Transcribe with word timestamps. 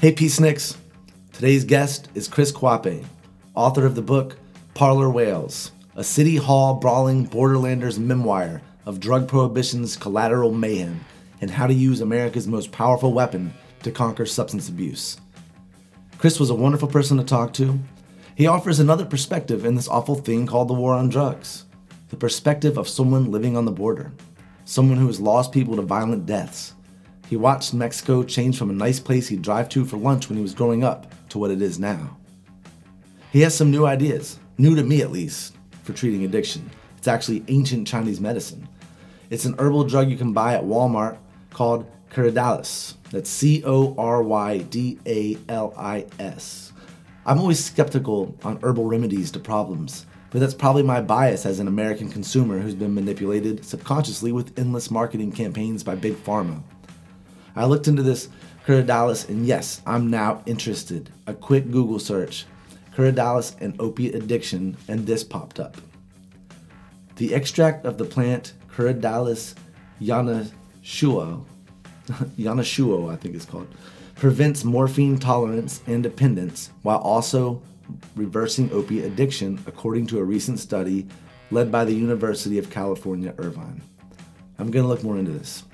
Hey, 0.00 0.12
Peaceniks. 0.12 0.76
Today's 1.32 1.64
guest 1.64 2.08
is 2.14 2.28
Chris 2.28 2.52
Cauhape, 2.52 3.04
author 3.56 3.84
of 3.84 3.96
the 3.96 4.00
book 4.00 4.36
Parlor 4.74 5.10
Whales, 5.10 5.72
a 5.96 6.04
City 6.04 6.36
Hall 6.36 6.74
brawling 6.74 7.24
borderlander's 7.24 7.98
memoir 7.98 8.62
of 8.86 9.00
drug 9.00 9.26
prohibition's 9.26 9.96
collateral 9.96 10.52
mayhem 10.52 11.04
and 11.40 11.50
how 11.50 11.66
to 11.66 11.74
use 11.74 12.00
America's 12.00 12.46
most 12.46 12.70
powerful 12.70 13.12
weapon 13.12 13.52
to 13.82 13.90
conquer 13.90 14.24
substance 14.24 14.68
abuse. 14.68 15.18
Chris 16.16 16.38
was 16.38 16.50
a 16.50 16.54
wonderful 16.54 16.86
person 16.86 17.16
to 17.16 17.24
talk 17.24 17.52
to. 17.54 17.80
He 18.36 18.46
offers 18.46 18.78
another 18.78 19.04
perspective 19.04 19.64
in 19.64 19.74
this 19.74 19.88
awful 19.88 20.14
thing 20.14 20.46
called 20.46 20.68
the 20.68 20.74
war 20.74 20.94
on 20.94 21.08
drugs 21.08 21.64
the 22.10 22.16
perspective 22.16 22.78
of 22.78 22.88
someone 22.88 23.32
living 23.32 23.56
on 23.56 23.64
the 23.64 23.72
border, 23.72 24.12
someone 24.64 24.98
who 24.98 25.08
has 25.08 25.20
lost 25.20 25.50
people 25.50 25.74
to 25.74 25.82
violent 25.82 26.24
deaths. 26.24 26.74
He 27.28 27.36
watched 27.36 27.74
Mexico 27.74 28.22
change 28.22 28.56
from 28.56 28.70
a 28.70 28.72
nice 28.72 28.98
place 28.98 29.28
he'd 29.28 29.42
drive 29.42 29.68
to 29.70 29.84
for 29.84 29.98
lunch 29.98 30.28
when 30.28 30.38
he 30.38 30.42
was 30.42 30.54
growing 30.54 30.82
up 30.82 31.12
to 31.28 31.38
what 31.38 31.50
it 31.50 31.60
is 31.60 31.78
now. 31.78 32.16
He 33.30 33.42
has 33.42 33.54
some 33.54 33.70
new 33.70 33.84
ideas, 33.84 34.38
new 34.56 34.74
to 34.74 34.82
me 34.82 35.02
at 35.02 35.12
least, 35.12 35.54
for 35.82 35.92
treating 35.92 36.24
addiction. 36.24 36.70
It's 36.96 37.06
actually 37.06 37.44
ancient 37.48 37.86
Chinese 37.86 38.18
medicine. 38.18 38.66
It's 39.28 39.44
an 39.44 39.56
herbal 39.58 39.84
drug 39.84 40.08
you 40.08 40.16
can 40.16 40.32
buy 40.32 40.54
at 40.54 40.64
Walmart 40.64 41.18
called 41.50 41.84
Corydalis. 42.10 42.94
That's 43.10 43.28
C 43.28 43.62
O 43.66 43.94
R 43.98 44.22
Y 44.22 44.58
D 44.58 44.98
A 45.04 45.36
L 45.50 45.74
I 45.76 46.06
S. 46.18 46.72
I'm 47.26 47.38
always 47.38 47.62
skeptical 47.62 48.34
on 48.42 48.58
herbal 48.62 48.86
remedies 48.86 49.30
to 49.32 49.38
problems, 49.38 50.06
but 50.30 50.40
that's 50.40 50.54
probably 50.54 50.82
my 50.82 51.02
bias 51.02 51.44
as 51.44 51.60
an 51.60 51.68
American 51.68 52.08
consumer 52.08 52.58
who's 52.58 52.74
been 52.74 52.94
manipulated 52.94 53.66
subconsciously 53.66 54.32
with 54.32 54.58
endless 54.58 54.90
marketing 54.90 55.32
campaigns 55.32 55.82
by 55.82 55.94
Big 55.94 56.14
Pharma. 56.24 56.62
I 57.56 57.66
looked 57.66 57.88
into 57.88 58.02
this 58.02 58.28
Corydalis, 58.66 59.28
and 59.28 59.46
yes, 59.46 59.80
I'm 59.86 60.10
now 60.10 60.42
interested. 60.44 61.10
A 61.26 61.34
quick 61.34 61.70
Google 61.70 61.98
search 61.98 62.46
Corydalis 62.94 63.54
and 63.60 63.80
opiate 63.80 64.14
addiction, 64.14 64.76
and 64.88 65.06
this 65.06 65.24
popped 65.24 65.60
up. 65.60 65.76
The 67.16 67.34
extract 67.34 67.86
of 67.86 67.96
the 67.96 68.04
plant 68.04 68.54
Corydalis 68.74 69.54
yanashuo, 70.00 71.44
yanashuo, 72.06 73.12
I 73.12 73.16
think 73.16 73.34
it's 73.34 73.44
called, 73.44 73.68
prevents 74.16 74.64
morphine 74.64 75.18
tolerance 75.18 75.80
and 75.86 76.02
dependence 76.02 76.70
while 76.82 76.98
also 76.98 77.62
reversing 78.16 78.70
opiate 78.72 79.04
addiction, 79.04 79.60
according 79.66 80.06
to 80.08 80.18
a 80.18 80.24
recent 80.24 80.58
study 80.58 81.06
led 81.50 81.72
by 81.72 81.84
the 81.84 81.94
University 81.94 82.58
of 82.58 82.68
California, 82.68 83.34
Irvine. 83.38 83.80
I'm 84.58 84.70
going 84.70 84.84
to 84.84 84.88
look 84.88 85.02
more 85.02 85.18
into 85.18 85.30
this. 85.30 85.64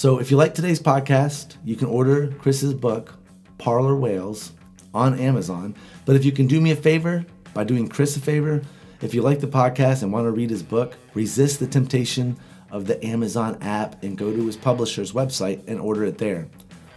So, 0.00 0.18
if 0.18 0.30
you 0.30 0.38
like 0.38 0.54
today's 0.54 0.80
podcast, 0.80 1.56
you 1.62 1.76
can 1.76 1.88
order 1.88 2.28
Chris's 2.38 2.72
book, 2.72 3.18
Parlor 3.58 3.96
Whales, 3.96 4.52
on 4.94 5.18
Amazon. 5.18 5.74
But 6.06 6.16
if 6.16 6.24
you 6.24 6.32
can 6.32 6.46
do 6.46 6.58
me 6.58 6.70
a 6.70 6.76
favor 6.76 7.26
by 7.52 7.64
doing 7.64 7.86
Chris 7.86 8.16
a 8.16 8.20
favor, 8.20 8.62
if 9.02 9.12
you 9.12 9.20
like 9.20 9.40
the 9.40 9.46
podcast 9.46 10.02
and 10.02 10.10
want 10.10 10.24
to 10.24 10.30
read 10.30 10.48
his 10.48 10.62
book, 10.62 10.96
resist 11.12 11.60
the 11.60 11.66
temptation 11.66 12.38
of 12.70 12.86
the 12.86 13.04
Amazon 13.04 13.58
app 13.60 14.02
and 14.02 14.16
go 14.16 14.34
to 14.34 14.46
his 14.46 14.56
publisher's 14.56 15.12
website 15.12 15.68
and 15.68 15.78
order 15.78 16.06
it 16.06 16.16
there. 16.16 16.48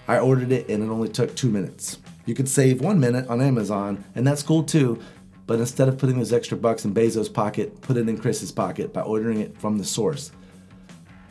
I 0.08 0.20
ordered 0.20 0.54
it 0.54 0.70
and 0.70 0.82
it 0.82 0.88
only 0.88 1.10
took 1.10 1.36
two 1.36 1.50
minutes. 1.50 1.98
You 2.26 2.36
could 2.36 2.48
save 2.48 2.80
one 2.80 3.02
minute 3.02 3.28
on 3.28 3.42
Amazon, 3.42 4.06
and 4.16 4.26
that's 4.26 4.44
cool 4.44 4.64
too. 4.64 5.04
But 5.46 5.60
instead 5.60 5.90
of 5.90 5.98
putting 5.98 6.20
those 6.20 6.32
extra 6.32 6.58
bucks 6.58 6.86
in 6.86 6.94
Bezos' 6.94 7.34
pocket, 7.34 7.82
put 7.82 7.98
it 7.98 8.08
in 8.08 8.18
Chris's 8.18 8.54
pocket 8.54 8.94
by 8.94 9.02
ordering 9.02 9.42
it 9.42 9.58
from 9.58 9.78
the 9.78 9.84
source. 9.84 10.32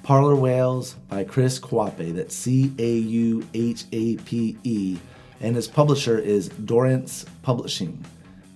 Parlor 0.03 0.35
Whales 0.35 0.95
by 1.09 1.23
Chris 1.23 1.61
Cauhape, 1.61 2.15
that's 2.15 2.35
C 2.35 2.73
A 2.79 2.93
U 2.97 3.47
H 3.55 3.85
A 3.93 4.17
P 4.17 4.59
E, 4.65 4.99
and 5.41 5.55
his 5.55 5.69
publisher 5.69 6.19
is 6.19 6.49
Dorrance 6.49 7.25
Publishing, 7.43 8.05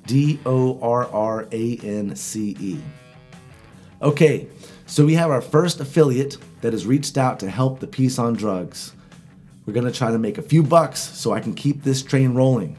D 0.06 0.40
O 0.44 0.80
R 0.80 1.06
R 1.06 1.46
A 1.52 1.76
N 1.78 2.16
C 2.16 2.56
E. 2.58 2.80
Okay, 4.02 4.48
so 4.86 5.06
we 5.06 5.14
have 5.14 5.30
our 5.30 5.40
first 5.40 5.78
affiliate 5.78 6.36
that 6.62 6.72
has 6.72 6.84
reached 6.84 7.16
out 7.16 7.38
to 7.40 7.48
help 7.48 7.78
the 7.78 7.86
Peace 7.86 8.18
on 8.18 8.34
Drugs. 8.34 8.92
We're 9.64 9.72
gonna 9.72 9.92
try 9.92 10.10
to 10.10 10.18
make 10.18 10.38
a 10.38 10.42
few 10.42 10.64
bucks 10.64 10.98
so 11.00 11.32
I 11.32 11.40
can 11.40 11.54
keep 11.54 11.84
this 11.84 12.02
train 12.02 12.34
rolling. 12.34 12.76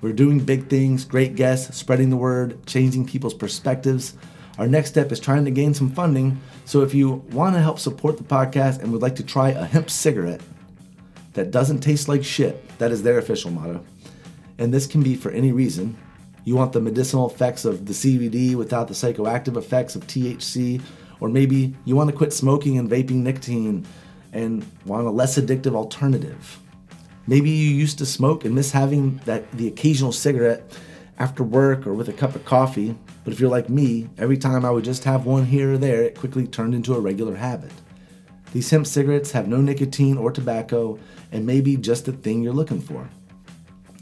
We're 0.00 0.12
doing 0.12 0.38
big 0.38 0.68
things, 0.68 1.04
great 1.04 1.34
guests, 1.34 1.76
spreading 1.76 2.10
the 2.10 2.16
word, 2.16 2.64
changing 2.66 3.06
people's 3.06 3.34
perspectives. 3.34 4.14
Our 4.56 4.68
next 4.68 4.90
step 4.90 5.10
is 5.10 5.18
trying 5.18 5.46
to 5.46 5.50
gain 5.50 5.74
some 5.74 5.90
funding. 5.90 6.40
So 6.64 6.82
if 6.82 6.94
you 6.94 7.22
want 7.30 7.54
to 7.56 7.60
help 7.60 7.78
support 7.78 8.16
the 8.16 8.24
podcast 8.24 8.80
and 8.82 8.90
would 8.92 9.02
like 9.02 9.16
to 9.16 9.22
try 9.22 9.50
a 9.50 9.64
hemp 9.64 9.90
cigarette 9.90 10.40
that 11.34 11.50
doesn't 11.50 11.80
taste 11.80 12.08
like 12.08 12.24
shit, 12.24 12.78
that 12.78 12.90
is 12.90 13.02
their 13.02 13.18
official 13.18 13.50
motto. 13.50 13.84
And 14.58 14.72
this 14.72 14.86
can 14.86 15.02
be 15.02 15.14
for 15.14 15.30
any 15.30 15.52
reason. 15.52 15.96
You 16.44 16.56
want 16.56 16.72
the 16.72 16.80
medicinal 16.80 17.28
effects 17.28 17.64
of 17.64 17.86
the 17.86 17.92
CBD 17.92 18.54
without 18.54 18.88
the 18.88 18.94
psychoactive 18.94 19.56
effects 19.56 19.96
of 19.96 20.06
THC, 20.06 20.80
or 21.20 21.28
maybe 21.28 21.74
you 21.84 21.96
want 21.96 22.10
to 22.10 22.16
quit 22.16 22.32
smoking 22.32 22.78
and 22.78 22.88
vaping 22.88 23.22
nicotine 23.22 23.86
and 24.32 24.64
want 24.84 25.06
a 25.06 25.10
less 25.10 25.38
addictive 25.38 25.74
alternative. 25.74 26.60
Maybe 27.26 27.50
you 27.50 27.70
used 27.70 27.98
to 27.98 28.06
smoke 28.06 28.44
and 28.44 28.54
miss 28.54 28.70
having 28.70 29.20
that 29.24 29.50
the 29.52 29.68
occasional 29.68 30.12
cigarette 30.12 30.70
after 31.18 31.42
work 31.42 31.86
or 31.86 31.94
with 31.94 32.08
a 32.08 32.12
cup 32.12 32.34
of 32.34 32.44
coffee, 32.44 32.96
but 33.24 33.32
if 33.32 33.40
you're 33.40 33.50
like 33.50 33.70
me, 33.70 34.08
every 34.18 34.36
time 34.36 34.64
I 34.64 34.70
would 34.70 34.84
just 34.84 35.04
have 35.04 35.26
one 35.26 35.46
here 35.46 35.72
or 35.72 35.78
there, 35.78 36.02
it 36.02 36.18
quickly 36.18 36.46
turned 36.46 36.74
into 36.74 36.94
a 36.94 37.00
regular 37.00 37.34
habit. 37.34 37.72
These 38.52 38.70
hemp 38.70 38.86
cigarettes 38.86 39.32
have 39.32 39.48
no 39.48 39.60
nicotine 39.60 40.18
or 40.18 40.30
tobacco 40.30 40.98
and 41.32 41.44
may 41.44 41.60
be 41.60 41.76
just 41.76 42.04
the 42.04 42.12
thing 42.12 42.42
you're 42.42 42.52
looking 42.52 42.80
for. 42.80 43.08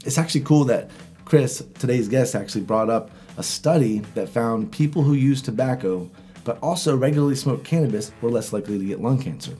It's 0.05 0.17
actually 0.17 0.41
cool 0.41 0.65
that 0.65 0.91
Chris, 1.25 1.63
today's 1.79 2.07
guest, 2.07 2.35
actually 2.35 2.61
brought 2.61 2.89
up 2.89 3.09
a 3.37 3.43
study 3.43 3.99
that 4.13 4.29
found 4.29 4.71
people 4.71 5.01
who 5.01 5.13
use 5.13 5.41
tobacco 5.41 6.11
but 6.43 6.59
also 6.61 6.95
regularly 6.95 7.35
smoke 7.35 7.63
cannabis 7.63 8.11
were 8.21 8.29
less 8.29 8.53
likely 8.53 8.77
to 8.77 8.85
get 8.85 9.01
lung 9.01 9.17
cancer. 9.17 9.55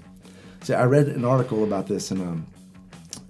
So 0.62 0.76
I 0.76 0.84
read 0.84 1.08
an 1.08 1.26
article 1.26 1.64
about 1.64 1.88
this 1.88 2.12
and 2.12 2.22
um, 2.22 2.48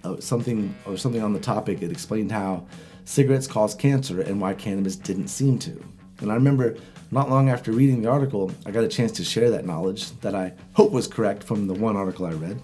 uh, 0.02 0.20
something 0.20 0.74
or 0.86 0.96
something 0.96 1.22
on 1.22 1.32
the 1.32 1.40
topic. 1.40 1.82
It 1.82 1.90
explained 1.90 2.32
how 2.32 2.66
cigarettes 3.04 3.46
cause 3.46 3.74
cancer 3.74 4.20
and 4.20 4.40
why 4.40 4.54
cannabis 4.54 4.96
didn't 4.96 5.28
seem 5.28 5.58
to. 5.60 5.82
And 6.20 6.30
I 6.30 6.34
remember 6.34 6.76
not 7.10 7.30
long 7.30 7.48
after 7.48 7.72
reading 7.72 8.02
the 8.02 8.10
article, 8.10 8.50
I 8.66 8.70
got 8.70 8.84
a 8.84 8.88
chance 8.88 9.12
to 9.12 9.24
share 9.24 9.50
that 9.50 9.66
knowledge 9.66 10.10
that 10.20 10.34
I 10.34 10.52
hope 10.72 10.90
was 10.90 11.06
correct 11.06 11.44
from 11.44 11.66
the 11.66 11.74
one 11.74 11.96
article 11.96 12.26
I 12.26 12.32
read. 12.32 12.60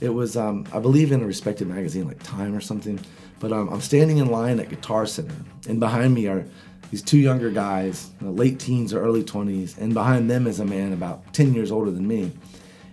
It 0.00 0.10
was, 0.10 0.36
um, 0.36 0.66
I 0.72 0.78
believe, 0.78 1.12
in 1.12 1.22
a 1.22 1.26
respected 1.26 1.68
magazine 1.68 2.06
like 2.06 2.22
Time 2.22 2.54
or 2.54 2.60
something. 2.60 3.00
But 3.38 3.52
um, 3.52 3.68
I'm 3.68 3.80
standing 3.80 4.18
in 4.18 4.26
line 4.26 4.60
at 4.60 4.68
Guitar 4.68 5.06
Center, 5.06 5.34
and 5.68 5.80
behind 5.80 6.14
me 6.14 6.26
are 6.26 6.44
these 6.90 7.02
two 7.02 7.18
younger 7.18 7.50
guys, 7.50 8.10
late 8.20 8.58
teens 8.58 8.92
or 8.94 9.00
early 9.00 9.24
20s, 9.24 9.78
and 9.78 9.92
behind 9.92 10.30
them 10.30 10.46
is 10.46 10.60
a 10.60 10.64
man 10.64 10.92
about 10.92 11.32
10 11.32 11.54
years 11.54 11.70
older 11.70 11.90
than 11.90 12.06
me. 12.06 12.32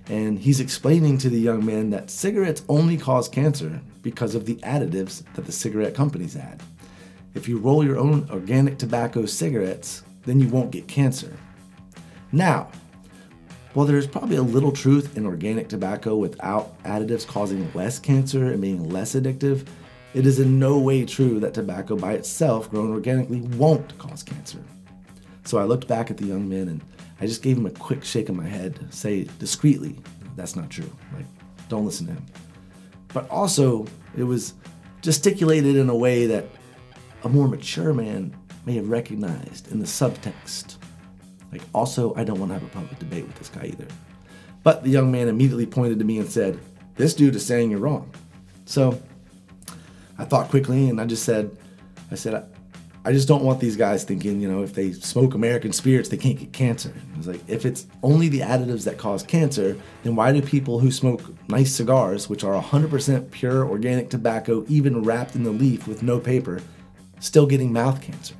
And 0.08 0.38
he's 0.40 0.59
explaining 0.59 1.18
to 1.20 1.30
the 1.30 1.40
young 1.40 1.66
man 1.66 1.91
that 1.91 2.09
cigarettes 2.09 2.64
only 2.68 2.97
cause 2.97 3.30
cancer 3.30 3.81
because 4.02 4.35
of 4.35 4.46
the 4.46 4.56
additives 4.58 5.24
that 5.35 5.46
the 5.46 5.52
cigarette 5.52 5.96
companies 5.96 6.35
add. 6.35 6.62
If 7.33 7.47
you 7.47 7.57
roll 7.57 7.83
your 7.83 7.97
own 7.97 8.27
organic 8.29 8.77
tobacco 8.77 9.25
cigarettes, 9.25 10.03
then 10.25 10.39
you 10.39 10.47
won't 10.47 10.71
get 10.71 10.88
cancer. 10.88 11.35
Now, 12.31 12.69
while 13.73 13.88
there's 13.88 14.07
probably 14.07 14.35
a 14.35 14.44
little 14.44 14.71
truth 14.71 15.17
in 15.17 15.25
organic 15.25 15.67
tobacco 15.67 16.16
without 16.16 16.81
additives 16.83 17.25
causing 17.25 17.72
less 17.73 17.97
cancer 17.97 18.51
and 18.51 18.61
being 18.61 18.89
less 18.89 19.16
addictive, 19.16 19.66
it 20.13 20.27
is 20.27 20.39
in 20.39 20.59
no 20.59 20.77
way 20.77 21.05
true 21.05 21.39
that 21.39 21.55
tobacco 21.55 21.95
by 21.95 22.13
itself, 22.13 22.69
grown 22.69 22.91
organically, 22.91 23.41
won't 23.41 23.97
cause 23.97 24.22
cancer. 24.22 24.63
So 25.43 25.57
I 25.57 25.63
looked 25.63 25.88
back 25.88 26.11
at 26.11 26.17
the 26.17 26.25
young 26.25 26.47
men 26.47 26.67
and 26.67 26.81
I 27.19 27.25
just 27.25 27.41
gave 27.41 27.57
him 27.57 27.66
a 27.66 27.72
quick 27.72 28.03
shake 28.03 28.29
of 28.29 28.35
my 28.35 28.47
head, 28.47 28.93
say 28.93 29.23
discreetly, 29.39 29.97
that's 30.35 30.55
not 30.55 30.69
true. 30.69 30.89
Like, 31.16 31.25
don't 31.67 31.85
listen 31.85 32.05
to 32.08 32.13
him. 32.13 32.25
But 33.11 33.29
also, 33.29 33.87
it 34.16 34.23
was 34.23 34.53
gesticulated 35.02 35.75
in 35.75 35.90
a 35.90 35.96
way 35.96 36.28
that 36.28 36.46
a 37.23 37.29
more 37.29 37.47
mature 37.47 37.93
man 37.93 38.35
may 38.66 38.75
have 38.75 38.90
recognized 38.90 39.72
in 39.72 39.79
the 39.79 39.85
subtext. 39.85 40.78
Like, 41.52 41.61
also, 41.73 42.14
I 42.16 42.23
don't 42.23 42.40
want 42.40 42.49
to 42.49 42.53
have 42.55 42.64
a 42.64 42.72
public 42.72 42.97
debate 42.99 43.25
with 43.25 43.35
this 43.35 43.49
guy 43.49 43.66
either. 43.66 43.87
But 44.64 44.84
the 44.84 44.90
young 44.90 45.11
man 45.11 45.28
immediately 45.28 45.66
pointed 45.66 45.99
to 45.99 46.05
me 46.05 46.17
and 46.17 46.29
said, 46.29 46.59
This 46.96 47.14
dude 47.14 47.35
is 47.35 47.46
saying 47.46 47.72
you're 47.72 47.79
wrong. 47.79 48.09
So 48.66 49.02
I 50.17 50.25
thought 50.25 50.49
quickly 50.49 50.90
and 50.90 50.99
I 51.02 51.05
just 51.05 51.23
said, 51.23 51.55
I 52.11 52.16
said, 52.16 52.49
I 53.05 53.11
just 53.11 53.28
don't 53.28 53.43
want 53.43 53.59
these 53.59 53.75
guys 53.75 54.05
thinking, 54.05 54.40
you 54.40 54.49
know, 54.49 54.64
if 54.64 54.73
they 54.73 54.93
smoke 54.93 55.34
American 55.34 55.73
spirits, 55.73 56.08
they 56.08 56.16
can't 56.16 56.40
get 56.40 56.53
cancer. 56.53 56.93
It's 57.17 57.28
like, 57.28 57.41
if 57.49 57.66
it's 57.66 57.85
only 58.02 58.29
the 58.29 58.40
additives 58.40 58.85
that 58.85 58.97
cause 58.97 59.23
cancer, 59.23 59.78
then 60.03 60.16
why 60.16 60.31
do 60.31 60.41
people 60.41 60.79
who 60.79 60.90
smoke 60.90 61.22
nice 61.49 61.75
cigars, 61.75 62.29
which 62.29 62.46
are 62.46 62.61
100% 62.61 63.29
pure 63.31 63.67
organic 63.67 64.09
tobacco, 64.09 64.64
even 64.70 65.03
wrapped 65.03 65.35
in 65.35 65.43
the 65.43 65.52
leaf 65.52 65.85
with 65.85 66.02
no 66.02 66.17
paper, 66.17 66.61
still 67.23 67.46
getting 67.46 67.72
mouth 67.72 68.02
cancer? 68.02 68.35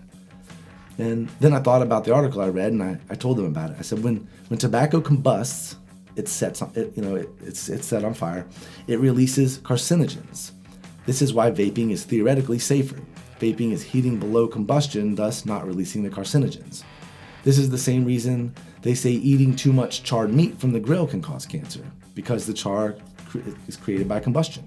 And 0.98 1.28
then 1.40 1.54
I 1.54 1.60
thought 1.60 1.82
about 1.82 2.04
the 2.04 2.14
article 2.14 2.42
I 2.42 2.50
read, 2.50 2.72
and 2.72 2.84
I, 2.84 3.00
I 3.10 3.16
told 3.16 3.38
them 3.38 3.46
about 3.46 3.72
it. 3.72 3.78
I 3.80 3.82
said, 3.82 4.04
when 4.04 4.28
when 4.50 4.60
tobacco 4.60 5.02
combusts, 5.02 5.78
it 6.16 6.28
sets 6.28 6.62
on, 6.62 6.72
it, 6.76 6.94
you 6.96 7.02
know, 7.02 7.16
it, 7.16 7.30
it's 7.42 7.70
it's 7.70 7.88
set 7.88 8.04
on 8.04 8.14
fire. 8.14 8.46
It 8.88 9.00
releases 9.00 9.58
carcinogens. 9.58 10.52
This 11.06 11.22
is 11.22 11.34
why 11.34 11.50
vaping 11.50 11.90
is 11.92 12.04
theoretically 12.06 12.60
safer. 12.60 13.00
Vaping 13.40 13.72
is 13.72 13.82
heating 13.82 14.20
below 14.20 14.48
combustion, 14.48 15.16
thus 15.16 15.46
not 15.46 15.66
releasing 15.66 16.04
the 16.04 16.10
carcinogens. 16.10 16.84
This 17.44 17.58
is 17.58 17.70
the 17.70 17.78
same 17.78 18.06
reason 18.06 18.54
they 18.84 18.94
say 18.94 19.12
eating 19.12 19.56
too 19.56 19.74
much 19.74 20.04
charred 20.04 20.34
meat 20.34 20.60
from 20.60 20.72
the 20.72 20.80
grill 20.80 21.08
can 21.08 21.22
cause 21.22 21.46
cancer, 21.46 21.84
because 22.14 22.46
the 22.46 22.54
char 22.54 22.96
is 23.68 23.78
created 23.78 24.08
by 24.08 24.20
combustion. 24.20 24.64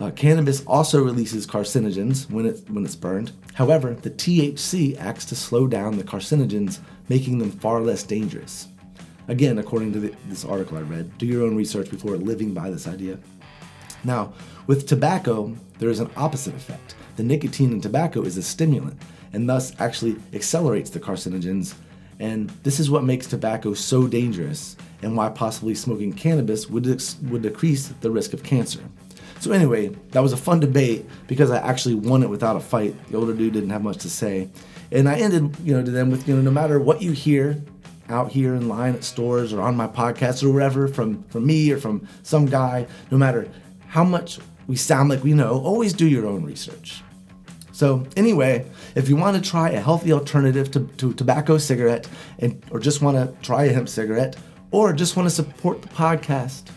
Uh, 0.00 0.10
cannabis 0.10 0.64
also 0.66 1.02
releases 1.02 1.46
carcinogens 1.46 2.28
when, 2.28 2.46
it, 2.46 2.68
when 2.68 2.84
it's 2.84 2.96
burned. 2.96 3.30
However, 3.54 3.94
the 3.94 4.10
THC 4.10 4.98
acts 4.98 5.24
to 5.26 5.36
slow 5.36 5.68
down 5.68 5.96
the 5.96 6.04
carcinogens, 6.04 6.80
making 7.08 7.38
them 7.38 7.52
far 7.52 7.80
less 7.80 8.02
dangerous. 8.02 8.68
Again, 9.28 9.58
according 9.58 9.92
to 9.92 10.00
the, 10.00 10.14
this 10.26 10.44
article 10.44 10.78
I 10.78 10.82
read, 10.82 11.16
do 11.16 11.26
your 11.26 11.44
own 11.44 11.56
research 11.56 11.90
before 11.90 12.16
living 12.16 12.52
by 12.52 12.70
this 12.70 12.88
idea. 12.88 13.18
Now, 14.02 14.34
with 14.66 14.86
tobacco, 14.86 15.56
there 15.78 15.88
is 15.88 16.00
an 16.00 16.10
opposite 16.16 16.54
effect. 16.54 16.96
The 17.16 17.22
nicotine 17.22 17.72
in 17.72 17.80
tobacco 17.80 18.22
is 18.22 18.36
a 18.36 18.42
stimulant 18.42 19.00
and 19.32 19.48
thus 19.48 19.72
actually 19.80 20.16
accelerates 20.32 20.90
the 20.90 21.00
carcinogens. 21.00 21.74
And 22.18 22.50
this 22.62 22.80
is 22.80 22.90
what 22.90 23.04
makes 23.04 23.26
tobacco 23.26 23.74
so 23.74 24.06
dangerous 24.06 24.76
and 25.02 25.16
why 25.16 25.28
possibly 25.28 25.74
smoking 25.74 26.12
cannabis 26.12 26.68
would, 26.68 26.86
would 26.86 27.42
decrease 27.42 27.88
the 28.00 28.10
risk 28.10 28.32
of 28.32 28.42
cancer. 28.42 28.80
So 29.44 29.52
anyway, 29.52 29.88
that 30.12 30.22
was 30.22 30.32
a 30.32 30.38
fun 30.38 30.60
debate 30.60 31.04
because 31.26 31.50
I 31.50 31.58
actually 31.58 31.96
won 31.96 32.22
it 32.22 32.30
without 32.30 32.56
a 32.56 32.60
fight. 32.60 32.96
The 33.10 33.18
older 33.18 33.34
dude 33.34 33.52
didn't 33.52 33.68
have 33.68 33.82
much 33.82 33.98
to 33.98 34.08
say. 34.08 34.48
And 34.90 35.06
I 35.06 35.16
ended, 35.16 35.54
you 35.62 35.74
know, 35.74 35.84
to 35.84 35.90
them 35.90 36.10
with, 36.10 36.26
you 36.26 36.34
know, 36.34 36.40
no 36.40 36.50
matter 36.50 36.80
what 36.80 37.02
you 37.02 37.12
hear 37.12 37.62
out 38.08 38.32
here 38.32 38.54
in 38.54 38.70
line 38.70 38.94
at 38.94 39.04
stores 39.04 39.52
or 39.52 39.60
on 39.60 39.76
my 39.76 39.86
podcast 39.86 40.42
or 40.42 40.50
wherever 40.50 40.88
from 40.88 41.24
from 41.24 41.46
me 41.46 41.70
or 41.70 41.76
from 41.76 42.08
some 42.22 42.46
guy, 42.46 42.86
no 43.10 43.18
matter 43.18 43.46
how 43.86 44.02
much 44.02 44.38
we 44.66 44.76
sound 44.76 45.10
like 45.10 45.22
we 45.22 45.34
know, 45.34 45.60
always 45.60 45.92
do 45.92 46.08
your 46.08 46.24
own 46.24 46.42
research. 46.42 47.02
So 47.72 48.06
anyway, 48.16 48.64
if 48.94 49.10
you 49.10 49.16
want 49.16 49.36
to 49.36 49.50
try 49.50 49.68
a 49.68 49.80
healthy 49.80 50.10
alternative 50.10 50.70
to, 50.70 50.86
to 50.96 51.12
tobacco 51.12 51.58
cigarette 51.58 52.08
and 52.38 52.64
or 52.70 52.80
just 52.80 53.02
want 53.02 53.18
to 53.18 53.46
try 53.46 53.64
a 53.64 53.74
hemp 53.74 53.90
cigarette 53.90 54.36
or 54.70 54.94
just 54.94 55.16
want 55.16 55.28
to 55.28 55.34
support 55.34 55.82
the 55.82 55.88
podcast, 55.88 56.70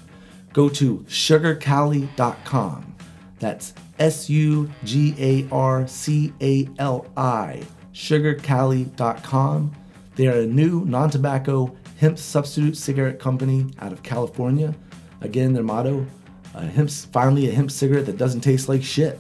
go 0.58 0.68
to 0.68 0.98
sugarcali.com. 1.08 2.96
That's 3.38 3.76
S 4.00 4.28
U 4.28 4.72
G 4.84 5.14
A 5.20 5.48
R 5.54 5.88
C 5.88 6.34
A 6.42 6.68
L 6.80 7.06
I, 7.16 7.62
sugarcali.com. 7.94 9.76
They 10.16 10.28
are 10.28 10.40
a 10.40 10.48
new 10.48 10.84
non 10.86 11.12
tobacco 11.12 11.78
hemp 12.00 12.18
substitute 12.18 12.76
cigarette 12.76 13.20
company 13.20 13.68
out 13.78 13.92
of 13.94 14.02
California. 14.02 14.74
Again, 15.22 15.54
their 15.54 15.62
motto 15.62 16.08
a 16.56 16.66
hemp, 16.66 16.90
finally 16.90 17.48
a 17.50 17.54
hemp 17.54 17.70
cigarette 17.70 18.08
that 18.08 18.18
doesn't 18.18 18.42
taste 18.42 18.68
like 18.68 18.82
shit. 18.82 19.20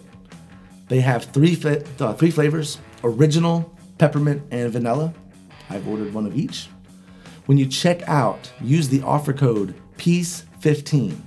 They 0.87 1.01
have 1.01 1.25
three, 1.25 1.55
uh, 1.99 2.13
three 2.13 2.31
flavors 2.31 2.79
original, 3.03 3.77
peppermint, 3.99 4.41
and 4.49 4.71
vanilla. 4.71 5.13
I've 5.69 5.87
ordered 5.87 6.15
one 6.15 6.25
of 6.25 6.35
each. 6.35 6.67
When 7.45 7.59
you 7.59 7.67
check 7.67 8.01
out, 8.09 8.51
use 8.59 8.89
the 8.89 9.03
offer 9.03 9.33
code 9.33 9.75
PEACE15. 9.97 11.26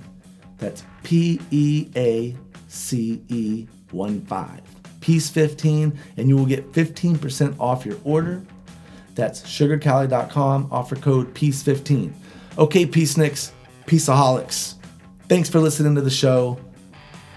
That's 0.61 0.85
P 1.03 1.41
E 1.51 1.89
A 1.97 2.35
C 2.69 3.21
E 3.27 3.67
1 3.91 4.21
5. 4.21 4.61
PEACE15, 5.01 5.97
and 6.17 6.29
you 6.29 6.37
will 6.37 6.45
get 6.45 6.71
15% 6.73 7.55
off 7.59 7.85
your 7.87 7.97
order. 8.03 8.43
That's 9.15 9.41
sugarcali.com, 9.41 10.69
offer 10.71 10.95
code 10.95 11.33
PEACE15. 11.33 12.13
Okay, 12.59 12.85
Peaceniks, 12.85 13.51
Peaceaholics. 13.87 14.75
Thanks 15.27 15.49
for 15.49 15.59
listening 15.59 15.95
to 15.95 16.01
the 16.01 16.11
show. 16.11 16.59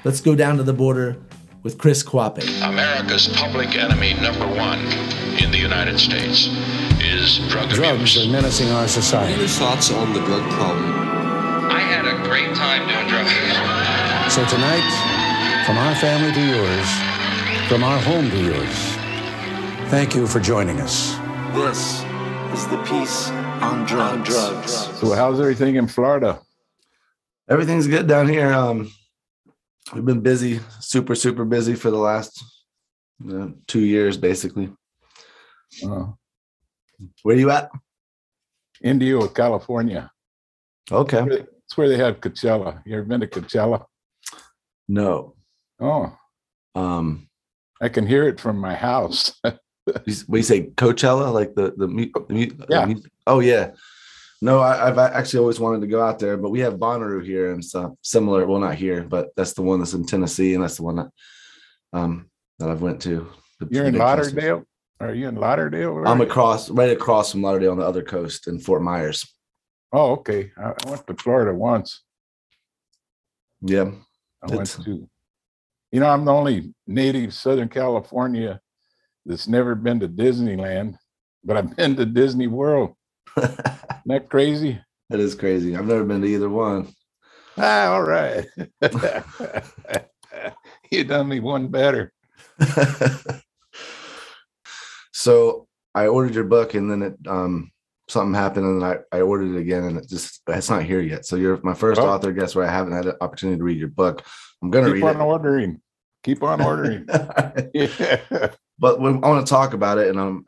Let's 0.05 0.21
go 0.21 0.35
down 0.35 0.59
to 0.59 0.63
the 0.63 0.75
border 0.75 1.17
with 1.63 1.79
Chris 1.79 2.03
Cauhape. 2.03 2.45
America's 2.63 3.29
public 3.29 3.75
enemy 3.75 4.13
number 4.21 4.47
one 4.47 4.81
in 5.43 5.51
the 5.51 5.59
United 5.59 5.99
States 5.99 6.49
is 7.01 7.39
drug 7.49 7.71
Drugs 7.71 8.17
abuse. 8.17 8.27
are 8.27 8.31
menacing 8.31 8.69
our 8.73 8.87
society. 8.87 9.33
Any 9.33 9.49
thoughts 9.49 9.91
on 9.91 10.13
the 10.13 10.21
drug 10.21 10.43
problem? 10.53 11.04
I 12.35 12.39
had 12.39 12.47
a 12.47 12.49
great 12.49 12.57
time 12.57 12.89
doing 12.89 13.07
drugs. 13.07 14.35
So 14.35 14.45
tonight, 14.47 15.65
from 15.65 15.79
our 15.79 15.95
family 15.95 16.33
to 16.33 16.41
yours, 16.41 17.69
from 17.69 17.85
our 17.85 17.99
home 18.01 18.29
to 18.29 18.39
yours, 18.43 19.89
thank 19.89 20.17
you 20.17 20.27
for 20.27 20.41
joining 20.41 20.81
us. 20.81 21.15
This 21.55 22.03
is 22.53 22.67
the 22.69 22.83
Peace 22.83 23.31
on 23.63 23.87
Drugs. 23.87 24.13
On 24.13 24.23
drugs. 24.25 24.73
So 24.99 25.13
how's 25.13 25.39
everything 25.39 25.77
in 25.77 25.87
Florida? 25.87 26.41
Everything's 27.49 27.87
good 27.87 28.09
down 28.09 28.29
here. 28.29 28.53
Um, 28.53 28.91
we've 29.95 30.05
been 30.05 30.21
busy, 30.21 30.59
super, 30.81 31.15
super 31.15 31.45
busy 31.45 31.77
for 31.77 31.93
the 31.93 31.99
last 31.99 32.43
uh, 33.31 33.51
two 33.69 33.83
years, 33.83 34.17
basically. 34.17 34.73
Uh, 35.87 36.07
Where 37.23 37.37
you 37.37 37.51
at? 37.51 37.71
Indio, 38.83 39.29
California. 39.29 40.11
Okay. 40.91 41.47
It's 41.75 41.79
where 41.79 41.89
they 41.89 41.97
have 41.97 42.21
Coachella. 42.21 42.81
You 42.87 42.95
ever 42.99 43.03
been 43.05 43.19
to 43.19 43.27
Coachella? 43.27 43.85
No. 44.87 45.35
Oh, 45.81 46.17
Um, 46.77 47.29
I 47.83 47.89
can 47.89 48.07
hear 48.07 48.29
it 48.29 48.39
from 48.39 48.59
my 48.59 48.77
house. 48.77 49.33
you 50.07 50.43
say 50.43 50.69
Coachella, 50.77 51.33
like 51.33 51.57
the 51.57 51.75
the, 51.77 51.89
mu- 51.89 52.13
the 52.29 52.33
mu- 52.35 52.47
the 52.47 52.67
Yeah. 52.71 52.87
music? 52.87 53.11
Oh 53.27 53.41
yeah. 53.41 53.73
No, 54.41 54.61
I, 54.61 54.87
I've 54.87 54.99
actually 54.99 55.41
always 55.41 55.59
wanted 55.59 55.81
to 55.81 55.89
go 55.89 56.01
out 56.01 56.21
there, 56.21 56.37
but 56.37 56.51
we 56.51 56.61
have 56.61 56.75
Bonnaroo 56.75 57.25
here 57.25 57.51
and 57.53 57.65
stuff 57.65 57.91
similar. 58.03 58.47
Well, 58.47 58.61
not 58.61 58.77
here, 58.77 59.03
but 59.03 59.31
that's 59.37 59.55
the 59.55 59.63
one 59.63 59.81
that's 59.81 59.95
in 59.95 60.07
Tennessee, 60.07 60.55
and 60.55 60.63
that's 60.63 60.77
the 60.77 60.85
one 60.85 60.97
that 60.97 61.09
um 61.93 62.31
that 62.61 62.69
I've 62.71 62.83
went 62.83 63.03
to. 63.03 63.27
The- 63.59 63.67
You're 63.73 63.87
in 63.87 63.97
festivals. 63.97 64.33
Lauderdale? 64.33 64.63
Are 65.01 65.13
you 65.13 65.27
in 65.27 65.35
Lauderdale? 65.35 66.07
I'm 66.07 66.21
across, 66.21 66.71
right 66.71 66.91
across 66.93 67.33
from 67.33 67.43
Lauderdale 67.43 67.73
on 67.73 67.79
the 67.79 67.85
other 67.87 68.05
coast 68.05 68.47
in 68.47 68.61
Fort 68.61 68.81
Myers. 68.81 69.27
Oh, 69.95 70.13
okay. 70.15 70.51
I, 70.59 70.71
I 70.71 70.91
went 70.91 71.07
to 71.07 71.15
Florida 71.15 71.55
once. 71.55 72.03
Yeah. 73.63 73.93
I 74.43 74.53
went 74.53 74.77
to, 74.85 75.09
you 75.93 76.01
know, 76.01 76.09
I'm 76.09 76.25
the 76.25 76.33
only 76.33 76.75
native 76.89 77.33
Southern 77.33 77.69
California 77.69 78.61
that's 79.25 79.47
never 79.47 79.77
been 79.77 80.01
to 80.01 80.09
Disneyland, 80.09 80.97
but 81.45 81.57
I've 81.57 81.77
been 81.77 81.95
to 81.95 82.05
Disney 82.05 82.49
World. 82.49 82.97
Isn't 83.37 83.57
that 84.07 84.29
crazy? 84.29 84.81
That 85.11 85.21
is 85.21 85.37
crazy. 85.37 85.77
I've 85.77 85.87
never 85.87 86.03
been 86.03 86.23
to 86.23 86.27
either 86.27 86.51
one. 86.51 86.93
Ah, 87.57 87.93
all 87.93 88.03
right. 88.03 88.45
you 90.91 91.05
done 91.05 91.29
me 91.29 91.39
one 91.39 91.69
better. 91.69 92.13
so 95.13 95.69
I 95.95 96.09
ordered 96.09 96.35
your 96.35 96.43
book 96.43 96.75
and 96.75 96.91
then 96.91 97.03
it 97.03 97.15
um 97.29 97.71
something 98.09 98.35
happened 98.35 98.67
and 98.67 98.85
I, 98.85 98.99
I 99.17 99.21
ordered 99.23 99.55
it 99.57 99.61
again 99.61 99.85
and 99.85 99.97
it 99.99 100.09
just 100.09 100.43
it's 100.49 100.71
not 100.71 100.83
here 100.83 101.01
yet. 101.01 101.25
So 101.27 101.37
you're 101.37 101.59
my 101.63 101.75
first 101.75 102.01
Oh. 102.01 102.09
author 102.09 102.33
guest 102.33 102.55
where 102.55 102.67
I 102.67 102.71
haven't 102.73 102.93
had 102.93 103.07
an 103.07 103.15
opportunity 103.21 103.59
to 103.59 103.65
read 103.65 103.79
your 103.79 103.89
book. 103.89 104.23
I'm 104.63 104.71
gonna 104.71 104.93
Keep 104.93 105.05
read 105.05 105.17
on 105.17 105.21
ordering. 105.23 105.81
Keep 106.23 106.43
on 106.43 106.61
ordering. 106.63 107.07
yeah. 107.75 108.21
but 108.79 109.01
when, 109.01 109.25
I 109.25 109.29
want 109.29 109.47
to 109.47 109.51
talk 109.51 109.75
about 109.75 109.99
it 109.99 110.09
and 110.09 110.21
I'm 110.21 110.45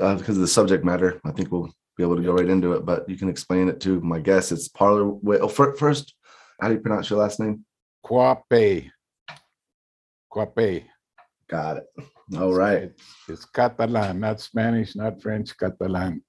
uh, 0.00 0.14
because 0.16 0.36
of 0.36 0.40
the 0.42 0.48
subject 0.48 0.84
matter, 0.84 1.20
I 1.24 1.30
think 1.32 1.52
we'll 1.52 1.70
be 1.96 2.02
able 2.02 2.16
to 2.16 2.22
go 2.22 2.32
right 2.32 2.48
into 2.48 2.72
it. 2.72 2.84
But 2.86 3.08
you 3.08 3.16
can 3.16 3.28
explain 3.28 3.68
it 3.68 3.80
to 3.82 4.00
my 4.00 4.18
guest. 4.18 4.50
It's 4.52 4.68
Parlor. 4.68 5.06
Wait, 5.06 5.40
oh, 5.40 5.48
fir- 5.48 5.74
first, 5.76 6.14
how 6.60 6.68
do 6.68 6.74
you 6.74 6.80
pronounce 6.80 7.10
your 7.10 7.18
last 7.18 7.38
name? 7.40 7.64
Quape. 8.04 8.90
Quape. 10.32 10.84
Got 11.48 11.78
it. 11.78 11.86
All 12.36 12.54
right. 12.54 12.92
It's 13.28 13.44
Catalan, 13.46 14.20
not 14.20 14.40
Spanish, 14.40 14.94
not 14.96 15.20
French, 15.22 15.56
Catalan. 15.58 16.22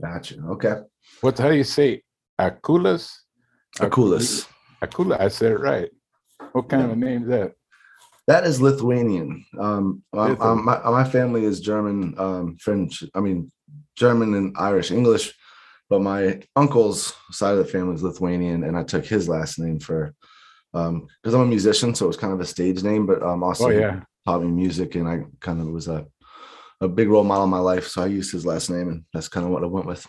Gotcha. 0.00 0.36
Okay. 0.50 0.74
What 1.20 1.38
how 1.38 1.48
do 1.48 1.56
you 1.56 1.64
say? 1.64 2.02
Aculas? 2.40 3.10
Aculis. 3.78 4.46
Acula. 4.82 5.20
I 5.20 5.28
said 5.28 5.52
it 5.52 5.60
right. 5.60 5.90
What 6.52 6.68
kind 6.68 6.82
of 6.82 6.90
a 6.92 6.96
name 6.96 7.22
is 7.22 7.28
that? 7.28 7.52
That 8.26 8.44
is 8.44 8.60
Lithuanian. 8.60 9.44
Um, 9.58 10.02
um, 10.12 10.36
Lithu- 10.36 10.40
um, 10.44 10.64
my, 10.64 10.78
my 10.90 11.04
family 11.04 11.44
is 11.44 11.60
German, 11.60 12.14
um, 12.18 12.56
French. 12.60 13.02
I 13.14 13.20
mean, 13.20 13.50
German 13.96 14.34
and 14.34 14.54
Irish, 14.58 14.90
English. 14.90 15.34
But 15.88 16.02
my 16.02 16.42
uncle's 16.54 17.14
side 17.30 17.52
of 17.52 17.58
the 17.58 17.64
family 17.64 17.94
is 17.94 18.02
Lithuanian, 18.02 18.64
and 18.64 18.76
I 18.76 18.82
took 18.82 19.06
his 19.06 19.28
last 19.28 19.58
name 19.58 19.80
for 19.80 20.14
um 20.74 21.06
because 21.22 21.34
I'm 21.34 21.40
a 21.40 21.46
musician, 21.46 21.94
so 21.94 22.04
it 22.04 22.08
was 22.08 22.18
kind 22.18 22.34
of 22.34 22.40
a 22.40 22.46
stage 22.46 22.82
name. 22.82 23.06
But 23.06 23.22
um, 23.22 23.42
also 23.42 23.68
Oh 23.68 23.70
yeah. 23.70 24.00
taught 24.26 24.42
me 24.42 24.48
music, 24.48 24.94
and 24.96 25.08
I 25.08 25.24
kind 25.40 25.60
of 25.62 25.68
was 25.68 25.88
a 25.88 26.06
a 26.80 26.88
big 26.88 27.08
role 27.08 27.24
model 27.24 27.44
in 27.44 27.50
my 27.50 27.58
life. 27.58 27.88
So 27.88 28.02
I 28.02 28.06
used 28.06 28.32
his 28.32 28.46
last 28.46 28.70
name, 28.70 28.88
and 28.88 29.04
that's 29.12 29.28
kind 29.28 29.44
of 29.44 29.52
what 29.52 29.64
I 29.64 29.66
went 29.66 29.86
with. 29.86 30.06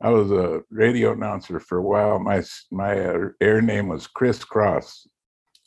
I 0.00 0.10
was 0.10 0.30
a 0.32 0.62
radio 0.70 1.12
announcer 1.12 1.60
for 1.60 1.78
a 1.78 1.82
while. 1.82 2.18
My 2.18 2.42
my 2.70 2.98
uh, 2.98 3.28
air 3.40 3.62
name 3.62 3.88
was 3.88 4.06
Chris 4.06 4.44
Cross. 4.44 5.06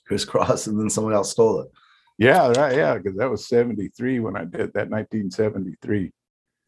Chris 0.05 0.25
Cross, 0.25 0.67
and 0.67 0.79
then 0.79 0.89
someone 0.89 1.13
else 1.13 1.31
stole 1.31 1.61
it. 1.61 1.71
Yeah, 2.17 2.47
right. 2.49 2.75
Yeah, 2.75 2.97
because 2.97 3.17
that 3.17 3.29
was 3.29 3.47
73 3.47 4.19
when 4.19 4.37
I 4.37 4.45
did 4.45 4.73
that, 4.73 4.89
1973. 4.89 6.11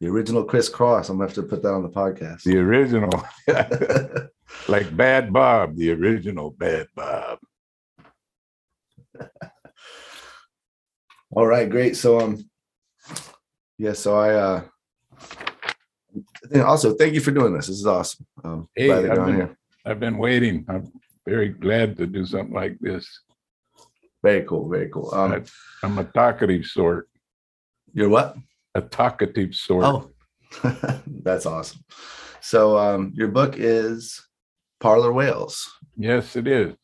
The 0.00 0.08
original 0.08 0.44
Chris 0.44 0.68
Cross. 0.68 1.08
I'm 1.08 1.16
gonna 1.16 1.28
have 1.28 1.34
to 1.34 1.42
put 1.42 1.62
that 1.62 1.72
on 1.72 1.82
the 1.82 1.88
podcast. 1.88 2.42
The 2.42 2.58
original, 2.58 3.10
like 4.68 4.96
Bad 4.96 5.32
Bob, 5.32 5.76
the 5.76 5.90
original 5.92 6.50
Bad 6.52 6.86
Bob. 6.94 7.38
All 11.30 11.46
right, 11.46 11.68
great. 11.68 11.96
So 11.96 12.20
um 12.20 12.48
yeah, 13.78 13.92
so 13.92 14.16
I 14.16 14.34
uh 14.34 14.62
also 16.64 16.94
thank 16.94 17.14
you 17.14 17.20
for 17.20 17.30
doing 17.30 17.54
this. 17.54 17.66
This 17.66 17.78
is 17.78 17.86
awesome. 17.86 18.26
Um 18.44 18.68
Hey, 18.74 18.90
I've 18.92 19.24
been- 19.26 19.34
here. 19.36 19.58
I've 19.84 20.00
been 20.00 20.18
waiting. 20.18 20.64
I'm 20.68 20.92
very 21.26 21.48
glad 21.48 21.96
to 21.98 22.06
do 22.06 22.24
something 22.26 22.54
like 22.54 22.76
this. 22.80 23.06
Very 24.22 24.42
cool, 24.44 24.68
very 24.68 24.88
cool. 24.90 25.12
Um 25.14 25.44
I'm 25.82 25.98
a 25.98 26.04
talkative 26.04 26.64
sort, 26.66 27.08
you're 27.94 28.08
what? 28.08 28.36
a 28.74 28.82
talkative 28.82 29.54
sort. 29.54 29.84
Oh, 29.84 30.10
that's 31.06 31.46
awesome. 31.46 31.80
So, 32.40 32.78
um, 32.78 33.12
your 33.14 33.28
book 33.28 33.54
is 33.58 34.22
Parlor 34.80 35.12
Whales, 35.12 35.56
Yes, 35.96 36.36
it 36.36 36.46
is. 36.46 36.74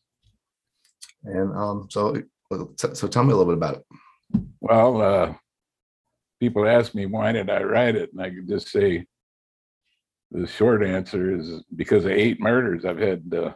and 1.23 1.55
um, 1.55 1.87
so 1.89 2.21
so 2.93 3.07
tell 3.07 3.23
me 3.23 3.31
a 3.33 3.35
little 3.37 3.51
bit 3.53 3.57
about 3.61 3.75
it. 3.77 3.83
Well, 4.59 5.01
uh, 5.01 5.33
people 6.39 6.67
ask 6.67 6.93
me 6.93 7.05
why 7.05 7.31
did 7.31 7.49
I 7.49 7.63
write 7.63 7.95
it, 7.95 8.11
and 8.11 8.21
I 8.21 8.29
could 8.29 8.47
just 8.47 8.69
say 8.69 9.05
the 10.31 10.47
short 10.47 10.83
answer 10.83 11.35
is 11.35 11.63
because 11.75 12.05
of 12.05 12.11
eight 12.11 12.39
murders. 12.39 12.85
I've 12.85 12.99
had 12.99 13.33
uh, 13.33 13.53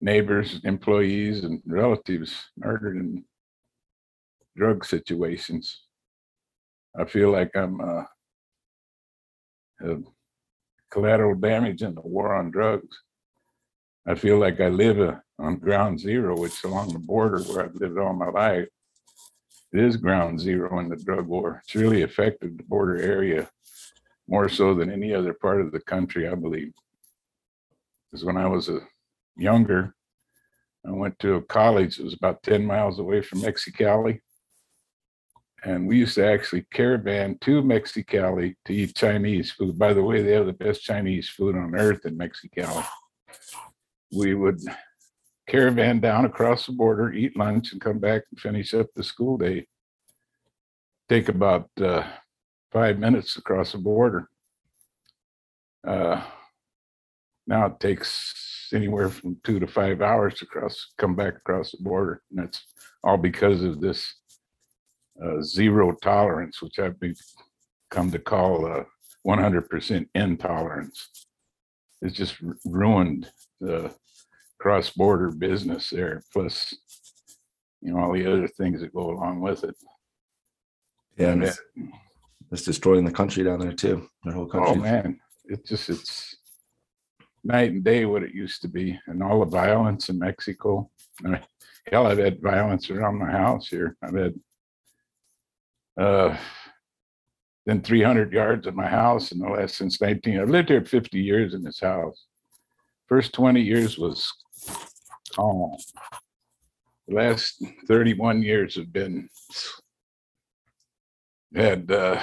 neighbors, 0.00 0.60
employees, 0.64 1.44
and 1.44 1.60
relatives 1.66 2.34
murdered 2.56 2.96
in 2.96 3.24
drug 4.56 4.84
situations. 4.84 5.80
I 6.98 7.04
feel 7.04 7.30
like 7.30 7.50
I'm 7.54 7.80
uh, 7.80 8.04
collateral 10.90 11.34
damage 11.34 11.82
in 11.82 11.94
the 11.94 12.00
war 12.00 12.34
on 12.34 12.50
drugs. 12.50 13.02
I 14.06 14.14
feel 14.14 14.38
like 14.38 14.60
I 14.60 14.68
live 14.68 15.00
uh, 15.00 15.16
on 15.38 15.56
ground 15.56 16.00
zero, 16.00 16.38
which 16.38 16.52
is 16.52 16.64
along 16.64 16.92
the 16.92 16.98
border 16.98 17.40
where 17.42 17.64
I've 17.64 17.74
lived 17.74 17.98
all 17.98 18.14
my 18.14 18.30
life 18.30 18.68
it 19.72 19.80
is 19.80 19.96
ground 19.96 20.40
zero 20.40 20.78
in 20.78 20.88
the 20.88 20.96
drug 20.96 21.26
war. 21.26 21.62
It's 21.64 21.74
really 21.74 22.02
affected 22.02 22.56
the 22.56 22.64
border 22.64 22.96
area 22.96 23.50
more 24.26 24.48
so 24.48 24.74
than 24.74 24.90
any 24.90 25.14
other 25.14 25.34
part 25.34 25.60
of 25.60 25.72
the 25.72 25.80
country, 25.80 26.28
I 26.28 26.34
believe. 26.34 26.72
Because 28.10 28.24
when 28.24 28.36
I 28.36 28.46
was 28.46 28.68
a 28.68 28.80
younger, 29.36 29.94
I 30.86 30.92
went 30.92 31.18
to 31.20 31.34
a 31.34 31.42
college 31.42 31.96
that 31.96 32.04
was 32.04 32.14
about 32.14 32.42
10 32.42 32.64
miles 32.64 32.98
away 32.98 33.20
from 33.20 33.40
Mexicali. 33.40 34.20
And 35.64 35.86
we 35.86 35.98
used 35.98 36.14
to 36.14 36.24
actually 36.24 36.66
caravan 36.72 37.36
to 37.40 37.62
Mexicali 37.62 38.54
to 38.64 38.72
eat 38.72 38.94
Chinese 38.94 39.50
food. 39.50 39.78
By 39.78 39.92
the 39.92 40.02
way, 40.02 40.22
they 40.22 40.32
have 40.32 40.46
the 40.46 40.52
best 40.52 40.82
Chinese 40.82 41.28
food 41.28 41.56
on 41.56 41.74
earth 41.74 42.06
in 42.06 42.16
Mexicali. 42.16 42.86
We 44.12 44.34
would 44.34 44.60
caravan 45.48 45.98
down 45.98 46.26
across 46.26 46.66
the 46.66 46.72
border, 46.72 47.12
eat 47.12 47.36
lunch, 47.36 47.72
and 47.72 47.80
come 47.80 47.98
back 47.98 48.22
and 48.30 48.38
finish 48.38 48.74
up 48.74 48.86
the 48.94 49.02
school 49.02 49.38
day. 49.38 49.66
Take 51.08 51.28
about 51.28 51.70
uh, 51.80 52.06
five 52.70 52.98
minutes 52.98 53.36
across 53.36 53.72
the 53.72 53.78
border. 53.78 54.28
Uh, 55.86 56.22
now 57.46 57.66
it 57.66 57.80
takes 57.80 58.68
anywhere 58.74 59.08
from 59.08 59.38
two 59.42 59.58
to 59.58 59.66
five 59.66 60.02
hours 60.02 60.34
to 60.34 60.46
cross, 60.46 60.92
come 60.98 61.16
back 61.16 61.36
across 61.36 61.72
the 61.72 61.82
border, 61.82 62.20
and 62.30 62.40
that's 62.40 62.62
all 63.02 63.16
because 63.16 63.62
of 63.62 63.80
this 63.80 64.14
uh, 65.24 65.40
zero 65.40 65.92
tolerance, 66.02 66.60
which 66.60 66.78
I've 66.78 66.96
come 67.90 68.10
to 68.10 68.18
call 68.18 68.66
uh, 68.66 68.84
100% 69.26 70.06
intolerance. 70.14 71.26
It's 72.02 72.14
just 72.14 72.38
ru- 72.40 72.58
ruined 72.66 73.30
the 73.60 73.94
cross-border 74.58 75.30
business 75.30 75.90
there, 75.90 76.22
plus, 76.32 76.74
you 77.80 77.92
know, 77.92 78.00
all 78.00 78.12
the 78.12 78.26
other 78.26 78.48
things 78.48 78.80
that 78.80 78.92
go 78.92 79.10
along 79.10 79.40
with 79.40 79.64
it. 79.64 79.76
Yeah, 81.16 81.30
and 81.30 81.44
it's, 81.44 81.60
it's 82.50 82.62
destroying 82.62 83.04
the 83.04 83.10
country 83.10 83.44
down 83.44 83.60
there 83.60 83.72
too. 83.72 84.08
The 84.24 84.32
whole 84.32 84.46
country. 84.46 84.70
Oh, 84.70 84.74
man, 84.74 85.20
it 85.46 85.66
just, 85.66 85.88
it's 85.88 86.36
night 87.44 87.70
and 87.70 87.84
day 87.84 88.04
what 88.04 88.22
it 88.22 88.34
used 88.34 88.62
to 88.62 88.68
be, 88.68 88.98
and 89.06 89.22
all 89.22 89.40
the 89.40 89.46
violence 89.46 90.08
in 90.08 90.18
Mexico. 90.18 90.90
I 91.24 91.28
mean, 91.28 91.40
Hell, 91.90 92.06
I've 92.06 92.18
had 92.18 92.42
violence 92.42 92.90
around 92.90 93.18
my 93.18 93.30
house 93.30 93.68
here. 93.68 93.96
I've 94.02 94.14
had 94.14 94.34
uh, 95.98 96.36
then 97.64 97.80
three 97.80 98.02
hundred 98.02 98.30
yards 98.30 98.66
of 98.66 98.74
my 98.74 98.86
house 98.86 99.32
in 99.32 99.38
the 99.38 99.48
last 99.48 99.76
since 99.76 99.98
nineteen, 99.98 100.38
I've 100.38 100.50
lived 100.50 100.68
here 100.68 100.84
fifty 100.84 101.18
years 101.18 101.54
in 101.54 101.62
this 101.62 101.80
house. 101.80 102.26
First 103.06 103.32
twenty 103.32 103.62
years 103.62 103.96
was 103.96 104.30
calm. 105.38 105.76
The 107.06 107.14
last 107.14 107.64
thirty-one 107.86 108.42
years 108.42 108.74
have 108.76 108.92
been 108.92 109.28
had 111.54 111.90
uh, 111.90 112.20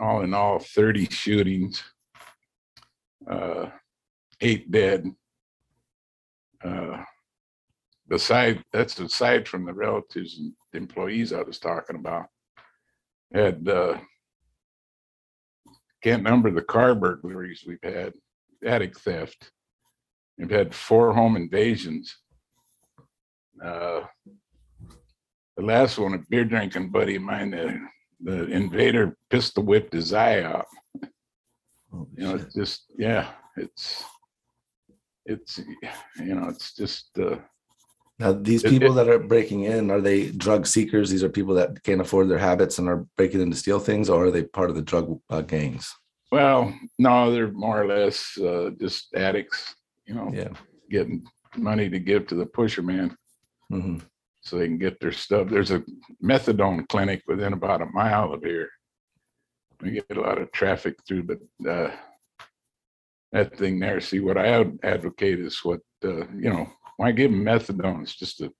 all 0.00 0.22
in 0.22 0.32
all, 0.32 0.58
30 0.58 1.06
shootings, 1.10 1.82
uh, 3.30 3.66
eight 4.40 4.70
dead. 4.70 5.10
Uh, 6.64 7.02
that's 8.08 8.98
aside 8.98 9.46
from 9.46 9.64
the 9.64 9.72
relatives 9.72 10.38
and 10.38 10.52
employees 10.72 11.32
I 11.32 11.42
was 11.42 11.58
talking 11.58 11.96
about. 11.96 12.26
Had, 13.32 13.68
uh, 13.68 13.98
can't 16.02 16.22
number 16.22 16.50
the 16.50 16.62
car 16.62 16.94
burglaries 16.94 17.64
we've 17.66 17.78
had, 17.82 18.14
attic 18.64 18.98
theft. 18.98 19.52
We've 20.40 20.50
had 20.50 20.74
four 20.74 21.12
home 21.12 21.36
invasions. 21.36 22.16
Uh, 23.62 24.00
the 25.58 25.62
last 25.62 25.98
one, 25.98 26.14
a 26.14 26.18
beer 26.30 26.46
drinking 26.46 26.88
buddy 26.90 27.16
of 27.16 27.22
mine, 27.22 27.50
the, 27.50 27.78
the 28.22 28.46
invader 28.46 29.18
pistol 29.28 29.64
whipped 29.64 29.92
his 29.92 30.14
eye 30.14 30.40
out. 30.40 30.64
Holy 31.92 32.06
You 32.16 32.24
know, 32.24 32.36
shit. 32.38 32.46
it's 32.46 32.54
just, 32.54 32.84
yeah, 32.96 33.28
it's, 33.58 34.02
it's, 35.26 35.58
you 36.18 36.34
know, 36.34 36.48
it's 36.48 36.74
just, 36.74 37.10
uh, 37.18 37.36
Now, 38.18 38.32
these 38.32 38.64
it- 38.64 38.70
people 38.70 38.92
it- 38.92 38.94
that 39.04 39.12
are 39.12 39.18
breaking 39.18 39.64
in, 39.64 39.90
are 39.90 40.00
they 40.00 40.30
drug 40.30 40.66
seekers? 40.66 41.10
These 41.10 41.22
are 41.22 41.28
people 41.28 41.52
that 41.56 41.82
can't 41.82 42.00
afford 42.00 42.30
their 42.30 42.38
habits 42.38 42.78
and 42.78 42.88
are 42.88 43.06
breaking 43.18 43.42
in 43.42 43.50
to 43.50 43.56
steal 43.58 43.78
things, 43.78 44.08
or 44.08 44.24
are 44.24 44.30
they 44.30 44.44
part 44.44 44.70
of 44.70 44.76
the 44.76 44.82
drug 44.82 45.20
uh, 45.28 45.42
gangs? 45.42 45.94
well, 46.32 46.72
no, 46.98 47.30
they're 47.30 47.52
more 47.52 47.82
or 47.82 47.86
less, 47.88 48.38
uh, 48.38 48.70
just 48.80 49.12
addicts, 49.14 49.74
you 50.10 50.16
know, 50.16 50.32
Yeah. 50.34 50.52
getting 50.90 51.24
money 51.56 51.88
to 51.88 52.00
give 52.00 52.26
to 52.26 52.34
the 52.34 52.46
pusher 52.46 52.82
man 52.82 53.16
hmm 53.70 53.98
so 54.42 54.56
they 54.56 54.66
can 54.66 54.78
get 54.78 54.98
their 55.00 55.12
stuff. 55.12 55.48
There's 55.48 55.70
a 55.70 55.84
methadone 56.24 56.88
clinic 56.88 57.22
within 57.26 57.52
about 57.52 57.82
a 57.82 57.86
mile 57.86 58.32
of 58.32 58.42
here. 58.42 58.70
We 59.82 59.90
get 59.90 60.16
a 60.16 60.20
lot 60.20 60.38
of 60.38 60.50
traffic 60.50 60.94
through, 61.06 61.24
but 61.24 61.40
uh, 61.68 61.90
that 63.32 63.56
thing 63.58 63.78
there, 63.78 64.00
see, 64.00 64.20
what 64.20 64.38
I 64.38 64.58
would 64.58 64.78
advocate 64.82 65.40
is 65.40 65.62
what, 65.62 65.80
uh, 66.04 66.26
you 66.44 66.48
know, 66.48 66.66
why 66.96 67.12
give 67.12 67.30
them 67.30 67.44
methadone? 67.44 68.02
It's 68.02 68.16
just 68.16 68.40
a 68.40 68.50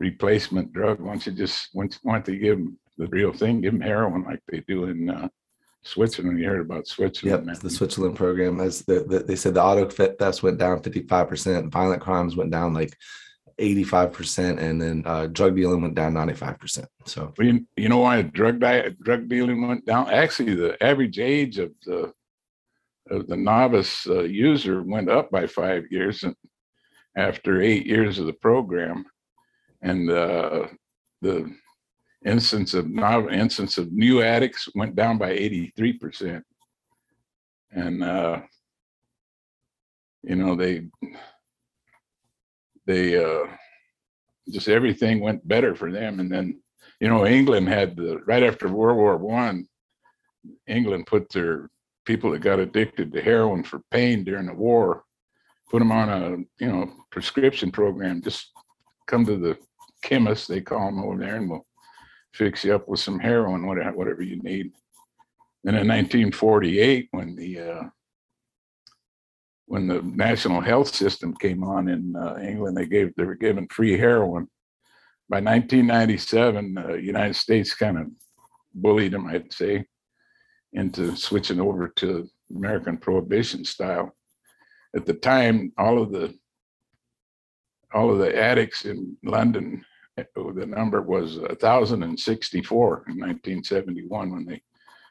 replacement 0.00 0.72
drug. 0.72 1.00
Why 1.00 1.12
don't 1.12 1.26
you 1.26 1.32
just, 1.32 1.68
once, 1.74 2.00
once 2.02 2.26
they 2.26 2.36
give 2.36 2.58
them 2.58 2.76
the 2.98 3.06
real 3.06 3.32
thing, 3.32 3.60
give 3.60 3.72
them 3.72 3.80
heroin 3.80 4.24
like 4.24 4.40
they 4.48 4.64
do 4.66 4.86
in 4.86 5.10
uh, 5.10 5.28
Switzerland. 5.84 6.38
You 6.38 6.46
heard 6.48 6.60
about 6.60 6.78
Yep, 6.78 6.86
Switzerland. 6.86 7.46
man. 7.46 7.56
the 7.62 7.70
Switzerland 7.70 8.16
program 8.16 8.60
As 8.60 8.82
the, 8.82 9.04
the 9.04 9.18
they 9.20 9.36
said 9.36 9.54
the 9.54 9.62
auto 9.62 9.88
thefts 9.88 10.42
went 10.42 10.58
down 10.58 10.80
55%, 10.82 11.70
violent 11.70 12.02
crimes 12.02 12.36
went 12.36 12.50
down 12.50 12.74
like 12.74 12.96
85%, 13.60 14.58
and 14.58 14.82
then 14.82 15.02
uh, 15.06 15.26
drug 15.28 15.54
dealing 15.56 15.80
went 15.82 15.94
down 15.94 16.12
95%. 16.14 16.86
So 17.06 17.32
Well, 17.38 17.46
you, 17.46 17.66
you 17.76 17.88
know 17.88 17.98
why 17.98 18.22
drug 18.22 18.60
diet, 18.60 18.98
drug 19.00 19.28
dealing 19.28 19.66
went 19.66 19.86
down? 19.86 20.10
Actually, 20.10 20.54
the 20.54 20.82
average 20.82 21.18
age 21.18 21.58
of 21.58 21.70
the 21.84 22.12
of 23.10 23.26
the 23.26 23.36
novice 23.36 24.06
uh, 24.08 24.22
user 24.22 24.82
went 24.82 25.10
up 25.10 25.30
by 25.30 25.46
five 25.46 25.84
years 25.90 26.22
and 26.22 26.34
after 27.16 27.60
eight 27.60 27.84
years 27.86 28.18
of 28.18 28.26
the 28.26 28.32
program, 28.32 29.04
and 29.82 30.10
uh, 30.10 30.66
the 31.20 31.54
instance 32.24 32.74
of 32.74 32.86
instance 33.30 33.78
of 33.78 33.92
new 33.92 34.22
addicts 34.22 34.68
went 34.74 34.94
down 34.94 35.18
by 35.18 35.30
eighty 35.30 35.72
three 35.76 35.92
percent, 35.92 36.44
and 37.70 38.02
uh, 38.02 38.40
you 40.22 40.36
know 40.36 40.56
they 40.56 40.86
they 42.86 43.22
uh, 43.22 43.46
just 44.50 44.68
everything 44.68 45.20
went 45.20 45.46
better 45.46 45.74
for 45.74 45.90
them, 45.90 46.20
and 46.20 46.30
then 46.30 46.60
you 47.00 47.08
know, 47.08 47.26
England 47.26 47.68
had 47.68 47.96
the 47.96 48.18
right 48.26 48.42
after 48.42 48.68
World 48.68 48.96
War 48.96 49.16
One, 49.16 49.66
England 50.66 51.06
put 51.06 51.28
their 51.30 51.70
people 52.04 52.30
that 52.30 52.40
got 52.40 52.58
addicted 52.58 53.12
to 53.12 53.20
heroin 53.20 53.64
for 53.64 53.80
pain 53.90 54.24
during 54.24 54.46
the 54.46 54.54
war, 54.54 55.04
put 55.70 55.80
them 55.80 55.92
on 55.92 56.08
a 56.08 56.30
you 56.64 56.70
know 56.72 56.90
prescription 57.10 57.70
program. 57.70 58.22
Just 58.22 58.50
come 59.06 59.26
to 59.26 59.36
the 59.36 59.58
chemist, 60.02 60.48
they 60.48 60.60
call 60.60 60.86
them 60.86 61.02
over 61.02 61.18
there, 61.18 61.36
and 61.36 61.50
we'll 61.50 61.66
fix 62.34 62.64
you 62.64 62.74
up 62.74 62.88
with 62.88 63.00
some 63.00 63.18
heroin, 63.18 63.66
whatever 63.66 63.96
whatever 63.96 64.22
you 64.22 64.36
need. 64.42 64.72
And 65.66 65.76
in 65.76 65.88
1948, 65.88 67.08
when 67.12 67.34
the 67.34 67.60
uh, 67.60 67.82
when 69.66 69.86
the 69.86 70.02
national 70.02 70.60
health 70.60 70.94
system 70.94 71.34
came 71.34 71.64
on 71.64 71.88
in 71.88 72.14
uh, 72.14 72.36
England, 72.42 72.76
they 72.76 72.86
gave 72.86 73.14
they 73.16 73.24
were 73.24 73.34
given 73.34 73.66
free 73.68 73.96
heroin 73.96 74.48
by 75.28 75.40
1997, 75.40 76.74
the 76.74 77.02
United 77.02 77.34
States 77.34 77.74
kind 77.74 77.98
of 77.98 78.06
bullied 78.74 79.12
them, 79.12 79.26
I'd 79.26 79.52
say, 79.52 79.86
into 80.72 81.16
switching 81.16 81.60
over 81.60 81.88
to 81.96 82.28
American 82.54 82.98
Prohibition 82.98 83.64
style. 83.64 84.14
At 84.94 85.06
the 85.06 85.14
time, 85.14 85.72
all 85.78 86.00
of 86.00 86.12
the 86.12 86.36
all 87.94 88.10
of 88.10 88.18
the 88.18 88.36
addicts 88.36 88.84
in 88.84 89.16
London, 89.22 89.84
the 90.16 90.66
number 90.66 91.02
was 91.02 91.38
1,064 91.38 93.04
in 93.08 93.18
1971 93.18 94.30
when 94.30 94.44
they 94.46 94.62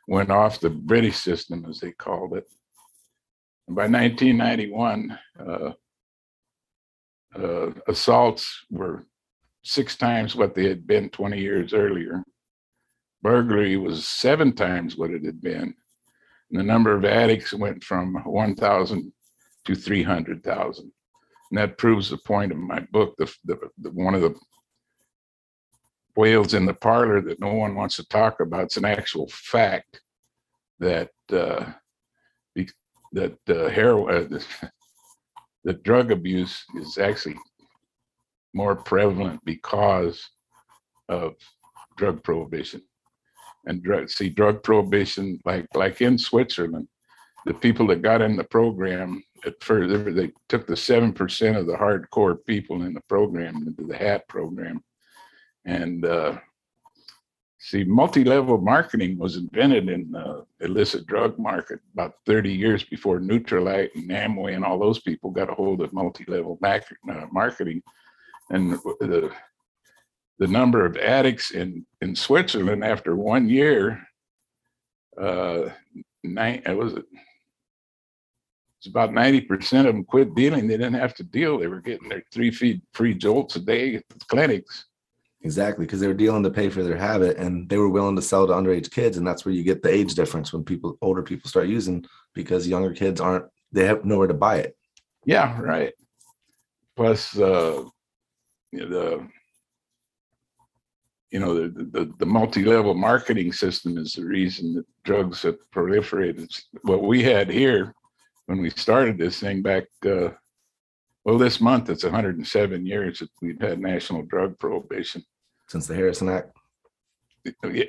went 0.08 0.32
off 0.32 0.60
the 0.60 0.70
British 0.70 1.18
system, 1.18 1.66
as 1.70 1.80
they 1.80 1.92
called 1.92 2.36
it. 2.36 2.48
And 3.68 3.76
by 3.76 3.88
1991, 3.88 5.20
uh, 5.40 5.72
uh, 7.36 7.72
assaults 7.88 8.66
were 8.70 9.06
six 9.64 9.96
times 9.96 10.36
what 10.36 10.54
they 10.54 10.68
had 10.68 10.86
been 10.86 11.10
20 11.10 11.40
years 11.40 11.74
earlier. 11.74 12.24
Burglary 13.22 13.78
was 13.78 14.08
seven 14.08 14.54
times 14.54 14.98
what 14.98 15.12
it 15.12 15.24
had 15.24 15.42
been. 15.42 15.74
And 16.52 16.60
the 16.60 16.64
number 16.64 16.94
of 16.96 17.06
addicts 17.06 17.54
went 17.54 17.84
from 17.84 18.16
1,000 18.26 19.14
to 19.66 19.76
300,000. 19.76 20.92
And 21.52 21.58
that 21.58 21.78
proves 21.78 22.10
the 22.10 22.18
point 22.18 22.52
of 22.52 22.58
my 22.58 22.82
book. 22.92 23.16
The, 23.18 23.34
the, 23.46 23.58
the, 23.78 23.92
one 23.92 24.14
of 24.14 24.22
the 24.22 24.36
whales 26.16 26.54
in 26.54 26.66
the 26.66 26.74
parlor 26.74 27.22
that 27.22 27.40
no 27.40 27.54
one 27.54 27.76
wants 27.76 27.96
to 27.98 28.08
talk 28.08 28.40
about. 28.40 28.64
It's 28.64 28.78
an 28.78 28.86
actual 28.86 29.28
fact 29.30 30.02
that 30.80 31.10
uh, 31.32 31.66
that 33.14 33.38
uh, 33.48 33.70
heroin, 33.70 34.34
uh, 34.34 34.68
that 35.64 35.84
drug 35.84 36.12
abuse 36.12 36.64
is 36.76 36.98
actually 36.98 37.38
more 38.54 38.76
prevalent 38.76 39.40
because 39.46 40.30
of 41.10 41.36
drug 41.98 42.24
prohibition. 42.24 42.82
And 43.66 43.82
drug, 43.82 44.10
see, 44.10 44.30
drug 44.30 44.62
prohibition, 44.64 45.40
like 45.46 45.68
like 45.74 46.02
in 46.02 46.18
Switzerland, 46.18 46.88
the 47.46 47.54
people 47.54 47.88
that 47.88 48.02
got 48.02 48.22
in 48.22 48.36
the 48.36 48.44
program 48.44 49.24
at 49.46 49.62
first, 49.64 50.16
they 50.16 50.32
took 50.50 50.68
the 50.68 50.76
seven 50.76 51.14
percent 51.14 51.56
of 51.56 51.66
the 51.68 51.74
hardcore 51.74 52.38
people 52.46 52.84
in 52.84 52.94
the 52.94 53.02
program 53.08 53.56
into 53.68 53.84
the 53.84 53.96
HAT 53.96 54.28
program, 54.28 54.84
and 55.66 56.06
uh, 56.06 56.38
See, 57.66 57.86
multi-level 57.86 58.58
marketing 58.58 59.18
was 59.18 59.38
invented 59.38 59.88
in 59.88 60.12
the 60.12 60.46
illicit 60.60 61.08
drug 61.08 61.40
market 61.40 61.80
about 61.94 62.16
30 62.26 62.52
years 62.52 62.84
before 62.84 63.22
Nutrilite 63.22 63.96
and 63.96 64.10
Amway 64.10 64.54
and 64.54 64.66
all 64.66 64.78
those 64.78 65.00
people 65.00 65.32
got 65.32 65.50
a 65.50 65.54
hold 65.54 65.80
of 65.80 65.94
multi-level 65.94 66.60
uh, 66.62 67.26
marketing. 67.32 67.82
And 68.50 68.74
the 68.74 69.32
the 70.40 70.48
number 70.48 70.86
of 70.86 70.98
addicts 70.98 71.52
in 71.52 71.86
in 72.02 72.18
Switzerland 72.18 72.84
after 72.84 73.16
one 73.16 73.48
year, 73.48 74.06
uh, 75.18 75.70
nine, 76.22 76.62
it 76.66 76.78
was 76.78 76.96
it's 78.78 78.88
about 78.88 79.12
90% 79.12 79.80
of 79.80 79.86
them 79.86 80.04
quit 80.04 80.36
dealing. 80.36 80.68
They 80.68 80.76
didn't 80.76 80.96
have 80.96 81.14
to 81.16 81.24
deal. 81.24 81.58
They 81.60 81.68
were 81.68 81.80
getting 81.80 82.10
their 82.10 82.26
three 82.34 82.52
feet 82.52 82.82
free 82.92 83.14
jolts 83.14 83.56
a 83.56 83.62
day 83.62 83.96
at 83.96 84.04
the 84.10 84.20
clinics. 84.28 84.88
Exactly, 85.44 85.86
because 85.86 86.00
they 86.00 86.08
were 86.08 86.14
dealing 86.14 86.44
to 86.44 86.50
pay 86.50 86.70
for 86.70 86.84
their 86.84 86.96
habit, 86.96 87.38
and 87.38 87.68
they 87.68 87.78
were 87.78 87.90
willing 87.90 88.16
to 88.16 88.22
sell 88.22 88.48
to 88.48 88.54
underage 88.54 88.90
kids, 88.92 89.18
and 89.18 89.28
that's 89.28 89.44
where 89.44 89.54
you 89.54 89.62
get 89.62 89.84
the 89.84 89.90
age 89.90 90.16
difference 90.16 90.54
when 90.54 90.64
people, 90.64 90.98
older 91.02 91.22
people, 91.22 91.50
start 91.50 91.68
using 91.68 92.06
because 92.34 92.66
younger 92.66 92.94
kids 92.94 93.20
aren't, 93.20 93.46
they 93.74 93.86
have 93.86 94.06
nowhere 94.06 94.28
to 94.28 94.34
buy 94.34 94.58
it. 94.58 94.78
Yeah, 95.26 95.60
right. 95.60 95.92
Plus, 96.96 97.38
uh, 97.38 97.84
the 98.72 99.28
you 101.32 101.40
know 101.40 101.56
the, 101.56 101.84
the, 101.92 102.14
the 102.20 102.26
multi-level 102.26 102.94
marketing 102.94 103.52
system 103.52 103.98
is 103.98 104.14
the 104.14 104.24
reason 104.24 104.76
that 104.76 104.86
drugs 105.04 105.42
have 105.42 105.58
proliferated. 105.74 106.48
What 106.84 107.04
we 107.04 107.24
had 107.24 107.50
here 107.50 107.94
when 108.46 108.62
we 108.62 108.70
started 108.70 109.18
this 109.18 109.40
thing 109.40 109.62
back, 109.62 109.86
uh, 110.06 110.30
well, 111.26 111.38
this 111.38 111.60
month 111.60 111.90
it's 111.90 112.04
107 112.04 112.86
years 112.86 113.20
that 113.20 113.30
we've 113.42 113.60
had 113.60 113.80
national 113.80 114.24
drug 114.24 114.58
prohibition 114.60 115.24
since 115.68 115.88
the 115.88 115.96
Harrison 115.96 116.30
Act. 116.30 116.56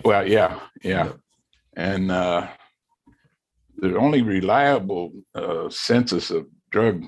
Well, 0.04 0.26
yeah, 0.26 0.60
yeah. 0.82 1.12
And 1.76 2.10
uh, 2.10 2.48
the 3.76 3.96
only 3.96 4.22
reliable 4.22 5.12
uh, 5.34 5.68
census 5.68 6.30
of 6.30 6.46
drug 6.70 7.04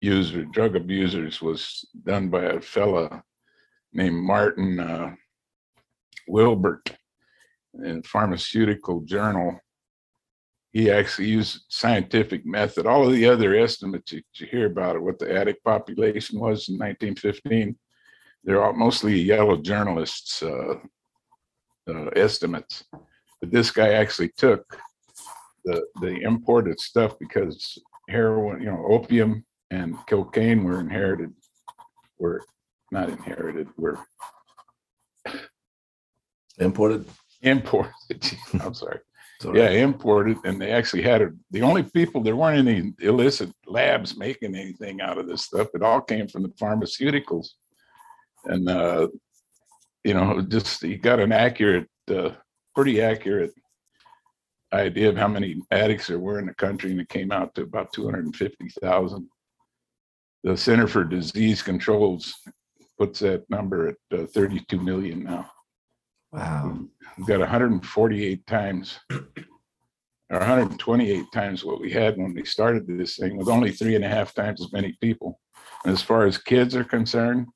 users, 0.00 0.46
drug 0.52 0.76
abusers, 0.76 1.40
was 1.40 1.86
done 2.04 2.28
by 2.28 2.44
a 2.44 2.60
fella 2.60 3.22
named 3.92 4.16
Martin 4.16 4.80
uh, 4.80 5.14
Wilbert 6.28 6.90
in 7.84 8.02
Pharmaceutical 8.02 9.00
Journal. 9.02 9.58
He 10.72 10.90
actually 10.90 11.28
used 11.28 11.64
scientific 11.68 12.46
method. 12.46 12.86
All 12.86 13.06
of 13.06 13.12
the 13.12 13.26
other 13.26 13.56
estimates 13.56 14.12
you, 14.12 14.22
you 14.34 14.46
hear 14.46 14.66
about 14.66 14.96
it, 14.96 15.02
what 15.02 15.18
the 15.18 15.34
addict 15.34 15.64
population 15.64 16.38
was 16.38 16.68
in 16.68 16.78
1915, 16.78 17.76
they're 18.44 18.62
all 18.62 18.72
mostly 18.72 19.18
yellow 19.20 19.56
journalists 19.56 20.42
uh, 20.42 20.74
uh, 21.88 22.06
estimates. 22.16 22.84
But 23.40 23.50
this 23.50 23.70
guy 23.70 23.90
actually 23.90 24.30
took 24.36 24.78
the 25.64 25.84
the 26.00 26.20
imported 26.22 26.80
stuff 26.80 27.18
because 27.18 27.78
heroin, 28.08 28.62
you 28.62 28.70
know, 28.70 28.84
opium 28.88 29.44
and 29.70 29.96
cocaine 30.06 30.64
were 30.64 30.80
inherited, 30.80 31.32
were 32.18 32.42
not 32.90 33.08
inherited, 33.08 33.68
were 33.76 33.98
imported. 36.58 37.06
Imported. 37.42 37.92
I'm 38.60 38.74
sorry. 38.74 39.00
Yeah, 39.54 39.70
imported, 39.70 40.36
and 40.44 40.60
they 40.60 40.70
actually 40.70 41.00
had 41.00 41.22
it. 41.22 41.32
The 41.50 41.62
only 41.62 41.82
people 41.82 42.22
there 42.22 42.36
weren't 42.36 42.68
any 42.68 42.92
illicit 43.00 43.50
labs 43.66 44.14
making 44.14 44.54
anything 44.54 45.00
out 45.00 45.16
of 45.16 45.26
this 45.26 45.46
stuff. 45.46 45.68
It 45.72 45.82
all 45.82 46.02
came 46.02 46.28
from 46.28 46.42
the 46.42 46.50
pharmaceuticals 46.50 47.52
and 48.44 48.68
uh, 48.68 49.08
you 50.04 50.14
know, 50.14 50.40
just 50.42 50.82
he 50.82 50.96
got 50.96 51.20
an 51.20 51.32
accurate, 51.32 51.88
uh, 52.10 52.30
pretty 52.74 53.00
accurate 53.00 53.52
idea 54.72 55.08
of 55.08 55.16
how 55.16 55.28
many 55.28 55.56
addicts 55.70 56.06
there 56.06 56.18
were 56.18 56.38
in 56.38 56.46
the 56.46 56.54
country, 56.54 56.90
and 56.90 57.00
it 57.00 57.08
came 57.08 57.32
out 57.32 57.54
to 57.54 57.62
about 57.62 57.92
250,000. 57.92 59.28
The 60.44 60.56
Center 60.56 60.86
for 60.86 61.04
Disease 61.04 61.62
Controls 61.62 62.34
puts 62.98 63.20
that 63.20 63.48
number 63.50 63.88
at 63.88 64.18
uh, 64.18 64.26
32 64.26 64.80
million 64.80 65.24
now. 65.24 65.50
Wow. 66.32 66.78
We've 67.18 67.26
got 67.26 67.40
148 67.40 68.46
times 68.46 69.00
or 69.10 70.38
128 70.38 71.24
times 71.34 71.64
what 71.64 71.80
we 71.80 71.90
had 71.90 72.16
when 72.16 72.32
we 72.32 72.44
started 72.44 72.86
this 72.86 73.16
thing 73.16 73.36
with 73.36 73.48
only 73.48 73.72
three 73.72 73.96
and 73.96 74.04
a 74.04 74.08
half 74.08 74.32
times 74.32 74.60
as 74.60 74.72
many 74.72 74.96
people. 75.00 75.40
And 75.84 75.92
as 75.92 76.02
far 76.02 76.24
as 76.26 76.38
kids 76.38 76.76
are 76.76 76.84
concerned, 76.84 77.48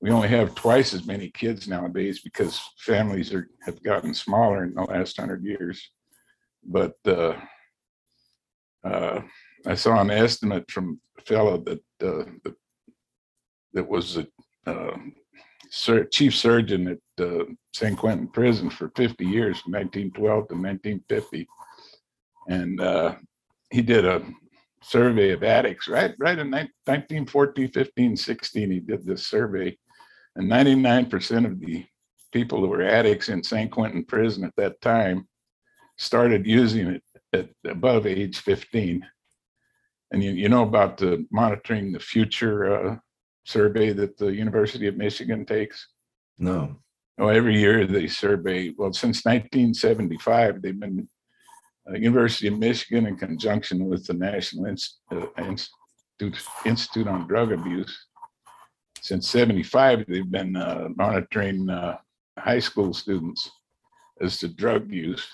we 0.00 0.10
only 0.10 0.28
have 0.28 0.54
twice 0.54 0.94
as 0.94 1.06
many 1.06 1.28
kids 1.30 1.66
nowadays 1.66 2.20
because 2.20 2.60
families 2.78 3.32
are 3.32 3.48
have 3.62 3.82
gotten 3.82 4.14
smaller 4.14 4.64
in 4.64 4.74
the 4.74 4.82
last 4.82 5.18
hundred 5.18 5.42
years. 5.42 5.90
But 6.64 6.94
uh, 7.06 7.34
uh, 8.84 9.22
I 9.66 9.74
saw 9.74 10.00
an 10.00 10.10
estimate 10.10 10.70
from 10.70 11.00
a 11.18 11.22
fellow 11.22 11.58
that 11.58 11.82
uh, 12.02 12.30
that, 12.44 12.54
that 13.72 13.88
was 13.88 14.18
a 14.18 14.26
uh, 14.66 14.96
chief 16.12 16.36
surgeon 16.36 16.88
at 16.88 17.24
uh, 17.24 17.44
San 17.74 17.96
Quentin 17.96 18.28
Prison 18.28 18.70
for 18.70 18.90
50 18.96 19.24
years, 19.24 19.60
from 19.60 19.72
1912 19.72 20.48
to 20.48 20.54
1950, 20.54 21.48
and 22.48 22.80
uh, 22.80 23.14
he 23.70 23.82
did 23.82 24.04
a 24.04 24.22
survey 24.80 25.32
of 25.32 25.42
addicts 25.42 25.88
right 25.88 26.14
right 26.20 26.38
in 26.38 26.52
1914 26.52 27.68
15 27.68 28.16
16 28.16 28.70
he 28.70 28.78
did 28.78 29.04
this 29.04 29.26
survey 29.26 29.76
and 30.38 30.48
99% 30.48 31.44
of 31.44 31.58
the 31.58 31.84
people 32.32 32.60
who 32.60 32.68
were 32.68 32.82
addicts 32.82 33.28
in 33.28 33.42
San 33.42 33.68
Quentin 33.68 34.04
prison 34.04 34.44
at 34.44 34.54
that 34.56 34.80
time 34.80 35.26
started 35.96 36.46
using 36.46 36.86
it 36.86 37.02
at 37.32 37.48
above 37.68 38.06
age 38.06 38.38
15. 38.38 39.04
And 40.12 40.22
you, 40.22 40.30
you 40.30 40.48
know 40.48 40.62
about 40.62 40.96
the 40.96 41.26
monitoring 41.32 41.90
the 41.90 41.98
future 41.98 42.72
uh, 42.72 42.96
survey 43.44 43.92
that 43.92 44.16
the 44.16 44.32
University 44.32 44.86
of 44.86 44.96
Michigan 44.96 45.44
takes? 45.44 45.88
No. 46.38 46.76
Oh, 47.18 47.28
every 47.28 47.58
year 47.58 47.84
they 47.84 48.06
survey. 48.06 48.72
Well, 48.78 48.92
since 48.92 49.24
1975, 49.24 50.62
they've 50.62 50.78
been 50.78 51.08
uh, 51.90 51.96
University 51.96 52.46
of 52.46 52.58
Michigan 52.60 53.06
in 53.06 53.16
conjunction 53.16 53.86
with 53.86 54.06
the 54.06 54.14
National 54.14 54.66
Inst- 54.66 55.00
uh, 55.10 55.26
Institute, 55.36 56.46
Institute 56.64 57.08
on 57.08 57.26
Drug 57.26 57.50
Abuse 57.50 58.06
since 59.02 59.28
75, 59.28 60.04
they've 60.06 60.30
been 60.30 60.56
uh, 60.56 60.88
monitoring 60.96 61.68
uh, 61.68 61.98
high 62.38 62.58
school 62.58 62.92
students 62.92 63.50
as 64.20 64.38
to 64.38 64.48
drug 64.48 64.90
use. 64.92 65.26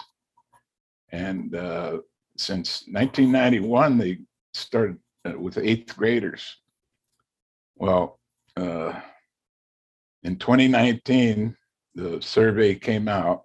And 1.12 1.54
uh, 1.54 1.98
since 2.36 2.84
1991, 2.88 3.98
they 3.98 4.18
started 4.52 4.98
uh, 5.26 5.38
with 5.38 5.58
eighth 5.58 5.96
graders. 5.96 6.56
Well, 7.76 8.18
uh, 8.56 9.00
in 10.22 10.36
2019, 10.36 11.56
the 11.94 12.20
survey 12.20 12.74
came 12.74 13.08
out 13.08 13.44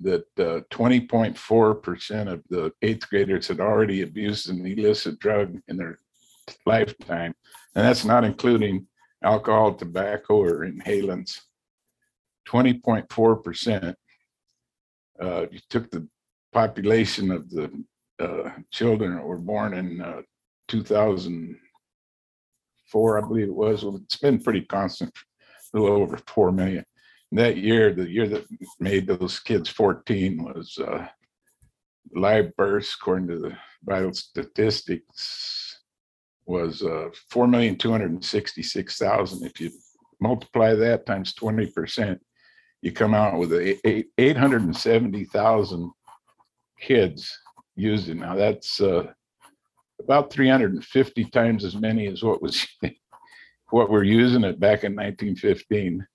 that 0.00 0.24
uh, 0.38 0.60
20.4% 0.70 2.32
of 2.32 2.42
the 2.48 2.72
eighth 2.82 3.08
graders 3.08 3.48
had 3.48 3.60
already 3.60 4.02
abused 4.02 4.48
an 4.48 4.64
illicit 4.66 5.18
drug 5.18 5.58
in 5.68 5.76
their 5.76 5.98
lifetime. 6.66 7.34
And 7.74 7.86
that's 7.86 8.04
not 8.04 8.24
including 8.24 8.86
alcohol, 9.22 9.74
tobacco, 9.74 10.42
or 10.42 10.66
inhalants. 10.66 11.40
20.4%. 12.48 13.94
Uh, 15.20 15.46
you 15.50 15.58
took 15.68 15.90
the 15.90 16.08
population 16.52 17.30
of 17.30 17.50
the 17.50 17.70
uh, 18.18 18.50
children 18.70 19.14
that 19.14 19.24
were 19.24 19.38
born 19.38 19.74
in 19.74 20.00
uh, 20.00 20.22
2004, 20.68 23.18
I 23.18 23.20
believe 23.26 23.48
it 23.48 23.54
was. 23.54 23.84
Well, 23.84 24.00
it's 24.02 24.16
been 24.16 24.42
pretty 24.42 24.62
constant, 24.62 25.12
a 25.74 25.78
little 25.78 25.96
over 25.96 26.18
4 26.26 26.52
million. 26.52 26.84
That 27.32 27.58
year, 27.58 27.92
the 27.92 28.10
year 28.10 28.26
that 28.28 28.46
made 28.80 29.06
those 29.06 29.38
kids 29.38 29.68
14 29.68 30.42
was 30.42 30.76
uh, 30.78 31.06
live 32.14 32.56
births, 32.56 32.96
according 33.00 33.28
to 33.28 33.38
the 33.38 33.56
vital 33.84 34.12
statistics, 34.12 35.69
was 36.50 36.82
uh, 36.82 37.08
4,266,000. 37.32 39.46
If 39.46 39.60
you 39.60 39.70
multiply 40.20 40.74
that 40.74 41.06
times 41.06 41.32
20%, 41.34 42.18
you 42.82 42.92
come 42.92 43.14
out 43.14 43.38
with 43.38 43.52
eight- 43.52 44.08
870,000 44.18 45.90
kids 46.80 47.38
using. 47.76 48.18
Now 48.18 48.34
that's 48.34 48.80
uh, 48.80 49.12
about 50.00 50.32
350 50.32 51.24
times 51.26 51.64
as 51.64 51.76
many 51.76 52.08
as 52.08 52.22
what 52.22 52.42
was 52.42 52.66
what 53.70 53.90
we're 53.90 54.02
using 54.02 54.44
it 54.44 54.58
back 54.58 54.84
in 54.84 54.96
1915. 54.96 56.06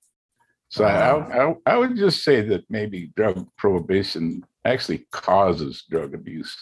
So 0.70 0.84
I, 0.84 1.44
I, 1.44 1.54
I 1.66 1.78
would 1.78 1.96
just 1.96 2.24
say 2.24 2.42
that 2.42 2.66
maybe 2.70 3.12
drug 3.16 3.48
prohibition 3.58 4.44
actually 4.66 5.08
causes 5.12 5.86
drug 5.90 6.14
abuse. 6.14 6.56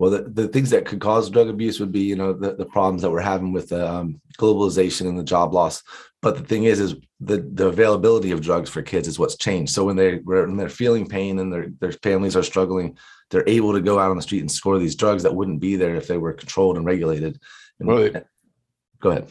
Well, 0.00 0.10
the, 0.10 0.22
the 0.22 0.48
things 0.48 0.70
that 0.70 0.86
could 0.86 0.98
cause 0.98 1.28
drug 1.28 1.48
abuse 1.50 1.78
would 1.78 1.92
be, 1.92 2.00
you 2.00 2.16
know, 2.16 2.32
the, 2.32 2.54
the 2.54 2.64
problems 2.64 3.02
that 3.02 3.10
we're 3.10 3.20
having 3.20 3.52
with 3.52 3.70
um, 3.70 4.18
globalization 4.38 5.06
and 5.06 5.18
the 5.18 5.22
job 5.22 5.52
loss. 5.52 5.82
But 6.22 6.38
the 6.38 6.42
thing 6.42 6.64
is, 6.64 6.80
is 6.80 6.94
the, 7.20 7.46
the 7.52 7.66
availability 7.66 8.30
of 8.30 8.40
drugs 8.40 8.70
for 8.70 8.80
kids 8.80 9.06
is 9.06 9.18
what's 9.18 9.36
changed. 9.36 9.74
So 9.74 9.84
when 9.84 9.96
they 9.96 10.16
when 10.24 10.56
they're 10.56 10.70
feeling 10.70 11.06
pain 11.06 11.38
and 11.38 11.52
their 11.52 11.66
their 11.80 11.92
families 11.92 12.34
are 12.34 12.42
struggling, 12.42 12.96
they're 13.28 13.46
able 13.46 13.74
to 13.74 13.82
go 13.82 13.98
out 13.98 14.10
on 14.10 14.16
the 14.16 14.22
street 14.22 14.40
and 14.40 14.50
score 14.50 14.78
these 14.78 14.96
drugs 14.96 15.22
that 15.22 15.34
wouldn't 15.34 15.60
be 15.60 15.76
there 15.76 15.96
if 15.96 16.06
they 16.08 16.16
were 16.16 16.32
controlled 16.32 16.78
and 16.78 16.86
regulated. 16.86 17.38
And- 17.78 17.86
Well, 17.86 17.98
it- 17.98 18.26
go 19.00 19.10
ahead. 19.10 19.30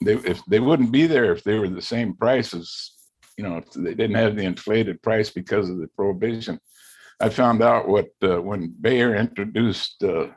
They, 0.00 0.14
if 0.14 0.44
they 0.46 0.60
wouldn't 0.60 0.92
be 0.92 1.08
there 1.08 1.32
if 1.32 1.42
they 1.42 1.58
were 1.58 1.68
the 1.68 1.82
same 1.82 2.14
price 2.14 2.54
as, 2.54 2.92
you 3.36 3.42
know, 3.42 3.56
if 3.56 3.72
they 3.72 3.94
didn't 3.94 4.14
have 4.14 4.36
the 4.36 4.44
inflated 4.44 5.02
price 5.02 5.30
because 5.30 5.68
of 5.70 5.78
the 5.78 5.88
prohibition. 5.96 6.60
I 7.20 7.28
found 7.28 7.62
out 7.62 7.88
what, 7.88 8.10
uh, 8.22 8.40
when 8.40 8.74
Bayer 8.80 9.14
introduced, 9.14 10.02
uh, 10.02 10.28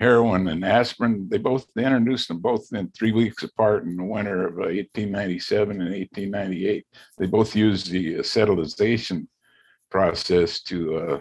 heroin 0.00 0.48
and 0.48 0.64
aspirin, 0.64 1.28
they 1.28 1.38
both, 1.38 1.66
they 1.74 1.84
introduced 1.84 2.28
them 2.28 2.40
both 2.40 2.66
in 2.72 2.90
three 2.90 3.12
weeks 3.12 3.42
apart 3.42 3.84
in 3.84 3.96
the 3.96 4.04
winter 4.04 4.48
of 4.48 4.58
uh, 4.58 4.68
eighteen 4.68 5.10
ninety-seven 5.10 5.80
and 5.80 5.94
eighteen 5.94 6.30
ninety-eight. 6.30 6.86
They 7.18 7.26
both 7.26 7.56
used 7.56 7.90
the 7.90 8.16
acetylization 8.16 9.26
process 9.90 10.62
to, 10.62 10.96
uh, 10.98 11.20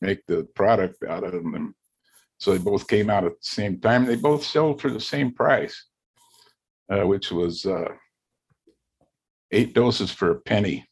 make 0.00 0.24
the 0.26 0.46
product 0.54 1.02
out 1.02 1.24
of 1.24 1.32
them. 1.32 1.74
So 2.38 2.52
they 2.52 2.58
both 2.58 2.86
came 2.86 3.10
out 3.10 3.24
at 3.24 3.32
the 3.32 3.36
same 3.42 3.80
time. 3.80 4.06
They 4.06 4.14
both 4.14 4.44
sold 4.44 4.80
for 4.80 4.90
the 4.90 5.00
same 5.00 5.32
price, 5.32 5.86
uh, 6.88 7.04
which 7.04 7.32
was 7.32 7.66
uh, 7.66 7.88
eight 9.50 9.74
doses 9.74 10.12
for 10.12 10.30
a 10.30 10.40
penny. 10.40 10.87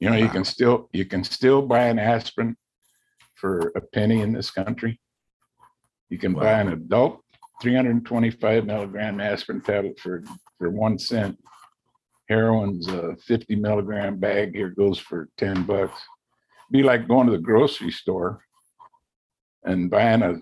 You 0.00 0.10
know, 0.10 0.16
you 0.16 0.28
can 0.28 0.44
still 0.44 0.88
you 0.92 1.04
can 1.04 1.24
still 1.24 1.62
buy 1.62 1.84
an 1.84 1.98
aspirin 1.98 2.56
for 3.34 3.72
a 3.76 3.80
penny 3.80 4.20
in 4.20 4.32
this 4.32 4.50
country. 4.50 5.00
You 6.10 6.18
can 6.18 6.34
buy 6.34 6.60
an 6.60 6.68
adult 6.68 7.22
325 7.62 8.66
milligram 8.66 9.20
aspirin 9.20 9.60
tablet 9.60 9.98
for 9.98 10.22
for 10.58 10.70
one 10.70 10.98
cent. 10.98 11.38
Heroin's 12.28 12.88
a 12.88 13.16
50 13.26 13.54
milligram 13.56 14.18
bag 14.18 14.54
here 14.54 14.70
goes 14.70 14.98
for 14.98 15.28
10 15.38 15.62
bucks. 15.62 16.00
Be 16.72 16.82
like 16.82 17.06
going 17.06 17.26
to 17.26 17.32
the 17.32 17.38
grocery 17.38 17.92
store 17.92 18.40
and 19.64 19.90
buying 19.90 20.22
a 20.22 20.34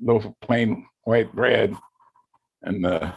loaf 0.00 0.24
of 0.24 0.40
plain 0.40 0.86
white 1.04 1.32
bread 1.34 1.76
and 2.62 2.84
the 2.84 3.14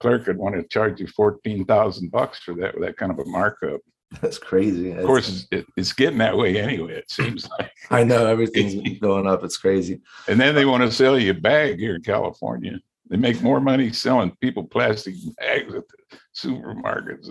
clerk 0.00 0.26
would 0.26 0.36
want 0.36 0.54
to 0.54 0.62
charge 0.64 1.00
you 1.00 1.06
fourteen 1.06 1.64
thousand 1.64 2.10
bucks 2.10 2.40
for 2.40 2.54
that, 2.54 2.74
with 2.74 2.84
that 2.84 2.96
kind 2.96 3.12
of 3.12 3.18
a 3.18 3.24
markup. 3.24 3.80
That's 4.20 4.38
crazy. 4.38 4.92
Of 4.92 5.04
course, 5.04 5.46
it's, 5.50 5.68
it's 5.76 5.92
getting 5.92 6.18
that 6.18 6.36
way 6.36 6.60
anyway, 6.60 6.94
it 6.94 7.10
seems 7.10 7.48
like. 7.58 7.72
I 7.90 8.04
know 8.04 8.26
everything's 8.26 8.98
going 9.00 9.26
up. 9.26 9.44
It's 9.44 9.56
crazy. 9.56 10.00
And 10.28 10.40
then 10.40 10.54
they 10.54 10.64
want 10.64 10.82
to 10.82 10.92
sell 10.92 11.18
you 11.18 11.30
a 11.30 11.34
bag 11.34 11.78
here 11.78 11.96
in 11.96 12.02
California. 12.02 12.78
They 13.08 13.16
make 13.16 13.42
more 13.42 13.60
money 13.60 13.92
selling 13.92 14.36
people 14.40 14.64
plastic 14.64 15.14
bags 15.38 15.74
at 15.74 15.84
the 15.88 16.18
supermarkets. 16.36 17.28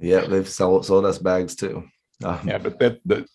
Yeah, 0.00 0.22
they've 0.22 0.48
sold 0.48 0.86
sold 0.86 1.04
us 1.04 1.18
bags 1.18 1.54
too. 1.54 1.84
Um, 2.24 2.40
Yeah, 2.46 2.58
but 2.58 2.78
that, 2.78 3.00
that, 3.06 3.26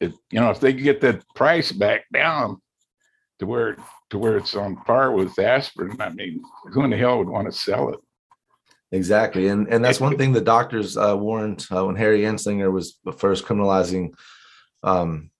it, 0.00 0.12
you 0.30 0.40
know, 0.40 0.50
if 0.50 0.60
they 0.60 0.72
get 0.72 1.00
that 1.02 1.22
price 1.34 1.72
back 1.72 2.04
down 2.12 2.60
to 3.38 3.46
where, 3.46 3.76
to 4.10 4.18
where 4.18 4.36
it's 4.36 4.54
on 4.54 4.76
par 4.76 5.12
with 5.12 5.38
aspirin, 5.38 6.00
I 6.00 6.10
mean, 6.10 6.42
who 6.72 6.84
in 6.84 6.90
the 6.90 6.96
hell 6.96 7.18
would 7.18 7.28
want 7.28 7.50
to 7.50 7.56
sell 7.56 7.90
it? 7.90 8.00
Exactly, 8.92 9.48
and 9.48 9.66
and 9.68 9.84
that's 9.84 10.00
one 10.00 10.16
thing 10.16 10.32
the 10.32 10.40
doctors 10.40 10.96
uh, 10.96 11.16
warned 11.16 11.66
uh, 11.74 11.84
when 11.84 11.96
Harry 11.96 12.20
Anslinger 12.20 12.70
was 12.70 12.98
first 13.16 13.44
criminalizing 13.44 14.14
um, 14.84 15.30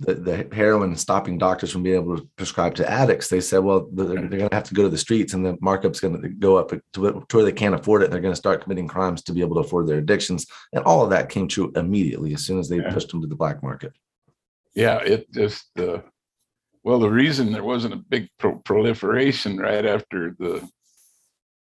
the, 0.00 0.14
the 0.14 0.48
heroin, 0.52 0.90
and 0.90 0.98
stopping 0.98 1.38
doctors 1.38 1.70
from 1.70 1.84
being 1.84 1.94
able 1.94 2.16
to 2.16 2.28
prescribe 2.34 2.74
to 2.74 2.90
addicts. 2.90 3.28
They 3.28 3.40
said, 3.40 3.58
well, 3.58 3.88
they're, 3.92 4.06
they're 4.06 4.38
going 4.38 4.48
to 4.48 4.54
have 4.54 4.68
to 4.68 4.74
go 4.74 4.82
to 4.82 4.88
the 4.88 4.98
streets, 4.98 5.32
and 5.32 5.46
the 5.46 5.56
markup's 5.60 6.00
going 6.00 6.20
to 6.20 6.28
go 6.28 6.56
up 6.56 6.70
to, 6.70 6.82
to 6.94 7.24
where 7.30 7.44
they 7.44 7.52
can't 7.52 7.74
afford 7.74 8.02
it. 8.02 8.06
And 8.06 8.12
they're 8.12 8.20
going 8.20 8.32
to 8.34 8.36
start 8.36 8.62
committing 8.62 8.88
crimes 8.88 9.22
to 9.22 9.32
be 9.32 9.42
able 9.42 9.54
to 9.54 9.60
afford 9.60 9.86
their 9.86 9.98
addictions, 9.98 10.46
and 10.72 10.82
all 10.84 11.04
of 11.04 11.10
that 11.10 11.28
came 11.28 11.46
true 11.46 11.70
immediately 11.76 12.34
as 12.34 12.44
soon 12.44 12.58
as 12.58 12.68
they 12.68 12.78
Yeah. 12.78 12.92
pushed 12.92 13.10
them 13.10 13.20
to 13.22 13.28
the 13.28 13.36
black 13.36 13.62
market. 13.62 13.92
Yeah, 14.74 14.98
it 14.98 15.32
just, 15.32 15.66
uh, 15.78 16.00
well, 16.82 16.98
the 16.98 17.10
reason 17.10 17.52
there 17.52 17.62
wasn't 17.62 17.94
a 17.94 17.98
big 18.08 18.28
pro- 18.38 18.58
proliferation 18.58 19.56
right 19.56 19.86
after 19.86 20.34
the, 20.38 20.68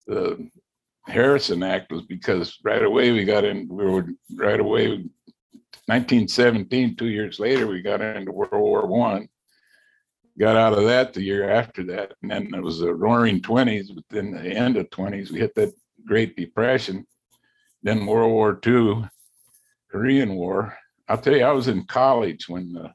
the 0.07 0.49
Harrison 1.07 1.62
Act 1.62 1.93
was 1.93 2.03
because 2.03 2.59
right 2.64 2.83
away 2.83 3.12
we 3.12 3.25
got 3.25 3.45
in, 3.45 3.69
we 3.69 3.85
were 3.85 4.07
right 4.35 4.61
away, 4.61 4.88
1917, 5.87 6.97
two 6.97 7.09
years 7.09 7.38
later, 7.38 7.67
we 7.67 7.83
got 7.83 8.01
into 8.01 8.33
World 8.33 8.53
War 8.53 8.87
One. 8.87 9.29
Got 10.38 10.57
out 10.57 10.73
of 10.73 10.85
that 10.87 11.12
the 11.12 11.23
year 11.23 11.49
after 11.49 11.85
that, 11.85 12.14
and 12.23 12.31
then 12.31 12.55
it 12.55 12.62
was 12.62 12.81
the 12.81 12.93
roaring 12.93 13.40
twenties, 13.40 13.90
but 13.90 14.05
then 14.11 14.33
the 14.33 14.51
end 14.51 14.77
of 14.77 14.90
twenties, 14.90 15.31
we 15.31 15.38
hit 15.38 15.55
that 15.55 15.73
Great 16.07 16.37
Depression. 16.37 17.07
Then 17.83 18.07
World 18.07 18.33
War 18.33 18.55
Two, 18.55 19.05
Korean 19.90 20.35
War. 20.35 20.77
I'll 21.07 21.19
tell 21.19 21.37
you, 21.37 21.45
I 21.45 21.53
was 21.53 21.69
in 21.69 21.85
college 21.85 22.49
when 22.49 22.73
the 22.73 22.93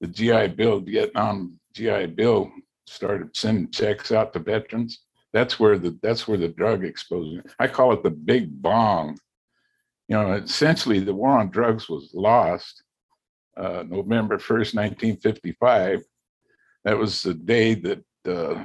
the 0.00 0.06
GI 0.06 0.48
Bill, 0.48 0.80
Vietnam 0.80 1.58
GI 1.74 2.06
Bill 2.06 2.50
started 2.86 3.36
sending 3.36 3.70
checks 3.70 4.10
out 4.12 4.32
to 4.32 4.38
veterans. 4.38 5.00
That's 5.32 5.58
where 5.58 5.78
the 5.78 5.98
that's 6.02 6.28
where 6.28 6.38
the 6.38 6.48
drug 6.48 6.84
exposure. 6.84 7.44
I 7.58 7.66
call 7.66 7.92
it 7.92 8.02
the 8.02 8.10
big 8.10 8.60
bong. 8.60 9.18
You 10.08 10.16
know, 10.16 10.32
essentially 10.32 11.00
the 11.00 11.14
war 11.14 11.38
on 11.38 11.50
drugs 11.50 11.88
was 11.88 12.10
lost 12.12 12.82
uh, 13.56 13.84
November 13.86 14.38
first, 14.38 14.74
nineteen 14.74 15.16
fifty-five. 15.16 16.02
That 16.84 16.98
was 16.98 17.22
the 17.22 17.34
day 17.34 17.74
that 17.74 18.04
uh, 18.26 18.64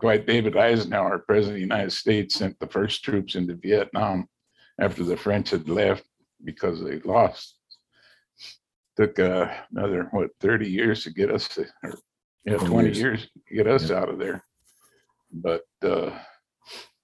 Dwight 0.00 0.26
David 0.26 0.56
Eisenhower, 0.56 1.18
President 1.20 1.50
of 1.50 1.56
the 1.56 1.74
United 1.74 1.92
States, 1.92 2.34
sent 2.34 2.58
the 2.58 2.66
first 2.66 3.04
troops 3.04 3.34
into 3.34 3.54
Vietnam 3.54 4.26
after 4.80 5.04
the 5.04 5.16
French 5.16 5.50
had 5.50 5.68
left 5.68 6.04
because 6.44 6.82
they 6.82 6.98
lost 7.00 7.56
took 8.96 9.18
uh, 9.18 9.52
another 9.70 10.08
what 10.10 10.30
30 10.40 10.68
years 10.68 11.04
to 11.04 11.10
get 11.10 11.30
us 11.30 11.48
to, 11.48 11.66
or 11.82 11.94
yeah 12.44 12.56
20 12.56 12.66
20 12.66 12.86
years. 12.86 12.98
years 12.98 13.22
to 13.22 13.54
get 13.54 13.66
us 13.66 13.90
out 13.90 14.08
of 14.08 14.18
there 14.18 14.42
but 15.32 15.62
uh 15.82 16.10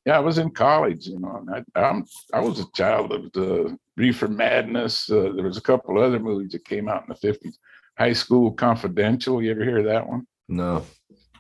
yeah 0.05 0.17
i 0.17 0.21
was 0.21 0.39
in 0.39 0.51
college 0.51 1.07
you 1.07 1.19
know 1.19 1.43
and 1.47 1.65
i 1.75 1.81
I'm, 1.81 2.05
i 2.33 2.41
was 2.41 2.61
a 2.61 2.71
child 2.75 3.13
of 3.13 3.33
the 3.33 3.77
reefer 3.97 4.29
madness. 4.29 5.11
Uh, 5.11 5.33
there 5.35 5.45
was 5.45 5.59
a 5.59 5.63
couple 5.63 5.99
other 5.99 6.19
movies 6.19 6.53
that 6.53 6.65
came 6.65 6.89
out 6.89 7.05
in 7.07 7.15
the 7.15 7.29
50s 7.29 7.55
high 7.99 8.15
school 8.15 8.53
confidential 8.53 9.43
you 9.43 9.51
ever 9.51 9.65
hear 9.65 9.83
that 9.83 10.09
one? 10.09 10.27
No, 10.49 10.85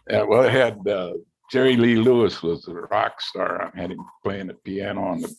yeah 0.08 0.22
well 0.22 0.44
it 0.44 0.52
had 0.52 0.86
uh 0.86 1.14
jerry 1.50 1.76
lee 1.76 1.96
lewis 1.96 2.42
was 2.42 2.68
a 2.68 2.74
rock 2.74 3.20
star. 3.20 3.72
I 3.74 3.80
had 3.80 3.90
him 3.90 4.04
playing 4.22 4.48
the 4.48 4.54
piano 4.54 5.02
on 5.02 5.20
the 5.22 5.34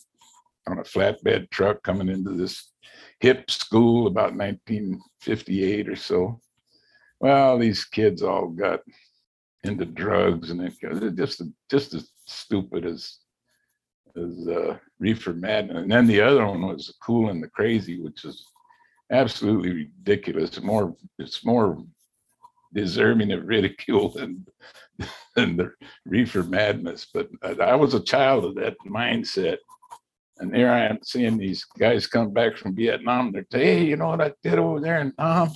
on 0.68 0.80
a 0.80 0.84
flatbed 0.84 1.50
truck 1.50 1.84
coming 1.84 2.10
into 2.10 2.32
this 2.32 2.72
hip 3.20 3.50
school 3.50 4.08
about 4.08 4.36
1958 4.36 5.90
or 5.90 5.96
so. 5.96 6.40
Well, 7.20 7.58
these 7.58 7.86
kids 7.86 8.22
all 8.22 8.48
got 8.48 8.82
into 9.64 9.86
drugs 9.86 10.50
and 10.50 10.62
it, 10.62 11.16
just 11.16 11.42
just 11.70 11.94
as 11.94 12.10
stupid 12.26 12.86
as 12.86 13.20
was 14.16 14.48
uh, 14.48 14.78
Reefer 15.00 15.34
Madness, 15.34 15.78
and 15.78 15.92
then 15.92 16.08
the 16.08 16.22
other 16.22 16.46
one 16.46 16.62
was 16.68 16.96
Cool 17.04 17.30
and 17.30 17.42
the 17.42 17.48
Crazy, 17.48 18.00
which 18.00 18.26
is 18.26 18.46
absolutely 19.12 19.72
ridiculous. 19.72 20.62
More, 20.62 20.96
it's 21.20 21.46
more 21.46 21.84
deserving 22.74 23.32
of 23.32 23.48
ridicule 23.48 24.10
than 24.10 24.46
than 25.36 25.58
the 25.58 25.72
Reefer 26.06 26.44
Madness. 26.44 27.08
But 27.14 27.30
I 27.60 27.76
was 27.76 27.94
a 27.94 28.04
child 28.04 28.46
of 28.46 28.56
that 28.56 28.76
mindset, 28.86 29.58
and 30.38 30.56
here 30.56 30.70
I 30.70 30.86
am 30.86 31.00
seeing 31.04 31.38
these 31.38 31.66
guys 31.80 32.08
come 32.08 32.34
back 32.34 32.58
from 32.58 32.76
Vietnam. 32.76 33.32
They're 33.32 33.46
saying, 33.52 33.66
"Hey, 33.66 33.86
you 33.86 33.96
know 33.98 34.10
what 34.10 34.22
I 34.22 34.34
did 34.44 34.60
over 34.60 34.80
there 34.80 35.00
in 35.00 35.14
Nam?" 35.18 35.50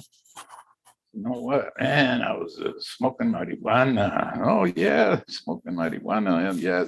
You 1.18 1.24
know 1.24 1.42
what, 1.42 1.74
man? 1.80 2.22
I 2.22 2.34
was 2.34 2.60
uh, 2.60 2.74
smoking 2.78 3.32
marijuana. 3.32 4.40
Oh 4.40 4.66
yeah, 4.66 5.20
smoking 5.28 5.74
marijuana. 5.74 6.52
And 6.52 6.60
yeah, 6.60 6.86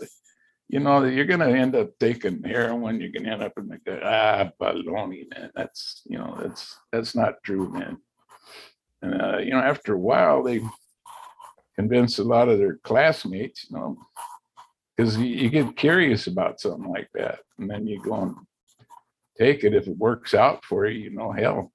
you 0.67 0.79
know, 0.79 1.03
you're 1.03 1.25
going 1.25 1.39
to 1.39 1.47
end 1.47 1.75
up 1.75 1.97
taking 1.99 2.43
heroin. 2.43 3.01
You're 3.01 3.09
going 3.09 3.23
to 3.23 3.31
end 3.31 3.41
up 3.41 3.53
in 3.57 3.67
the 3.69 3.99
ah 4.03 4.51
baloney, 4.61 5.23
man. 5.33 5.49
That's 5.55 6.03
you 6.05 6.19
know, 6.19 6.37
that's 6.39 6.77
that's 6.91 7.15
not 7.15 7.41
true, 7.43 7.71
man. 7.71 7.97
And 9.01 9.19
uh, 9.19 9.37
you 9.39 9.49
know, 9.49 9.61
after 9.61 9.95
a 9.95 9.99
while, 9.99 10.43
they 10.43 10.61
convinced 11.75 12.19
a 12.19 12.23
lot 12.23 12.49
of 12.49 12.59
their 12.59 12.77
classmates, 12.83 13.65
you 13.67 13.77
know, 13.77 13.97
because 14.95 15.17
you, 15.17 15.25
you 15.25 15.49
get 15.49 15.75
curious 15.75 16.27
about 16.27 16.59
something 16.59 16.87
like 16.91 17.09
that, 17.15 17.39
and 17.57 17.67
then 17.67 17.87
you 17.87 17.99
go 17.99 18.13
and 18.13 18.35
take 19.39 19.63
it 19.63 19.73
if 19.73 19.87
it 19.87 19.97
works 19.97 20.35
out 20.35 20.63
for 20.65 20.85
you. 20.85 21.05
You 21.05 21.09
know, 21.15 21.31
hell, 21.31 21.71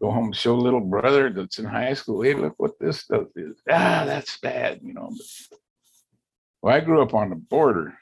go 0.00 0.10
home 0.10 0.32
show 0.32 0.54
little 0.54 0.80
brother 0.80 1.30
that's 1.30 1.58
in 1.58 1.64
high 1.64 1.94
school 1.94 2.22
hey 2.22 2.34
look 2.34 2.54
what 2.58 2.78
this 2.80 3.00
stuff 3.00 3.28
is. 3.36 3.56
Ah 3.70 4.04
that's 4.06 4.36
bad 4.38 4.80
you 4.82 4.92
know 4.94 5.10
but, 5.10 5.58
well 6.62 6.74
i 6.74 6.80
grew 6.80 7.02
up 7.02 7.14
on 7.14 7.30
the 7.30 7.36
border 7.36 7.94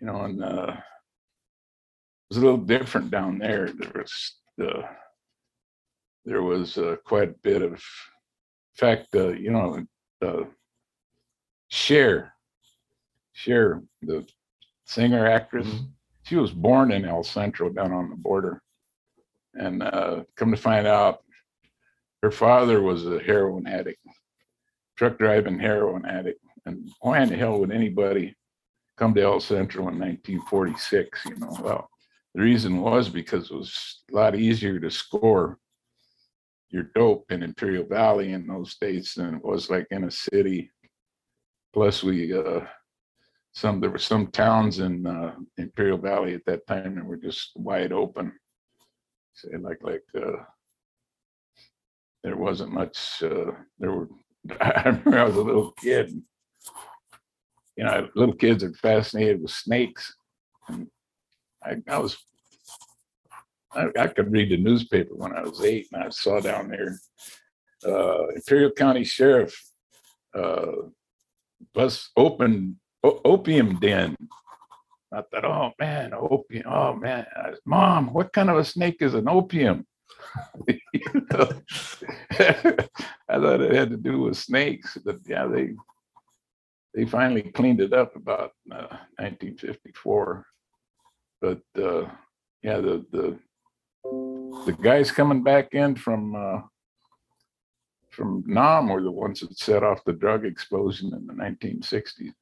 you 0.00 0.06
know 0.06 0.22
and 0.22 0.42
uh 0.42 0.74
it 0.76 2.36
was 2.36 2.38
a 2.38 2.40
little 2.40 2.56
different 2.56 3.10
down 3.10 3.38
there. 3.38 3.68
There 3.68 3.92
was 3.94 4.32
uh, 4.60 4.82
there 6.24 6.42
was 6.42 6.78
uh, 6.78 6.96
quite 7.04 7.28
a 7.28 7.34
bit 7.42 7.60
of 7.60 7.72
in 7.72 7.78
fact 8.74 9.08
uh, 9.14 9.28
you 9.28 9.50
know 9.50 9.84
uh, 10.22 10.44
Cher 11.68 12.32
Cher 13.32 13.82
the 14.00 14.26
singer 14.86 15.26
actress 15.26 15.66
Mhm. 15.66 15.90
she 16.22 16.36
was 16.36 16.50
born 16.50 16.90
in 16.92 17.04
el 17.04 17.22
centro 17.22 17.68
down 17.68 17.92
on 17.92 18.08
the 18.08 18.16
border 18.16 18.62
and 19.54 19.82
uh, 19.82 20.24
come 20.36 20.50
to 20.50 20.56
find 20.56 20.86
out, 20.86 21.20
her 22.22 22.30
father 22.30 22.80
was 22.80 23.06
a 23.06 23.18
heroin 23.18 23.66
addict, 23.66 24.00
truck 24.96 25.18
driving 25.18 25.58
heroin 25.58 26.06
addict. 26.06 26.40
And 26.66 26.88
why 27.00 27.20
in 27.20 27.28
the 27.28 27.36
hell 27.36 27.60
would 27.60 27.72
anybody 27.72 28.34
come 28.96 29.14
to 29.14 29.22
El 29.22 29.40
Centro 29.40 29.88
in 29.88 29.98
1946? 29.98 31.24
You 31.26 31.36
know, 31.36 31.56
well, 31.60 31.90
the 32.34 32.42
reason 32.42 32.80
was 32.80 33.08
because 33.08 33.50
it 33.50 33.56
was 33.56 34.02
a 34.10 34.14
lot 34.14 34.36
easier 34.36 34.80
to 34.80 34.90
score 34.90 35.58
your 36.70 36.90
dope 36.94 37.30
in 37.30 37.42
Imperial 37.42 37.84
Valley 37.84 38.32
in 38.32 38.46
those 38.46 38.76
days 38.76 39.14
than 39.14 39.34
it 39.34 39.44
was 39.44 39.70
like 39.70 39.86
in 39.90 40.04
a 40.04 40.10
city. 40.10 40.70
Plus, 41.72 42.02
we 42.02 42.32
uh, 42.36 42.60
some 43.52 43.80
there 43.80 43.90
were 43.90 43.98
some 43.98 44.28
towns 44.28 44.80
in 44.80 45.06
uh, 45.06 45.34
Imperial 45.58 45.98
Valley 45.98 46.34
at 46.34 46.44
that 46.46 46.66
time 46.66 46.96
that 46.96 47.04
were 47.04 47.16
just 47.16 47.52
wide 47.54 47.92
open 47.92 48.32
say 49.34 49.56
like 49.58 49.82
like 49.82 50.04
uh 50.16 50.42
there 52.22 52.36
wasn't 52.36 52.72
much 52.72 53.22
uh 53.22 53.50
there 53.78 53.92
were 53.92 54.08
I 54.60 54.82
remember 54.86 55.18
I 55.18 55.24
was 55.24 55.36
a 55.36 55.42
little 55.42 55.72
kid. 55.72 56.20
You 57.76 57.84
know, 57.84 58.08
little 58.14 58.34
kids 58.34 58.62
are 58.62 58.72
fascinated 58.74 59.42
with 59.42 59.50
snakes. 59.50 60.14
And 60.68 60.86
I, 61.62 61.76
I 61.88 61.98
was 61.98 62.16
I, 63.72 63.86
I 63.98 64.06
could 64.06 64.30
read 64.30 64.50
the 64.50 64.56
newspaper 64.56 65.14
when 65.14 65.32
I 65.34 65.42
was 65.42 65.62
eight 65.64 65.88
and 65.92 66.04
I 66.04 66.08
saw 66.10 66.40
down 66.40 66.68
there 66.68 66.98
uh 67.86 68.28
Imperial 68.28 68.70
County 68.70 69.04
Sheriff 69.04 69.54
uh 70.34 70.72
bus 71.74 72.10
open 72.16 72.78
o- 73.02 73.20
opium 73.24 73.78
den 73.80 74.16
I 75.14 75.22
thought, 75.22 75.44
oh 75.44 75.72
man, 75.78 76.12
opium. 76.14 76.64
Oh 76.66 76.94
man, 76.94 77.26
mom, 77.64 78.12
what 78.12 78.32
kind 78.32 78.50
of 78.50 78.56
a 78.56 78.64
snake 78.64 78.98
is 79.00 79.14
an 79.14 79.28
opium? 79.28 79.86
You 80.92 81.26
know? 81.32 81.48
I 83.28 83.38
thought 83.38 83.60
it 83.60 83.74
had 83.74 83.90
to 83.90 83.96
do 83.96 84.20
with 84.20 84.36
snakes, 84.36 84.96
but 85.04 85.18
yeah, 85.26 85.46
they 85.46 85.74
they 86.94 87.04
finally 87.04 87.42
cleaned 87.42 87.80
it 87.80 87.92
up 87.92 88.14
about 88.14 88.52
uh, 88.70 88.96
1954. 89.18 90.46
But 91.40 91.62
uh, 91.76 92.08
yeah, 92.62 92.78
the 92.78 93.04
the 93.10 93.38
the 94.66 94.76
guys 94.80 95.10
coming 95.10 95.42
back 95.42 95.74
in 95.74 95.96
from 95.96 96.34
uh, 96.36 96.60
from 98.10 98.44
Nam 98.46 98.88
were 98.88 99.02
the 99.02 99.10
ones 99.10 99.40
that 99.40 99.58
set 99.58 99.82
off 99.82 100.04
the 100.04 100.12
drug 100.12 100.44
explosion 100.44 101.12
in 101.12 101.26
the 101.26 101.34
1960s. 101.34 102.32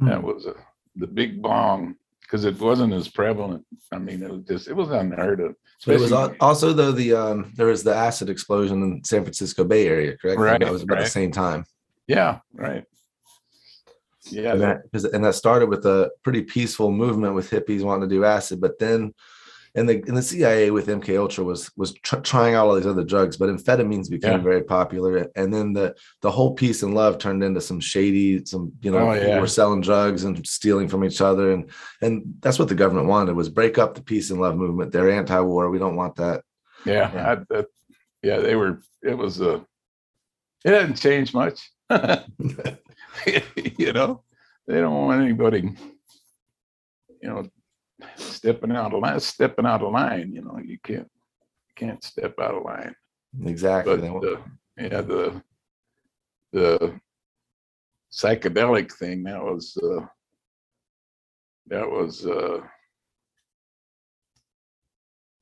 That 0.00 0.22
was 0.22 0.46
a 0.46 0.54
the 0.98 1.06
big 1.06 1.40
bong 1.40 1.94
because 2.22 2.44
it 2.44 2.58
wasn't 2.60 2.92
as 2.92 3.08
prevalent. 3.08 3.64
I 3.92 3.98
mean, 3.98 4.22
it 4.22 4.30
was 4.30 4.42
just 4.44 4.68
it 4.68 4.74
was 4.74 4.90
unheard 4.90 5.40
of. 5.40 5.54
But 5.86 5.94
it 5.94 6.00
was 6.00 6.12
also 6.12 6.72
though 6.72 6.92
the 6.92 7.14
um 7.14 7.52
there 7.56 7.66
was 7.68 7.82
the 7.84 7.94
acid 7.94 8.28
explosion 8.28 8.82
in 8.82 9.04
San 9.04 9.22
Francisco 9.22 9.64
Bay 9.64 9.86
Area, 9.86 10.16
correct? 10.18 10.38
Right, 10.40 10.60
That 10.60 10.72
was 10.72 10.82
about 10.82 10.98
the 10.98 11.06
same 11.06 11.30
time. 11.30 11.64
yeah, 12.06 12.40
right. 12.52 12.84
Yeah, 14.30 14.52
and 14.52 14.60
that- 14.60 14.82
and 15.14 15.24
that 15.24 15.34
started 15.34 15.68
with 15.70 15.86
a 15.86 16.10
pretty 16.22 16.42
peaceful 16.42 16.90
movement 16.92 17.34
with 17.34 17.50
hippies 17.50 17.82
wanting 17.82 18.08
to 18.08 18.14
do 18.14 18.24
acid, 18.24 18.60
but 18.60 18.78
then 18.78 19.14
and 19.74 19.88
the 19.88 20.02
and 20.06 20.16
the 20.16 20.22
CIA 20.22 20.70
with 20.70 20.86
MK 20.88 21.18
Ultra 21.18 21.44
was 21.44 21.70
was 21.76 21.92
tr- 21.94 22.16
trying 22.16 22.54
out 22.54 22.66
all 22.66 22.74
these 22.74 22.86
other 22.86 23.04
drugs, 23.04 23.36
but 23.36 23.48
amphetamines 23.48 24.10
became 24.10 24.32
Yeah. 24.32 24.38
very 24.38 24.62
popular, 24.62 25.30
and 25.36 25.52
then 25.52 25.72
the 25.72 25.94
the 26.22 26.30
whole 26.30 26.54
peace 26.54 26.82
and 26.82 26.94
love 26.94 27.18
turned 27.18 27.42
into 27.44 27.60
some 27.60 27.80
shady, 27.80 28.44
some 28.44 28.72
you 28.80 28.90
know 28.90 28.98
Oh, 29.10 29.12
people 29.14 29.28
yeah. 29.28 29.40
were 29.40 29.46
selling 29.46 29.80
drugs 29.80 30.24
and 30.24 30.44
stealing 30.46 30.88
from 30.88 31.04
each 31.04 31.20
other, 31.20 31.52
and 31.52 31.70
and 32.02 32.22
that's 32.40 32.58
what 32.58 32.68
the 32.68 32.74
government 32.74 33.06
wanted 33.08 33.34
was 33.36 33.48
break 33.48 33.78
up 33.78 33.94
the 33.94 34.02
peace 34.02 34.30
and 34.30 34.40
love 34.40 34.56
movement. 34.56 34.92
They're 34.92 35.10
anti-war. 35.10 35.70
We 35.70 35.78
don't 35.78 35.96
want 35.96 36.16
that. 36.16 36.42
yeah, 36.84 37.12
yeah. 37.14 37.30
I, 37.32 37.34
that, 37.54 37.66
yeah. 38.22 38.38
They 38.40 38.56
were. 38.56 38.80
It 39.02 39.16
was 39.16 39.40
a. 39.40 39.64
It 40.64 40.72
hadn't 40.72 40.96
changed 40.96 41.34
much. 41.34 41.70
you 43.76 43.92
know, 43.92 44.22
they 44.66 44.80
don't 44.80 44.94
want 45.06 45.22
anybody. 45.22 45.70
You 47.22 47.28
know, 47.28 47.48
stepping 48.16 48.72
out 48.72 48.94
of 48.94 49.00
line. 49.00 49.20
Stepping 49.20 49.66
out 49.66 49.82
of 49.82 49.92
line. 49.92 50.32
You 50.32 50.42
know, 50.42 50.58
you 50.62 50.78
can't. 50.82 51.10
Can't 51.76 52.02
step 52.02 52.34
out 52.40 52.56
of 52.56 52.64
line. 52.64 52.94
Exactly. 53.44 53.96
but 53.98 54.24
uh, 54.24 54.40
yeah 54.78 55.00
the 55.00 55.42
the 56.52 57.00
psychedelic 58.12 58.92
thing 58.92 59.22
that 59.24 59.42
was 59.42 59.76
uh 59.82 60.04
that 61.66 61.88
was 61.88 62.26
uh 62.26 62.60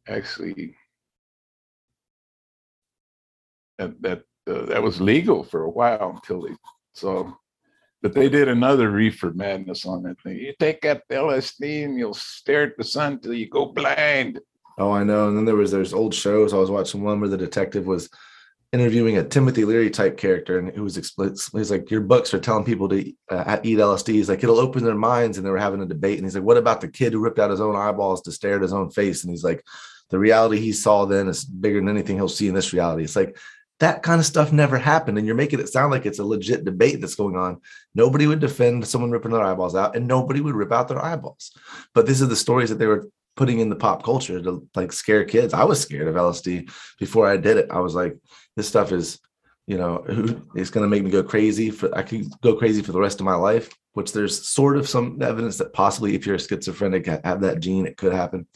actually 0.09 0.75
that 3.79 4.01
that 4.03 4.23
uh, 4.49 4.65
that 4.67 4.83
was 4.83 5.01
legal 5.01 5.43
for 5.43 5.63
a 5.63 5.71
while 5.71 6.11
until 6.11 6.43
they 6.43 6.55
so 6.93 7.37
but 8.03 8.15
they 8.15 8.29
did 8.29 8.49
another 8.49 8.91
reefer 8.91 9.33
madness 9.33 9.87
on 9.87 10.03
that 10.03 10.21
thing 10.23 10.37
you 10.37 10.53
take 10.59 10.81
that 10.83 11.09
lsd 11.09 11.85
and 11.85 11.99
you'll 11.99 12.15
stare 12.15 12.65
at 12.65 12.77
the 12.77 12.85
sun 12.85 13.19
till 13.19 13.35
you 13.35 13.49
go 13.49 13.67
blind 13.67 14.41
Oh, 14.79 14.93
I 14.93 15.05
know. 15.05 15.29
And 15.29 15.37
then 15.37 15.45
there 15.45 15.57
was 15.57 15.71
there's 15.71 15.95
old 15.95 16.15
shows. 16.15 16.53
I 16.53 16.59
was 16.59 16.71
watching 16.71 17.03
one 17.03 17.21
where 17.21 17.29
the 17.29 17.37
detective 17.37 17.87
was 17.87 18.11
interviewing 18.73 19.17
a 19.17 19.25
Timothy 19.25 19.65
Leary 19.65 19.91
type 19.91 20.19
character, 20.19 20.59
and 20.59 20.69
it 20.69 20.81
was 20.81 20.99
explicit. 20.99 21.51
He's 21.53 21.71
like, 21.71 21.91
"Your 21.91 22.03
books 22.03 22.35
are 22.35 22.41
telling 22.41 22.65
people 22.65 22.89
to 22.91 23.13
uh, 23.31 23.59
eat 23.63 23.79
LSD." 23.79 24.13
He's 24.13 24.29
like, 24.29 24.43
"It'll 24.43 24.59
open 24.59 24.85
their 24.85 24.95
minds," 24.95 25.39
and 25.39 25.47
they 25.47 25.51
were 25.51 25.59
having 25.59 25.81
a 25.81 25.87
debate. 25.87 26.19
And 26.19 26.27
he's 26.27 26.35
like, 26.35 26.45
"What 26.45 26.59
about 26.59 26.83
the 26.83 26.89
kid 26.89 27.15
who 27.15 27.21
ripped 27.21 27.39
out 27.39 27.51
his 27.51 27.61
own 27.61 27.75
eyeballs 27.75 28.23
to 28.23 28.33
stare 28.33 28.57
at 28.57 28.63
his 28.63 28.73
own 28.75 28.91
face?" 28.91 29.25
And 29.25 29.31
he's 29.31 29.45
like, 29.45 29.65
"The 30.11 30.19
reality 30.19 30.61
he 30.61 30.73
saw 30.73 31.07
then 31.07 31.29
is 31.29 31.45
bigger 31.45 31.81
than 31.81 31.89
anything 31.89 32.17
he'll 32.17 32.29
see 32.29 32.49
in 32.49 32.55
this 32.55 32.75
reality." 32.75 33.05
It's 33.05 33.17
like 33.17 33.39
that 33.81 34.03
kind 34.03 34.19
of 34.19 34.27
stuff 34.27 34.53
never 34.53 34.79
happened, 34.79 35.19
and 35.19 35.27
you're 35.27 35.37
making 35.37 35.61
it 35.61 35.69
sound 35.69 35.91
like 35.91 36.07
it's 36.07 36.19
a 36.19 36.25
legit 36.25 36.65
debate 36.65 37.01
that's 37.01 37.15
going 37.15 37.37
on. 37.37 37.61
Nobody 37.95 38.27
would 38.27 38.41
defend 38.41 38.87
someone 38.87 39.11
ripping 39.11 39.33
their 39.33 39.43
eyeballs 39.43 39.75
out, 39.75 39.97
and 39.97 40.07
nobody 40.07 40.41
would 40.41 40.55
rip 40.55 40.73
out 40.73 40.89
their 40.89 41.05
eyeballs. 41.05 41.53
But 41.95 42.07
these 42.07 42.23
are 42.23 42.27
the 42.27 42.37
stories 42.37 42.71
that 42.71 42.77
they 42.77 42.87
were 42.87 43.09
putting 43.37 43.61
in 43.61 43.69
the 43.69 43.77
pop 43.77 44.03
culture 44.03 44.41
to 44.43 44.67
like 44.75 44.93
scare 44.93 45.25
kids. 45.25 45.53
I 45.53 45.65
was 45.65 45.81
scared 45.81 46.09
of 46.09 46.15
LSD 46.15 46.71
before 46.99 47.29
I 47.29 47.37
did 47.37 47.59
it. 47.59 47.71
I 47.71 47.81
was 47.81 47.95
like, 47.95 48.17
this 48.57 48.67
stuff 48.67 48.93
is, 48.93 49.21
you 49.67 49.77
know, 49.77 50.05
it's 50.55 50.71
going 50.71 50.85
to 50.85 50.89
make 50.89 51.05
me 51.05 51.11
go 51.11 51.23
crazy 51.23 51.71
for, 51.71 51.95
I 51.95 52.03
could 52.03 52.29
go 52.41 52.55
crazy 52.55 52.81
for 52.81 52.93
the 52.93 53.01
rest 53.01 53.21
of 53.21 53.27
my 53.27 53.35
life, 53.35 53.69
which 53.93 54.13
there's 54.13 54.49
sort 54.49 54.79
of 54.79 54.89
some 54.89 55.21
evidence 55.21 55.59
that 55.59 55.75
possibly 55.75 56.15
if 56.15 56.25
you're 56.25 56.37
a 56.37 56.41
schizophrenic, 56.41 57.07
ha- 57.07 57.21
have 57.25 57.43
that 57.43 57.61
gene, 57.61 57.87
it 57.87 57.99
could 57.99 58.15
happen. 58.15 58.47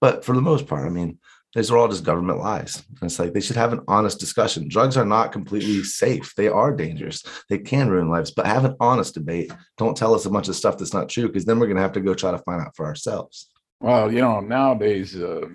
But 0.00 0.24
for 0.24 0.34
the 0.34 0.42
most 0.42 0.66
part, 0.66 0.86
I 0.86 0.88
mean, 0.88 1.18
These 1.54 1.70
are 1.70 1.76
all 1.76 1.88
just 1.88 2.04
government 2.04 2.38
lies. 2.38 2.82
And 2.88 3.10
it's 3.10 3.18
like 3.18 3.34
they 3.34 3.40
should 3.40 3.56
have 3.56 3.74
an 3.74 3.82
honest 3.86 4.18
discussion. 4.18 4.68
Drugs 4.68 4.96
are 4.96 5.04
not 5.04 5.32
completely 5.32 5.82
safe. 5.82 6.34
They 6.34 6.48
are 6.48 6.74
dangerous. 6.74 7.22
They 7.50 7.58
can 7.58 7.90
ruin 7.90 8.08
lives, 8.08 8.30
but 8.30 8.46
have 8.46 8.64
an 8.64 8.76
honest 8.80 9.14
debate. 9.14 9.52
Don't 9.76 9.96
tell 9.96 10.14
us 10.14 10.24
a 10.24 10.30
bunch 10.30 10.48
of 10.48 10.56
stuff 10.56 10.78
that's 10.78 10.94
not 10.94 11.10
true 11.10 11.26
because 11.26 11.44
then 11.44 11.58
we're 11.58 11.66
going 11.66 11.76
to 11.76 11.82
have 11.82 11.92
to 11.92 12.00
go 12.00 12.14
try 12.14 12.30
to 12.30 12.38
find 12.38 12.62
out 12.62 12.74
for 12.74 12.86
ourselves. 12.86 13.50
Well, 13.80 14.10
you 14.10 14.20
know, 14.20 14.40
nowadays 14.40 15.14
uh, 15.14 15.46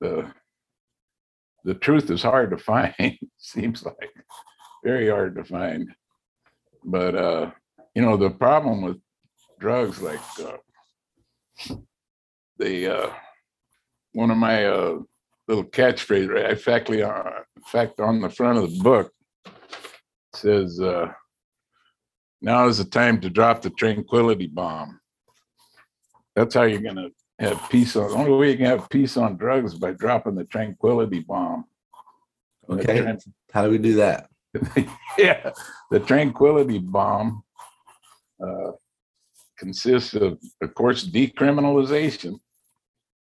the 0.00 0.32
the 1.64 1.74
truth 1.74 2.10
is 2.10 2.22
hard 2.22 2.50
to 2.50 2.58
find. 2.72 3.18
Seems 3.36 3.84
like 3.84 4.12
very 4.82 5.08
hard 5.08 5.36
to 5.36 5.44
find. 5.44 5.94
But 6.84 7.14
uh, 7.14 7.50
you 7.94 8.02
know, 8.02 8.16
the 8.16 8.30
problem 8.30 8.82
with 8.82 8.98
drugs, 9.60 10.00
like 10.00 10.20
uh, 10.42 11.76
the 12.58 12.98
uh, 12.98 13.10
one 14.12 14.30
of 14.30 14.36
my 14.36 14.64
uh, 14.64 14.98
little 15.50 15.64
catchphrase, 15.64 16.32
right? 16.32 16.50
In 16.50 16.56
fact, 16.56 16.88
in 16.90 17.62
fact, 17.66 18.00
on 18.00 18.20
the 18.20 18.30
front 18.30 18.58
of 18.58 18.70
the 18.70 18.78
book 18.82 19.12
says, 20.34 20.80
uh, 20.80 21.12
"Now 22.40 22.68
is 22.68 22.78
the 22.78 22.84
time 22.84 23.20
to 23.20 23.28
drop 23.30 23.60
the 23.62 23.70
tranquility 23.70 24.46
bomb." 24.46 25.00
That's 26.36 26.54
how 26.54 26.62
you're 26.62 26.80
gonna 26.80 27.10
have 27.40 27.60
peace 27.68 27.96
on. 27.96 28.10
The 28.10 28.16
only 28.16 28.38
way 28.38 28.50
you 28.52 28.56
can 28.56 28.66
have 28.66 28.88
peace 28.88 29.16
on 29.16 29.36
drugs 29.36 29.74
is 29.74 29.78
by 29.78 29.92
dropping 29.92 30.36
the 30.36 30.44
tranquility 30.44 31.20
bomb. 31.20 31.64
Okay. 32.68 33.00
tran- 33.00 33.32
How 33.52 33.64
do 33.64 33.70
we 33.70 33.78
do 33.78 33.94
that? 33.94 34.30
yeah, 35.18 35.50
the 35.90 36.00
tranquility 36.00 36.78
bomb 36.78 37.42
uh, 38.44 38.72
consists 39.58 40.14
of, 40.14 40.38
of 40.62 40.74
course, 40.74 41.06
decriminalization 41.06 42.38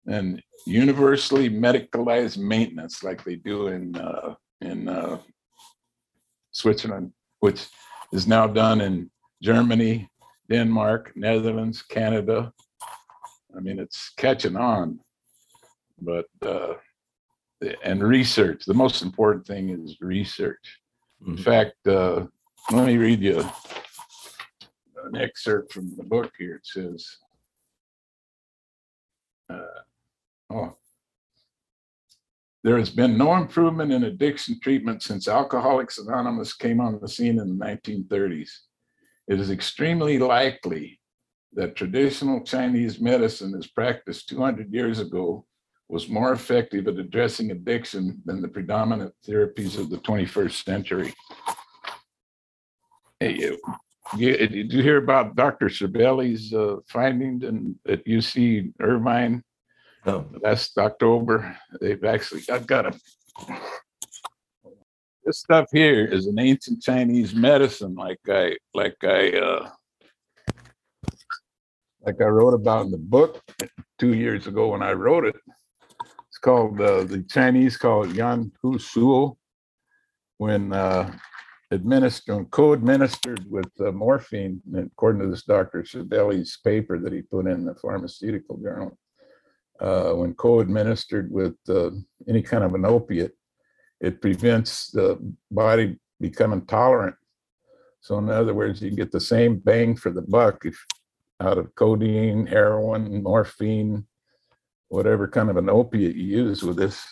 and 0.07 0.41
universally 0.65 1.49
medicalized 1.49 2.37
maintenance, 2.37 3.03
like 3.03 3.23
they 3.23 3.35
do 3.35 3.67
in 3.67 3.95
uh, 3.95 4.35
in 4.61 4.87
uh, 4.87 5.17
Switzerland, 6.51 7.11
which 7.39 7.67
is 8.13 8.27
now 8.27 8.47
done 8.47 8.81
in 8.81 9.09
Germany, 9.41 10.09
Denmark, 10.49 11.13
Netherlands, 11.15 11.81
Canada. 11.81 12.51
I 13.55 13.59
mean, 13.59 13.79
it's 13.79 14.11
catching 14.17 14.55
on, 14.55 14.99
but 16.01 16.25
uh, 16.41 16.73
and 17.83 18.03
research. 18.03 18.65
The 18.65 18.73
most 18.73 19.01
important 19.01 19.45
thing 19.45 19.69
is 19.69 19.97
research. 20.01 20.79
In 21.25 21.35
Mhm. 21.35 21.43
fact, 21.43 21.87
uh, 21.87 22.25
let 22.71 22.85
me 22.87 22.97
read 22.97 23.21
you 23.21 23.39
an 25.05 25.15
excerpt 25.15 25.73
from 25.73 25.95
the 25.95 26.03
book 26.03 26.31
here. 26.37 26.55
It 26.55 26.65
says, 26.65 27.17
uh, 29.49 29.81
oh, 30.51 30.77
there 32.63 32.77
has 32.77 32.89
been 32.89 33.17
no 33.17 33.35
improvement 33.35 33.91
in 33.91 34.03
addiction 34.03 34.59
treatment 34.59 35.01
since 35.01 35.27
Alcoholics 35.27 35.97
Anonymous 35.97 36.53
came 36.53 36.79
on 36.79 36.99
the 36.99 37.07
scene 37.07 37.39
in 37.39 37.57
the 37.57 37.65
1930s. 37.65 38.49
It 39.27 39.39
is 39.39 39.49
extremely 39.49 40.19
likely 40.19 40.99
that 41.53 41.75
traditional 41.75 42.43
Chinese 42.43 42.99
medicine 42.99 43.55
as 43.57 43.67
practiced 43.67 44.29
200 44.29 44.71
years 44.71 44.99
ago 44.99 45.45
was 45.89 46.07
more 46.07 46.31
effective 46.31 46.87
at 46.87 46.97
addressing 46.97 47.51
addiction 47.51 48.21
than 48.25 48.41
the 48.41 48.47
predominant 48.47 49.13
therapies 49.27 49.77
of 49.77 49.89
the 49.89 49.97
21st 49.97 50.63
century. 50.63 51.13
Hey, 53.19 53.37
you, 53.37 53.57
did 54.17 54.71
you 54.71 54.81
hear 54.81 54.97
about 54.97 55.35
Dr. 55.35 55.67
Civelli's 55.67 56.53
uh, 56.53 56.77
findings 56.87 57.43
in, 57.43 57.75
at 57.87 58.05
UC 58.05 58.71
Irvine 58.79 59.43
No. 60.05 60.27
last 60.41 60.77
October? 60.77 61.57
They've 61.79 62.03
actually, 62.03 62.43
I've 62.51 62.67
got 62.67 62.87
a, 62.87 62.99
this 65.23 65.39
stuff 65.39 65.67
here 65.71 66.05
is 66.05 66.27
an 66.27 66.39
ancient 66.39 66.81
Chinese 66.81 67.35
medicine 67.35 67.95
like 67.95 68.19
I, 68.27 68.57
like 68.73 68.97
I, 69.03 69.31
uh, 69.37 69.69
like 72.03 72.19
I 72.19 72.25
wrote 72.25 72.55
about 72.55 72.85
in 72.85 72.91
the 72.91 72.97
book 72.97 73.43
two 73.99 74.15
years 74.15 74.47
ago 74.47 74.69
when 74.69 74.81
I 74.81 74.93
wrote 74.93 75.25
it. 75.25 75.35
It's 76.27 76.39
called, 76.39 76.81
uh, 76.81 77.03
the 77.03 77.23
Chinese 77.29 77.77
call 77.77 78.03
it 78.05 78.15
Yan 78.15 78.51
Hu 78.61 78.79
Suo. 78.79 79.37
When, 80.37 80.73
uh, 80.73 81.15
administered, 81.71 82.51
co-administered 82.51 83.45
with 83.49 83.69
uh, 83.79 83.91
morphine, 83.91 84.61
according 84.75 85.21
to 85.21 85.29
this 85.29 85.43
Dr. 85.43 85.83
Civelli's 85.83 86.57
paper 86.63 86.99
that 86.99 87.13
he 87.13 87.21
put 87.21 87.47
in 87.47 87.65
the 87.65 87.75
pharmaceutical 87.75 88.57
journal. 88.57 88.97
Uh, 89.81 90.13
when 90.13 90.33
co-administered 90.35 91.31
with 91.31 91.55
uh, 91.67 91.89
any 92.29 92.41
kind 92.43 92.63
of 92.63 92.75
an 92.75 92.85
opiate, 92.85 93.35
it 93.99 94.21
prevents 94.21 94.91
the 94.91 95.17
body 95.49 95.97
becoming 96.19 96.63
tolerant. 96.67 97.15
So 98.01 98.19
in 98.19 98.29
other 98.29 98.53
words, 98.53 98.81
you 98.81 98.91
get 98.91 99.11
the 99.11 99.19
same 99.19 99.57
bang 99.57 99.95
for 99.95 100.11
the 100.11 100.21
buck 100.21 100.65
if 100.65 100.77
out 101.39 101.57
of 101.57 101.73
codeine, 101.73 102.45
heroin, 102.45 103.23
morphine, 103.23 104.05
whatever 104.89 105.27
kind 105.27 105.49
of 105.49 105.57
an 105.57 105.69
opiate 105.69 106.15
you 106.15 106.43
use 106.45 106.61
with 106.61 106.77
this 106.77 107.03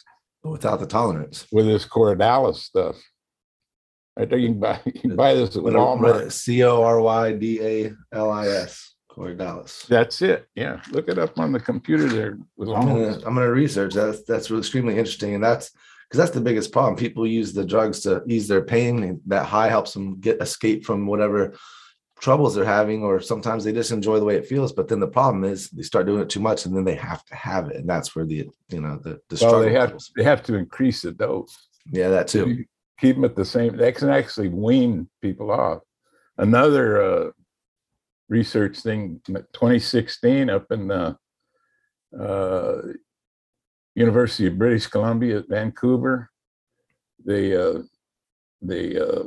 Without 0.44 0.80
the 0.80 0.86
tolerance. 0.86 1.48
with 1.52 1.66
this 1.66 1.86
Corydalis 1.86 2.58
stuff. 2.58 2.96
I 4.18 4.26
think 4.26 4.42
you 4.42 4.50
can 4.50 4.60
buy 4.60 4.80
you 4.86 4.92
can 4.92 5.16
buy 5.16 5.34
this 5.34 5.56
at 5.56 5.64
Walmart. 5.64 6.32
C 6.32 6.64
O 6.64 6.84
R 6.84 7.02
Y 7.02 7.34
D 7.34 7.62
A 7.62 7.92
L 8.14 8.32
I 8.32 8.48
S. 8.48 8.89
Corydalis. 9.20 9.86
That's 9.88 10.22
it. 10.22 10.48
Yeah, 10.56 10.82
look 10.92 11.10
it 11.10 11.18
up 11.20 11.38
on 11.38 11.52
the 11.52 11.60
computer 11.60 12.08
there. 12.08 12.38
With 12.56 12.70
I'm 12.70 12.88
gonna, 12.88 13.16
I'm 13.26 13.36
gonna 13.36 13.52
research 13.52 13.94
that. 13.96 14.26
That's 14.28 14.50
really 14.50 14.62
extremely 14.62 14.98
interesting, 14.98 15.36
and 15.36 15.44
that's 15.44 15.72
because 16.08 16.18
that's 16.18 16.32
the 16.32 16.42
biggest 16.42 16.72
problem. 16.72 16.96
People 16.96 17.28
use 17.28 17.54
the 17.54 17.66
drugs 17.66 18.00
to 18.02 18.24
ease 18.28 18.48
their 18.48 18.62
pain. 18.64 19.04
and 19.04 19.20
That 19.28 19.46
high 19.46 19.70
helps 19.70 19.94
them 19.94 20.20
get 20.20 20.42
escape 20.42 20.86
from 20.86 21.06
whatever 21.06 21.54
troubles 22.22 22.56
they're 22.56 22.66
having, 22.66 23.04
or 23.04 23.20
sometimes 23.20 23.64
they 23.64 23.74
just 23.74 23.92
enjoy 23.92 24.20
the 24.20 24.26
way 24.26 24.36
it 24.36 24.48
feels. 24.48 24.72
But 24.74 24.88
then 24.88 25.00
the 25.00 25.08
problem 25.08 25.44
is 25.44 25.70
they 25.70 25.84
start 25.84 26.06
doing 26.06 26.22
it 26.22 26.30
too 26.30 26.40
much, 26.40 26.66
and 26.66 26.76
then 26.76 26.86
they 26.86 26.96
have 26.96 27.24
to 27.26 27.36
have 27.36 27.68
it, 27.70 27.76
and 27.78 27.90
that's 27.90 28.16
where 28.16 28.26
the 28.26 28.48
you 28.70 28.82
know 28.82 29.00
the 29.04 29.20
the 29.30 29.38
Well, 29.46 29.60
they 29.60 29.74
have 29.74 29.90
comes. 29.92 30.12
they 30.16 30.24
have 30.24 30.44
to 30.44 30.56
increase 30.56 31.02
the 31.02 31.12
dose. 31.12 31.68
Yeah, 31.92 32.10
that 32.10 32.28
too. 32.30 32.66
Keep 33.00 33.16
them 33.16 33.26
at 33.26 33.36
the 33.36 33.46
same. 33.46 33.78
They 33.78 33.92
can 33.94 34.10
actually 34.10 34.50
wean 34.50 35.10
people 35.22 35.52
off. 35.52 35.80
Another 36.38 37.02
uh, 37.02 37.32
research 38.30 38.80
thing, 38.80 39.22
2016, 39.26 40.50
up 40.50 40.72
in 40.72 40.88
the 40.88 41.18
uh, 42.18 42.82
University 43.96 44.48
of 44.48 44.58
British 44.58 44.88
Columbia 44.88 45.40
at 45.40 45.50
Vancouver, 45.50 46.30
they 47.26 47.56
uh, 47.56 47.80
they 48.62 48.98
uh, 48.98 49.24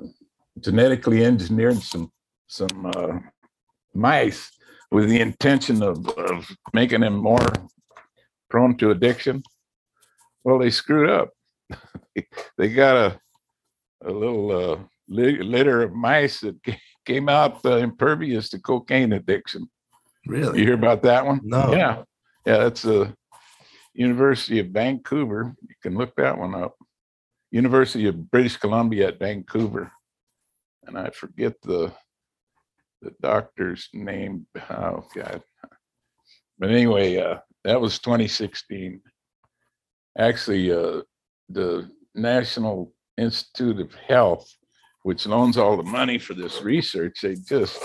genetically 0.60 1.24
engineered 1.24 1.82
some 1.82 2.10
some 2.46 2.86
uh, 2.86 3.18
mice 3.94 4.50
with 4.90 5.08
the 5.08 5.20
intention 5.20 5.82
of, 5.82 6.06
of 6.18 6.50
making 6.72 7.00
them 7.00 7.16
more 7.16 7.46
prone 8.48 8.76
to 8.76 8.90
addiction. 8.90 9.42
Well, 10.44 10.58
they 10.58 10.70
screwed 10.70 11.10
up. 11.10 11.30
they 12.58 12.68
got 12.68 12.96
a 12.96 13.20
a 14.04 14.10
little 14.10 14.72
uh, 14.72 14.78
litter 15.08 15.82
of 15.82 15.92
mice 15.92 16.40
that 16.40 16.56
came 17.04 17.28
out 17.28 17.64
uh, 17.64 17.76
impervious 17.76 18.48
to 18.50 18.58
cocaine 18.58 19.12
addiction. 19.12 19.68
Really? 20.26 20.60
You 20.60 20.66
hear 20.66 20.74
about 20.74 21.02
that 21.02 21.26
one? 21.26 21.40
No. 21.42 21.72
Yeah, 21.72 22.02
yeah, 22.46 22.58
that's 22.58 22.82
the 22.82 23.14
University 23.94 24.58
of 24.60 24.68
Vancouver. 24.68 25.54
You 25.62 25.74
can 25.82 25.96
look 25.96 26.14
that 26.16 26.38
one 26.38 26.54
up. 26.54 26.76
University 27.50 28.06
of 28.06 28.30
British 28.30 28.56
Columbia 28.56 29.08
at 29.08 29.18
Vancouver, 29.18 29.92
and 30.86 30.98
I 30.98 31.10
forget 31.10 31.60
the 31.62 31.92
the 33.02 33.12
doctor's 33.20 33.88
name. 33.92 34.46
Oh 34.70 35.04
God! 35.14 35.42
But 36.58 36.70
anyway, 36.70 37.16
uh, 37.18 37.38
that 37.64 37.80
was 37.80 37.98
2016. 37.98 39.02
Actually, 40.18 40.72
uh, 40.72 41.02
the 41.48 41.90
National 42.14 42.92
Institute 43.18 43.80
of 43.80 43.94
Health, 43.94 44.48
which 45.02 45.26
loans 45.26 45.56
all 45.56 45.76
the 45.76 45.82
money 45.82 46.18
for 46.18 46.34
this 46.34 46.62
research, 46.62 47.20
they 47.22 47.34
just 47.34 47.82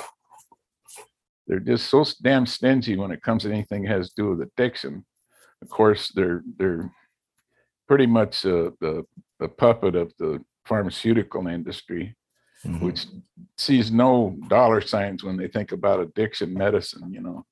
they're 1.48 1.60
just 1.60 1.90
so 1.90 2.04
damn 2.22 2.46
stingy 2.46 2.98
when 2.98 3.12
it 3.12 3.22
comes 3.22 3.44
to 3.44 3.52
anything 3.52 3.84
that 3.84 3.90
has 3.92 4.10
to 4.14 4.22
do 4.22 4.30
with 4.30 4.42
addiction. 4.48 5.06
Of 5.62 5.70
course, 5.70 6.12
they're 6.14 6.44
they're 6.58 6.92
pretty 7.88 8.06
much 8.06 8.46
uh, 8.46 8.72
the 8.82 9.04
the 9.40 9.48
puppet 9.48 9.96
of 9.96 10.14
the 10.20 10.44
pharmaceutical 10.66 11.48
industry, 11.48 12.16
Mhm. 12.66 12.82
which 12.82 13.06
sees 13.58 13.92
no 13.92 14.36
dollar 14.48 14.82
signs 14.82 15.24
when 15.24 15.38
they 15.38 15.48
think 15.48 15.72
about 15.72 16.00
addiction 16.02 16.54
medicine. 16.54 17.14
You 17.14 17.22
know, 17.22 17.46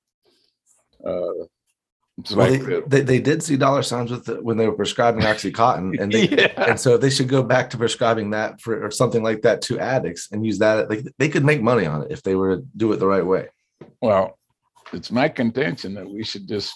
uh, 1.05 1.45
Well, 2.33 2.49
they, 2.49 2.81
they, 2.87 3.01
they 3.01 3.19
did 3.19 3.43
see 3.43 3.57
dollar 3.57 3.83
signs 3.83 4.09
with 4.09 4.25
the, 4.25 4.35
when 4.41 4.55
they 4.55 4.67
were 4.67 4.75
prescribing 4.75 5.23
OxyContin, 5.23 5.99
and 5.99 6.11
they 6.11 6.29
yeah. 6.29 6.69
and 6.69 6.79
so 6.79 6.97
they 6.97 7.09
should 7.09 7.27
go 7.27 7.43
back 7.43 7.69
to 7.71 7.77
prescribing 7.77 8.29
that 8.29 8.61
for 8.61 8.85
or 8.85 8.89
something 8.89 9.21
like 9.21 9.41
that 9.41 9.61
to 9.63 9.79
addicts 9.79 10.29
and 10.31 10.45
use 10.45 10.59
that. 10.59 10.89
Like 10.89 11.05
they 11.17 11.27
could 11.27 11.43
make 11.43 11.61
money 11.61 11.85
on 11.85 12.03
it 12.03 12.11
if 12.11 12.23
they 12.23 12.35
were 12.35 12.57
to 12.57 12.65
do 12.77 12.93
it 12.93 12.97
the 12.97 13.07
right 13.07 13.25
way. 13.25 13.49
Well, 14.01 14.39
it's 14.93 15.11
my 15.11 15.27
contention 15.27 15.93
that 15.95 16.09
we 16.09 16.23
should 16.23 16.47
just 16.47 16.73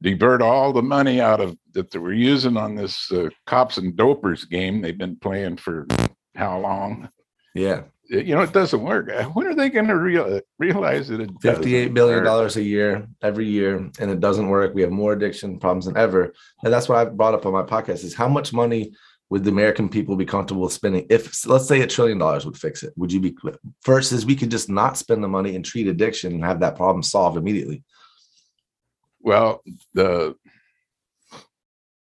divert 0.00 0.40
all 0.40 0.72
the 0.72 0.82
money 0.82 1.20
out 1.20 1.40
of 1.40 1.56
that 1.72 1.90
they 1.90 1.98
were 1.98 2.12
using 2.12 2.56
on 2.56 2.74
this 2.74 3.10
uh, 3.12 3.28
cops 3.46 3.76
and 3.76 3.94
dopers 3.94 4.48
game 4.48 4.80
they've 4.80 4.96
been 4.96 5.16
playing 5.16 5.56
for 5.58 5.86
how 6.34 6.58
long? 6.58 7.10
Yeah. 7.54 7.82
You 8.08 8.34
know, 8.36 8.42
it 8.42 8.52
doesn't 8.52 8.82
work. 8.82 9.10
Uh, 9.10 9.24
When 9.24 9.46
are 9.46 9.54
they 9.54 9.68
going 9.68 9.88
to 9.88 9.96
real, 9.96 10.40
realize 10.58 11.08
that 11.08 11.20
it 11.20 11.30
Fifty-eight 11.40 11.92
billion 11.92 12.22
dollars 12.22 12.56
a 12.56 12.62
year, 12.62 13.08
every 13.22 13.46
year, 13.46 13.76
and 13.98 14.10
it 14.10 14.20
doesn't 14.20 14.48
work. 14.48 14.74
We 14.74 14.82
have 14.82 14.92
more 14.92 15.12
addiction 15.12 15.58
problems 15.58 15.86
than 15.86 15.96
ever, 15.96 16.32
and 16.62 16.72
that's 16.72 16.88
what 16.88 16.98
I 16.98 17.04
brought 17.06 17.34
up 17.34 17.46
on 17.46 17.52
my 17.52 17.62
podcast: 17.62 18.04
is 18.04 18.14
how 18.14 18.28
much 18.28 18.52
money 18.52 18.92
would 19.28 19.42
the 19.42 19.50
American 19.50 19.88
people 19.88 20.14
be 20.14 20.24
comfortable 20.24 20.68
spending 20.68 21.04
if, 21.10 21.46
let's 21.46 21.66
say, 21.66 21.80
a 21.80 21.86
trillion 21.86 22.18
dollars 22.18 22.46
would 22.46 22.56
fix 22.56 22.84
it? 22.84 22.92
Would 22.96 23.12
you 23.12 23.20
be 23.20 23.36
versus 23.84 24.24
we 24.24 24.36
could 24.36 24.50
just 24.50 24.68
not 24.70 24.96
spend 24.96 25.22
the 25.22 25.28
money 25.28 25.56
and 25.56 25.64
treat 25.64 25.88
addiction 25.88 26.32
and 26.32 26.44
have 26.44 26.60
that 26.60 26.76
problem 26.76 27.02
solved 27.02 27.36
immediately? 27.36 27.82
Well, 29.20 29.62
the 29.94 30.36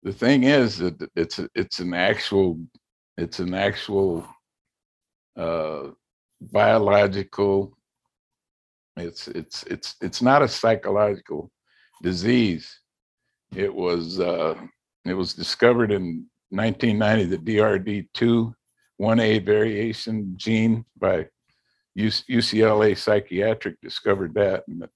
the 0.02 0.12
thing 0.12 0.44
is 0.44 0.78
that 0.78 1.10
it's 1.14 1.38
it's 1.54 1.78
an 1.78 1.94
actual 1.94 2.60
it's 3.16 3.38
an 3.38 3.54
actual 3.54 4.26
uh 5.36 5.88
biological 6.40 7.76
it's 8.96 9.28
it's 9.28 9.62
it's 9.64 9.96
it's 10.00 10.22
not 10.22 10.42
a 10.42 10.48
psychological 10.48 11.50
disease 12.02 12.80
it 13.54 13.72
was 13.72 14.20
uh 14.20 14.54
it 15.04 15.14
was 15.14 15.34
discovered 15.34 15.92
in 15.92 16.26
1990 16.50 17.24
the 17.24 17.38
drd2 17.38 18.52
1a 19.00 19.44
variation 19.44 20.34
gene 20.36 20.84
by 20.98 21.26
ucla 21.98 22.96
psychiatric 22.96 23.80
discovered 23.80 24.34
that 24.34 24.62
and 24.68 24.86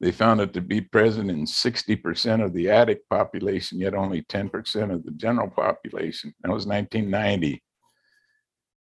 they 0.00 0.10
found 0.10 0.40
it 0.40 0.54
to 0.54 0.62
be 0.62 0.80
present 0.80 1.30
in 1.30 1.44
60% 1.44 2.42
of 2.42 2.54
the 2.54 2.70
addict 2.70 3.08
population, 3.10 3.78
yet 3.78 3.94
only 3.94 4.22
10% 4.22 4.92
of 4.92 5.04
the 5.04 5.10
general 5.12 5.50
population. 5.50 6.34
That 6.40 6.52
was 6.52 6.66
1990. 6.66 7.62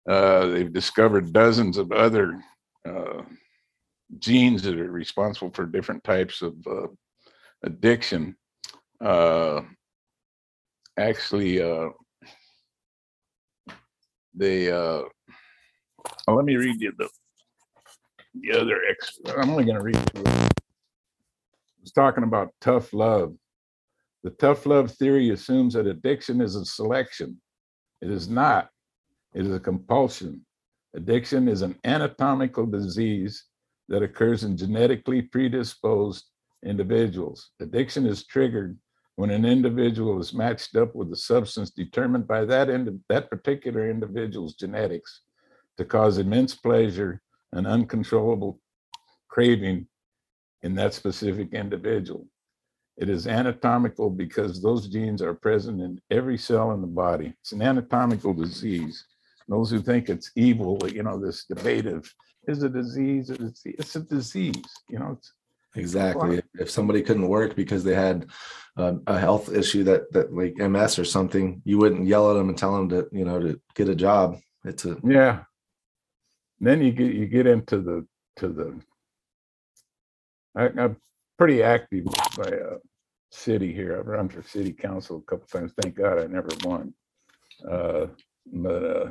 Uh, 0.08 0.47
they've 0.47 0.72
discovered 0.72 1.34
dozens 1.34 1.78
of 1.78 1.91
other 1.91 2.41
uh, 2.88 3.24
genes 4.20 4.62
that 4.62 4.80
are 4.80 4.91
responsible 4.91 5.51
for 5.51 5.66
different 5.66 6.03
types 6.03 6.41
of 6.41 6.55
uh, 6.66 6.88
addiction. 7.64 8.36
Uh, 9.01 9.62
actually, 10.97 11.62
uh, 11.62 11.89
they, 14.34 14.72
uh, 14.72 15.03
well, 16.26 16.38
let 16.38 16.45
me 16.45 16.55
read 16.55 16.80
you 16.80 16.93
the, 16.97 17.10
the 18.41 18.60
other 18.60 18.82
I'm 19.36 19.49
only 19.49 19.66
going 19.66 19.78
to 19.78 19.84
read 19.84 19.99
two 20.16 20.24
was 21.88 21.93
talking 21.93 22.26
about 22.26 22.53
tough 22.60 22.91
love. 22.91 23.34
The 24.24 24.32
tough 24.32 24.66
love 24.66 24.91
theory 24.91 25.30
assumes 25.30 25.74
that 25.76 25.88
addiction 25.88 26.41
is 26.41 26.55
a 26.55 26.66
selection. 26.66 27.39
It 28.01 28.12
is 28.12 28.28
not. 28.28 28.70
It 29.38 29.45
is 29.45 29.53
a 29.53 29.59
compulsion. 29.59 30.43
Addiction 30.95 31.47
is 31.47 31.61
an 31.61 31.77
anatomical 31.83 32.65
disease 32.65 33.45
that 33.88 34.01
occurs 34.01 34.43
in 34.43 34.57
genetically 34.57 35.21
predisposed 35.21 36.25
individuals. 36.65 37.51
Addiction 37.59 38.07
is 38.07 38.25
triggered 38.25 38.79
when 39.15 39.29
an 39.29 39.45
individual 39.45 40.19
is 40.19 40.33
matched 40.33 40.75
up 40.75 40.95
with 40.95 41.11
a 41.11 41.15
substance 41.15 41.69
determined 41.69 42.27
by 42.27 42.45
that 42.45 42.67
indi- 42.67 42.99
that 43.09 43.29
particular 43.29 43.91
individual's 43.91 44.55
genetics 44.55 45.21
to 45.77 45.85
cause 45.85 46.17
immense 46.17 46.55
pleasure 46.55 47.21
and 47.51 47.67
uncontrollable 47.67 48.59
craving 49.27 49.88
in 50.63 50.73
that 50.73 50.95
specific 50.95 51.53
individual. 51.53 52.25
It 52.97 53.07
is 53.07 53.27
anatomical 53.27 54.09
because 54.09 54.63
those 54.63 54.88
genes 54.88 55.21
are 55.21 55.35
present 55.35 55.79
in 55.79 56.01
every 56.09 56.39
cell 56.39 56.71
in 56.71 56.81
the 56.81 56.88
body. 56.88 57.35
It's 57.41 57.51
an 57.51 57.61
anatomical 57.61 58.33
disease. 58.33 59.05
Those 59.48 59.72
who 59.72 59.82
think 59.82 60.10
it's 60.10 60.32
evil, 60.36 60.80
you 60.91 61.04
know, 61.04 61.18
this 61.18 61.45
debate 61.45 61.86
of 61.86 62.12
is 62.48 62.64
it 62.64 62.68
a 62.68 62.70
disease? 62.70 63.30
Is 63.30 63.62
It's 63.66 63.95
a 63.95 64.02
disease, 64.02 64.64
you 64.89 65.00
know, 65.00 65.18
it's 65.18 65.34
Exactly. 65.76 66.41
If 66.56 66.72
somebody 66.72 67.02
couldn't 67.04 67.28
work 67.28 67.56
because 67.56 67.84
they 67.84 67.93
had 67.93 68.28
um, 68.78 69.04
a 69.06 69.20
health 69.20 69.54
issue 69.54 69.84
that 69.84 70.12
that 70.12 70.34
like 70.34 70.58
MS 70.58 70.98
or 70.98 71.06
something, 71.06 71.62
you 71.66 71.78
wouldn't 71.78 72.08
yell 72.08 72.32
at 72.32 72.34
them 72.34 72.50
and 72.50 72.58
tell 72.58 72.76
them 72.76 72.89
to 72.89 73.08
you 73.12 73.26
know 73.26 73.39
to 73.39 73.62
get 73.76 73.89
a 73.89 73.95
job. 73.95 74.39
It's 74.66 74.86
a 74.86 74.98
Yeah. 75.04 75.43
Then 76.60 76.82
you 76.82 76.91
get, 76.91 77.14
you 77.14 77.28
get 77.28 77.45
into 77.45 77.80
the, 77.80 78.08
to 78.38 78.48
the. 78.48 78.80
I, 80.56 80.70
I'm 80.82 80.98
pretty 81.38 81.62
active 81.62 82.06
by 82.36 82.50
a 82.50 82.78
city 83.32 83.72
here. 83.72 84.00
I've 84.00 84.08
run 84.08 84.28
for 84.28 84.41
city 84.41 84.74
council 84.74 85.18
a 85.18 85.30
couple 85.30 85.48
times. 85.48 85.74
Thank 85.80 85.95
God 85.95 86.18
I 86.18 86.26
never 86.26 86.50
won. 86.64 86.93
Uh, 87.70 88.08
but, 88.52 88.84
uh. 88.84 89.10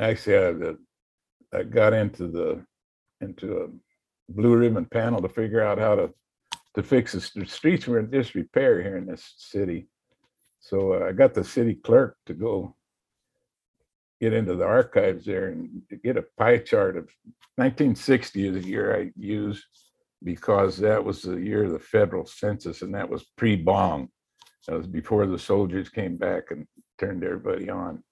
Actually, 0.00 0.76
I, 1.52 1.58
I 1.58 1.62
got 1.62 1.92
into 1.92 2.28
the, 2.28 2.64
into 3.20 3.58
a 3.58 4.32
blue 4.32 4.56
ribbon 4.56 4.86
panel 4.86 5.20
to 5.20 5.28
figure 5.28 5.62
out 5.62 5.78
how 5.78 5.94
to, 5.94 6.10
to 6.74 6.82
fix 6.82 7.12
the 7.12 7.20
st- 7.20 7.50
streets 7.50 7.86
were 7.86 7.98
in 7.98 8.10
disrepair 8.10 8.82
here 8.82 8.96
in 8.96 9.06
this 9.06 9.34
city. 9.36 9.88
So 10.60 10.94
uh, 10.94 11.08
I 11.08 11.12
got 11.12 11.34
the 11.34 11.44
city 11.44 11.74
clerk 11.74 12.16
to 12.26 12.34
go 12.34 12.76
get 14.20 14.32
into 14.32 14.54
the 14.54 14.64
archives 14.64 15.26
there 15.26 15.48
and 15.48 15.82
get 16.02 16.16
a 16.16 16.24
pie 16.38 16.58
chart 16.58 16.96
of 16.96 17.04
1960 17.56 18.48
is 18.48 18.54
the 18.54 18.68
year 18.68 18.96
I 18.96 19.10
used 19.16 19.64
because 20.22 20.78
that 20.78 21.04
was 21.04 21.22
the 21.22 21.36
year 21.36 21.64
of 21.64 21.72
the 21.72 21.78
federal 21.78 22.24
census 22.24 22.82
and 22.82 22.94
that 22.94 23.08
was 23.08 23.24
pre-bong. 23.36 24.08
That 24.66 24.76
was 24.76 24.86
before 24.86 25.26
the 25.26 25.38
soldiers 25.38 25.88
came 25.88 26.16
back 26.16 26.44
and 26.50 26.66
turned 26.98 27.24
everybody 27.24 27.70
on. 27.70 28.02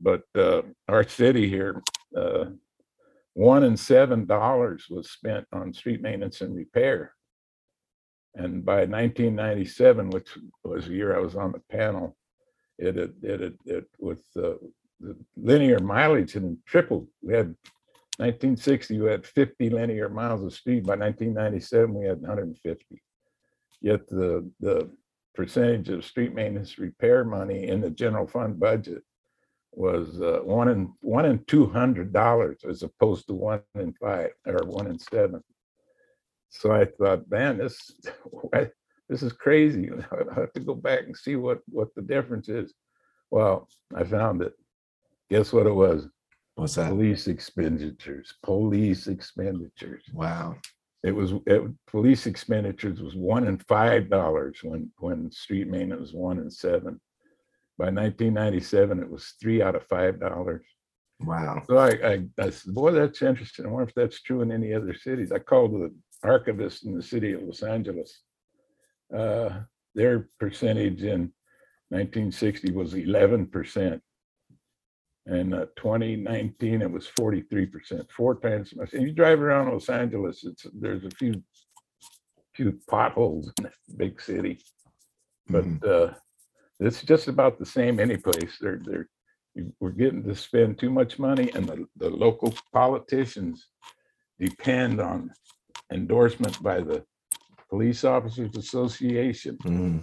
But 0.00 0.22
uh, 0.34 0.62
our 0.88 1.06
city 1.06 1.48
here, 1.48 1.82
uh, 2.16 2.46
one 3.34 3.64
in 3.64 3.76
seven 3.76 4.26
dollars 4.26 4.86
was 4.88 5.10
spent 5.10 5.46
on 5.52 5.72
street 5.72 6.00
maintenance 6.00 6.40
and 6.40 6.54
repair. 6.54 7.12
And 8.34 8.64
by 8.64 8.86
1997, 8.86 10.10
which 10.10 10.28
was 10.64 10.86
the 10.86 10.94
year 10.94 11.16
I 11.16 11.20
was 11.20 11.36
on 11.36 11.52
the 11.52 11.62
panel, 11.70 12.16
it 12.78 12.96
it 12.96 13.40
had, 13.40 13.56
it 13.66 13.84
with 13.98 14.22
uh, 14.36 14.54
the 15.00 15.16
linear 15.36 15.80
mileage 15.80 16.32
had 16.32 16.56
tripled. 16.66 17.08
We 17.22 17.34
had 17.34 17.54
1960, 18.18 19.00
we 19.00 19.10
had 19.10 19.26
50 19.26 19.70
linear 19.70 20.08
miles 20.08 20.42
of 20.42 20.52
street. 20.52 20.84
By 20.84 20.96
1997, 20.96 21.94
we 21.94 22.06
had 22.06 22.20
150. 22.20 23.02
Yet 23.82 24.06
the 24.08 24.50
the 24.60 24.90
percentage 25.34 25.88
of 25.88 26.04
street 26.04 26.34
maintenance 26.34 26.78
repair 26.78 27.24
money 27.24 27.68
in 27.68 27.80
the 27.80 27.90
general 27.90 28.26
fund 28.26 28.58
budget 28.58 29.02
was 29.72 30.20
uh, 30.20 30.40
one 30.42 30.68
in 30.68 30.92
one 31.00 31.26
in 31.26 31.44
two 31.44 31.66
hundred 31.66 32.12
dollars 32.12 32.60
as 32.68 32.82
opposed 32.82 33.26
to 33.26 33.34
one 33.34 33.62
in 33.74 33.92
five 33.94 34.30
or 34.46 34.64
one 34.66 34.86
in 34.86 34.98
seven. 34.98 35.42
So 36.48 36.72
I 36.72 36.84
thought, 36.84 37.30
man, 37.30 37.58
this 37.58 37.92
this 39.08 39.22
is 39.22 39.32
crazy. 39.32 39.88
I 40.12 40.40
have 40.40 40.52
to 40.54 40.60
go 40.60 40.74
back 40.74 41.04
and 41.04 41.16
see 41.16 41.36
what 41.36 41.60
what 41.68 41.94
the 41.94 42.02
difference 42.02 42.48
is. 42.48 42.74
Well, 43.30 43.68
I 43.94 44.04
found 44.04 44.42
it. 44.42 44.54
Guess 45.30 45.52
what 45.52 45.66
it 45.66 45.74
was? 45.74 46.08
what's 46.60 46.74
that? 46.74 46.90
Police 46.90 47.26
expenditures. 47.26 48.34
Police 48.42 49.06
expenditures. 49.06 50.04
Wow. 50.12 50.56
It 51.02 51.12
was 51.12 51.32
it, 51.46 51.62
police 51.86 52.26
expenditures 52.26 53.00
was 53.00 53.16
one 53.16 53.46
in 53.46 53.58
five 53.58 54.10
dollars 54.10 54.58
when 54.62 54.90
when 54.98 55.30
street 55.30 55.68
maintenance 55.68 56.00
was 56.00 56.12
one 56.12 56.38
in 56.38 56.50
seven. 56.50 57.00
By 57.80 57.86
1997, 57.86 59.00
it 59.00 59.10
was 59.10 59.32
three 59.40 59.62
out 59.62 59.74
of 59.74 59.86
five 59.86 60.20
dollars. 60.20 60.66
Wow. 61.20 61.62
So 61.66 61.78
I, 61.78 61.88
I, 61.88 62.24
I 62.38 62.50
said, 62.50 62.74
boy, 62.74 62.90
that's 62.90 63.22
interesting. 63.22 63.64
I 63.64 63.68
wonder 63.70 63.88
if 63.88 63.94
that's 63.94 64.20
true 64.20 64.42
in 64.42 64.52
any 64.52 64.74
other 64.74 64.92
cities. 64.92 65.32
I 65.32 65.38
called 65.38 65.72
the 65.72 65.94
archivist 66.22 66.84
in 66.84 66.94
the 66.94 67.02
city 67.02 67.32
of 67.32 67.40
Los 67.42 67.62
Angeles. 67.62 68.20
Uh, 69.16 69.60
their 69.94 70.28
percentage 70.38 71.02
in 71.04 71.32
1960 71.88 72.72
was 72.72 72.92
11 72.92 73.46
percent. 73.46 74.02
And 75.24 75.54
uh, 75.54 75.66
2019, 75.76 76.82
it 76.82 76.90
was 76.90 77.06
43 77.06 77.64
percent, 77.64 78.10
four 78.14 78.38
times. 78.40 78.74
And 78.92 79.02
you 79.04 79.12
drive 79.12 79.40
around 79.40 79.72
Los 79.72 79.88
Angeles, 79.88 80.44
it's 80.44 80.66
there's 80.78 81.06
a 81.06 81.10
few 81.16 81.42
few 82.54 82.78
potholes 82.90 83.50
in 83.56 83.64
that 83.64 83.72
big 83.96 84.20
city, 84.20 84.60
but 85.48 85.64
Mhm. 85.64 85.84
uh, 85.86 86.14
it's 86.80 87.02
just 87.02 87.28
about 87.28 87.58
the 87.58 87.66
same 87.66 88.00
any 88.00 88.16
place. 88.16 88.56
They're 88.60 88.80
they're 88.84 89.08
we're 89.80 89.90
getting 89.90 90.22
to 90.24 90.34
spend 90.34 90.78
too 90.78 90.90
much 90.90 91.18
money, 91.18 91.50
and 91.54 91.66
the 91.68 91.86
the 91.96 92.10
local 92.10 92.54
politicians 92.72 93.66
depend 94.38 95.00
on 95.00 95.32
endorsement 95.92 96.62
by 96.62 96.80
the 96.80 97.04
Police 97.68 98.04
Officers 98.04 98.56
Association 98.56 99.56
Mhm. 99.58 100.00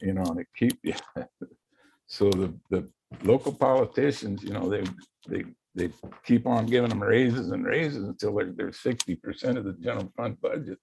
you 0.00 0.12
know, 0.14 0.24
to 0.34 0.44
keep, 0.56 0.80
so 2.06 2.30
the, 2.30 2.54
the 2.70 2.88
local 3.24 3.52
politicians, 3.52 4.42
you 4.42 4.50
know, 4.50 4.68
they, 4.68 4.82
they, 5.28 5.44
they 5.74 5.90
keep 6.24 6.46
on 6.46 6.66
giving 6.66 6.90
them 6.90 7.02
raises 7.02 7.50
and 7.50 7.64
raises 7.64 8.04
until 8.08 8.34
they're, 8.34 8.52
they're 8.52 8.72
sixty 8.72 9.14
percent 9.14 9.58
of 9.58 9.64
the 9.64 9.72
general 9.74 10.12
fund 10.16 10.40
budget. 10.40 10.78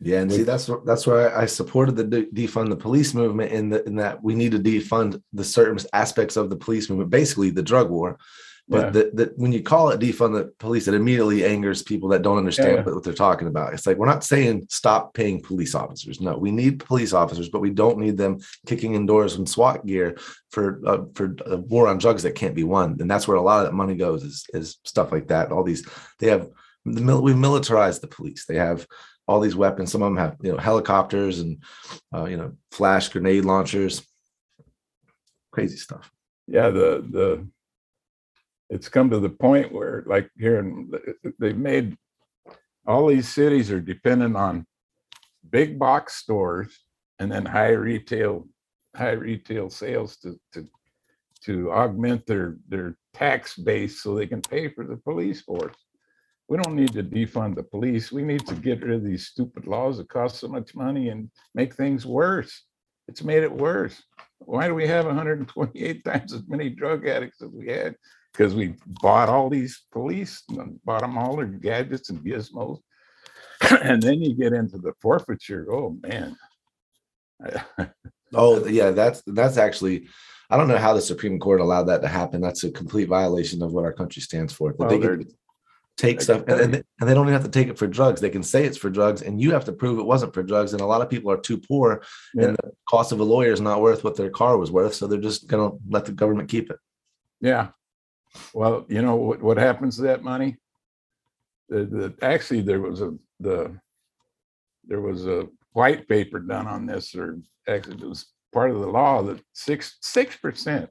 Yeah, 0.00 0.20
and 0.20 0.30
see 0.30 0.42
that's 0.42 0.68
that's 0.84 1.06
where 1.06 1.36
I 1.36 1.46
supported 1.46 1.96
the 1.96 2.04
de- 2.04 2.26
defund 2.26 2.68
the 2.68 2.76
police 2.76 3.14
movement 3.14 3.52
in 3.52 3.70
the 3.70 3.82
in 3.86 3.96
that 3.96 4.22
we 4.22 4.34
need 4.34 4.52
to 4.52 4.58
defund 4.58 5.22
the 5.32 5.44
certain 5.44 5.78
aspects 5.92 6.36
of 6.36 6.50
the 6.50 6.56
police 6.56 6.90
movement, 6.90 7.10
basically 7.10 7.50
the 7.50 7.62
drug 7.62 7.88
war. 7.90 8.18
But 8.68 8.86
Yeah. 8.86 8.90
the, 8.90 9.10
the, 9.14 9.32
when 9.36 9.52
you 9.52 9.62
call 9.62 9.90
it 9.90 10.00
defund 10.00 10.34
the 10.34 10.52
police, 10.58 10.88
it 10.88 10.94
immediately 10.94 11.44
angers 11.44 11.82
people 11.84 12.08
that 12.10 12.22
don't 12.22 12.36
understand 12.36 12.84
Yeah. 12.84 12.92
what 12.92 13.04
they're 13.04 13.14
talking 13.14 13.46
about. 13.46 13.72
It's 13.72 13.86
like 13.86 13.96
we're 13.96 14.06
not 14.06 14.24
saying 14.24 14.66
stop 14.70 15.14
paying 15.14 15.40
police 15.40 15.74
officers. 15.74 16.20
No, 16.20 16.36
we 16.36 16.50
need 16.50 16.80
police 16.80 17.12
officers, 17.12 17.48
but 17.48 17.60
we 17.60 17.70
don't 17.70 17.98
need 17.98 18.16
them 18.18 18.38
kicking 18.66 18.94
in 18.94 19.06
doors 19.06 19.36
in 19.36 19.46
SWAT 19.46 19.86
gear 19.86 20.18
for 20.50 20.80
uh, 20.84 21.04
for 21.14 21.36
a 21.46 21.56
war 21.58 21.86
on 21.88 21.98
drugs 21.98 22.24
that 22.24 22.34
can't 22.34 22.56
be 22.56 22.64
won. 22.64 22.96
And 23.00 23.10
that's 23.10 23.26
where 23.28 23.36
a 23.36 23.42
lot 23.42 23.60
of 23.60 23.66
that 23.66 23.72
money 23.74 23.94
goes 23.94 24.24
is 24.24 24.44
is 24.52 24.76
stuff 24.84 25.10
like 25.12 25.28
that. 25.28 25.52
All 25.52 25.62
these 25.64 25.88
they 26.18 26.26
have 26.28 26.48
the 26.84 27.00
mil- 27.00 27.22
we've 27.22 27.36
militarized 27.36 28.02
the 28.02 28.08
police. 28.08 28.44
They 28.46 28.56
have 28.56 28.86
all 29.28 29.40
these 29.40 29.56
weapons. 29.56 29.90
Some 29.90 30.02
of 30.02 30.10
them 30.10 30.16
have 30.16 30.36
you 30.42 30.52
know 30.52 30.58
helicopters 30.58 31.40
and 31.40 31.62
uh, 32.14 32.24
you 32.24 32.36
know 32.36 32.52
flash 32.70 33.08
grenade 33.08 33.44
launchers. 33.44 34.06
Crazy 35.52 35.76
stuff. 35.76 36.10
yeah, 36.46 36.68
the, 36.68 37.04
the, 37.10 37.46
it's 38.68 38.88
come 38.88 39.10
to 39.10 39.20
the 39.20 39.30
point 39.30 39.72
where 39.72 40.04
like 40.06 40.30
here 40.38 40.58
in, 40.58 40.90
they've 41.38 41.56
made, 41.56 41.96
all 42.86 43.06
these 43.06 43.28
cities 43.28 43.70
are 43.70 43.80
dependent 43.80 44.36
on 44.36 44.66
big 45.50 45.78
box 45.78 46.16
stores 46.16 46.78
and 47.18 47.30
then 47.32 47.44
high 47.46 47.70
retail, 47.70 48.46
high 48.94 49.12
retail 49.12 49.70
sales 49.70 50.16
to, 50.18 50.38
to, 50.52 50.68
to 51.44 51.72
augment 51.72 52.26
their, 52.26 52.56
their 52.68 52.96
tax 53.14 53.56
base 53.56 54.02
so 54.02 54.14
they 54.14 54.26
can 54.26 54.42
pay 54.42 54.68
for 54.68 54.84
the 54.84 54.96
police 54.96 55.40
force. 55.40 55.76
We 56.48 56.58
don't 56.58 56.76
need 56.76 56.92
to 56.92 57.02
defund 57.02 57.56
the 57.56 57.64
police. 57.64 58.12
We 58.12 58.22
need 58.22 58.46
to 58.46 58.54
get 58.54 58.82
rid 58.82 58.94
of 58.94 59.04
these 59.04 59.26
stupid 59.26 59.66
laws 59.66 59.98
that 59.98 60.08
cost 60.08 60.36
so 60.38 60.46
much 60.48 60.74
money 60.74 61.08
and 61.08 61.28
make 61.54 61.74
things 61.74 62.06
worse. 62.06 62.62
It's 63.08 63.22
made 63.24 63.42
it 63.42 63.52
worse. 63.52 64.00
Why 64.38 64.68
do 64.68 64.74
we 64.74 64.86
have 64.86 65.06
hundred 65.06 65.38
and 65.40 65.48
twenty-eight 65.48 66.04
times 66.04 66.32
as 66.32 66.42
many 66.46 66.68
drug 66.70 67.06
addicts 67.06 67.42
as 67.42 67.50
we 67.50 67.68
had? 67.68 67.96
Because 68.32 68.54
we 68.54 68.74
bought 68.86 69.28
all 69.28 69.48
these 69.48 69.82
police, 69.92 70.42
and 70.50 70.78
bought 70.84 71.00
them 71.00 71.16
all 71.18 71.36
their 71.36 71.46
gadgets 71.46 72.10
and 72.10 72.20
gizmos. 72.24 72.78
And 73.82 74.02
then 74.02 74.20
you 74.20 74.34
get 74.34 74.52
into 74.52 74.76
the 74.78 74.92
forfeiture. 75.00 75.66
Oh, 75.72 75.96
man. 76.02 76.36
Oh 78.34 78.66
yeah, 78.66 78.90
that's 78.90 79.22
that's 79.26 79.56
actually. 79.56 80.08
I 80.50 80.56
don't 80.56 80.68
know 80.68 80.78
how 80.78 80.94
the 80.94 81.00
Supreme 81.00 81.40
Court 81.40 81.60
allowed 81.60 81.84
that 81.84 82.02
to 82.02 82.08
happen. 82.08 82.40
That's 82.40 82.62
a 82.64 82.70
complete 82.70 83.08
violation 83.08 83.62
of 83.62 83.72
what 83.72 83.84
our 83.84 83.92
country 83.92 84.22
stands 84.22 84.52
for. 84.52 84.74
Well, 84.78 84.88
they're- 84.98 85.20
take 85.96 86.20
stuff 86.20 86.42
and, 86.46 86.60
and, 86.60 86.74
they, 86.74 86.82
and 87.00 87.08
they 87.08 87.14
don't 87.14 87.26
even 87.26 87.32
have 87.32 87.44
to 87.44 87.50
take 87.50 87.68
it 87.68 87.78
for 87.78 87.86
drugs. 87.86 88.20
They 88.20 88.30
can 88.30 88.42
say 88.42 88.64
it's 88.64 88.76
for 88.76 88.90
drugs, 88.90 89.22
and 89.22 89.40
you 89.40 89.52
have 89.52 89.64
to 89.64 89.72
prove 89.72 89.98
it 89.98 90.04
wasn't 90.04 90.34
for 90.34 90.42
drugs. 90.42 90.72
And 90.72 90.82
a 90.82 90.86
lot 90.86 91.00
of 91.00 91.08
people 91.08 91.30
are 91.30 91.38
too 91.38 91.58
poor, 91.58 92.02
Yeah. 92.34 92.48
and 92.48 92.56
the 92.56 92.72
cost 92.88 93.12
of 93.12 93.20
a 93.20 93.24
lawyer 93.24 93.52
is 93.52 93.60
not 93.60 93.80
worth 93.80 94.04
what 94.04 94.16
their 94.16 94.30
car 94.30 94.58
was 94.58 94.70
worth. 94.70 94.94
So 94.94 95.06
they're 95.06 95.18
just 95.18 95.46
gonna 95.46 95.70
let 95.88 96.04
the 96.04 96.12
government 96.12 96.48
keep 96.48 96.70
it. 96.70 96.78
Yeah. 97.40 97.68
Well, 98.52 98.84
you 98.88 99.00
know 99.00 99.16
what, 99.16 99.42
what 99.42 99.56
happens 99.56 99.96
to 99.96 100.02
that 100.02 100.22
money? 100.22 100.56
The, 101.68 101.84
the, 101.84 102.14
actually, 102.22 102.60
there 102.60 102.80
was 102.80 103.00
a, 103.00 103.14
the, 103.40 103.78
there 104.84 105.00
was 105.00 105.26
a 105.26 105.48
white 105.72 106.06
paper 106.08 106.38
done 106.40 106.66
on 106.66 106.86
this, 106.86 107.14
or 107.14 107.38
actually 107.66 107.96
it 108.02 108.08
was 108.08 108.26
part 108.52 108.70
of 108.70 108.80
the 108.80 108.86
law 108.86 109.22
that 109.22 109.40
six, 109.52 109.96
six 110.02 110.36
percent 110.36 110.88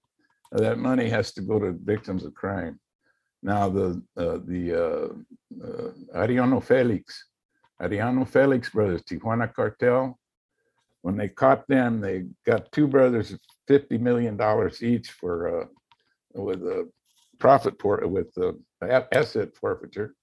of 0.51 0.61
that 0.61 0.77
money 0.79 1.09
has 1.09 1.31
to 1.33 1.41
go 1.41 1.59
to 1.59 1.71
victims 1.83 2.25
of 2.25 2.33
crime. 2.33 2.79
Now, 3.45 3.69
the, 3.69 4.01
uh, 4.17 4.39
the, 4.51 4.63
uh, 4.73 5.07
uh, 5.63 5.91
Arellano 6.19 6.63
Felix, 6.63 7.25
Arellano 7.79 8.27
Felix 8.27 8.71
brothers, 8.71 9.03
Tijuana 9.03 9.53
cartel, 9.53 10.17
when 11.03 11.15
they 11.15 11.29
caught 11.29 11.67
them, 11.67 12.01
they 12.01 12.25
got 12.43 12.71
two 12.71 12.87
brothers 12.87 13.37
fifty 13.67 13.99
million 13.99 14.35
dollars 14.35 14.81
each 14.81 15.11
for, 15.11 15.35
uh, 15.61 15.65
with 16.33 16.63
a 16.63 16.89
profit 17.37 17.75
for, 17.79 17.95
with 18.07 18.33
the 18.33 18.59
asset 19.13 19.49
forfeiture. 19.55 20.15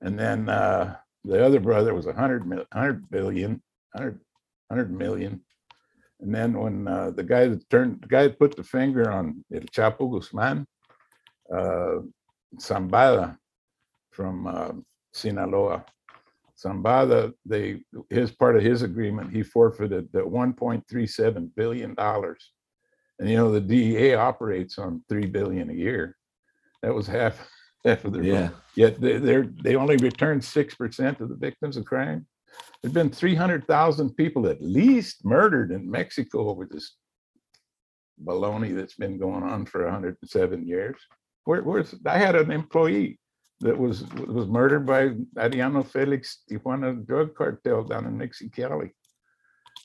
And 0.00 0.18
then 0.18 0.48
uh, 0.48 0.96
the 1.22 1.46
other 1.46 1.60
brother 1.60 1.94
was 1.94 2.06
a 2.08 2.12
hundred 2.12 2.42
hundred 2.72 3.08
billion, 3.08 3.62
hundred, 3.94 4.18
hundred 4.68 4.90
million. 4.90 5.40
And 6.20 6.34
then 6.34 6.50
when 6.58 6.88
uh, 6.88 7.10
the 7.18 7.22
guy 7.22 7.46
that 7.46 7.70
turned, 7.70 8.02
the 8.02 8.08
guy 8.08 8.24
that 8.24 8.40
put 8.40 8.56
the 8.56 8.64
finger 8.64 9.12
on 9.12 9.44
El 9.54 9.60
Chapo 9.60 10.10
Guzman, 10.10 10.66
Zambada 12.56 13.36
from 14.10 14.46
uh, 14.46 14.72
Sinaloa. 15.12 15.84
Zambada, 16.62 17.32
they, 17.44 17.80
his 18.10 18.30
part 18.30 18.56
of 18.56 18.62
his 18.62 18.82
agreement, 18.82 19.32
he 19.32 19.42
forfeited 19.42 20.08
the 20.12 20.26
one 20.26 20.52
point 20.52 20.84
three 20.88 21.06
seven 21.06 21.50
billion 21.56 21.94
dollars. 21.94 22.52
And 23.18 23.28
you 23.28 23.36
know, 23.36 23.52
the 23.52 23.60
DEA 23.60 24.14
operates 24.14 24.78
on 24.78 25.02
three 25.08 25.26
billion 25.26 25.70
a 25.70 25.74
year. 25.74 26.16
That 26.82 26.94
was 26.94 27.06
half, 27.06 27.46
half 27.84 28.04
of 28.04 28.12
their. 28.12 28.22
Yeah, 28.22 28.48
Yet 28.76 29.00
they, 29.00 29.18
they're, 29.18 29.48
they 29.62 29.76
only 29.76 29.96
return 29.96 30.40
six 30.40 30.74
percent 30.74 31.20
of 31.20 31.28
the 31.28 31.36
victims 31.36 31.76
of 31.76 31.84
crime. 31.84 32.26
There's 32.82 32.94
been 32.94 33.10
three 33.10 33.34
hundred 33.34 33.66
thousand 33.66 34.14
people 34.14 34.46
at 34.46 34.62
least 34.62 35.24
murdered 35.24 35.72
in 35.72 35.90
Mexico 35.90 36.48
over 36.48 36.66
this 36.66 36.96
baloney 38.22 38.74
that's 38.74 38.94
been 38.94 39.18
going 39.18 39.42
on 39.42 39.66
for 39.66 39.88
hundred 39.88 40.16
and 40.20 40.30
seven 40.30 40.66
years. 40.66 40.96
Where, 41.44 41.62
where's, 41.62 41.94
I 42.06 42.18
had 42.18 42.36
an 42.36 42.50
employee 42.50 43.18
that 43.60 43.76
was, 43.78 44.04
was 44.26 44.46
murdered 44.46 44.86
by 44.86 45.10
Adriano 45.38 45.82
Felix 45.82 46.42
Tijuana 46.50 47.06
drug 47.06 47.34
cartel 47.34 47.84
down 47.84 48.06
in 48.06 48.18
Mexicali. 48.18 48.90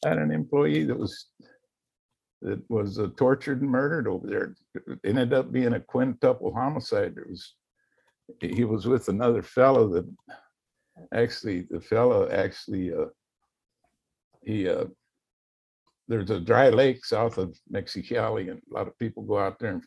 I 0.06 0.10
had 0.10 0.18
an 0.18 0.32
employee 0.32 0.84
that 0.86 0.98
was, 0.98 1.28
that 2.42 2.62
was 2.70 3.00
uh, 3.00 3.08
tortured 3.18 3.62
and 3.62 3.70
murdered 3.70 4.08
over 4.08 4.28
there. 4.28 4.56
It 4.76 5.00
ended 5.04 5.34
up 5.34 5.52
being 5.52 5.74
a 5.74 5.80
quintuple 5.80 6.54
homicide. 6.54 7.16
There 7.16 7.28
was, 7.30 7.56
he 8.42 8.64
was 8.64 8.88
with 8.88 9.10
another 9.10 9.44
fellow 9.44 9.90
that, 9.90 10.10
actually, 11.14 11.68
the 11.70 11.82
fellow 11.82 12.30
actually, 12.30 12.94
uh, 12.94 13.06
he, 14.42 14.70
uh, 14.70 14.86
there's 16.08 16.30
a 16.30 16.40
dry 16.40 16.70
lake 16.70 17.06
south 17.06 17.38
of 17.38 17.56
Mexicali 17.72 18.50
and 18.50 18.62
a 18.72 18.74
lot 18.74 18.88
of 18.88 18.98
people 18.98 19.24
go 19.24 19.38
out 19.38 19.60
there 19.60 19.74
and 19.74 19.84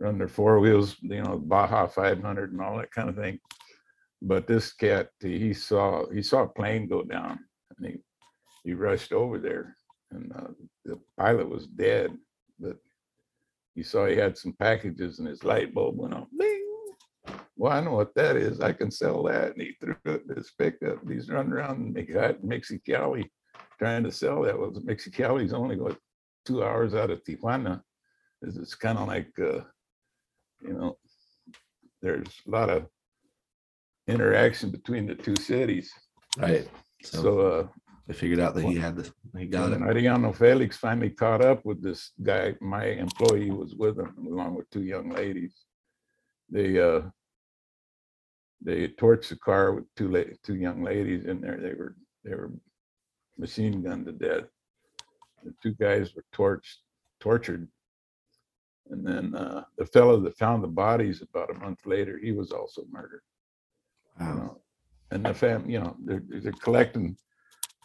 run 0.00 0.18
their 0.18 0.28
four 0.28 0.58
wheels, 0.58 0.96
you 1.00 1.22
know, 1.22 1.38
Baja 1.38 1.86
500 1.86 2.52
and 2.52 2.60
all 2.60 2.78
that 2.78 2.90
kind 2.90 3.08
of 3.08 3.16
thing. 3.16 3.38
But 4.22 4.46
this 4.46 4.72
cat, 4.72 5.10
he 5.20 5.54
saw, 5.54 6.08
he 6.10 6.22
saw 6.22 6.42
a 6.42 6.48
plane 6.48 6.88
go 6.88 7.02
down 7.02 7.38
and 7.76 7.86
he, 7.86 7.98
he 8.64 8.74
rushed 8.74 9.12
over 9.12 9.38
there 9.38 9.76
and 10.10 10.32
uh, 10.34 10.48
the 10.84 10.98
pilot 11.18 11.48
was 11.48 11.66
dead, 11.66 12.16
but 12.58 12.76
he 13.74 13.82
saw 13.82 14.06
he 14.06 14.16
had 14.16 14.36
some 14.36 14.52
packages 14.54 15.18
and 15.18 15.28
his 15.28 15.44
light 15.44 15.72
bulb 15.74 15.96
went 15.96 16.14
on. 16.14 16.26
Bing. 16.36 16.66
Well, 17.56 17.72
I 17.72 17.80
know 17.80 17.92
what 17.92 18.14
that 18.14 18.36
is. 18.36 18.60
I 18.60 18.72
can 18.72 18.90
sell 18.90 19.22
that. 19.24 19.52
And 19.52 19.60
he 19.60 19.72
threw 19.80 19.96
it 20.06 20.24
in 20.28 20.36
his 20.36 20.50
pickup. 20.58 20.98
He's 21.08 21.28
running 21.28 21.52
around 21.52 21.92
Mex- 21.92 22.12
Mexicali 22.42 23.28
trying 23.78 24.02
to 24.04 24.12
sell 24.12 24.42
that. 24.42 24.58
Well, 24.58 24.70
Mexicali's 24.72 25.52
only 25.52 25.76
what 25.76 25.98
two 26.44 26.64
hours 26.64 26.94
out 26.94 27.10
of 27.10 27.22
Tijuana. 27.22 27.82
It's 28.42 28.74
kind 28.74 28.98
of 28.98 29.08
like, 29.08 29.30
uh, 29.38 29.60
you 30.62 30.72
know, 30.74 30.98
there's 32.02 32.28
a 32.46 32.50
lot 32.50 32.70
of 32.70 32.86
interaction 34.06 34.70
between 34.70 35.06
the 35.06 35.14
two 35.14 35.36
cities. 35.36 35.92
right. 36.38 36.68
So, 37.02 37.22
So, 37.22 37.40
uh, 37.40 37.66
they 38.06 38.14
figured 38.14 38.40
out 38.40 38.54
that 38.54 38.64
he 38.64 38.74
had 38.74 38.96
this. 38.96 39.12
He 39.38 39.46
got 39.46 39.72
it. 39.72 39.80
when 39.80 39.88
Arellano 39.88 40.34
Felix 40.34 40.76
finally 40.76 41.10
caught 41.10 41.44
up 41.44 41.64
with 41.64 41.80
this 41.82 42.10
guy. 42.22 42.54
My 42.60 42.86
employee 42.86 43.50
was 43.52 43.74
with 43.76 43.98
him 43.98 44.26
along 44.26 44.56
with 44.56 44.68
two 44.70 44.82
young 44.82 45.10
ladies. 45.10 45.54
They 46.50 46.80
uh 46.80 47.02
they 48.62 48.88
torched 48.88 49.28
the 49.28 49.36
car 49.36 49.72
with 49.74 49.84
two 49.96 50.10
la- 50.10 50.34
two 50.42 50.56
young 50.56 50.82
ladies 50.82 51.24
in 51.24 51.40
there. 51.40 51.58
They 51.60 51.74
were 51.74 51.94
they 52.24 52.34
were 52.34 52.50
machine 53.38 53.80
gunned 53.82 54.06
to 54.06 54.12
death. 54.12 54.44
The 55.44 55.54
two 55.62 55.74
guys 55.74 56.14
were 56.14 56.24
torched, 56.34 56.78
tortured. 57.20 57.68
And 58.90 59.06
then 59.06 59.34
uh 59.34 59.64
the 59.78 59.86
fellow 59.86 60.18
that 60.20 60.36
found 60.38 60.62
the 60.62 60.68
bodies 60.68 61.22
about 61.22 61.50
a 61.50 61.54
month 61.54 61.86
later, 61.86 62.18
he 62.18 62.32
was 62.32 62.50
also 62.50 62.82
murdered. 62.90 63.22
you 64.20 64.26
know. 64.26 64.60
And 65.12 65.24
the 65.24 65.34
family, 65.34 65.72
you 65.72 65.80
know, 65.80 65.96
they're, 66.04 66.22
they're 66.28 66.52
collecting 66.52 67.16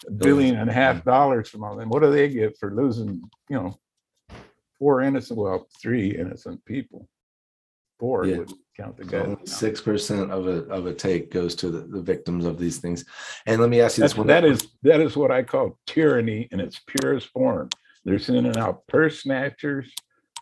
a 0.08 0.12
billion 0.12 0.58
and 0.58 0.70
a 0.70 0.74
half 0.74 1.03
dollars 1.03 1.49
from 1.49 1.64
all 1.64 1.76
them. 1.76 1.89
What 1.89 2.03
do 2.03 2.12
they 2.12 2.30
get 2.30 2.58
for 2.60 2.76
losing, 2.76 3.22
you 3.49 3.56
know, 3.58 3.80
four 4.78 5.01
innocent, 5.01 5.39
well, 5.39 5.68
three 5.82 6.16
innocent 6.16 6.64
people? 6.66 7.08
Four 7.99 8.26
Yeah. 8.26 8.38
would 8.39 8.51
count 8.76 8.97
the 8.97 9.06
guy. 9.06 9.36
Six 9.45 9.82
percent 9.82 10.30
of 10.32 10.47
a 10.47 10.66
of 10.70 10.86
a 10.86 10.93
take 10.93 11.32
goes 11.32 11.56
to 11.56 11.70
the, 11.70 11.80
the 11.80 12.01
victims 12.01 12.45
of 12.45 12.60
these 12.60 12.78
things. 12.78 13.06
And 13.45 13.62
let 13.62 13.70
me 13.70 13.80
ask 13.82 13.97
you 13.97 14.03
this 14.03 14.18
one. 14.18 14.28
that 14.28 14.43
is, 14.43 14.68
that 14.84 14.99
is 15.01 15.16
what 15.16 15.32
I 15.32 15.43
call 15.43 15.80
tyranny 15.88 16.47
in 16.51 16.60
its 16.60 16.80
purest 16.86 17.30
form. 17.30 17.70
They're 18.03 18.20
sending 18.20 18.58
out 18.58 18.86
purse 18.88 19.22
snatchers, 19.24 19.91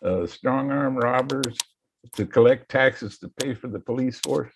uh, 0.04 0.28
strong 0.28 0.72
arm 0.72 0.98
robbers 0.98 1.58
to 2.14 2.26
collect 2.26 2.70
taxes 2.70 3.18
to 3.20 3.30
pay 3.40 3.54
for 3.54 3.68
the 3.68 3.80
police 3.80 4.20
force. 4.20 4.54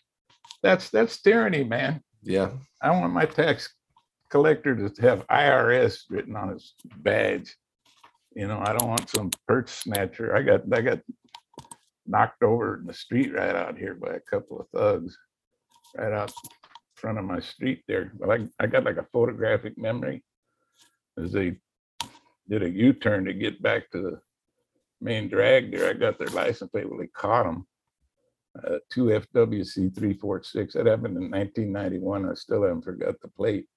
That's, 0.61 0.89
that's 0.89 1.21
tyranny, 1.21 1.63
man. 1.63 2.01
Yeah. 2.23 2.51
I 2.81 2.91
want 2.91 3.13
my 3.13 3.25
tax 3.25 3.73
collector 4.29 4.75
to 4.89 5.01
have 5.01 5.27
IRS 5.27 6.01
written 6.09 6.35
on 6.35 6.49
his 6.49 6.73
badge. 6.97 7.55
You 8.35 8.47
know, 8.47 8.61
I 8.63 8.73
don't 8.73 8.89
want 8.89 9.09
some 9.09 9.31
purse 9.47 9.71
snatcher. 9.71 10.35
I 10.35 10.41
got, 10.41 10.61
I 10.71 10.81
got 10.81 10.99
knocked 12.05 12.43
over 12.43 12.77
in 12.77 12.85
the 12.85 12.93
street 12.93 13.33
right 13.33 13.55
out 13.55 13.77
here 13.77 13.95
by 13.95 14.13
a 14.13 14.19
couple 14.19 14.59
of 14.59 14.67
thugs, 14.69 15.17
right 15.95 16.13
out 16.13 16.31
front 16.95 17.17
of 17.17 17.25
my 17.25 17.39
street 17.39 17.83
there. 17.87 18.11
But 18.19 18.29
I, 18.31 18.47
I 18.59 18.67
got 18.67 18.83
like 18.83 18.97
a 18.97 19.07
photographic 19.13 19.77
memory 19.77 20.23
as 21.17 21.31
they 21.31 21.57
did 22.49 22.63
a 22.63 22.69
U-turn 22.69 23.25
to 23.25 23.33
get 23.33 23.61
back 23.61 23.89
to 23.91 24.01
the 24.01 24.21
main 25.01 25.27
drag 25.29 25.71
there. 25.71 25.89
I 25.89 25.93
got 25.93 26.17
their 26.17 26.27
license 26.27 26.71
plate. 26.71 26.89
Well, 26.89 26.99
they 26.99 27.07
caught 27.07 27.45
them. 27.45 27.67
Uh, 28.65 28.77
two 28.91 29.05
FWC 29.05 29.95
three 29.95 30.13
four 30.13 30.41
six. 30.41 30.73
That 30.73 30.87
happened 30.87 31.17
in 31.17 31.29
nineteen 31.29 31.71
ninety-one. 31.71 32.29
I 32.29 32.33
still 32.33 32.63
haven't 32.63 32.83
forgot 32.83 33.15
the 33.21 33.27
plate. 33.27 33.67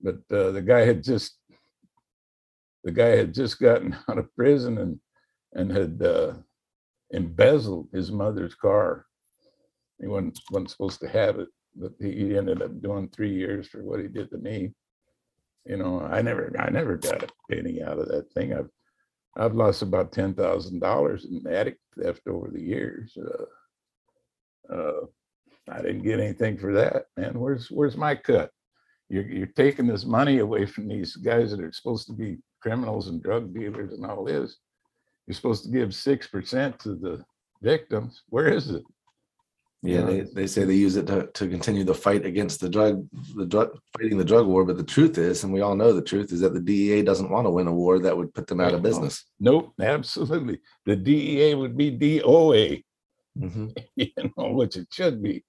But 0.00 0.20
uh, 0.30 0.50
the 0.50 0.62
guy 0.62 0.80
had 0.80 1.04
just, 1.04 1.38
the 2.84 2.90
guy 2.90 3.10
had 3.16 3.34
just 3.34 3.60
gotten 3.60 3.96
out 4.08 4.18
of 4.18 4.34
prison 4.34 4.78
and 4.78 4.98
and 5.54 5.70
had 5.70 6.02
uh, 6.02 6.34
embezzled 7.10 7.88
his 7.92 8.10
mother's 8.10 8.54
car. 8.54 9.04
He 10.00 10.08
wasn't, 10.08 10.40
wasn't 10.50 10.70
supposed 10.70 11.00
to 11.00 11.08
have 11.08 11.38
it, 11.38 11.48
but 11.76 11.92
he 12.00 12.12
he 12.12 12.36
ended 12.36 12.62
up 12.62 12.80
doing 12.80 13.08
three 13.08 13.32
years 13.32 13.68
for 13.68 13.82
what 13.84 14.00
he 14.00 14.08
did 14.08 14.30
to 14.30 14.38
me. 14.38 14.72
You 15.66 15.76
know, 15.76 16.00
I 16.00 16.22
never, 16.22 16.52
I 16.58 16.70
never 16.70 16.96
got 16.96 17.22
a 17.22 17.28
penny 17.48 17.82
out 17.82 17.98
of 17.98 18.08
that 18.08 18.32
thing. 18.32 18.52
I've, 18.52 18.68
I've 19.36 19.54
lost 19.54 19.82
about 19.82 20.12
ten 20.12 20.34
thousand 20.34 20.80
dollars 20.80 21.24
in 21.24 21.46
attic 21.50 21.78
theft 21.98 22.22
over 22.26 22.48
the 22.50 22.60
years. 22.60 23.16
Uh, 23.16 24.74
uh, 24.74 25.06
I 25.70 25.80
didn't 25.80 26.02
get 26.02 26.20
anything 26.20 26.58
for 26.58 26.72
that, 26.74 27.06
man. 27.16 27.38
Where's, 27.38 27.70
where's 27.70 27.96
my 27.96 28.14
cut? 28.14 28.50
You're, 29.08 29.28
you're 29.28 29.46
taking 29.46 29.86
this 29.86 30.04
money 30.04 30.38
away 30.38 30.66
from 30.66 30.88
these 30.88 31.16
guys 31.16 31.50
that 31.50 31.60
are 31.60 31.72
supposed 31.72 32.06
to 32.08 32.12
be 32.12 32.38
criminals 32.60 33.08
and 33.08 33.22
drug 33.22 33.54
dealers 33.54 33.92
and 33.92 34.04
all 34.04 34.24
this. 34.24 34.56
You're 35.26 35.34
supposed 35.34 35.64
to 35.64 35.70
give 35.70 35.94
six 35.94 36.26
percent 36.26 36.78
to 36.80 36.94
the 36.94 37.24
victims. 37.60 38.22
Where 38.28 38.48
is 38.48 38.70
it? 38.70 38.82
Yeah, 39.82 39.98
Yeah. 40.00 40.04
they, 40.06 40.20
they 40.20 40.46
say 40.46 40.64
they 40.64 40.74
use 40.74 40.96
it 40.96 41.06
to, 41.08 41.26
to 41.26 41.48
continue 41.48 41.82
the 41.84 41.94
fight 41.94 42.24
against 42.24 42.60
the 42.60 42.68
drug, 42.68 43.06
the 43.34 43.46
drug, 43.46 43.76
fighting 43.96 44.16
the 44.16 44.24
drug 44.24 44.46
war. 44.46 44.64
But 44.64 44.76
the 44.76 44.84
truth 44.84 45.18
is, 45.18 45.42
and 45.42 45.52
we 45.52 45.60
all 45.60 45.74
know 45.74 45.92
the 45.92 46.00
truth 46.02 46.32
is 46.32 46.40
that 46.40 46.54
the 46.54 46.60
DEA 46.60 47.02
doesn't 47.02 47.30
want 47.30 47.46
to 47.46 47.50
win 47.50 47.66
a 47.66 47.72
war 47.72 47.98
that 47.98 48.16
would 48.16 48.32
put 48.32 48.46
them 48.46 48.60
out 48.60 48.74
of 48.74 48.82
business. 48.82 49.24
Nope, 49.40 49.72
absolutely. 49.80 50.60
The 50.86 50.96
DEA 50.96 51.54
would 51.56 51.76
be 51.76 51.90
DOA, 51.98 52.84
Mhm. 53.38 53.76
you 53.96 54.08
know, 54.36 54.52
which 54.52 54.76
it 54.76 54.88
should 54.92 55.22
be. 55.22 55.42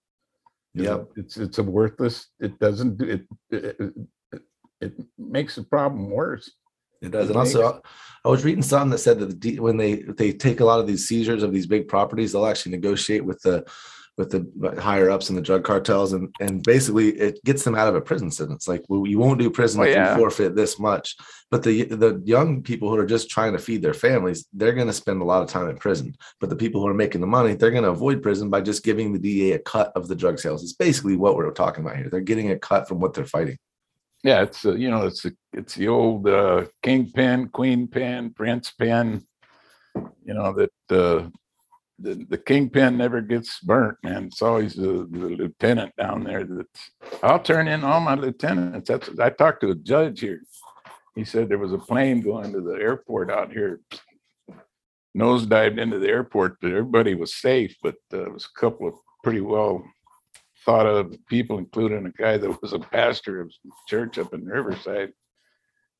Yep. 0.73 1.09
It's, 1.17 1.38
it's 1.38 1.59
a 1.59 1.63
worthless, 1.63 2.29
it 2.39 2.57
doesn't, 2.57 2.97
do 2.97 3.05
it, 3.05 3.21
it, 3.51 3.93
it, 4.81 4.93
makes 5.19 5.55
the 5.55 5.63
problem 5.63 6.09
worse. 6.09 6.49
It 7.03 7.11
does. 7.11 7.27
And 7.29 7.38
also, 7.38 7.81
I 8.25 8.29
was 8.29 8.43
reading 8.45 8.63
something 8.63 8.89
that 8.91 8.97
said 8.99 9.19
that 9.19 9.25
the, 9.27 9.36
D- 9.36 9.59
when 9.59 9.75
they 9.77 9.95
they 9.95 10.31
take 10.31 10.61
a 10.61 10.65
lot 10.65 10.79
of 10.79 10.88
these 10.88 11.05
seizures 11.07 11.43
of 11.43 11.51
these 11.51 11.67
big 11.67 11.88
properties, 11.89 12.31
they'll 12.31 12.45
actually 12.45 12.71
negotiate 12.71 13.25
with 13.25 13.41
the 13.41 13.65
with 14.18 14.30
the 14.30 14.80
higher 14.82 15.09
ups 15.09 15.30
in 15.30 15.36
the 15.36 15.41
drug 15.41 15.64
cartels, 15.64 16.14
and 16.14 16.34
and 16.39 16.64
basically 16.64 17.09
it 17.20 17.43
gets 17.43 17.64
them 17.64 17.76
out 17.76 17.88
of 17.88 17.95
a 17.95 18.01
prison 18.01 18.30
sentence. 18.30 18.68
Like, 18.68 18.84
well, 18.88 19.07
you 19.07 19.18
won't 19.18 19.39
do 19.39 19.49
prison 19.49 19.82
Oh, 19.82 19.84
if 19.84 19.95
yeah. 19.95 20.11
you 20.11 20.18
forfeit 20.18 20.55
this 20.55 20.80
much. 20.80 21.16
But 21.49 21.64
the 21.64 21.84
the 21.86 22.22
young 22.24 22.61
people 22.61 22.89
who 22.89 22.97
are 22.97 23.05
just 23.05 23.30
trying 23.30 23.53
to 23.53 23.59
feed 23.59 23.82
their 23.82 23.93
families, 23.93 24.45
they're 24.53 24.74
going 24.74 24.88
to 24.88 24.93
spend 24.93 25.22
a 25.22 25.26
lot 25.26 25.41
of 25.41 25.49
time 25.49 25.70
in 25.70 25.78
prison. 25.78 26.16
But 26.39 26.49
the 26.49 26.55
people 26.55 26.82
who 26.82 26.88
are 26.88 26.93
making 26.93 27.22
the 27.22 27.28
money, 27.28 27.55
they're 27.55 27.72
going 27.72 27.84
to 27.84 27.89
avoid 27.89 28.22
prison 28.22 28.49
by 28.49 28.61
just 28.61 28.84
giving 28.84 29.14
the 29.14 29.20
DA 29.20 29.53
a 29.53 29.59
cut 29.59 29.91
of 29.95 30.07
the 30.07 30.16
drug 30.16 30.39
sales. 30.39 30.64
It's 30.64 30.74
basically 30.74 31.16
what 31.16 31.36
we're 31.36 31.51
talking 31.51 31.84
about 31.84 31.97
here. 31.97 32.09
They're 32.09 32.22
getting 32.22 32.51
a 32.51 32.59
cut 32.59 32.88
from 32.88 32.99
what 32.99 33.14
they're 33.14 33.26
fighting. 33.26 33.57
Yeah, 34.24 34.43
it's, 34.43 34.66
uh, 34.66 34.76
you 34.76 34.89
know, 34.89 35.05
it's, 35.05 35.24
the 35.24 35.36
it's 35.51 35.76
the 35.76 35.89
old 35.89 36.30
uh, 36.30 36.66
kingpin, 36.82 37.49
queen 37.49 37.88
pin, 37.88 38.30
prince 38.30 38.72
pin. 38.72 39.26
You 40.24 40.34
know, 40.34 40.53
that 40.53 40.72
uh, 40.89 41.30
the, 41.99 42.25
the 42.29 42.37
kingpin 42.37 42.97
never 42.97 43.21
gets 43.21 43.59
burnt, 43.59 43.97
man. 44.03 44.25
It's 44.25 44.41
always 44.41 44.73
the, 44.73 45.07
the 45.11 45.19
lieutenant 45.19 45.95
down 45.95 46.23
there 46.23 46.43
that 46.43 46.67
I'll 47.21 47.39
turn 47.39 47.67
in 47.67 47.83
all 47.83 47.99
my 47.99 48.15
lieutenants. 48.15 48.89
That's, 48.89 49.09
I 49.19 49.29
talked 49.29 49.61
to 49.61 49.71
a 49.71 49.75
judge 49.75 50.19
here. 50.19 50.41
He 51.15 51.23
said 51.23 51.47
there 51.47 51.59
was 51.59 51.73
a 51.73 51.77
plane 51.77 52.21
going 52.21 52.51
to 52.53 52.61
the 52.61 52.73
airport 52.73 53.29
out 53.29 53.51
here. 53.51 53.81
Nose 55.13 55.45
dived 55.45 55.77
into 55.77 55.99
the 55.99 56.07
airport, 56.07 56.57
everybody 56.63 57.13
was 57.13 57.35
safe, 57.35 57.75
but 57.83 57.95
uh, 58.11 58.31
was 58.31 58.45
a 58.45 58.59
couple 58.59 58.87
of 58.87 58.95
pretty 59.23 59.41
well 59.41 59.83
thought 60.65 60.87
of 60.87 61.15
people, 61.27 61.59
including 61.59 62.05
a 62.07 62.11
guy 62.11 62.37
that 62.37 62.61
was 62.61 62.73
a 62.73 62.79
pastor 62.79 63.41
of 63.41 63.51
church 63.87 64.17
up 64.17 64.33
in 64.33 64.43
Riverside. 64.43 65.11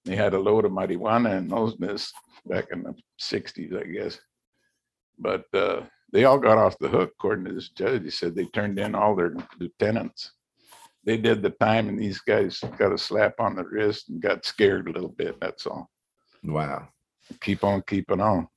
He 0.04 0.16
had 0.16 0.34
a 0.34 0.40
load 0.40 0.66
of 0.66 0.72
marijuana 0.72 1.38
and 1.38 1.50
those 1.50 1.78
this 1.78 2.12
back 2.48 2.66
in 2.72 2.82
the 2.82 2.96
sixties, 3.20 3.72
I 3.74 3.84
guess. 3.84 4.20
But 5.24 5.46
uh, 5.54 5.84
they 6.12 6.26
all 6.26 6.38
got 6.38 6.58
off 6.60 6.78
the 6.80 6.90
hook, 6.90 7.12
according 7.18 7.46
to 7.46 7.54
this 7.54 7.70
judge. 7.70 8.04
He 8.04 8.10
said 8.12 8.36
they 8.36 8.46
turned 8.46 8.78
in 8.78 8.94
all 8.94 9.16
their 9.16 9.36
lieutenants. 9.60 10.32
They 11.06 11.18
did 11.18 11.42
the 11.42 11.50
time, 11.50 11.90
and 11.90 11.98
these 11.98 12.20
guys 12.20 12.60
got 12.78 12.94
a 12.94 12.98
slap 12.98 13.40
on 13.40 13.56
the 13.56 13.64
wrist 13.64 14.10
and 14.10 14.22
got 14.22 14.46
scared 14.46 14.88
a 14.88 14.92
little 14.92 15.10
bit. 15.10 15.40
That's 15.42 15.66
all. 15.66 15.90
Wow, 16.44 16.90
Keep 17.42 17.64
on 17.64 17.82
keeping 17.88 18.20
on. 18.22 18.48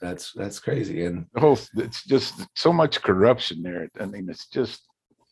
that's 0.00 0.32
that's 0.32 0.58
crazy, 0.58 1.04
and 1.04 1.26
The 1.34 1.40
whole 1.40 1.58
it's 1.76 2.04
just 2.04 2.34
so 2.56 2.72
much 2.72 3.02
corruption 3.02 3.62
there. 3.62 3.88
I 4.00 4.06
mean, 4.06 4.28
it's 4.28 4.46
just 4.48 4.80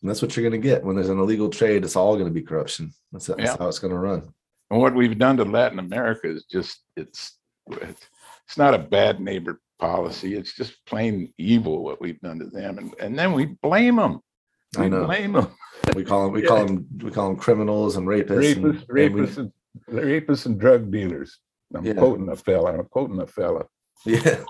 And 0.01 0.09
that's 0.09 0.21
what 0.21 0.35
you're 0.35 0.49
going 0.49 0.61
to 0.61 0.67
get 0.67 0.83
when 0.83 0.95
there's 0.95 1.09
an 1.09 1.19
illegal 1.19 1.49
trade. 1.49 1.83
It's 1.83 1.95
all 1.95 2.13
going 2.15 2.27
to 2.27 2.33
be 2.33 2.41
corruption. 2.41 2.91
That's, 3.11 3.27
that's 3.27 3.41
Yeah. 3.41 3.55
how 3.59 3.67
it's 3.67 3.79
going 3.79 3.93
to 3.93 3.99
run. 3.99 4.33
And 4.69 4.79
what 4.79 4.95
we've 4.95 5.17
done 5.17 5.37
to 5.37 5.43
Latin 5.45 5.79
America 5.79 6.29
is 6.29 6.45
just, 6.45 6.79
it's, 6.95 7.37
it's 7.69 8.57
not 8.57 8.73
a 8.73 8.79
bad 8.79 9.19
neighbor 9.19 9.59
policy. 9.81 10.35
It's 10.35 10.55
just 10.55 10.85
plain 10.85 11.33
evil 11.37 11.83
what 11.83 11.99
we've 11.99 12.21
done 12.21 12.39
to 12.39 12.45
them. 12.45 12.77
And, 12.77 12.93
and 12.99 13.19
then 13.19 13.33
we 13.33 13.45
blame 13.61 13.97
them. 13.97 14.21
I 14.77 14.87
know. 14.87 15.05
blame 15.05 15.33
them. 15.33 15.47
We 15.95 16.03
call 16.05 16.25
them 16.25 16.33
we 16.33 16.43
Yeah. 16.43 16.47
call 16.47 16.65
them 16.65 16.85
we 17.03 17.09
call 17.11 17.27
them 17.29 17.37
criminals 17.37 17.97
and 17.97 18.07
rapists. 18.07 18.55
and- 18.55 18.65
Rapists, 18.87 18.87
and 18.87 18.87
we- 18.89 19.01
rapists, 19.01 19.37
and 19.37 19.51
rapists 19.89 20.45
and 20.45 20.59
drug 20.59 20.91
dealers. 20.91 21.39
I'm 21.75 21.83
Yeah. 21.83 21.93
quoting 21.93 22.29
a 22.29 22.35
fella, 22.35 22.77
I'm 22.77 22.85
quoting 22.85 23.19
a 23.19 23.25
fella. 23.27 23.65
yeah, 24.05 24.43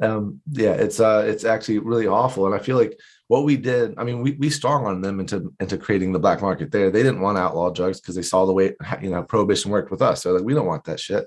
um, 0.00 0.40
yeah. 0.50 0.72
It's 0.74 1.00
uh, 1.00 1.24
it's 1.26 1.44
actually 1.44 1.78
really 1.80 2.06
awful, 2.06 2.46
and 2.46 2.54
I 2.54 2.58
feel 2.58 2.76
like 2.76 2.96
what 3.28 3.44
we 3.44 3.56
did. 3.56 3.94
I 3.96 4.04
mean, 4.04 4.20
we 4.20 4.32
we 4.32 4.50
strong 4.50 4.84
on 4.86 5.00
them 5.00 5.18
into 5.18 5.52
into 5.58 5.78
creating 5.78 6.12
the 6.12 6.18
black 6.18 6.42
market 6.42 6.70
there. 6.70 6.90
They 6.90 7.02
didn't 7.02 7.22
want 7.22 7.36
to 7.36 7.42
outlaw 7.42 7.70
drugs 7.70 8.00
because 8.00 8.14
they 8.14 8.22
saw 8.22 8.44
the 8.44 8.52
way 8.52 8.74
you 9.00 9.10
know 9.10 9.22
prohibition 9.22 9.70
worked 9.70 9.90
with 9.90 10.02
us. 10.02 10.22
So 10.22 10.32
like, 10.32 10.44
we 10.44 10.54
don't 10.54 10.66
want 10.66 10.84
that 10.84 11.00
shit. 11.00 11.26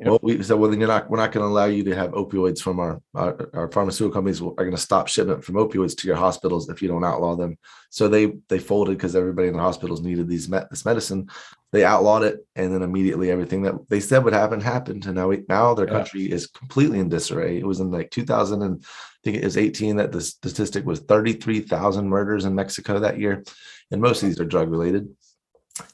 Well, 0.00 0.18
we 0.20 0.42
said, 0.42 0.58
well, 0.58 0.70
then 0.70 0.80
you're 0.80 0.88
not. 0.88 1.08
We're 1.08 1.18
not 1.18 1.30
going 1.30 1.44
to 1.44 1.50
allow 1.50 1.66
you 1.66 1.84
to 1.84 1.94
have 1.94 2.10
opioids 2.10 2.60
from 2.60 2.80
our 2.80 3.00
our, 3.14 3.50
our 3.54 3.70
pharmaceutical 3.70 4.12
companies 4.12 4.40
are 4.40 4.52
going 4.54 4.72
to 4.72 4.76
stop 4.76 5.06
shipment 5.06 5.44
from 5.44 5.54
opioids 5.54 5.96
to 5.98 6.08
your 6.08 6.16
hospitals 6.16 6.68
if 6.68 6.82
you 6.82 6.88
don't 6.88 7.04
outlaw 7.04 7.36
them. 7.36 7.56
So 7.90 8.08
they 8.08 8.32
they 8.48 8.58
folded 8.58 8.96
because 8.96 9.14
everybody 9.14 9.48
in 9.48 9.54
the 9.54 9.60
hospitals 9.60 10.02
needed 10.02 10.28
these 10.28 10.48
met, 10.48 10.70
this 10.70 10.84
medicine. 10.84 11.28
They 11.70 11.84
outlawed 11.84 12.22
it, 12.22 12.46
and 12.56 12.72
then 12.72 12.82
immediately 12.82 13.30
everything 13.30 13.62
that 13.62 13.74
they 13.90 14.00
said 14.00 14.24
would 14.24 14.32
happen 14.32 14.60
happened. 14.60 15.04
And 15.04 15.14
now 15.16 15.28
we, 15.28 15.42
now 15.48 15.74
their 15.74 15.86
Yeah. 15.86 15.92
country 15.98 16.30
is 16.30 16.46
completely 16.46 16.98
in 16.98 17.08
disarray. 17.10 17.58
It 17.58 17.66
was 17.66 17.80
in 17.80 17.90
like 17.90 18.10
2000 18.10 18.62
and 18.62 18.82
I 18.84 19.20
think 19.22 19.36
it 19.36 19.44
was 19.44 19.58
18 19.58 19.96
that 19.96 20.10
the 20.12 20.20
statistic 20.22 20.86
was 20.86 21.00
33,000 21.00 22.08
murders 22.08 22.44
in 22.46 22.54
Mexico 22.54 23.00
that 23.00 23.18
year, 23.18 23.44
and 23.90 24.00
most 24.00 24.22
of 24.22 24.28
these 24.28 24.40
are 24.40 24.44
drug 24.46 24.70
related. 24.70 25.08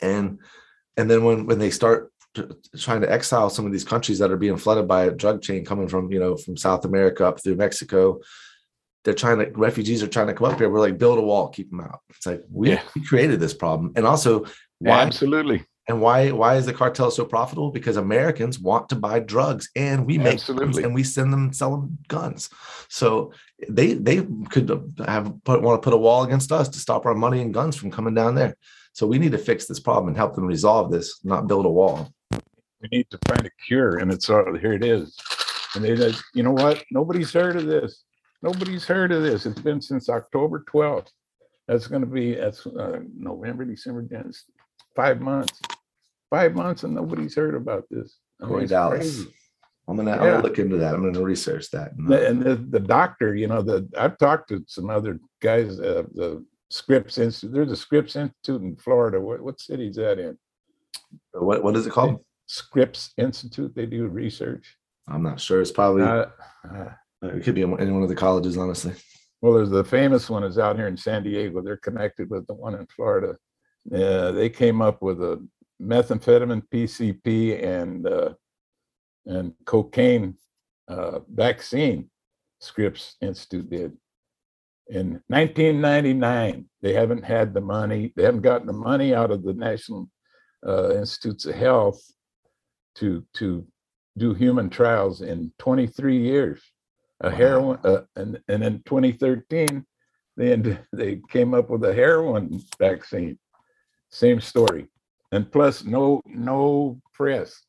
And 0.01 0.39
and 0.97 1.11
then 1.11 1.25
when 1.25 1.47
when 1.47 1.59
they 1.59 1.71
start 1.71 2.13
trying 2.77 3.01
to 3.01 3.11
exile 3.13 3.49
some 3.51 3.67
of 3.67 3.73
these 3.73 3.85
countries 3.85 4.19
that 4.19 4.31
are 4.31 4.37
being 4.37 4.57
flooded 4.57 4.87
by 4.89 5.05
a 5.05 5.11
drug 5.11 5.41
chain 5.43 5.65
coming 5.65 5.89
from 5.89 6.11
you 6.13 6.21
know 6.21 6.37
from 6.37 6.57
South 6.57 6.85
America 6.85 7.27
up 7.27 7.43
through 7.43 7.57
Mexico, 7.57 8.21
they're 9.05 9.15
trying 9.15 9.39
to 9.39 9.51
refugees 9.59 10.03
are 10.03 10.09
trying 10.09 10.29
to 10.29 10.35
come 10.35 10.51
up 10.51 10.59
here. 10.59 10.71
We're 10.71 10.81
like 10.81 10.99
build 10.99 11.19
a 11.19 11.23
wall, 11.23 11.49
keep 11.49 11.71
them 11.71 11.81
out. 11.81 12.01
It's 12.11 12.27
like 12.27 12.43
we, 12.51 12.71
Yeah. 12.71 12.83
we 12.95 13.05
created 13.05 13.41
this 13.41 13.55
problem, 13.55 13.93
and 13.97 14.07
also 14.07 14.45
why 14.79 15.03
Absolutely. 15.03 15.65
and 15.89 16.01
why 16.01 16.31
why 16.31 16.57
is 16.57 16.67
the 16.67 16.73
cartel 16.73 17.11
so 17.11 17.25
profitable? 17.25 17.71
Because 17.71 17.97
Americans 17.97 18.59
want 18.59 18.89
to 18.91 18.97
buy 18.97 19.21
drugs 19.21 19.69
and 19.77 20.07
we 20.07 20.19
make 20.19 20.35
Absolutely. 20.35 20.83
and 20.83 20.95
we 20.95 21.03
send 21.03 21.33
them 21.33 21.53
sell 21.53 21.71
them 21.71 21.99
guns. 22.09 22.51
So 22.89 23.33
they 23.69 23.95
they 23.95 24.27
could 24.51 24.69
have 25.07 25.33
put 25.45 25.63
want 25.63 25.81
to 25.81 25.85
put 25.85 25.95
a 25.95 25.99
wall 25.99 26.25
against 26.25 26.53
us 26.53 26.69
to 26.71 26.79
stop 26.79 27.07
our 27.07 27.15
money 27.15 27.41
and 27.41 27.55
guns 27.55 27.77
from 27.77 27.91
coming 27.91 28.15
down 28.15 28.35
there. 28.35 28.57
So 28.93 29.09
we 29.09 29.19
need 29.19 29.33
to 29.33 29.39
fix 29.39 29.67
this 29.67 29.81
problem 29.81 30.09
and 30.09 30.17
help 30.17 30.37
them 30.37 30.47
resolve 30.47 30.93
this, 30.93 31.19
not 31.25 31.49
build 31.49 31.67
a 31.67 31.71
wall. 31.71 32.13
We 32.81 32.89
need 32.93 33.11
to 33.11 33.19
find 33.27 33.45
a 33.45 33.51
cure 33.67 33.99
and 33.99 34.13
it's, 34.13 34.31
all 34.31 34.57
here 34.57 34.75
it 34.75 34.85
is. 34.85 35.17
And 35.75 35.85
they, 35.85 35.97
said, 35.97 36.15
you 36.35 36.45
know 36.45 36.53
what? 36.53 36.85
Nobody's 36.93 37.33
heard 37.33 37.57
of 37.57 37.67
this. 37.67 38.05
Nobody's 38.43 38.85
heard 38.85 39.11
of 39.11 39.23
this. 39.23 39.47
It's 39.47 39.61
been 39.61 39.81
since 39.81 40.09
October 40.09 40.65
twelfth. 40.69 41.11
That's 41.67 41.89
gonna 41.89 42.07
be, 42.07 42.35
that's 42.37 42.65
uh, 42.67 43.01
November, 43.17 43.65
December, 43.65 44.03
five 44.97 45.21
months. 45.21 45.61
Five 46.31 46.55
months 46.55 46.83
and 46.85 46.95
nobody's 46.95 47.35
heard 47.37 47.55
about 47.55 47.85
this. 47.91 48.19
I 48.41 48.47
mean, 48.47 48.61
Corydalis. 48.67 48.91
Crazy. 48.91 49.35
I'm 49.87 49.97
gonna, 49.97 50.13
I'm 50.13 50.19
gonna 50.19 50.43
look 50.43 50.59
into 50.59 50.79
that. 50.79 50.95
I'm 50.95 51.03
gonna 51.05 51.25
research 51.25 51.71
that. 51.73 51.93
And, 51.93 52.09
The- 52.09 52.27
And 52.27 52.43
the, 52.43 52.55
the 52.57 52.81
doctor, 52.81 53.35
you 53.35 53.47
know, 53.47 53.63
the, 53.63 53.89
I've 53.99 54.17
talked 54.19 54.49
to 54.49 54.65
some 54.67 54.89
other 54.91 55.21
guys, 55.43 55.79
uh, 55.79 56.05
the 56.15 56.45
Scripps 56.71 57.19
Institute. 57.19 57.53
There's 57.55 57.71
a 57.71 57.77
Scripps 57.77 58.17
Institute 58.17 58.63
in 58.63 58.77
Florida. 58.77 59.21
What, 59.21 59.43
what 59.43 59.61
city 59.61 59.89
is 59.89 59.97
that 59.97 60.19
in? 60.19 60.39
What 61.33 61.63
what 61.63 61.77
is 61.77 61.87
it 61.87 61.93
called? 61.93 62.25
Scripps 62.47 63.13
Institute. 63.19 63.75
They 63.75 63.87
do 63.87 64.07
research. 64.09 64.77
I'm 65.07 65.23
not 65.23 65.39
sure. 65.39 65.61
It's 65.61 65.71
probably 65.71 66.03
Uh, 66.03 66.27
uh, 66.69 66.89
it 67.23 67.45
could 67.45 67.55
be 67.55 67.63
in 67.63 67.79
any 67.79 67.93
one 67.93 68.03
of 68.03 68.09
the 68.09 68.15
colleges, 68.17 68.57
honestly. 68.57 68.95
well, 69.43 69.53
there's 69.53 69.71
the 69.71 69.85
famous 69.85 70.29
one 70.31 70.43
is 70.45 70.59
out 70.59 70.77
here 70.77 70.89
in 70.89 70.97
San 70.97 71.23
Diego. 71.23 71.61
They're 71.63 71.77
connected 71.77 72.31
with 72.31 72.47
the 72.47 72.55
one 72.55 72.75
in 72.75 72.87
Florida. 72.87 73.37
Uh, 73.93 74.33
they 74.33 74.49
came 74.49 74.81
up 74.81 75.03
with 75.03 75.23
a 75.23 75.47
methamphetamine, 75.81 76.63
PCP, 76.73 77.63
and 77.63 78.07
uh, 78.07 78.35
and 79.27 79.53
cocaine 79.65 80.37
uh, 80.89 81.21
vaccine. 81.33 82.11
Scripps 82.61 83.17
Institute 83.21 83.69
did 83.69 83.93
in 84.89 85.21
1999. 85.29 86.67
They 86.83 86.93
haven't 86.93 87.25
had 87.25 87.55
the 87.55 87.61
money. 87.61 88.13
They 88.17 88.23
haven't 88.23 88.43
gotten 88.43 88.67
the 88.67 88.73
money 88.73 89.15
out 89.15 89.31
of 89.31 89.43
the 89.43 89.55
National 89.55 90.09
uh, 90.67 90.95
Institutes 90.97 91.47
of 91.47 91.55
Health 91.55 92.03
to 92.97 93.25
to 93.35 93.67
do 94.17 94.33
human 94.35 94.71
trials 94.71 95.21
in 95.23 95.53
23 95.59 96.17
years. 96.17 96.63
A 97.21 97.31
heroin, 97.31 97.79
uh, 97.85 98.03
and 98.17 98.41
and 98.49 98.63
in 98.63 98.83
2013, 98.85 99.85
they 100.37 100.79
they 100.93 101.21
came 101.31 101.55
up 101.55 101.71
with 101.71 101.85
a 101.85 101.95
heroin 101.95 102.61
vaccine. 102.79 103.39
Same 104.15 104.41
story, 104.41 104.87
and 105.33 105.51
plus 105.51 105.83
no 105.83 106.23
no 106.25 107.01
press, 107.13 107.65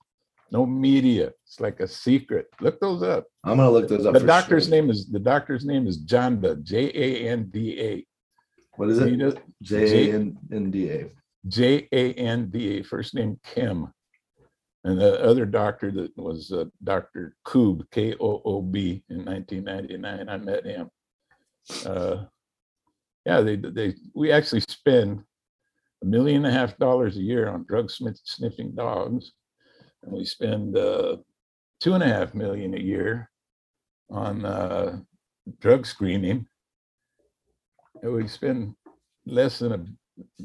no 0.52 0.64
media. 0.64 1.32
It's 1.44 1.60
like 1.60 1.80
a 1.80 1.88
secret. 1.88 2.46
Look 2.62 2.80
those 2.80 3.02
up. 3.02 3.26
I'm 3.44 3.58
gonna 3.58 3.72
look 3.72 3.88
those 3.88 4.06
up. 4.06 4.14
The 4.14 4.20
doctor's 4.20 4.66
sure. 4.66 4.76
name 4.76 4.92
is 4.92 5.08
the 5.08 5.18
doctor's 5.18 5.66
name 5.66 5.88
is 5.88 6.06
Janda 6.06 6.62
J 6.62 6.92
A 6.94 7.30
N 7.32 7.50
D 7.50 7.82
A. 7.82 8.06
What 8.76 8.90
is 8.92 9.00
it? 9.00 9.40
J 9.64 10.12
A 10.12 10.14
N 10.14 10.38
N 10.52 10.70
D 10.70 10.92
A. 10.92 11.10
J 11.48 11.88
A 11.92 12.14
N 12.14 12.52
D 12.52 12.78
A, 12.78 12.84
first 12.84 13.16
name 13.16 13.40
Kim. 13.44 13.92
And 14.84 15.02
the 15.02 15.20
other 15.24 15.48
doctor 15.48 15.90
that 15.94 16.16
was 16.16 16.52
uh, 16.52 16.66
Dr. 16.84 17.36
Koob, 17.44 17.90
K 17.90 18.14
O 18.20 18.44
O 18.46 18.62
B, 18.62 19.04
in 19.10 19.26
1999. 19.26 20.30
I 20.30 20.38
met 20.38 20.64
him. 20.64 20.92
Uh, 21.84 22.26
yeah, 23.26 23.42
they 23.42 23.56
they 23.56 23.96
we 24.14 24.32
actually 24.32 24.62
spend 24.70 25.24
a 26.06 26.08
million 26.08 26.46
and 26.46 26.56
a 26.56 26.58
half 26.58 26.78
dollars 26.78 27.18
a 27.18 27.22
year 27.22 27.50
on 27.50 27.66
drug 27.68 27.90
sniffing 27.90 28.74
dogs, 28.76 29.32
and 30.04 30.12
we 30.12 30.24
spend 30.24 30.78
uh, 30.78 31.18
two 31.80 31.94
and 31.94 32.04
a 32.04 32.08
half 32.08 32.34
million 32.34 32.76
a 32.76 32.80
year 32.80 33.30
on 34.10 34.46
uh, 34.46 35.00
drug 35.60 35.86
screening. 35.86 36.46
And 38.02 38.14
we 38.14 38.28
spend 38.28 38.76
less 39.26 39.60
than 39.60 39.72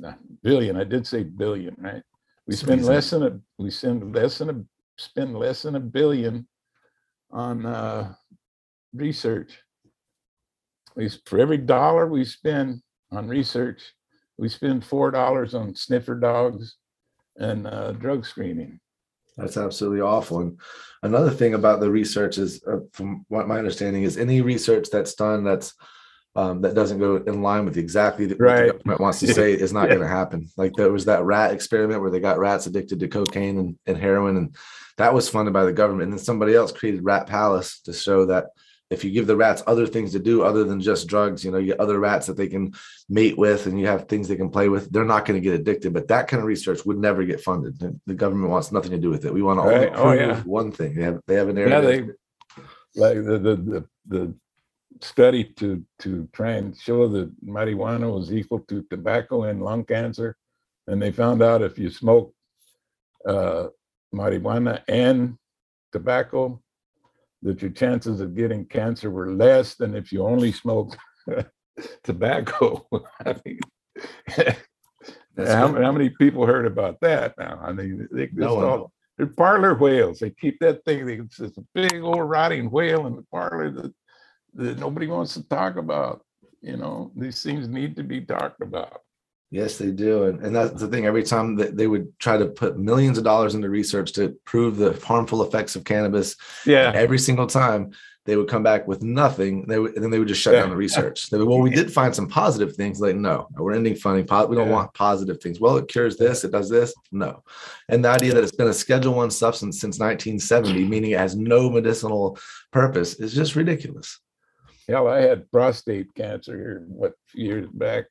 a 0.02 0.16
billion. 0.42 0.76
I 0.76 0.84
did 0.84 1.06
say 1.06 1.22
billion, 1.24 1.76
right? 1.78 2.02
We 2.46 2.56
spend 2.56 2.80
amazing. 2.80 2.94
less 2.94 3.10
than 3.10 3.22
a 3.22 3.38
we 3.58 3.70
spend 3.70 4.14
less 4.14 4.38
than 4.38 4.50
a 4.50 4.64
spend 4.98 5.36
less 5.36 5.62
than 5.62 5.76
a 5.76 5.80
billion 5.80 6.48
on 7.30 7.66
uh, 7.66 8.14
research. 8.94 9.58
We 10.96 11.10
for 11.26 11.38
every 11.38 11.58
dollar 11.58 12.06
we 12.08 12.24
spend 12.24 12.82
on 13.12 13.28
research, 13.28 13.82
we 14.40 14.48
spend 14.48 14.82
four 14.84 15.10
dollars 15.10 15.54
on 15.54 15.74
sniffer 15.74 16.14
dogs 16.14 16.76
and 17.36 17.66
uh, 17.66 17.92
drug 17.92 18.24
screening. 18.24 18.80
That's 19.36 19.58
absolutely 19.58 20.00
awful. 20.00 20.40
And 20.40 20.58
another 21.02 21.30
thing 21.30 21.54
about 21.54 21.80
the 21.80 21.90
research 21.90 22.38
is, 22.38 22.62
uh, 22.66 22.78
from 22.92 23.24
what 23.28 23.46
my 23.46 23.58
understanding 23.58 24.02
is, 24.02 24.16
any 24.16 24.40
research 24.40 24.88
that's 24.90 25.14
done 25.14 25.44
that's 25.44 25.74
um, 26.36 26.62
that 26.62 26.74
doesn't 26.76 27.00
go 27.00 27.16
in 27.16 27.42
line 27.42 27.64
with 27.64 27.76
exactly 27.76 28.24
the- 28.26 28.36
what 28.36 28.56
the 28.56 28.72
government 28.72 29.00
wants 29.00 29.18
to 29.20 29.26
say 29.34 29.52
is 29.52 29.72
not 29.72 29.88
Yeah. 29.88 29.96
going 29.96 30.06
to 30.08 30.16
happen. 30.16 30.48
Like 30.56 30.72
there 30.74 30.92
was 30.92 31.04
that 31.06 31.24
rat 31.24 31.52
experiment 31.52 32.00
where 32.00 32.10
they 32.10 32.20
got 32.20 32.38
rats 32.38 32.66
addicted 32.66 33.00
to 33.00 33.08
cocaine 33.08 33.58
and, 33.58 33.78
and 33.86 33.96
heroin, 33.98 34.36
and 34.36 34.56
that 34.96 35.12
was 35.12 35.28
funded 35.28 35.52
by 35.52 35.64
the 35.64 35.72
government. 35.72 36.04
And 36.04 36.12
then 36.12 36.24
somebody 36.24 36.54
else 36.54 36.72
created 36.72 37.04
Rat 37.04 37.26
Palace 37.26 37.80
to 37.80 37.92
show 37.92 38.26
that 38.26 38.46
if 38.90 39.04
you 39.04 39.10
give 39.12 39.28
the 39.28 39.36
rats 39.36 39.62
other 39.68 39.86
things 39.86 40.12
to 40.12 40.18
do 40.18 40.42
other 40.42 40.64
than 40.64 40.80
just 40.80 41.06
drugs, 41.06 41.44
you 41.44 41.52
know, 41.52 41.58
you 41.58 41.68
get 41.68 41.80
other 41.80 42.00
rats 42.00 42.26
that 42.26 42.36
they 42.36 42.48
can 42.48 42.74
mate 43.08 43.38
with 43.38 43.66
and 43.66 43.78
you 43.78 43.86
have 43.86 44.08
things 44.08 44.26
they 44.26 44.36
can 44.36 44.50
play 44.50 44.68
with, 44.68 44.90
they're 44.92 45.04
not 45.04 45.24
going 45.24 45.40
to 45.40 45.48
get 45.48 45.58
addicted. 45.58 45.92
But 45.92 46.08
that 46.08 46.26
kind 46.26 46.40
of 46.40 46.46
research 46.46 46.84
would 46.84 46.98
never 46.98 47.24
get 47.24 47.40
funded. 47.40 47.78
The, 48.06 48.14
government 48.14 48.50
wants 48.50 48.72
nothing 48.72 48.90
to 48.90 48.98
do 48.98 49.08
with 49.08 49.24
it. 49.24 49.32
We 49.32 49.42
want 49.42 49.60
to 49.60 49.62
only 49.62 49.86
Right. 49.86 49.92
Oh, 49.94 50.02
prove 50.02 50.20
yeah. 50.20 50.42
one 50.42 50.72
thing. 50.72 50.94
They 50.94 51.04
have 51.04 51.20
they 51.26 51.34
have 51.36 51.48
an 51.48 51.56
area. 51.58 51.74
Yeah, 51.74 51.80
they 51.80 52.00
like 52.96 53.14
the 53.24 53.38
the 53.38 53.56
the, 53.56 53.88
the 54.08 54.34
study 55.00 55.44
to 55.44 55.84
to 56.00 56.28
try 56.32 56.52
and 56.52 56.76
show 56.76 57.08
that 57.08 57.30
marijuana 57.44 58.12
was 58.12 58.32
equal 58.32 58.58
to 58.68 58.82
tobacco 58.90 59.44
and 59.44 59.62
lung 59.62 59.84
cancer, 59.84 60.36
and 60.88 61.00
they 61.00 61.12
found 61.12 61.42
out 61.42 61.62
if 61.62 61.78
you 61.78 61.90
smoke 61.90 62.34
uh, 63.26 63.68
marijuana 64.12 64.82
and 64.88 65.38
tobacco, 65.92 66.60
that 67.42 67.62
your 67.62 67.70
chances 67.70 68.20
of 68.20 68.36
getting 68.36 68.66
cancer 68.66 69.10
were 69.10 69.32
less 69.32 69.74
than 69.74 69.94
if 69.94 70.12
you 70.12 70.22
only 70.22 70.52
smoked 70.52 70.96
tobacco. 72.04 72.86
I 73.24 73.36
mean, 73.44 73.60
how, 75.36 75.72
how 75.72 75.92
many 75.92 76.10
people 76.10 76.46
heard 76.46 76.66
about 76.66 77.00
that 77.00 77.34
now? 77.38 77.58
I 77.62 77.72
mean, 77.72 78.08
they, 78.12 78.26
they 78.26 78.32
no 78.34 78.60
all, 78.60 78.92
they're 79.16 79.26
parlor 79.26 79.74
whales. 79.74 80.18
They 80.18 80.30
keep 80.30 80.58
that 80.60 80.84
thing. 80.84 81.06
They, 81.06 81.20
it's 81.20 81.40
a 81.40 81.64
big 81.74 82.02
old 82.02 82.28
rotting 82.28 82.70
whale 82.70 83.06
in 83.06 83.16
the 83.16 83.24
parlor 83.30 83.70
that, 83.70 83.92
that 84.54 84.78
nobody 84.78 85.06
wants 85.06 85.34
to 85.34 85.42
talk 85.48 85.76
about. 85.76 86.24
You 86.62 86.76
know, 86.76 87.12
these 87.16 87.42
things 87.42 87.68
need 87.68 87.96
to 87.96 88.02
be 88.02 88.20
talked 88.20 88.60
about. 88.60 89.00
Yes, 89.50 89.78
they 89.78 89.90
do. 89.90 90.24
And, 90.24 90.40
and 90.44 90.54
that's 90.54 90.80
the 90.80 90.86
thing. 90.86 91.06
Every 91.06 91.24
time 91.24 91.56
that 91.56 91.76
they 91.76 91.88
would 91.88 92.16
try 92.20 92.36
to 92.36 92.46
put 92.46 92.78
millions 92.78 93.18
of 93.18 93.24
dollars 93.24 93.54
into 93.56 93.68
research 93.68 94.12
to 94.12 94.36
prove 94.44 94.76
the 94.76 94.92
harmful 95.04 95.42
effects 95.42 95.74
of 95.74 95.84
cannabis, 95.84 96.36
Yeah. 96.64 96.92
every 96.94 97.18
single 97.18 97.48
time 97.48 97.90
they 98.26 98.36
would 98.36 98.48
come 98.48 98.62
back 98.62 98.86
with 98.86 99.02
nothing. 99.02 99.66
They 99.66 99.78
would, 99.78 99.94
and 99.94 100.04
then 100.04 100.10
they 100.10 100.18
would 100.18 100.28
just 100.28 100.42
shut 100.42 100.54
Yeah. 100.54 100.60
down 100.60 100.70
the 100.70 100.76
research. 100.76 101.30
They 101.30 101.38
would, 101.38 101.48
well, 101.48 101.58
we 101.60 101.70
did 101.70 101.92
find 101.92 102.14
some 102.14 102.28
positive 102.28 102.76
things. 102.76 103.00
Like, 103.00 103.16
no, 103.16 103.48
we're 103.56 103.72
ending 103.72 103.96
funding. 103.96 104.24
We 104.24 104.56
don't 104.56 104.68
Yeah. 104.68 104.72
want 104.72 104.94
positive 104.94 105.40
things. 105.42 105.58
Well, 105.58 105.78
it 105.78 105.88
cures 105.88 106.16
this. 106.16 106.44
It 106.44 106.52
does 106.52 106.68
this. 106.68 106.94
No. 107.10 107.42
And 107.88 108.04
the 108.04 108.10
idea 108.10 108.34
that 108.34 108.44
it's 108.44 108.54
been 108.54 108.68
a 108.68 108.74
Schedule 108.74 109.14
One 109.14 109.30
substance 109.30 109.80
since 109.80 109.98
1970, 109.98 110.84
mm. 110.84 110.88
meaning 110.88 111.10
it 111.12 111.18
has 111.18 111.34
no 111.34 111.70
medicinal 111.70 112.38
purpose, 112.72 113.14
is 113.14 113.34
just 113.34 113.56
ridiculous. 113.56 114.20
Hell, 114.86 115.08
I 115.08 115.22
had 115.22 115.50
prostate 115.50 116.14
cancer 116.14 116.56
here, 116.56 116.84
what, 116.88 117.14
years 117.34 117.66
back. 117.72 118.04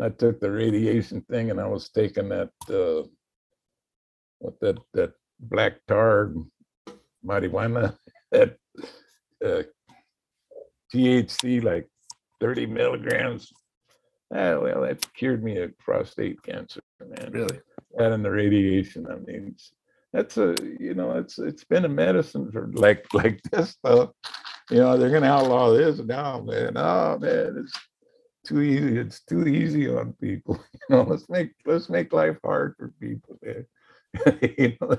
I 0.00 0.10
took 0.10 0.40
the 0.40 0.50
radiation 0.50 1.22
thing 1.30 1.50
and 1.50 1.60
I 1.60 1.66
was 1.66 1.88
taking 1.90 2.28
that, 2.30 2.50
uh, 2.68 3.06
what 4.38 4.60
that, 4.60 4.78
that 4.94 5.12
black 5.40 5.74
tar 5.88 6.32
marijuana, 7.24 7.96
that, 8.32 8.56
uh, 9.44 9.62
THC, 10.94 11.62
like 11.62 11.88
thirty 12.40 12.66
milligrams. 12.66 13.52
Ah, 14.34 14.58
well, 14.58 14.82
that 14.82 15.06
cured 15.14 15.42
me 15.44 15.58
of 15.58 15.76
prostate 15.78 16.42
cancer, 16.42 16.80
man. 17.00 17.30
Really. 17.32 17.60
That 17.96 18.12
and 18.12 18.24
the 18.24 18.30
radiation, 18.30 19.06
I 19.10 19.16
mean, 19.16 19.48
it's- 19.48 19.72
that's 20.12 20.38
a, 20.38 20.54
you 20.80 20.94
know, 20.94 21.12
it's, 21.18 21.38
it's 21.38 21.64
been 21.64 21.84
a 21.84 21.88
medicine 21.90 22.50
for 22.50 22.68
like, 22.72 23.04
like 23.14 23.40
this 23.52 23.70
stuff. 23.70 24.10
You 24.70 24.78
know, 24.78 24.96
they're 24.96 25.10
gonna 25.10 25.26
outlaw 25.26 25.72
this 25.72 25.98
now, 25.98 26.40
man. 26.40 26.72
Oh, 26.76 27.18
man, 27.18 27.56
it's 27.64 27.78
too 28.46 28.62
easy. 28.62 28.98
It's 28.98 29.20
too 29.20 29.46
easy 29.46 29.88
on 29.88 30.14
people. 30.14 30.60
You 30.88 30.96
know, 30.96 31.02
let's 31.02 31.28
make, 31.28 31.50
let's 31.64 31.88
make 31.88 32.12
life 32.12 32.38
hard 32.44 32.74
for 32.78 32.92
people. 33.00 33.38
You 34.58 34.76
know, 34.80 34.98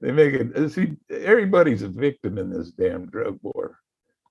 They 0.00 0.12
make 0.12 0.34
it, 0.34 0.56
uh, 0.56 0.68
see, 0.68 0.96
everybody's 1.10 1.82
a 1.82 1.88
victim 1.88 2.38
in 2.38 2.50
this 2.50 2.70
damn 2.70 3.06
drug 3.06 3.38
war. 3.42 3.78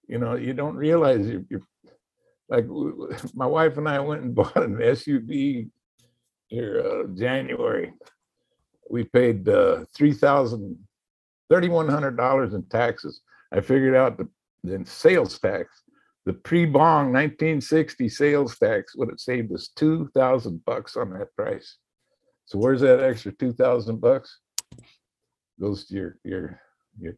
You 0.08 0.20
know, 0.20 0.36
you 0.36 0.54
don't 0.54 0.78
realize 0.78 1.28
you're, 1.28 1.44
you're 1.50 1.68
like, 2.50 2.66
my 3.34 3.46
wife 3.46 3.78
and 3.78 3.90
I 3.90 4.00
went 4.00 4.22
and 4.24 4.34
bought 4.36 4.56
an 4.56 4.78
SUV 4.78 5.70
here, 6.48 6.80
uh, 6.86 7.08
January. 7.14 7.94
We 8.90 9.04
paid, 9.04 9.50
uh, 9.50 9.84
three 9.94 10.14
thousand, 10.14 10.78
thirty-one 11.50 11.90
hundred 11.90 12.16
dollars 12.16 12.54
in 12.54 12.64
taxes. 12.64 13.20
I 13.52 13.60
figured 13.60 13.96
out 13.96 14.18
the, 14.18 14.30
the 14.64 14.86
sales 14.86 15.38
tax, 15.40 15.84
the 16.28 16.34
pre-bong 16.34 17.14
nineteen 17.14 17.62
sixty 17.62 18.10
sales 18.10 18.60
tax 18.60 18.96
would 18.98 19.10
have 19.10 19.20
saved 19.20 19.54
us 19.54 19.70
two 19.76 20.10
thousand 20.14 20.64
bucks 20.66 20.98
on 20.98 21.14
that 21.14 21.34
price. 21.38 21.78
So 22.46 22.58
where's 22.58 22.82
that 22.82 23.02
extra 23.02 23.32
two 23.32 23.54
thousand 23.54 24.02
bucks? 24.02 24.40
Goes 25.60 25.86
to 25.88 25.96
your, 25.96 26.20
your, 26.24 26.60
your, 27.00 27.14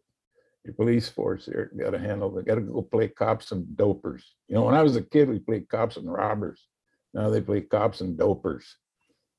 your 0.63 0.75
police 0.75 1.09
force 1.09 1.45
here, 1.45 1.71
got 1.77 1.89
to 1.89 1.99
handle, 1.99 2.29
they 2.29 2.43
got 2.43 2.55
to 2.55 2.61
go 2.61 2.83
play 2.83 3.07
cops 3.07 3.51
and 3.51 3.65
dopers. 3.75 4.21
You 4.47 4.55
know, 4.55 4.63
when 4.63 4.75
I 4.75 4.83
was 4.83 4.95
a 4.95 5.01
kid, 5.01 5.27
we 5.27 5.39
played 5.39 5.67
cops 5.67 5.97
and 5.97 6.11
robbers. 6.11 6.67
Now 7.15 7.29
they 7.31 7.41
play 7.41 7.61
cops 7.61 8.01
and 8.01 8.17
dopers. 8.17 8.65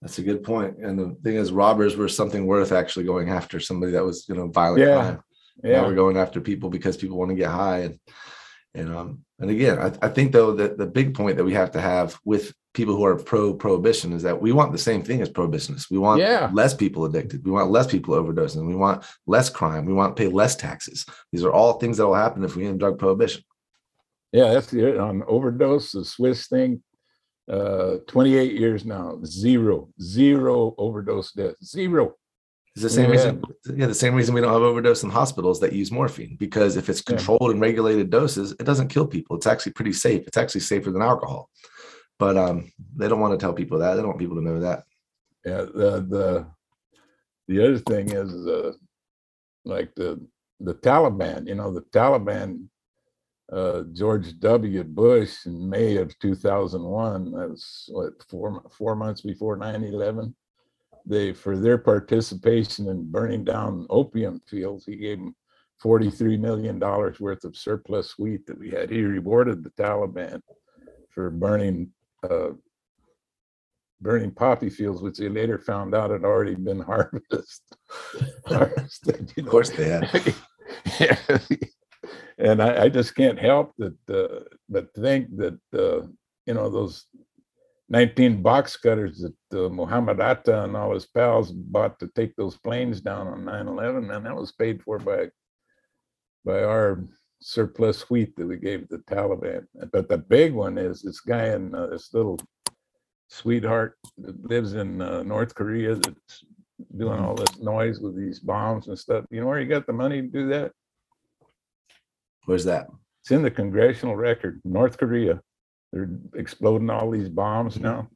That's 0.03 0.19
a 0.19 0.23
good 0.23 0.43
point. 0.43 0.79
And 0.79 0.99
the 0.99 1.17
thing 1.23 1.37
is, 1.37 1.53
robbers 1.53 1.97
were 1.97 2.09
something 2.09 2.45
worth 2.47 2.73
actually 2.73 3.05
going 3.05 3.29
after 3.31 3.61
somebody 3.61 3.93
that 3.93 4.05
was, 4.05 4.29
you 4.29 4.35
know, 4.35 4.49
violent 4.49 4.83
Yeah. 4.83 4.95
crime. 4.95 5.23
Now 5.63 5.71
Yeah, 5.71 5.83
we're 5.87 5.95
going 5.95 6.17
after 6.17 6.41
people 6.41 6.71
because 6.71 6.97
people 6.97 7.19
want 7.19 7.31
to 7.31 7.37
get 7.37 7.51
high. 7.51 7.81
And 7.81 7.99
And 8.75 8.95
um, 8.95 9.25
and 9.39 9.51
again, 9.51 9.79
I, 9.79 9.93
I 10.07 10.09
think 10.09 10.33
though 10.33 10.53
that 10.53 10.79
the 10.79 10.87
big 10.87 11.15
point 11.15 11.37
that 11.37 11.45
we 11.45 11.55
have 11.55 11.73
to 11.73 11.81
have 11.81 12.19
with 12.25 12.55
people 12.73 12.95
who 12.95 13.05
are 13.05 13.17
pro 13.17 13.53
prohibition 13.53 14.13
is 14.13 14.23
that 14.23 14.41
we 14.41 14.53
want 14.53 14.71
the 14.71 14.79
same 14.79 15.03
thing 15.03 15.21
as 15.21 15.29
prohibitionists. 15.29 15.91
We 15.91 15.99
want 15.99 16.21
Yeah. 16.21 16.51
less 16.53 16.73
people 16.73 17.05
addicted. 17.05 17.45
We 17.45 17.51
want 17.51 17.71
less 17.71 17.89
people 17.89 18.15
overdosing. 18.15 18.67
We 18.67 18.77
want 18.77 19.05
less 19.27 19.51
crime. 19.51 19.87
We 19.87 19.93
want 19.93 20.17
to 20.17 20.23
pay 20.23 20.29
less 20.29 20.55
taxes. 20.55 21.05
These 21.33 21.45
are 21.45 21.53
all 21.53 21.75
things 21.75 21.97
that 21.97 22.07
will 22.07 22.15
happen 22.15 22.45
if 22.45 22.55
we 22.55 22.67
end 22.67 22.79
drug 22.79 22.99
prohibition. 22.99 23.43
Yeah, 24.33 24.53
that's 24.53 24.69
the 24.69 25.01
on 25.01 25.25
overdose, 25.27 25.91
the 25.93 26.05
Swiss 26.05 26.47
thing. 26.47 26.83
Uh, 27.51 27.97
28 28.07 28.53
years 28.53 28.85
now, 28.85 29.19
zero, 29.25 29.89
zero 30.01 30.73
overdose 30.79 31.33
deaths, 31.33 31.73
zero. 31.73 32.15
It's 32.75 32.83
the 32.85 32.91
same 32.91 33.07
Yeah. 33.07 33.11
reason, 33.11 33.43
yeah, 33.75 33.87
the 33.87 33.95
same 33.95 34.15
reason 34.15 34.35
we 34.35 34.41
don't 34.41 34.53
have 34.53 34.63
overdose 34.63 35.03
in 35.03 35.11
hospitals 35.11 35.59
that 35.61 35.73
use 35.73 35.91
morphine 35.91 36.37
because 36.39 36.77
if 36.77 36.89
it's 36.89 37.01
Yeah. 37.01 37.17
controlled 37.17 37.51
and 37.51 37.61
regulated 37.61 38.11
doses, 38.11 38.53
it 38.53 38.65
doesn't 38.65 38.89
kill 38.89 39.07
people. 39.07 39.37
It's 39.37 39.47
actually 39.47 39.73
pretty 39.73 39.93
safe. 39.93 40.27
It's 40.29 40.37
actually 40.37 40.61
safer 40.63 40.91
than 40.93 41.03
alcohol. 41.03 41.51
But 42.19 42.37
um, 42.37 42.71
they 42.97 43.09
don't 43.09 43.21
want 43.21 43.33
to 43.39 43.43
tell 43.43 43.53
people 43.53 43.79
that. 43.79 43.95
They 43.95 44.01
don't 44.01 44.09
want 44.09 44.21
people 44.21 44.37
to 44.37 44.43
know 44.45 44.61
that. 44.61 44.85
Yeah, 45.45 45.63
the 45.63 46.07
the 46.09 46.47
the 47.49 47.65
other 47.65 47.79
thing 47.79 48.11
is 48.11 48.47
uh, 48.47 48.73
like 49.65 49.95
the 49.97 50.21
the 50.61 50.75
Taliban. 50.75 51.49
You 51.49 51.55
know, 51.57 51.73
the 51.73 51.83
Taliban. 51.83 52.69
Uh, 53.51 53.83
George 53.93 54.39
W. 54.39 54.85
Bush 54.85 55.45
in 55.45 55.69
May 55.69 55.97
of 55.97 56.17
2001. 56.21 57.33
That's 57.33 57.89
what 57.91 58.13
four 58.29 58.63
four 58.71 58.95
months 58.95 59.23
before 59.23 59.57
9/11. 59.57 60.35
They 61.11 61.33
for 61.33 61.59
their 61.59 61.77
participation 61.77 62.87
in 62.89 63.11
burning 63.11 63.45
down 63.45 63.89
opium 63.91 64.41
fields, 64.47 64.87
he 64.87 64.95
gave 64.95 65.19
them 65.19 65.35
43 65.81 66.37
million 66.37 66.79
dollars 66.79 67.19
worth 67.19 67.43
of 67.43 67.57
surplus 67.57 68.17
wheat 68.17 68.47
that 68.47 68.57
we 68.57 68.71
had. 68.71 68.91
He 68.91 69.03
rewarded 69.03 69.65
the 69.65 69.71
Taliban 69.71 70.41
for 71.11 71.31
burning 71.31 71.91
uh, 72.23 72.51
burning 74.01 74.31
poppy 74.31 74.71
fields, 74.71 75.03
which 75.03 75.19
they 75.19 75.29
later 75.29 75.59
found 75.59 75.97
out 75.97 76.11
had 76.11 76.23
already 76.23 76.55
been 76.55 76.81
harvested. 76.93 77.59
Of 79.37 79.47
course 79.47 79.71
they 79.71 79.89
had. 79.89 80.35
Yeah. 81.01 81.19
and 82.39 82.63
I, 82.63 82.85
I 82.85 82.89
just 82.89 83.17
can't 83.17 83.39
help 83.39 83.75
that, 83.79 83.97
uh, 84.09 84.45
but 84.69 84.95
think 84.95 85.37
that, 85.37 85.59
uh, 85.75 86.07
you 86.47 86.55
know, 86.55 86.71
those 86.71 87.07
19 87.91 88.41
box 88.41 88.77
cutters 88.77 89.25
that 89.51 89.67
uh, 89.67 89.69
Muhammad 89.69 90.21
Atta 90.21 90.63
and 90.63 90.77
all 90.77 90.95
his 90.95 91.07
pals 91.07 91.51
bought 91.51 91.99
to 91.99 92.09
take 92.15 92.35
those 92.37 92.57
planes 92.57 93.01
down 93.01 93.27
on 93.27 93.45
9 93.45 93.67
11, 93.67 94.11
and 94.11 94.27
that 94.27 94.37
was 94.37 94.53
paid 94.53 94.81
for 94.83 94.99
by, 94.99 95.29
by 96.45 96.63
our 96.63 97.05
surplus 97.43 98.09
wheat 98.09 98.37
that 98.37 98.47
we 98.47 98.57
gave 98.57 98.89
the 98.89 98.99
Taliban. 98.99 99.67
But 99.93 100.09
the 100.09 100.19
big 100.19 100.55
one 100.55 100.79
is 100.79 101.03
this 101.03 101.21
guy 101.21 101.47
in 101.47 101.75
uh, 101.75 101.89
this 101.89 102.15
little 102.15 102.39
sweetheart 103.29 103.97
that 104.19 104.49
lives 104.49 104.75
in 104.75 105.03
uh, 105.03 105.25
North 105.25 105.55
Korea 105.55 105.97
that's 105.97 106.45
doing 106.97 107.19
all 107.19 107.35
this 107.35 107.59
noise 107.59 108.01
with 108.01 108.17
these 108.17 108.39
bombs 108.39 108.87
and 108.87 108.99
stuff. 108.99 109.25
You 109.31 109.41
know 109.41 109.47
where 109.47 109.61
he 109.61 109.67
got 109.67 109.87
the 109.87 109.93
money 109.93 110.23
to 110.23 110.29
do 110.29 110.49
that? 110.49 110.73
Where's 112.45 112.65
that? 112.65 112.87
It's 113.23 113.33
in 113.33 113.43
the 113.43 113.51
congressional 113.51 114.17
record. 114.17 114.61
North 114.65 114.97
Korea, 114.97 115.41
they're 115.93 116.11
exploding 116.35 116.91
all 116.91 117.11
these 117.11 117.29
bombs 117.29 117.79
now. 117.79 118.09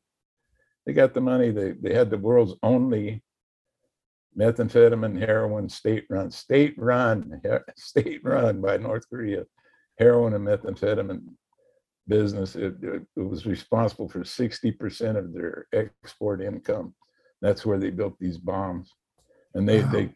They 0.87 0.93
got 0.93 1.15
the 1.15 1.21
money. 1.21 1.51
They 1.51 1.73
they 1.73 1.95
had 1.95 2.11
the 2.11 2.19
world's 2.19 2.55
only 2.63 3.23
methamphetamine 4.39 5.19
heroin 5.19 5.69
state 5.69 6.05
run, 6.11 6.31
state 6.31 6.75
run, 6.77 7.41
state 7.77 8.21
run 8.25 8.61
by 8.61 8.77
North 8.77 9.09
Korea, 9.09 9.45
heroin 9.99 10.35
and 10.35 10.47
methamphetamine 10.47 11.23
business. 12.07 12.57
It, 12.57 12.75
it, 12.83 13.03
was 13.17 13.47
responsible 13.47 14.09
for 14.09 14.21
60% 14.21 15.17
of 15.17 15.33
their 15.33 15.67
export 15.73 16.43
income. 16.43 16.95
That's 17.41 17.65
where 17.65 17.79
they 17.79 17.91
built 17.91 18.19
these 18.19 18.39
bombs. 18.39 18.91
And 19.55 19.69
they 19.69 19.83
Wow. 19.83 19.91
they 19.93 20.15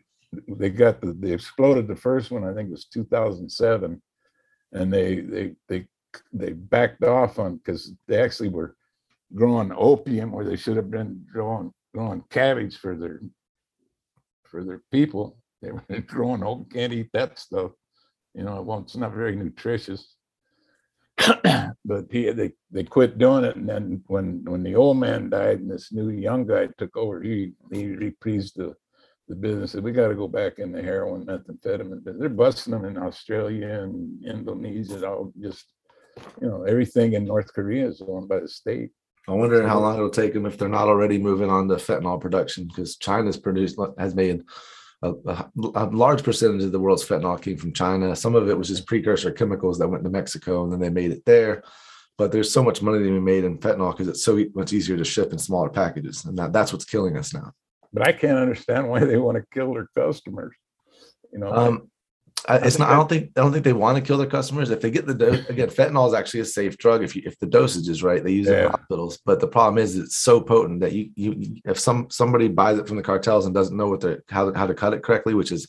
they 0.49 0.69
got 0.69 1.01
the 1.01 1.15
they 1.15 1.33
exploded 1.33 1.89
the 1.89 1.97
first 1.97 2.31
one, 2.31 2.45
I 2.45 2.53
think 2.53 2.69
it 2.69 2.73
was 2.73 2.85
2007. 2.87 4.03
And 4.73 4.93
they 4.93 5.21
they 5.21 5.57
they 5.69 5.89
they 6.33 6.53
backed 6.53 7.05
off 7.05 7.39
on 7.39 7.57
because 7.57 7.93
they 8.07 8.21
actually 8.21 8.49
were 8.49 8.77
growing 9.35 9.73
opium 9.77 10.33
where 10.33 10.45
they 10.45 10.57
should 10.57 10.77
have 10.77 10.91
been 10.91 11.25
growing 11.31 11.73
growing 11.95 12.23
cabbage 12.31 12.77
for 12.79 12.97
their 12.97 13.21
for 14.45 14.65
their 14.65 14.83
people. 14.91 15.39
They 15.63 15.73
were 15.73 15.83
growing 16.07 16.43
oak, 16.43 16.73
can't 16.73 16.93
eat 16.93 17.11
that 17.13 17.39
stuff. 17.39 17.73
You 18.35 18.45
know, 18.45 18.61
won't, 18.63 18.87
it's 18.87 18.97
not 18.97 19.15
very 19.15 19.37
nutritious. 19.37 20.15
but 21.85 22.05
he 22.11 22.31
they 22.31 22.53
they 22.71 22.85
quit 22.85 23.19
doing 23.19 23.45
it, 23.45 23.57
and 23.57 23.69
then 23.69 24.03
when 24.07 24.45
when 24.45 24.63
the 24.63 24.77
old 24.77 24.99
man 24.99 25.29
died 25.31 25.59
and 25.59 25.71
this 25.71 25.93
new 25.93 26.11
young 26.11 26.47
guy 26.47 26.69
took 26.79 26.97
over, 26.97 27.21
he 27.21 27.53
he 27.73 27.85
reprised 27.87 28.55
the 28.55 28.75
the 29.27 29.35
business. 29.35 29.73
Said 29.73 29.83
we 29.83 29.91
got 29.91 30.09
to 30.09 30.15
go 30.15 30.29
back 30.29 30.61
in 30.61 30.71
the 30.71 30.81
heroin, 30.81 31.27
methamphetamine. 31.27 32.05
business." 32.05 32.21
They're 32.21 32.29
busting 32.29 32.73
them 32.73 32.85
in 32.85 32.97
Australia 32.97 33.81
and 33.83 34.25
Indonesia. 34.25 35.09
All 35.09 35.33
just 35.41 35.65
you 36.41 36.49
know 36.49 36.63
everything 36.65 37.13
in 37.15 37.25
North 37.25 37.53
Korea 37.53 37.87
is 37.87 38.03
owned 38.07 38.29
by 38.29 38.41
the 38.41 38.49
state. 38.49 38.91
I 39.29 39.33
wonder 39.33 39.67
how 39.67 39.79
long 39.79 39.97
it'll 39.97 40.09
take 40.09 40.33
them 40.33 40.47
if 40.47 40.57
they're 40.57 40.69
not 40.69 40.89
already 40.89 41.19
moving 41.19 41.51
on 41.51 41.69
to 41.69 41.75
fentanyl 41.75 42.21
production 42.21 42.67
because 42.67 42.97
China's 42.97 43.37
produced 43.37 43.79
has 43.99 44.15
made 44.15 44.43
a, 45.03 45.13
a, 45.27 45.51
a 45.75 45.85
large 45.85 46.23
percentage 46.23 46.65
of 46.65 46.73
the 46.73 46.81
world's 46.81 47.05
fentanyl 47.05 47.41
came 47.41 47.59
from 47.59 47.75
China. 47.75 48.17
Some 48.17 48.35
of 48.35 48.49
it 48.49 48.57
was 48.57 48.69
just 48.69 48.87
precursor 48.87 49.31
chemicals 49.31 49.79
that 49.79 49.89
went 49.89 50.03
to 50.05 50.11
Mexico 50.11 50.65
and 50.65 50.73
then 50.73 50.81
they 50.81 50.89
made 50.89 51.11
it 51.11 51.25
there. 51.27 51.63
But 52.17 52.33
there's 52.33 52.51
so 52.51 52.65
much 52.65 52.83
money 52.83 52.99
to 52.99 53.05
be 53.05 53.21
made 53.21 53.45
in 53.45 53.59
fentanyl 53.59 53.93
because 53.93 54.09
it's 54.09 54.25
so 54.25 54.43
much 54.55 54.73
easier 54.73 54.97
to 54.97 55.05
ship 55.05 55.31
in 55.33 55.39
smaller 55.39 55.69
packages, 55.69 56.25
and 56.25 56.37
that, 56.39 56.53
that's 56.53 56.73
what's 56.73 56.85
killing 56.85 57.17
us 57.17 57.33
now. 57.33 57.53
But 57.93 58.09
I 58.09 58.13
can't 58.13 58.39
understand 58.39 58.89
why 58.89 59.05
they 59.05 59.19
want 59.19 59.37
to 59.37 59.45
kill 59.55 59.75
their 59.75 59.89
customers. 59.97 60.55
You 61.33 61.39
know, 61.39 61.53
Um, 61.53 61.91
I, 62.47 62.57
it's 62.59 62.79
not. 62.79 62.91
I 62.91 62.97
don't 62.97 63.09
think. 63.09 63.31
I 63.37 63.41
don't 63.41 63.53
think 63.53 63.65
they 63.65 63.73
want 63.73 63.97
to 63.97 64.03
kill 64.03 64.19
their 64.19 64.27
customers. 64.27 64.71
If 64.71 64.81
they 64.81 64.91
get 64.91 65.07
the 65.07 65.15
dose 65.15 65.49
again, 65.49 65.69
fentanyl 65.69 66.09
is 66.09 66.15
actually 66.15 66.41
a 66.41 66.45
safe 66.45 66.79
drug 66.79 67.03
if 67.03 67.17
you 67.17 67.23
if 67.25 67.39
the 67.39 67.47
dosage 67.47 67.89
is 67.89 68.03
right. 68.03 68.23
They 68.23 68.33
use 68.33 68.49
it 68.49 68.59
in 68.59 68.71
hospitals, 68.71 69.19
but 69.25 69.41
the 69.41 69.49
problem 69.49 69.79
is 69.79 69.97
it's 69.97 70.17
so 70.17 70.41
potent 70.41 70.81
that 70.81 70.93
you 70.93 71.11
you 71.15 71.61
if 71.65 71.79
some 71.79 72.09
somebody 72.11 72.49
buys 72.49 72.79
it 72.79 72.87
from 72.87 72.97
the 72.97 73.03
cartels 73.03 73.47
and 73.47 73.55
doesn't 73.55 73.77
know 73.77 73.89
what 73.89 74.01
they're 74.01 74.23
how 74.29 74.53
how 74.55 74.67
to 74.67 74.75
cut 74.75 74.95
it 74.95 75.03
correctly, 75.03 75.35
which 75.35 75.53
is 75.53 75.69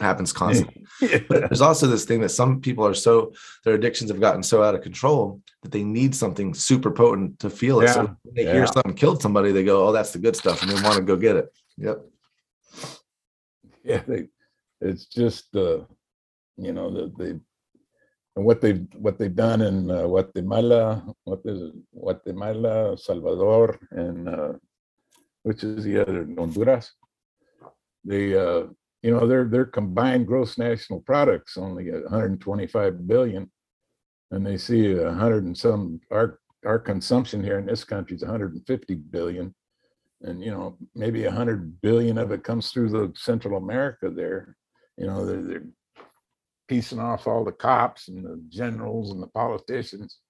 happens 0.00 0.32
constantly. 0.32 0.86
But 1.28 1.48
there's 1.48 1.60
also 1.60 1.86
this 1.86 2.04
thing 2.04 2.20
that 2.20 2.28
some 2.30 2.60
people 2.60 2.86
are 2.86 2.94
so 2.94 3.32
their 3.64 3.74
addictions 3.74 4.10
have 4.10 4.20
gotten 4.20 4.42
so 4.42 4.62
out 4.62 4.74
of 4.74 4.82
control 4.82 5.40
that 5.62 5.72
they 5.72 5.82
need 5.82 6.14
something 6.14 6.54
super 6.54 6.90
potent 6.90 7.38
to 7.40 7.50
feel 7.50 7.80
it. 7.80 7.84
Yeah, 7.84 7.92
So 7.92 8.16
when 8.22 8.34
they 8.34 8.44
yeah. 8.44 8.52
hear 8.52 8.66
something 8.66 8.94
killed 8.94 9.22
somebody, 9.22 9.52
they 9.52 9.64
go, 9.64 9.88
"Oh, 9.88 9.92
that's 9.92 10.12
the 10.12 10.18
good 10.18 10.36
stuff," 10.36 10.62
and 10.62 10.70
they 10.70 10.82
want 10.82 10.96
to 10.96 11.02
go 11.02 11.16
get 11.16 11.36
it. 11.36 11.52
Yep. 11.78 12.04
yeah, 13.84 14.02
they, 14.06 14.28
it's 14.80 15.06
just 15.06 15.56
uh, 15.56 15.80
you 16.60 16.72
know 16.72 16.90
that 16.90 17.16
they 17.18 17.34
and 18.36 18.44
what 18.44 18.60
they 18.60 18.72
what 19.04 19.18
they've 19.18 19.34
done 19.34 19.60
in 19.60 19.90
uh, 19.90 20.06
Guatemala, 20.06 21.04
what 21.24 21.40
is 21.44 21.72
Guatemala, 21.92 22.96
Salvador, 22.96 23.78
and 23.90 24.28
uh, 24.28 24.52
which 25.42 25.64
is 25.64 25.84
the 25.84 26.00
other 26.00 26.26
Honduras. 26.38 26.92
They 28.04 28.36
uh, 28.38 28.66
you 29.02 29.10
know 29.12 29.26
their 29.26 29.44
their 29.44 29.66
combined 29.66 30.26
gross 30.26 30.58
national 30.58 31.00
products 31.00 31.56
only 31.56 31.88
at 31.88 32.02
125 32.02 33.06
billion, 33.06 33.50
and 34.30 34.46
they 34.46 34.56
see 34.56 34.92
a 34.92 35.12
hundred 35.12 35.44
and 35.44 35.56
some 35.56 36.00
our 36.10 36.38
our 36.64 36.78
consumption 36.78 37.42
here 37.42 37.58
in 37.58 37.66
this 37.66 37.84
country 37.84 38.16
is 38.16 38.22
150 38.22 38.94
billion 38.94 39.54
and 40.22 40.42
you 40.42 40.50
know 40.50 40.76
maybe 40.94 41.24
a 41.24 41.30
hundred 41.30 41.80
billion 41.80 42.18
of 42.18 42.30
it 42.30 42.44
comes 42.44 42.70
through 42.70 42.90
the 42.90 43.12
Central 43.16 43.56
America 43.56 44.10
there. 44.10 44.56
You 44.96 45.06
know 45.06 45.24
they're, 45.24 45.42
they're 45.42 45.66
piecing 46.70 47.00
off 47.00 47.26
all 47.26 47.44
the 47.44 47.50
cops 47.50 48.06
and 48.06 48.24
the 48.24 48.40
generals 48.48 49.10
and 49.10 49.20
the 49.20 49.26
politicians. 49.26 50.20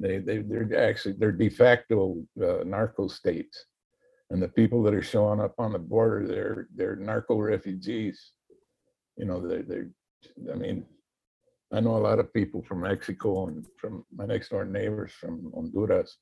They 0.00 0.18
they 0.18 0.38
they're 0.38 0.88
actually 0.88 1.14
they're 1.16 1.30
de 1.30 1.48
facto 1.48 2.24
uh, 2.42 2.64
narco 2.64 3.06
states, 3.06 3.66
and 4.30 4.42
the 4.42 4.48
people 4.48 4.82
that 4.82 4.94
are 4.94 5.02
showing 5.02 5.40
up 5.40 5.54
on 5.58 5.72
the 5.72 5.78
border 5.78 6.26
they're 6.26 6.66
they're 6.74 6.96
narco 6.96 7.36
refugees. 7.36 8.32
You 9.16 9.26
know 9.26 9.40
they 9.46 9.62
they 9.62 9.82
I 10.52 10.56
mean. 10.56 10.84
I 11.72 11.78
know 11.78 11.96
a 11.96 12.08
lot 12.08 12.18
of 12.18 12.34
people 12.34 12.64
from 12.64 12.80
Mexico 12.80 13.46
and 13.46 13.64
from 13.76 14.04
my 14.12 14.26
next 14.26 14.48
door 14.48 14.64
neighbors 14.64 15.12
from 15.12 15.52
Honduras, 15.54 16.16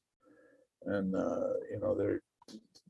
and 0.84 1.16
uh, 1.16 1.54
you 1.72 1.80
know 1.80 1.96
they're 1.96 2.20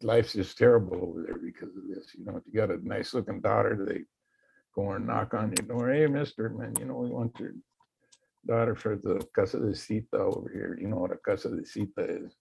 life's 0.02 0.32
just 0.32 0.58
terrible 0.58 0.96
over 0.96 1.22
there 1.22 1.38
because 1.38 1.76
of 1.76 1.84
this. 1.88 2.16
You 2.18 2.24
know, 2.24 2.36
if 2.36 2.42
you 2.46 2.54
got 2.54 2.72
a 2.72 2.84
nice 2.84 3.14
looking 3.14 3.40
daughter, 3.40 3.86
they 3.88 4.00
go 4.78 4.92
and 4.92 5.06
knock 5.06 5.34
on 5.34 5.52
your 5.56 5.66
door. 5.66 5.92
Hey, 5.92 6.06
mister, 6.06 6.48
man, 6.50 6.74
you 6.78 6.86
know, 6.86 6.94
we 6.94 7.10
want 7.10 7.38
your 7.40 7.52
daughter 8.46 8.74
for 8.74 8.96
the 8.96 9.26
Casa 9.34 9.58
de 9.58 9.74
Cita 9.74 10.18
over 10.18 10.50
here. 10.52 10.78
You 10.80 10.88
know 10.88 10.96
what 10.96 11.12
a 11.12 11.16
Casa 11.16 11.48
de 11.48 11.64
Cita 11.66 12.02
is. 12.02 12.32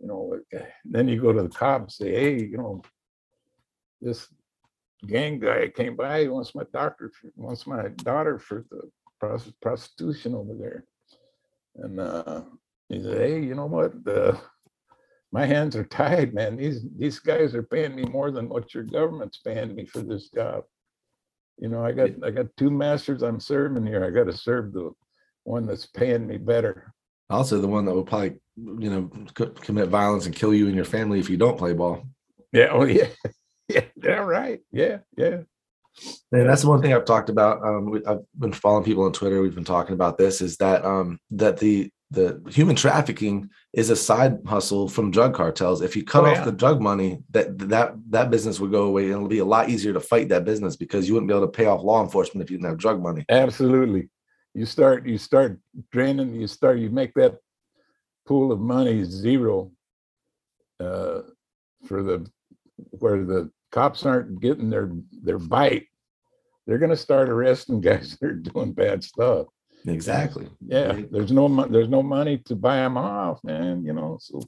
You 0.00 0.06
know, 0.08 0.38
eh, 0.52 0.66
then 0.84 1.08
you 1.08 1.20
go 1.20 1.32
to 1.32 1.42
the 1.42 1.48
cops, 1.48 1.98
say, 1.98 2.10
hey, 2.12 2.42
you 2.42 2.56
know, 2.56 2.82
this 4.00 4.28
gang 5.06 5.38
guy 5.40 5.68
came 5.68 5.96
by, 5.96 6.22
he 6.22 6.28
wants 6.28 6.54
my 6.54 6.64
doctor, 6.72 7.12
wants 7.36 7.66
my 7.66 7.88
daughter 7.88 8.38
for 8.38 8.64
the 8.70 8.82
pros- 9.20 9.52
prostitution 9.60 10.34
over 10.34 10.54
there. 10.58 10.84
And 11.76 12.00
uh, 12.00 12.42
he 12.88 13.02
said, 13.02 13.18
hey, 13.18 13.42
you 13.42 13.54
know 13.54 13.66
what? 13.66 13.92
My 15.30 15.44
hands 15.44 15.76
are 15.76 15.84
tied, 15.84 16.32
man. 16.32 16.56
These 16.56 16.86
these 16.96 17.18
guys 17.18 17.54
are 17.54 17.62
paying 17.62 17.94
me 17.94 18.04
more 18.04 18.30
than 18.30 18.48
what 18.48 18.72
your 18.72 18.84
government's 18.84 19.38
paying 19.38 19.74
me 19.74 19.84
for 19.84 20.00
this 20.00 20.30
job. 20.30 20.64
You 21.58 21.68
know, 21.68 21.84
I 21.84 21.92
got 21.92 22.10
I 22.24 22.30
got 22.30 22.46
two 22.56 22.70
masters 22.70 23.22
I'm 23.22 23.40
serving 23.40 23.86
here. 23.86 24.04
I 24.04 24.10
got 24.10 24.30
to 24.30 24.36
serve 24.36 24.72
the 24.72 24.90
one 25.44 25.66
that's 25.66 25.86
paying 25.86 26.26
me 26.26 26.36
better. 26.36 26.92
Also, 27.30 27.60
the 27.60 27.68
one 27.68 27.84
that 27.84 27.94
will 27.94 28.04
probably, 28.04 28.36
you 28.56 28.90
know, 28.90 29.10
co- 29.34 29.50
commit 29.50 29.88
violence 29.88 30.26
and 30.26 30.34
kill 30.34 30.54
you 30.54 30.66
and 30.66 30.76
your 30.76 30.84
family 30.84 31.18
if 31.20 31.28
you 31.28 31.36
don't 31.36 31.58
play 31.58 31.72
ball. 31.72 32.06
Yeah. 32.52 32.68
Oh 32.70 32.84
yeah. 32.86 33.08
Yeah. 33.68 33.84
Yeah. 34.02 34.18
Right. 34.18 34.60
Yeah. 34.72 34.98
Yeah. 35.16 35.40
And 36.30 36.48
that's 36.48 36.62
the 36.62 36.68
one 36.68 36.80
thing 36.80 36.94
I've 36.94 37.04
talked 37.04 37.28
about. 37.28 37.62
Um, 37.66 37.90
we- 37.90 38.06
I've 38.06 38.20
been 38.38 38.52
following 38.52 38.84
people 38.84 39.04
on 39.04 39.12
Twitter. 39.12 39.42
We've 39.42 39.54
been 39.54 39.64
talking 39.64 39.94
about 39.94 40.16
this. 40.16 40.40
Is 40.40 40.56
that 40.58 40.84
um, 40.84 41.18
that 41.32 41.58
the 41.58 41.90
the 42.10 42.42
human 42.48 42.74
trafficking 42.74 43.50
is 43.74 43.90
a 43.90 43.96
side 43.96 44.38
hustle 44.46 44.88
from 44.88 45.10
drug 45.10 45.34
cartels. 45.34 45.82
If 45.82 45.94
you 45.94 46.04
cut 46.04 46.24
Oh, 46.24 46.28
off 46.28 46.36
yeah. 46.38 46.44
the 46.46 46.52
drug 46.52 46.80
money, 46.80 47.22
that 47.30 47.58
that 47.68 47.94
that 48.10 48.30
business 48.30 48.58
would 48.60 48.70
go 48.70 48.84
away, 48.84 49.04
and 49.04 49.12
it'll 49.12 49.28
be 49.28 49.40
a 49.40 49.44
lot 49.44 49.68
easier 49.68 49.92
to 49.92 50.00
fight 50.00 50.28
that 50.30 50.44
business 50.46 50.74
because 50.76 51.06
you 51.06 51.14
wouldn't 51.14 51.28
be 51.28 51.34
able 51.34 51.46
to 51.46 51.52
pay 51.52 51.66
off 51.66 51.82
law 51.82 52.02
enforcement 52.02 52.42
if 52.42 52.50
you 52.50 52.56
didn't 52.56 52.70
have 52.70 52.78
drug 52.78 53.02
money. 53.02 53.24
Absolutely. 53.28 54.08
You 54.54 54.64
start, 54.64 55.06
you 55.06 55.18
start 55.18 55.60
draining, 55.92 56.34
you 56.34 56.46
start, 56.46 56.78
you 56.78 56.88
make 56.90 57.12
that 57.14 57.36
pool 58.26 58.50
of 58.52 58.58
money 58.60 59.04
zero 59.04 59.70
uh, 60.80 61.20
for 61.86 62.02
the, 62.02 62.26
where 62.98 63.24
the 63.24 63.50
cops 63.70 64.04
aren't 64.06 64.40
getting 64.40 64.70
their, 64.70 64.90
their 65.22 65.38
bite. 65.38 65.86
They're 66.66 66.78
gonna 66.78 66.96
start 66.96 67.28
arresting 67.28 67.80
guys 67.82 68.16
that 68.20 68.26
are 68.26 68.34
doing 68.34 68.72
bad 68.72 69.04
stuff. 69.04 69.46
Exactly. 69.86 70.48
Yeah, 70.66 70.88
Right. 70.92 71.12
there's 71.12 71.32
no, 71.32 71.48
there's 71.66 71.88
no 71.88 72.02
money 72.02 72.38
to 72.38 72.54
buy 72.56 72.76
them 72.76 72.96
off, 72.96 73.42
man, 73.44 73.84
you 73.84 73.92
know, 73.92 74.18
so. 74.20 74.40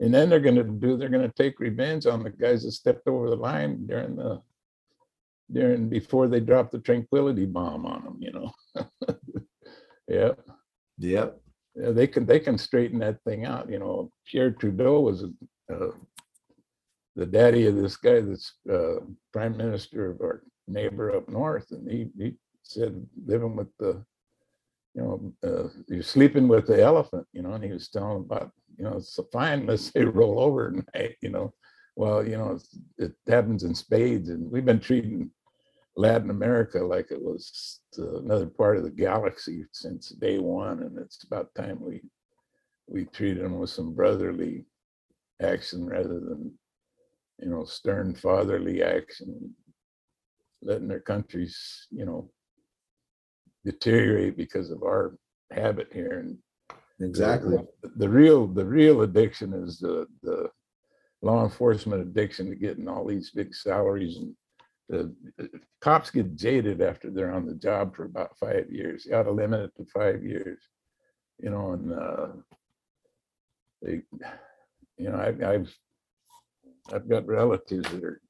And 0.00 0.12
then 0.12 0.28
they're 0.28 0.40
gonna 0.40 0.62
do, 0.64 0.96
they're 0.96 1.08
gonna 1.08 1.32
take 1.34 1.58
revenge 1.58 2.06
on 2.06 2.22
the 2.22 2.30
guys 2.30 2.64
that 2.64 2.72
stepped 2.72 3.08
over 3.08 3.30
the 3.30 3.36
line 3.36 3.86
during 3.86 4.16
the, 4.16 4.42
during, 5.50 5.88
before 5.88 6.28
they 6.28 6.40
dropped 6.40 6.72
the 6.72 6.80
tranquility 6.80 7.46
bomb 7.46 7.86
on 7.86 8.04
them, 8.04 8.16
you 8.20 8.32
know? 8.32 8.52
Yeah, 10.08 10.32
Yep. 10.98 11.40
yeah, 11.74 11.90
they 11.90 12.06
can, 12.06 12.26
they 12.26 12.38
can 12.38 12.56
straighten 12.58 13.00
that 13.00 13.20
thing 13.24 13.44
out, 13.44 13.68
you 13.68 13.78
know, 13.80 14.10
Pierre 14.24 14.52
Trudeau 14.52 15.00
was 15.00 15.24
uh, 15.72 15.88
the 17.16 17.26
daddy 17.26 17.66
of 17.66 17.74
this 17.74 17.96
guy 17.96 18.20
that's 18.20 18.52
uh, 18.70 19.00
prime 19.32 19.56
minister 19.56 20.10
of 20.12 20.20
our 20.20 20.42
neighbor 20.68 21.16
up 21.16 21.28
north, 21.28 21.72
and 21.72 21.90
he, 21.90 22.08
he 22.16 22.34
said 22.62 23.04
living 23.26 23.56
with 23.56 23.68
the, 23.78 24.04
you 24.96 25.02
know, 25.02 25.32
uh, 25.46 25.68
you're 25.88 26.02
sleeping 26.02 26.48
with 26.48 26.66
the 26.66 26.82
elephant, 26.82 27.26
you 27.32 27.42
know, 27.42 27.52
and 27.52 27.62
he 27.62 27.70
was 27.70 27.88
telling 27.88 28.20
about, 28.24 28.50
you 28.78 28.84
know, 28.84 28.94
it's 28.96 29.18
fine 29.30 29.60
unless 29.60 29.90
they 29.90 30.04
roll 30.04 30.40
over 30.40 30.68
at 30.68 30.94
night, 30.94 31.16
you 31.20 31.28
know. 31.28 31.52
Well, 31.96 32.26
you 32.26 32.36
know, 32.36 32.58
it 32.98 33.12
happens 33.26 33.62
in 33.62 33.74
spades, 33.74 34.28
and 34.30 34.50
we've 34.50 34.64
been 34.64 34.80
treating 34.80 35.30
Latin 35.96 36.30
America 36.30 36.78
like 36.78 37.10
it 37.10 37.22
was 37.22 37.80
another 37.96 38.46
part 38.46 38.76
of 38.76 38.82
the 38.82 38.90
galaxy 38.90 39.64
since 39.72 40.10
day 40.10 40.38
one, 40.38 40.82
and 40.82 40.98
it's 40.98 41.24
about 41.24 41.54
time 41.54 41.78
we 41.80 42.02
we 42.88 43.04
treated 43.06 43.44
them 43.44 43.58
with 43.58 43.70
some 43.70 43.94
brotherly 43.94 44.64
action 45.42 45.86
rather 45.86 46.20
than 46.20 46.52
you 47.40 47.48
know 47.48 47.64
stern 47.64 48.14
fatherly 48.14 48.82
action, 48.82 49.54
letting 50.62 50.88
their 50.88 51.00
countries 51.00 51.86
you 51.90 52.04
know 52.04 52.30
deteriorate 53.66 54.36
because 54.36 54.70
of 54.70 54.82
our 54.82 55.18
habit 55.50 55.88
here. 55.92 56.20
And 56.20 56.38
Exactly. 57.00 57.58
the, 57.82 57.90
the 57.96 58.08
real 58.08 58.46
the 58.46 58.64
real 58.64 59.02
addiction 59.02 59.52
is 59.52 59.78
the 59.78 60.06
the 60.22 60.48
law 61.20 61.44
enforcement 61.44 62.00
addiction 62.00 62.48
to 62.48 62.56
getting 62.56 62.88
all 62.88 63.06
these 63.06 63.30
big 63.30 63.54
salaries 63.54 64.16
and 64.16 64.34
the 64.88 65.14
the 65.36 65.50
cops 65.80 66.10
get 66.10 66.36
jaded 66.36 66.80
after 66.80 67.10
they're 67.10 67.34
on 67.34 67.46
the 67.46 67.54
job 67.54 67.94
for 67.94 68.04
about 68.04 68.38
five 68.38 68.70
years. 68.70 69.04
You 69.04 69.16
ought 69.16 69.24
to 69.24 69.32
limit 69.32 69.60
it 69.60 69.72
to 69.76 69.90
five 69.92 70.24
years, 70.24 70.58
you 71.38 71.50
know, 71.50 71.72
and 71.72 71.92
uh, 71.92 72.26
they, 73.82 74.02
you 74.96 75.10
know, 75.10 75.16
I, 75.16 75.52
I've 75.52 75.76
I've 76.94 77.08
got 77.08 77.26
relatives 77.26 77.90
that 77.90 78.04
are 78.04 78.22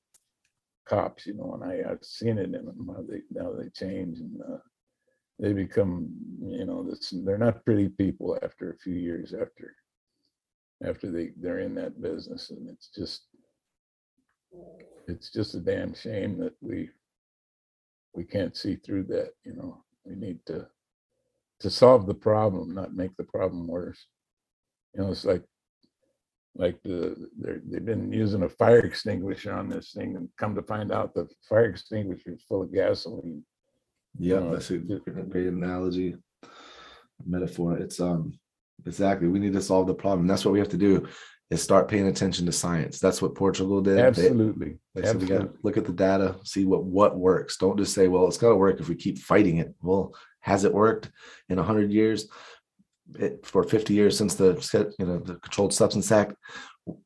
cops, 0.88 1.26
you 1.26 1.34
know, 1.34 1.54
and 1.54 1.64
I, 1.64 1.90
I've 1.90 2.04
seen 2.04 2.38
it 2.38 2.46
in 2.46 2.52
them 2.52 2.90
how 2.94 3.04
they 3.08 3.20
how 3.40 3.52
they 3.52 3.68
change 3.68 4.18
and 4.18 4.40
uh, 4.42 4.58
they 5.38 5.52
become, 5.52 6.08
you 6.40 6.64
know, 6.64 6.82
this, 6.82 7.12
they're 7.24 7.38
not 7.38 7.64
pretty 7.64 7.88
people 7.88 8.38
after 8.42 8.70
a 8.70 8.78
few 8.78 8.94
years 8.94 9.34
after 9.34 9.74
after 10.84 11.10
they 11.10 11.32
they're 11.38 11.60
in 11.60 11.74
that 11.74 12.00
business, 12.02 12.50
and 12.50 12.68
it's 12.68 12.88
just 12.88 13.26
it's 15.08 15.30
just 15.30 15.54
a 15.54 15.60
damn 15.60 15.94
shame 15.94 16.38
that 16.38 16.54
we 16.60 16.90
we 18.14 18.24
can't 18.24 18.56
see 18.56 18.76
through 18.76 19.04
that, 19.04 19.30
you 19.44 19.54
know. 19.54 19.82
We 20.04 20.14
need 20.14 20.38
to 20.46 20.68
to 21.60 21.70
solve 21.70 22.06
the 22.06 22.14
problem, 22.14 22.74
not 22.74 22.94
make 22.94 23.16
the 23.16 23.24
problem 23.24 23.66
worse. 23.66 24.06
You 24.94 25.02
know, 25.02 25.10
it's 25.10 25.24
like 25.24 25.42
like 26.54 26.82
the 26.82 27.28
they've 27.38 27.84
been 27.84 28.12
using 28.12 28.42
a 28.42 28.48
fire 28.48 28.80
extinguisher 28.80 29.52
on 29.52 29.68
this 29.68 29.92
thing 29.92 30.16
and 30.16 30.28
come 30.38 30.54
to 30.54 30.62
find 30.62 30.92
out 30.92 31.14
the 31.14 31.28
fire 31.48 31.66
extinguisher 31.66 32.30
is 32.32 32.44
full 32.48 32.62
of 32.62 32.72
gasoline. 32.72 33.44
Yep. 34.18 34.42
know, 34.42 34.52
That's 34.52 34.70
a 34.70 34.78
great 34.78 35.46
analogy, 35.46 36.16
metaphor. 37.24 37.76
It's 37.78 38.00
um 38.00 38.38
exactly. 38.84 39.28
We 39.28 39.38
need 39.38 39.52
to 39.54 39.62
solve 39.62 39.86
the 39.86 39.94
problem. 39.94 40.26
That's 40.26 40.44
what 40.44 40.52
we 40.52 40.58
have 40.58 40.68
to 40.70 40.76
do 40.76 41.06
is 41.50 41.62
start 41.62 41.88
paying 41.88 42.08
attention 42.08 42.44
to 42.46 42.52
science. 42.52 42.98
That's 42.98 43.22
what 43.22 43.34
Portugal 43.36 43.80
did. 43.80 43.96
They- 43.96 44.02
Absolutely. 44.02 44.78
They 44.94 45.02
said 45.02 45.20
we 45.20 45.26
got 45.26 45.42
to 45.42 45.50
look 45.62 45.76
at 45.76 45.84
the 45.84 45.92
data, 45.92 46.36
see 46.42 46.64
what 46.64 46.84
what 46.84 47.16
works. 47.16 47.56
Don't 47.56 47.78
just 47.78 47.94
say, 47.94 48.08
"Well, 48.08 48.26
it's 48.26 48.38
to 48.38 48.54
work 48.54 48.80
if 48.80 48.88
we 48.88 48.96
keep 48.96 49.18
fighting 49.18 49.58
it." 49.58 49.74
Well, 49.82 50.14
has 50.40 50.64
it 50.64 50.74
worked 50.74 51.10
in 51.48 51.58
hundred 51.58 51.92
years? 51.92 52.28
It, 53.16 53.46
for 53.46 53.62
fifty 53.62 53.94
years 53.94 54.18
since 54.18 54.34
the 54.34 54.54
you 54.98 55.06
know 55.06 55.18
the 55.18 55.36
Controlled 55.36 55.72
Substance 55.72 56.10
Act, 56.10 56.34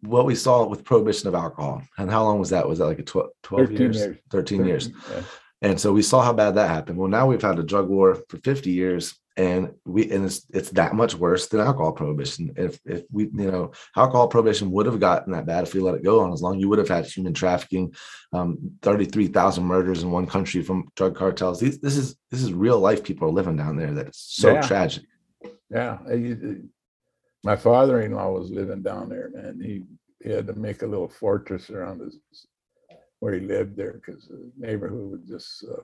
what 0.01 0.25
we 0.25 0.35
saw 0.35 0.67
with 0.67 0.85
prohibition 0.85 1.29
of 1.29 1.35
alcohol, 1.35 1.83
and 1.99 2.11
how 2.11 2.25
long 2.25 2.39
was 2.39 2.51
that? 2.51 2.67
Was 2.67 2.79
that 2.79 2.87
like 2.87 3.01
a 3.01 3.03
tw- 3.03 3.29
twelve 3.43 3.67
13 3.69 3.77
years? 3.77 3.97
years. 3.99 4.17
Thirteen 4.31 4.65
years. 4.65 4.89
Yeah. 5.11 5.23
And 5.63 5.79
so 5.79 5.93
we 5.93 6.03
saw 6.03 6.23
how 6.23 6.33
bad 6.33 6.55
that 6.55 6.69
happened. 6.71 6.97
Well, 6.99 7.09
now 7.09 7.27
we've 7.27 7.43
had 7.43 7.59
a 7.59 7.63
drug 7.63 7.89
war 7.89 8.15
for 8.29 8.39
50 8.39 8.71
years, 8.71 9.15
and 9.37 9.73
we 9.85 10.11
and 10.11 10.25
it's 10.25 10.45
it's 10.51 10.71
that 10.71 10.95
much 10.95 11.15
worse 11.15 11.49
than 11.49 11.61
alcohol 11.61 11.93
prohibition. 11.93 12.53
If 12.57 12.81
if 12.85 13.05
we 13.11 13.25
you 13.25 13.51
know 13.51 13.73
alcohol 13.97 14.29
prohibition 14.29 14.71
would 14.73 14.87
have 14.87 15.01
gotten 15.01 15.33
that 15.33 15.47
bad 15.47 15.65
if 15.65 15.75
we 15.75 15.81
let 15.81 15.95
it 15.95 16.03
go 16.03 16.21
on 16.21 16.33
as 16.33 16.43
long, 16.43 16.59
you 16.59 16.69
would 16.69 16.79
have 16.79 16.89
had 16.89 17.07
human 17.07 17.35
trafficking, 17.35 17.95
um, 18.33 18.59
33,000 18.83 19.65
murders 19.65 20.03
in 20.03 20.11
one 20.11 20.27
country 20.27 20.63
from 20.63 20.89
drug 20.97 21.15
cartels. 21.15 21.61
These, 21.61 21.79
this 21.79 21.97
is 21.97 22.17
this 22.31 22.43
is 22.43 22.53
real 22.53 22.79
life 22.81 23.05
people 23.05 23.29
are 23.29 23.33
living 23.33 23.57
down 23.57 23.77
there. 23.77 23.93
That 23.93 24.09
is 24.09 24.17
so 24.17 24.55
Yeah. 24.55 24.63
tragic. 24.63 25.05
Yeah, 25.71 25.99
used 26.13 26.41
to- 26.43 26.69
my 27.45 27.57
father-in-law 27.57 28.33
was 28.33 28.51
living 28.51 28.83
down 28.83 29.09
there, 29.09 29.31
man. 29.33 29.61
He, 29.63 29.85
he 30.23 30.31
had 30.31 30.47
to 30.49 30.53
make 30.55 30.83
a 30.83 30.87
little 30.87 31.09
fortress 31.09 31.71
around 31.71 32.01
his 32.01 32.19
where 33.21 33.35
he 33.35 33.41
lived 33.41 33.77
there 33.77 33.95
because 33.95 34.27
the 34.29 34.51
neighborhood 34.59 35.11
was 35.11 35.21
just, 35.29 35.65
uh, 35.71 35.83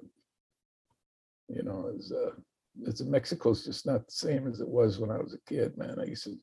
you 1.48 1.62
know, 1.62 1.92
is 1.96 2.12
uh, 2.12 2.32
it's 2.84 3.00
Mexico's 3.02 3.64
just 3.64 3.86
not 3.86 4.06
the 4.06 4.12
same 4.12 4.46
as 4.46 4.60
it 4.60 4.68
was 4.68 4.98
when 4.98 5.10
I 5.10 5.18
was 5.18 5.34
a 5.34 5.48
kid, 5.48 5.76
man. 5.78 5.98
I 6.00 6.04
used 6.04 6.24
to 6.24 6.36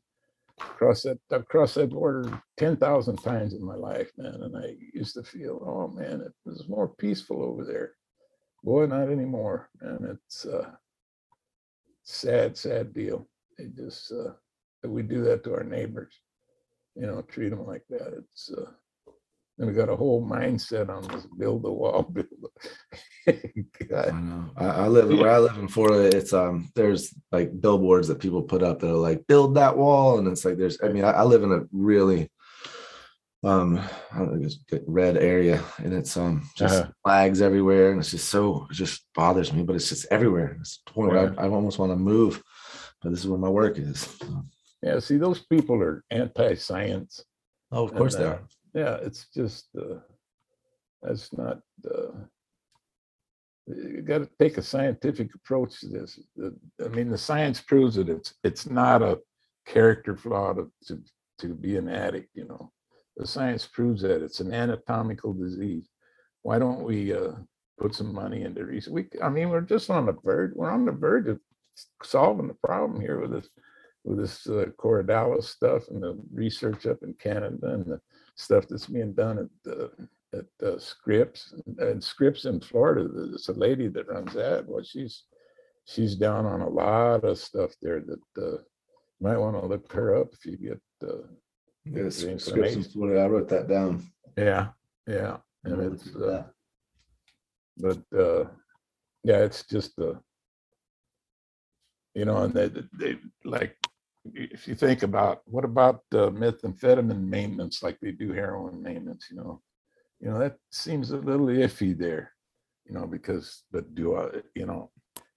cross 0.58 1.04
that 1.04 1.20
I've 1.32 1.48
crossed 1.48 1.76
that 1.76 1.90
border 1.90 2.42
ten 2.58 2.78
thousand 2.78 3.18
times 3.18 3.54
in 3.54 3.64
my 3.64 3.76
life, 3.76 4.12
man, 4.18 4.36
and 4.42 4.56
I 4.56 4.76
used 4.94 5.16
to 5.16 5.24
feel, 5.24 5.62
oh 5.66 5.88
man, 5.88 6.22
it 6.22 6.32
was 6.46 6.68
more 6.70 6.88
peaceful 6.88 7.44
over 7.44 7.66
there. 7.66 7.94
Boy, 8.64 8.86
not 8.86 9.10
anymore, 9.10 9.70
man. 9.82 10.18
It's 10.26 10.46
uh, 10.46 10.72
sad, 12.04 12.58
sad 12.58 12.94
deal. 12.94 13.28
They 13.58 13.66
just 13.76 14.12
uh, 14.12 14.34
we 14.88 15.02
do 15.02 15.24
that 15.26 15.44
to 15.44 15.54
our 15.54 15.64
neighbors, 15.64 16.14
you 16.96 17.08
know, 17.08 17.22
treat 17.24 17.50
them 17.50 17.66
like 17.66 17.84
that. 17.90 18.14
It's 18.18 18.52
uh, 18.52 18.72
and 19.60 19.68
we 19.68 19.74
got 19.74 19.90
a 19.90 19.96
whole 19.96 20.26
mindset 20.26 20.90
on 20.90 21.04
this 21.08 21.26
build 21.38 21.64
the 21.64 21.72
wall, 21.72 22.04
build. 22.12 22.28
I 23.28 24.12
know. 24.12 24.52
I, 24.58 24.66
I 24.66 24.88
live 24.88 25.10
where 25.10 25.30
I 25.32 25.38
live 25.40 25.58
in 25.58 25.68
Florida. 25.68 26.16
It's 26.18 26.34
um, 26.34 26.72
there's 26.76 27.14
like 27.32 27.60
billboards 27.62 28.08
that 28.08 28.20
people 28.20 28.42
put 28.42 28.64
up 28.64 28.80
that 28.80 28.90
are 28.90 28.94
like, 28.94 29.26
build 29.28 29.56
that 29.56 29.78
wall, 29.78 30.18
and 30.18 30.28
it's 30.28 30.44
like 30.44 30.58
there's. 30.58 30.80
I 30.84 30.90
mean, 30.90 31.04
I, 31.04 31.12
I 31.12 31.24
live 31.24 31.44
in 31.44 31.52
a 31.52 31.62
really, 31.72 32.30
um, 33.44 33.80
I 34.12 34.18
don't 34.18 34.34
know, 34.34 34.42
just 34.42 34.62
red 34.88 35.18
area, 35.18 35.64
and 35.78 35.94
it's 35.94 36.18
um, 36.18 36.50
just 36.58 36.82
Uh-huh. 36.82 36.92
flags 37.04 37.42
everywhere, 37.42 37.92
and 37.92 38.00
it's 38.00 38.12
just 38.12 38.30
so 38.30 38.68
it 38.70 38.74
just 38.74 39.06
bothers 39.16 39.54
me. 39.54 39.64
But 39.64 39.76
it's 39.76 39.90
just 39.90 40.08
everywhere. 40.12 40.58
It's 40.60 40.82
the 40.86 40.92
point 40.92 41.12
where 41.12 41.40
I, 41.40 41.46
I 41.46 41.50
almost 41.50 41.80
want 41.80 41.92
to 41.92 41.96
move, 41.96 42.42
but 43.02 43.12
this 43.12 43.20
is 43.20 43.28
where 43.28 43.40
my 43.40 43.50
work 43.50 43.78
is. 43.78 44.00
So, 44.20 44.44
yeah. 44.82 45.00
See, 45.00 45.18
those 45.18 45.40
people 45.40 45.82
are 45.82 46.04
anti-science. 46.12 47.24
oh, 47.72 47.84
of 47.86 47.90
and, 47.92 47.98
course 48.00 48.16
they 48.16 48.26
uh, 48.26 48.32
are. 48.32 48.42
Yeah, 48.74 48.98
it's 49.02 49.28
just 49.34 49.68
uh, 49.78 50.00
that's 51.02 51.32
not. 51.34 51.60
Uh, 51.86 52.26
you 53.68 54.02
got 54.02 54.18
to 54.20 54.30
take 54.40 54.58
a 54.58 54.62
scientific 54.62 55.34
approach 55.36 55.80
to 55.80 55.88
this. 55.88 56.20
I 56.84 56.88
mean, 56.90 57.10
the 57.10 57.18
science 57.18 57.62
proves 57.62 57.96
that 57.96 58.10
it's 58.10 58.34
it's 58.44 58.70
not 58.70 59.02
a 59.02 59.20
character 59.66 60.18
flaw 60.18 60.54
to 60.54 60.72
to, 60.88 61.02
to 61.40 61.54
be 61.54 61.78
an 61.78 61.88
addict. 61.88 62.30
You 62.34 62.46
know, 62.46 62.72
the 63.16 63.28
science 63.28 63.68
proves 63.68 64.02
that 64.02 64.24
it's 64.24 64.40
an 64.40 64.54
anatomical 64.54 65.34
disease. 65.34 65.88
Why 66.42 66.60
don't 66.60 66.84
we 66.84 67.14
uh, 67.14 67.34
put 67.80 67.96
some 67.96 68.14
money 68.14 68.42
into 68.42 68.66
research? 68.66 68.92
We, 68.92 69.08
I 69.22 69.30
mean, 69.30 69.50
we're 69.50 69.62
just 69.62 69.90
on 69.90 70.08
the 70.08 70.18
verge. 70.24 70.52
We're 70.56 70.72
on 70.72 70.86
the 70.86 70.92
verge 70.92 71.28
of 71.28 71.40
solving 72.04 72.48
the 72.48 72.56
problem 72.56 73.00
here 73.00 73.20
with 73.20 73.32
this 73.32 73.50
with 74.04 74.20
this 74.20 74.48
uh, 74.48 75.42
stuff 75.42 75.88
and 75.88 76.04
the 76.04 76.20
research 76.34 76.86
up 76.86 76.98
in 77.04 77.14
Canada 77.14 77.74
and 77.74 77.86
the 77.86 78.02
stuff 78.36 78.68
that's 78.68 78.88
being 78.88 79.14
done 79.14 79.38
at 79.40 79.50
the 79.64 79.92
at 80.34 80.68
uh, 80.68 80.80
Scripps 80.80 81.54
and 81.78 82.04
Scripps 82.04 82.46
in 82.46 82.60
Florida. 82.60 83.08
There's 83.08 83.50
a 83.50 83.54
lady 83.54 83.88
that 83.90 84.08
runs 84.08 84.34
that. 84.34 84.68
Well, 84.68 84.84
she's 84.84 85.24
she's 85.86 86.16
down 86.16 86.46
on 86.46 86.62
a 86.62 86.70
lot 86.70 87.24
of 87.24 87.38
stuff 87.38 87.72
there 87.82 88.02
that 88.02 88.42
uh, 88.42 88.58
you 88.58 89.22
might 89.22 89.38
want 89.38 89.56
to 89.60 89.66
look 89.68 89.92
her 89.94 90.16
up 90.16 90.34
if 90.34 90.46
you 90.46 90.58
get. 90.58 90.82
Uh, 91.08 91.28
Yeah, 91.86 92.04
the 92.04 92.12
Scripps 92.12 92.48
information. 92.48 92.84
Florida, 92.84 93.22
I 93.22 93.28
wrote 93.28 93.50
that 93.50 93.68
down. 93.68 94.02
yeah, 94.38 94.70
yeah, 95.06 95.38
and 95.66 95.82
it's 95.94 96.16
uh, 96.16 96.44
but 97.78 98.02
uh, 98.18 98.46
yeah, 99.24 99.40
it's 99.48 99.64
just 99.68 100.00
uh, 100.00 100.16
you 102.16 102.26
know, 102.26 102.38
and 102.44 102.54
they, 102.54 102.70
they 103.00 103.18
like 103.44 103.76
if 104.34 104.68
you 104.68 104.76
think 104.76 105.04
about 105.04 105.42
what 105.46 105.66
about 105.66 106.02
uh, 106.14 106.30
methamphetamine 106.30 107.28
maintenance, 107.28 107.84
like 107.84 108.00
they 108.00 108.12
do 108.12 108.32
heroin 108.32 108.82
maintenance, 108.82 109.28
you 109.30 109.38
know, 109.38 109.62
you 110.20 110.30
know 110.30 110.40
that 110.40 110.56
seems 110.72 111.12
a 111.12 111.18
little 111.18 111.48
iffy 111.48 111.98
there, 111.98 112.32
you 112.86 112.94
know, 112.94 113.06
because 113.06 113.64
but 113.72 113.94
do 113.96 114.16
I, 114.16 114.42
you 114.56 114.66
know, 114.66 114.92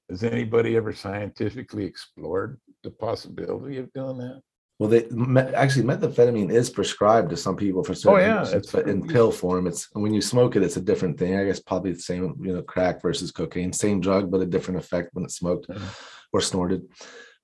has 0.08 0.22
anybody 0.22 0.76
ever 0.76 0.92
scientifically 0.92 1.84
explored 1.84 2.60
the 2.82 2.90
possibility 2.90 3.78
of 3.78 3.92
doing 3.92 4.18
that? 4.18 4.40
Well, 4.78 4.90
they 4.90 5.06
actually 5.54 5.84
methamphetamine 5.84 6.52
is 6.52 6.68
prescribed 6.68 7.30
to 7.30 7.36
some 7.36 7.56
people 7.56 7.82
for 7.82 7.94
certain 7.94 8.20
Oh, 8.20 8.42
yeah, 8.44 8.56
it's 8.56 8.70
but 8.70 8.86
in 8.86 9.08
pill 9.08 9.32
form, 9.32 9.66
it's 9.66 9.88
when 9.94 10.12
you 10.12 10.20
smoke 10.20 10.54
it, 10.54 10.62
it's 10.62 10.76
a 10.76 10.82
different 10.82 11.18
thing. 11.18 11.34
I 11.34 11.44
guess 11.44 11.60
probably 11.60 11.92
the 11.92 11.98
same, 11.98 12.36
you 12.42 12.52
know, 12.52 12.62
crack 12.62 13.00
versus 13.00 13.30
cocaine, 13.32 13.72
same 13.72 14.00
drug, 14.00 14.30
but 14.30 14.42
a 14.42 14.46
different 14.46 14.78
effect 14.78 15.14
when 15.14 15.24
it's 15.24 15.36
smoked 15.36 15.68
Mhm. 15.68 15.88
or 16.32 16.42
snorted. 16.42 16.82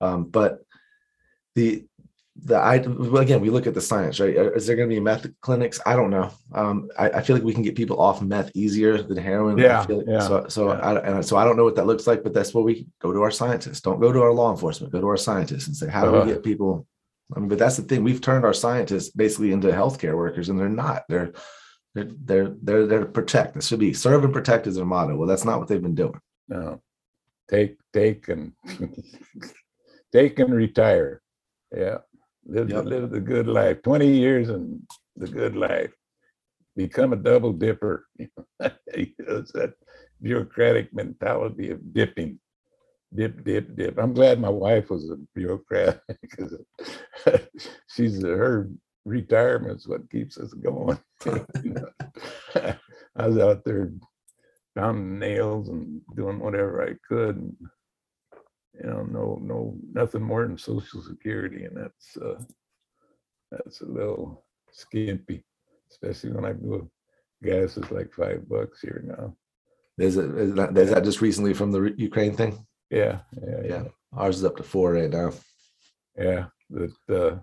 Um, 0.03 0.24
but 0.24 0.59
the 1.55 1.84
the 2.36 2.57
I 2.57 2.78
well, 2.78 3.18
again, 3.22 3.42
we 3.42 3.50
look 3.50 3.66
at 3.66 3.74
the 3.74 3.80
science, 3.80 4.18
right? 4.18 4.34
Uh, 4.36 4.53
Is 4.53 4.66
there 4.66 4.74
going 4.74 4.88
to 4.88 4.94
be 4.94 5.00
meth 5.00 5.26
clinics? 5.42 5.78
I 5.84 5.94
don't 5.96 6.09
know. 6.11 6.30
Um, 6.55 6.88
I, 6.98 7.11
I 7.11 7.20
feel 7.22 7.36
like 7.36 7.44
we 7.44 7.53
can 7.53 7.62
get 7.62 7.74
people 7.76 8.00
off 8.00 8.22
meth 8.22 8.50
easier 8.55 9.03
than 9.03 9.18
heroin. 9.18 9.61
I 9.61 9.64
Yeah, 9.64 9.82
feel 9.84 9.98
like- 9.98 10.07
yeah, 10.09 10.20
So, 10.20 10.46
so 10.48 10.72
yeah. 10.72 10.78
I, 10.80 10.98
and 11.16 11.24
so 11.26 11.36
I 11.36 11.44
don't 11.44 11.59
know 11.59 11.64
what 11.64 11.76
that 11.76 11.86
looks 11.86 12.07
like, 12.07 12.22
but 12.24 12.32
that's 12.32 12.55
where 12.55 12.64
we 12.64 12.86
go 13.03 13.12
to 13.12 13.20
our 13.20 13.30
scientists. 13.30 13.82
Don't 13.82 14.00
go 14.00 14.12
to 14.12 14.22
our 14.22 14.32
law 14.32 14.50
enforcement. 14.50 14.92
Go 14.94 15.00
to 15.03 15.09
our 15.09 15.18
scientists 15.18 15.66
and 15.66 15.76
say, 15.76 15.88
how 15.88 16.05
do 16.05 16.14
Uh-huh. 16.16 16.24
we 16.26 16.32
get 16.32 16.42
people? 16.42 16.86
I 17.36 17.38
mean, 17.40 17.48
but 17.50 17.59
that's 17.59 17.76
the 17.76 17.82
thing. 17.82 18.03
We've 18.03 18.20
turned 18.20 18.44
our 18.46 18.55
scientists 18.55 19.11
basically 19.11 19.53
into 19.53 19.68
healthcare 19.68 20.16
workers, 20.16 20.48
and 20.48 20.59
they're 20.59 20.68
not. 20.70 21.05
They're 21.11 21.32
they're 21.94 22.09
they're 22.24 22.55
they're 22.62 22.86
there 22.86 23.00
to 23.00 23.07
protect. 23.07 23.57
It 23.57 23.62
should 23.64 23.78
be 23.78 23.92
serve 23.92 24.24
and 24.24 24.32
protect 24.32 24.66
is 24.66 24.76
their 24.76 24.84
motto. 24.86 25.16
Well, 25.16 25.28
that's 25.28 25.44
not 25.44 25.59
what 25.59 25.68
they've 25.68 25.82
been 25.82 25.94
doing. 25.94 26.18
No, 26.48 26.80
take, 27.50 27.76
take 27.92 28.28
and 28.28 28.53
take 30.12 30.38
and 30.38 30.55
retire. 30.55 31.22
Yeah, 31.75 31.99
live, 32.47 32.68
the- 32.68 32.75
Yep. 32.75 32.85
live 32.85 33.11
the 33.11 33.20
good 33.20 33.47
life. 33.47 33.83
Twenty 33.83 34.09
years 34.16 34.49
and 34.49 34.83
the 35.16 35.29
good 35.29 35.57
life. 35.57 35.93
Become 36.77 37.12
a 37.12 37.16
double 37.16 37.53
dipper. 37.53 38.07
it's 38.87 39.53
that 39.53 39.75
bureaucratic 40.23 40.93
mentality 40.95 41.70
of 41.70 41.93
dipping, 41.93 42.39
dip, 43.14 43.45
dip, 43.45 43.75
dip. 43.77 43.99
I'm 43.99 44.14
glad 44.14 44.41
my 44.41 44.49
wife 44.49 44.91
was 44.91 45.11
a 45.11 45.16
bureaucrat 45.35 46.01
because 46.23 46.57
she's 47.89 48.23
her 48.23 48.70
retirement's 49.05 49.87
what 49.87 50.09
keeps 50.11 50.39
us 50.39 50.53
going. 50.55 50.99
I 52.55 53.27
was 53.27 53.39
out 53.39 53.64
there 53.64 53.93
pounding 54.75 55.18
nails 55.18 55.68
and 55.68 56.01
doing 56.16 56.39
whatever 56.39 56.83
I 56.83 56.95
could. 57.07 57.55
You 58.81 58.89
know, 58.89 59.03
no, 59.03 59.39
no, 59.43 59.77
nothing 59.93 60.23
more 60.23 60.47
than 60.47 60.57
social 60.57 61.03
security. 61.03 61.64
And 61.64 61.77
that's, 61.77 62.16
uh, 62.16 62.43
that's 63.51 63.83
a 63.83 63.87
little 63.87 64.45
skimpy, 64.70 65.45
especially 65.91 66.33
when 66.33 66.45
I 66.47 66.53
go, 66.53 66.91
gas 67.43 67.77
is 67.77 67.91
like 67.91 68.12
five 68.12 68.49
bucks 68.49 68.81
here 68.81 69.05
now. 69.07 69.37
Is 69.99 70.16
it 70.16 70.31
is 70.39 70.55
that, 70.55 70.77
is 70.77 70.91
that 70.91 71.05
just 71.05 71.20
recently 71.20 71.53
from 71.53 71.70
the 71.70 71.95
Ukraine 71.99 72.35
thing? 72.35 72.66
Yeah, 72.91 73.20
yeah, 73.37 73.61
Yeah, 73.62 73.68
yeah, 73.68 73.85
ours 74.14 74.39
is 74.39 74.45
up 74.45 74.57
to 74.57 74.62
four 74.62 74.95
right 74.95 75.11
now. 75.11 75.33
yeah. 76.16 76.47
That, 76.70 76.97
uh, 77.11 77.39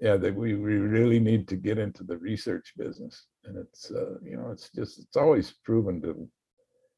yeah, 0.00 0.16
that 0.16 0.34
we, 0.34 0.54
we 0.56 0.74
really 0.74 1.20
need 1.20 1.46
to 1.48 1.56
get 1.56 1.78
into 1.78 2.02
the 2.02 2.18
research 2.18 2.72
business. 2.76 3.26
And 3.44 3.56
it's, 3.56 3.92
uh, 3.92 4.16
you 4.24 4.36
know, 4.36 4.50
it's 4.50 4.70
just, 4.70 4.98
it's 4.98 5.16
always 5.16 5.54
proven 5.64 6.02
to, 6.02 6.28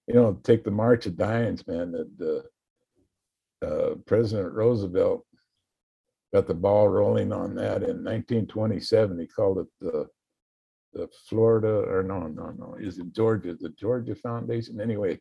you 0.09 0.15
know, 0.15 0.41
take 0.43 0.65
the 0.65 0.71
March 0.71 1.05
of 1.05 1.19
Dimes, 1.19 1.67
man, 1.67 1.93
that, 1.93 2.11
uh, 2.27 2.43
uh, 3.65 3.95
President 4.07 4.53
Roosevelt 4.53 5.25
got 6.33 6.47
the 6.47 6.55
ball 6.55 6.89
rolling 6.89 7.33
on 7.33 7.55
that 7.55 7.83
in 7.83 8.05
1927. 8.05 9.19
He 9.19 9.27
called 9.27 9.59
it 9.59 9.67
the 9.81 10.09
the 10.93 11.09
Florida 11.29 11.69
or 11.69 12.03
no, 12.03 12.27
no, 12.27 12.55
no, 12.57 12.75
is 12.81 12.99
it 12.99 13.13
Georgia, 13.13 13.55
the 13.55 13.69
Georgia 13.71 14.15
Foundation? 14.15 14.81
Anyway, 14.81 15.21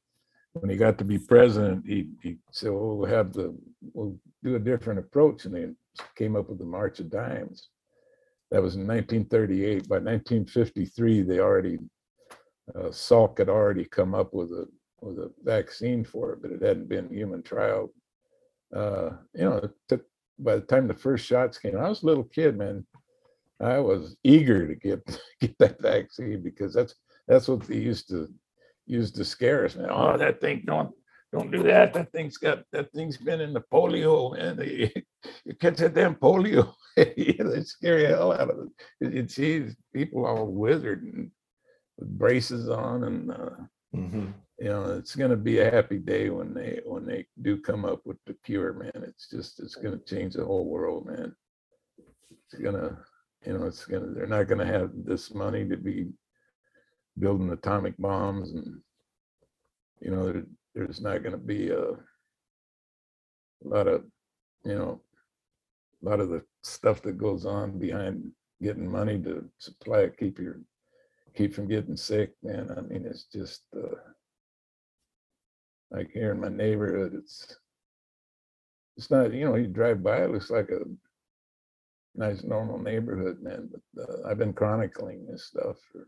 when 0.53 0.69
he 0.69 0.77
got 0.77 0.97
to 0.97 1.03
be 1.03 1.17
president, 1.17 1.85
he 1.85 2.07
he 2.23 2.37
said, 2.51 2.71
well, 2.71 2.97
we'll 2.97 3.09
have 3.09 3.33
the 3.33 3.55
we'll 3.93 4.17
do 4.43 4.55
a 4.55 4.59
different 4.59 4.99
approach, 4.99 5.45
and 5.45 5.53
they 5.53 5.67
came 6.15 6.35
up 6.35 6.49
with 6.49 6.59
the 6.59 6.65
March 6.65 6.99
of 6.99 7.09
Dimes. 7.09 7.69
That 8.51 8.61
was 8.61 8.75
in 8.75 8.87
1938. 8.87 9.89
By 9.89 9.95
1953, 9.95 11.23
they 11.23 11.39
already 11.39 11.79
uh, 12.73 12.89
Salk 12.89 13.37
had 13.37 13.49
already 13.49 13.85
come 13.85 14.15
up 14.15 14.33
with 14.33 14.51
a 14.51 14.67
with 15.01 15.17
a 15.19 15.31
vaccine 15.43 16.03
for 16.03 16.33
it, 16.33 16.41
but 16.41 16.51
it 16.51 16.61
hadn't 16.61 16.89
been 16.89 17.09
human 17.09 17.43
trial. 17.43 17.91
Uh, 18.73 19.11
you 19.33 19.43
know, 19.45 19.69
took 19.87 20.03
by 20.39 20.55
the 20.55 20.61
time 20.61 20.87
the 20.87 20.93
first 20.93 21.25
shots 21.25 21.57
came, 21.57 21.77
I 21.77 21.87
was 21.89 22.03
a 22.03 22.05
little 22.05 22.23
kid, 22.25 22.57
man. 22.57 22.85
I 23.61 23.79
was 23.79 24.17
eager 24.23 24.67
to 24.67 24.75
get 24.75 25.19
get 25.41 25.57
that 25.59 25.81
vaccine 25.81 26.41
because 26.43 26.73
that's 26.73 26.95
that's 27.27 27.47
what 27.47 27.61
they 27.61 27.77
used 27.77 28.09
to 28.09 28.27
used 28.85 29.15
to 29.15 29.25
scare 29.25 29.65
us. 29.65 29.75
Man, 29.75 29.87
oh, 29.89 30.17
that 30.17 30.41
thing 30.41 30.63
don't 30.65 30.91
don't 31.31 31.51
do 31.51 31.63
that. 31.63 31.93
That 31.93 32.11
thing's 32.11 32.37
got 32.37 32.63
that 32.71 32.91
thing's 32.91 33.17
been 33.17 33.41
in 33.41 33.53
the 33.53 33.63
polio. 33.73 34.35
They, 34.57 34.91
you 35.45 35.53
catch 35.55 35.77
that 35.77 35.93
damn 35.93 36.15
polio, 36.15 36.73
they 36.95 37.63
scare 37.63 38.01
the 38.01 38.07
hell 38.09 38.33
out 38.33 38.49
of 38.49 38.59
it. 38.99 39.13
You- 39.13 39.27
see 39.27 39.67
people 39.93 40.25
all 40.25 40.47
withered 40.47 41.03
and 41.03 41.31
with 41.97 42.17
braces 42.17 42.69
on, 42.69 43.03
and 43.05 43.31
uh, 43.31 43.49
Mhm. 43.95 44.33
You 44.59 44.69
know 44.69 44.83
it's 44.85 45.15
going 45.15 45.31
to 45.31 45.37
be 45.37 45.59
a 45.59 45.71
happy 45.71 45.97
day 45.97 46.29
when 46.29 46.53
they 46.53 46.79
when 46.85 47.05
they 47.05 47.25
do 47.41 47.57
come 47.57 47.85
up 47.85 48.01
with 48.05 48.17
the 48.25 48.35
cure, 48.45 48.73
man. 48.73 48.91
It's 48.95 49.29
just 49.29 49.59
it's 49.59 49.75
going 49.75 49.99
to 49.99 50.05
change 50.05 50.35
the 50.35 50.45
whole 50.45 50.65
world, 50.65 51.05
man. 51.05 51.35
It's 52.31 52.61
gonna, 52.61 52.97
you 53.45 53.57
know, 53.57 53.65
it's 53.65 53.85
gonna. 53.85 54.07
They're 54.07 54.27
not 54.27 54.47
going 54.47 54.59
to 54.59 54.65
have 54.65 54.91
this 54.95 55.33
money 55.33 55.67
to 55.67 55.77
be 55.77 56.07
building 57.19 57.49
atomic 57.51 57.97
bombs, 57.97 58.51
and 58.51 58.79
you 59.99 60.11
know, 60.11 60.31
there, 60.31 60.43
there's 60.73 61.01
not 61.01 61.23
going 61.23 61.31
to 61.33 61.37
be 61.37 61.69
a, 61.69 61.81
a 61.81 61.97
lot 63.63 63.87
of, 63.87 64.03
you 64.63 64.75
know, 64.75 65.01
a 66.03 66.09
lot 66.09 66.19
of 66.19 66.29
the 66.29 66.43
stuff 66.63 67.01
that 67.01 67.17
goes 67.17 67.45
on 67.45 67.79
behind 67.79 68.31
getting 68.61 68.89
money 68.89 69.19
to 69.21 69.43
supply 69.57 70.07
keep 70.07 70.39
your 70.39 70.59
keep 71.35 71.53
from 71.53 71.67
getting 71.67 71.97
sick, 71.97 72.31
man. 72.43 72.73
I 72.77 72.81
mean, 72.81 73.05
it's 73.05 73.25
just 73.25 73.63
uh, 73.75 73.95
like 75.95 76.11
here 76.11 76.31
in 76.31 76.41
my 76.41 76.49
neighborhood, 76.49 77.13
it's 77.15 77.55
it's 78.97 79.09
not, 79.09 79.33
you 79.33 79.45
know, 79.45 79.55
you 79.55 79.67
drive 79.67 80.03
by, 80.03 80.23
it 80.23 80.31
looks 80.31 80.49
like 80.49 80.69
a 80.69 80.81
nice 82.15 82.43
normal 82.43 82.79
neighborhood, 82.79 83.41
man. 83.41 83.69
But 83.71 84.03
uh, 84.03 84.29
I've 84.29 84.37
been 84.37 84.53
chronicling 84.53 85.25
this 85.25 85.45
stuff 85.45 85.77
for 85.91 86.07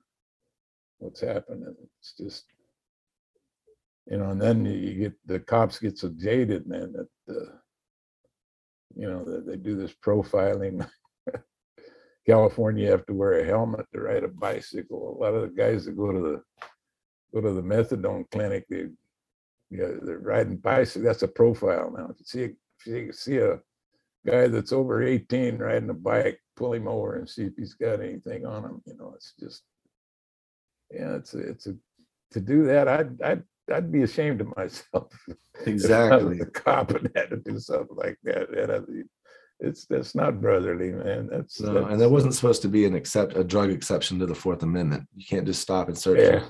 what's 1.00 1.22
happened, 1.22 1.64
and 1.64 1.76
it's 2.00 2.14
just, 2.18 2.46
you 4.10 4.18
know, 4.18 4.30
and 4.30 4.42
then 4.42 4.66
you 4.66 4.94
get 4.94 5.14
the 5.26 5.40
cops 5.40 5.80
get 5.80 5.98
so 5.98 6.10
jaded, 6.18 6.68
man, 6.68 6.94
that 6.94 7.34
uh, 7.34 7.56
you 8.96 9.10
know 9.10 9.24
that 9.24 9.46
they 9.46 9.56
do 9.56 9.76
this 9.76 9.94
profiling. 10.06 10.86
California, 12.26 12.86
you 12.86 12.92
have 12.92 13.06
to 13.06 13.14
wear 13.14 13.40
a 13.40 13.46
helmet 13.46 13.86
to 13.94 14.02
ride 14.02 14.26
a 14.26 14.28
bicycle. 14.28 15.18
A 15.18 15.24
lot 15.24 15.34
of 15.34 15.44
the 15.44 15.56
guys 15.56 15.86
that 15.86 15.96
go 15.96 16.12
to 16.12 16.20
the 16.20 16.44
go 17.34 17.42
to 17.42 17.54
the 17.54 17.62
methadone 17.62 18.30
clinic, 18.32 18.66
they 18.70 18.88
yeah, 19.70 19.88
they're 20.02 20.20
riding 20.20 20.58
bicycle. 20.58 21.04
That's 21.04 21.24
a 21.24 21.28
profile 21.28 21.94
now. 21.96 22.10
If 22.10 22.20
you 22.20 22.26
see, 22.26 22.44
if 22.44 22.88
you 22.88 23.12
see 23.12 23.38
a 23.38 23.60
guy 24.26 24.48
that's 24.48 24.72
over 24.72 25.04
18 25.04 25.58
riding 25.58 25.90
a 25.90 25.94
bike, 25.94 26.40
pull 26.56 26.74
him 26.74 26.88
over 26.88 27.16
and 27.16 27.30
see 27.30 27.44
if 27.44 27.54
he's 27.58 27.74
got 27.74 28.02
anything 28.02 28.46
on 28.46 28.64
him. 28.64 28.82
You 28.86 28.96
know, 28.98 29.14
it's 29.16 29.34
just, 29.40 29.64
yeah, 30.92 31.16
it's 31.16 31.34
a, 31.34 31.40
it's 31.40 31.68
a, 31.68 31.76
to 32.32 32.42
do 32.42 32.66
that, 32.66 32.88
I'd, 32.88 33.22
I'd, 33.22 33.44
I'd 33.74 33.92
be 33.92 34.04
ashamed 34.04 34.42
of 34.42 34.56
myself. 34.56 35.12
Exactly. 35.66 36.38
The 36.38 36.46
cop 36.46 36.92
and 36.92 37.10
had 37.16 37.32
to 37.32 37.38
do 37.38 37.58
something 37.58 37.98
like 37.98 38.20
that. 38.24 38.56
And 38.56 38.72
I 38.72 38.80
it's 39.60 39.86
that's 39.86 40.14
not 40.14 40.40
brotherly, 40.40 40.92
man. 40.92 41.30
That's, 41.32 41.60
No, 41.60 41.74
that's 41.74 41.92
and 41.92 42.02
there 42.02 42.10
wasn't 42.10 42.34
uh 42.34 42.36
supposed 42.36 42.62
to 42.62 42.68
be 42.68 42.86
an 42.86 42.96
except 42.96 43.36
a 43.36 43.44
drug 43.44 43.72
exception 43.72 44.20
to 44.20 44.26
the 44.26 44.36
Fourth 44.36 44.64
Amendment. 44.64 45.08
You 45.16 45.26
can't 45.26 45.48
just 45.48 45.62
stop 45.62 45.88
and 45.88 45.98
search. 45.98 46.20
Yeah. 46.20 46.44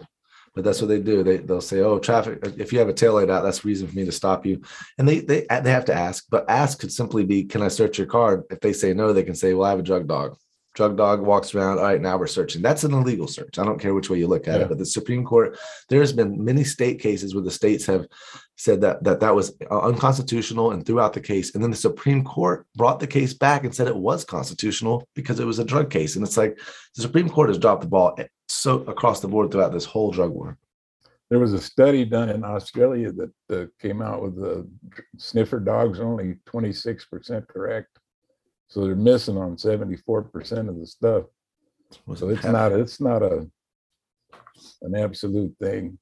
But 0.57 0.63
that's 0.63 0.81
what 0.81 0.87
they 0.87 0.99
do. 0.99 1.21
They 1.21 1.37
they'll 1.37 1.61
say, 1.61 1.81
"Oh, 1.81 1.99
traffic. 1.99 2.39
If 2.57 2.73
you 2.73 2.79
have 2.79 2.89
a 2.89 2.93
taillight 2.93 3.29
out, 3.29 3.43
that's 3.43 3.63
reason 3.63 3.87
for 3.87 3.95
me 3.95 4.05
to 4.05 4.11
stop 4.11 4.43
you." 4.43 4.63
And 4.97 5.07
they 5.07 5.19
they 5.19 5.45
they 5.61 5.69
have 5.71 5.85
to 5.85 5.93
ask. 5.93 6.25
But 6.31 6.49
ask 6.49 6.79
could 6.79 6.91
simply 6.91 7.23
be, 7.23 7.43
"Can 7.43 7.61
I 7.61 7.67
search 7.67 7.99
your 7.99 8.07
car?" 8.07 8.43
If 8.49 8.59
they 8.61 8.73
say 8.73 8.91
no, 8.91 9.13
they 9.13 9.21
can 9.21 9.35
say, 9.35 9.53
"Well, 9.53 9.67
I 9.67 9.69
have 9.69 9.79
a 9.79 9.83
drug 9.83 10.07
dog." 10.07 10.35
Drug 10.73 10.97
dog 10.97 11.21
walks 11.21 11.53
around. 11.53 11.77
All 11.77 11.83
right, 11.83 12.01
now 12.01 12.17
we're 12.17 12.25
searching. 12.25 12.63
That's 12.63 12.83
an 12.83 12.93
illegal 12.93 13.27
search. 13.27 13.59
I 13.59 13.65
don't 13.65 13.79
care 13.79 13.93
which 13.93 14.09
way 14.09 14.17
you 14.17 14.25
look 14.27 14.47
at 14.47 14.55
Yeah. 14.59 14.65
it. 14.65 14.69
But 14.69 14.79
the 14.79 14.85
Supreme 14.87 15.23
Court, 15.23 15.55
there's 15.89 16.11
been 16.11 16.43
many 16.43 16.63
state 16.63 16.99
cases 16.99 17.35
where 17.35 17.43
the 17.43 17.51
states 17.51 17.85
have 17.85 18.07
said 18.55 18.81
that 18.81 19.03
that 19.03 19.19
that 19.19 19.35
was 19.35 19.53
uh, 19.69 19.79
unconstitutional 19.81 20.71
and 20.71 20.83
threw 20.83 20.99
out 20.99 21.13
the 21.13 21.21
case 21.21 21.53
and 21.53 21.63
then 21.63 21.69
the 21.69 21.77
supreme 21.77 22.23
court 22.23 22.65
brought 22.75 22.99
the 22.99 23.05
case 23.05 23.31
back 23.31 23.63
and 23.63 23.73
said 23.73 23.87
it 23.87 23.95
was 23.95 24.25
constitutional 24.25 25.07
because 25.13 25.39
it 25.39 25.45
was 25.45 25.59
a 25.59 25.63
drug 25.63 25.91
case 25.91 26.15
and 26.15 26.25
it's 26.25 26.37
like 26.37 26.57
the 26.95 27.03
supreme 27.03 27.29
court 27.29 27.49
has 27.49 27.59
dropped 27.59 27.81
the 27.81 27.87
ball 27.87 28.15
so 28.47 28.81
across 28.83 29.19
the 29.19 29.27
board 29.27 29.51
throughout 29.51 29.73
this 29.73 29.85
whole 29.85 30.11
drug 30.11 30.31
war 30.31 30.57
there 31.29 31.39
was 31.39 31.53
a 31.53 31.61
study 31.61 32.05
done 32.05 32.29
in 32.29 32.43
Australia 32.43 33.11
that 33.11 33.31
uh, 33.51 33.65
came 33.81 34.01
out 34.01 34.21
with 34.21 34.35
the 34.35 34.67
sniffer 35.17 35.59
dogs 35.59 35.99
only 35.99 36.37
26% 36.47 37.47
correct. 37.47 37.99
So 38.69 38.85
they're 38.85 38.95
missing 38.95 39.37
on 39.37 39.57
74% 39.57 40.69
of 40.69 40.79
the 40.79 40.85
stuff. 40.85 41.25
So 42.15 42.29
it's 42.29 42.43
not 42.43 42.73
it's 42.73 42.99
not 42.99 43.23
a 43.23 43.47
an 44.81 44.95
absolute 44.95 45.55
thing. 45.57 45.97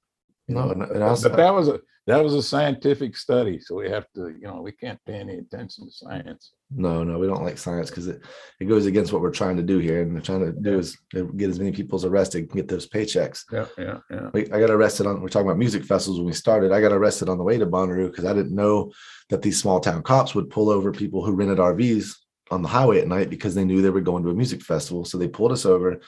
No, 0.48 0.74
But- 0.76 0.90
that 0.94 1.54
was 1.54 1.68
a 1.70 1.80
that 2.08 2.24
was 2.24 2.36
a 2.36 2.44
scientific 2.44 3.18
study. 3.18 3.60
So 3.60 3.74
we 3.76 3.90
have 3.90 4.06
to, 4.14 4.30
you 4.30 4.46
know, 4.48 4.62
we 4.62 4.72
can't 4.72 5.00
pay 5.08 5.16
any 5.16 5.38
attention 5.40 5.88
to 5.88 5.92
science. 5.92 6.52
no 6.72 7.04
no 7.04 7.18
we 7.18 7.26
don't 7.28 7.44
like 7.44 7.58
science 7.58 7.90
because 7.90 8.08
it, 8.08 8.22
it 8.60 8.66
goes 8.66 8.86
against 8.86 9.12
what 9.14 9.22
we're 9.24 9.32
trying 9.42 9.58
to 9.58 9.64
do 9.64 9.78
here 9.80 10.02
and 10.04 10.14
we're 10.14 10.20
trying 10.20 10.46
to 10.46 10.52
do 10.52 10.78
is 10.80 10.98
get 11.40 11.50
as 11.50 11.58
many 11.60 11.72
people 11.72 11.96
as 11.96 12.06
arrested 12.06 12.40
and 12.42 12.52
get 12.52 12.68
those 12.68 12.88
paychecks 12.88 13.40
Yeah, 13.52 13.66
yeah, 13.78 13.98
yeah. 14.12 14.30
We- 14.34 14.52
I 14.52 14.60
got 14.60 14.70
arrested 14.72 15.06
on, 15.08 15.20
we're 15.22 15.30
talking 15.30 15.48
about 15.48 15.58
music 15.66 15.84
festivals 15.84 16.20
when 16.20 16.28
we 16.28 16.34
started. 16.34 16.72
I 16.72 16.80
got 16.82 16.92
arrested 16.92 17.28
on 17.30 17.38
the 17.40 17.44
way 17.44 17.58
to 17.58 17.66
Bonnaroo 17.66 18.10
because 18.12 18.26
I 18.26 18.34
didn't 18.34 18.56
know 18.64 18.92
that 19.32 19.42
these 19.42 19.60
small 19.60 19.80
town 19.80 20.04
cops 20.04 20.36
would 20.36 20.50
pull 20.52 20.70
over 20.70 20.92
people 20.92 21.24
who 21.26 21.34
rented 21.34 21.58
RVs 21.60 22.06
on 22.52 22.62
the 22.62 22.68
highway 22.78 23.00
at 23.02 23.08
night 23.08 23.30
because 23.32 23.56
they 23.56 23.66
knew 23.66 23.82
they 23.82 23.90
were 23.90 24.02
going 24.12 24.24
to 24.24 24.30
a 24.30 24.36
music 24.36 24.62
festival. 24.62 25.06
So 25.06 25.18
they 25.18 25.28
pulled 25.28 25.52
us 25.54 25.66
over, 25.66 26.00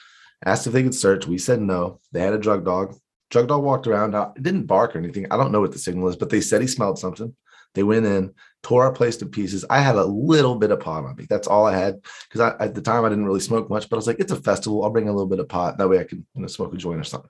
asked 0.46 0.68
if 0.68 0.74
they 0.74 0.84
could 0.84 0.94
search. 0.96 1.26
We 1.28 1.40
said 1.40 1.60
no. 1.62 2.00
They 2.12 2.22
had 2.22 2.34
a 2.34 2.38
drug 2.48 2.64
dog. 2.66 2.96
Drug 3.30 3.48
dog 3.48 3.64
walked 3.64 3.88
around. 3.88 4.12
Now, 4.12 4.34
it 4.36 4.44
didn't 4.44 4.66
bark 4.66 4.96
or 4.96 5.00
anything. 5.00 5.26
I 5.32 5.38
don't 5.38 5.52
know 5.52 5.62
what 5.62 5.72
the 5.74 5.80
signal 5.80 6.08
is, 6.08 6.16
but 6.16 6.30
they 6.30 6.42
said 6.42 6.62
he 6.62 6.68
smelled 6.68 6.98
something. 7.00 7.36
They 7.74 7.84
went 7.84 8.06
in, 8.06 8.34
tore 8.64 8.86
our 8.86 8.92
place 8.94 9.18
to 9.18 9.26
pieces. 9.26 9.64
I 9.70 9.82
had 9.82 9.96
a 9.98 10.06
little 10.06 10.56
bit 10.56 10.72
of 10.72 10.80
pot 10.80 11.04
on 11.04 11.16
me. 11.16 11.28
That's 11.30 11.48
all 11.48 11.66
I 11.68 11.76
had 11.78 12.00
because 12.28 12.42
I, 12.42 12.64
at 12.64 12.74
the 12.74 12.82
time 12.82 13.06
I 13.06 13.10
didn't 13.10 13.26
really 13.26 13.42
smoke 13.42 13.70
much. 13.70 13.90
But 13.90 13.98
I 13.98 14.00
was 14.00 14.08
like, 14.08 14.20
it's 14.20 14.32
a 14.32 14.42
festival. 14.42 14.84
I'll 14.84 14.90
bring 14.90 15.10
a 15.10 15.12
little 15.12 15.28
bit 15.28 15.40
of 15.40 15.48
pot. 15.50 15.78
That 15.78 15.90
way 15.90 16.00
I 16.00 16.04
can 16.06 16.26
you 16.36 16.42
know, 16.42 16.48
smoke 16.48 16.74
a 16.74 16.78
joint 16.78 17.00
or 17.00 17.04
something. 17.04 17.30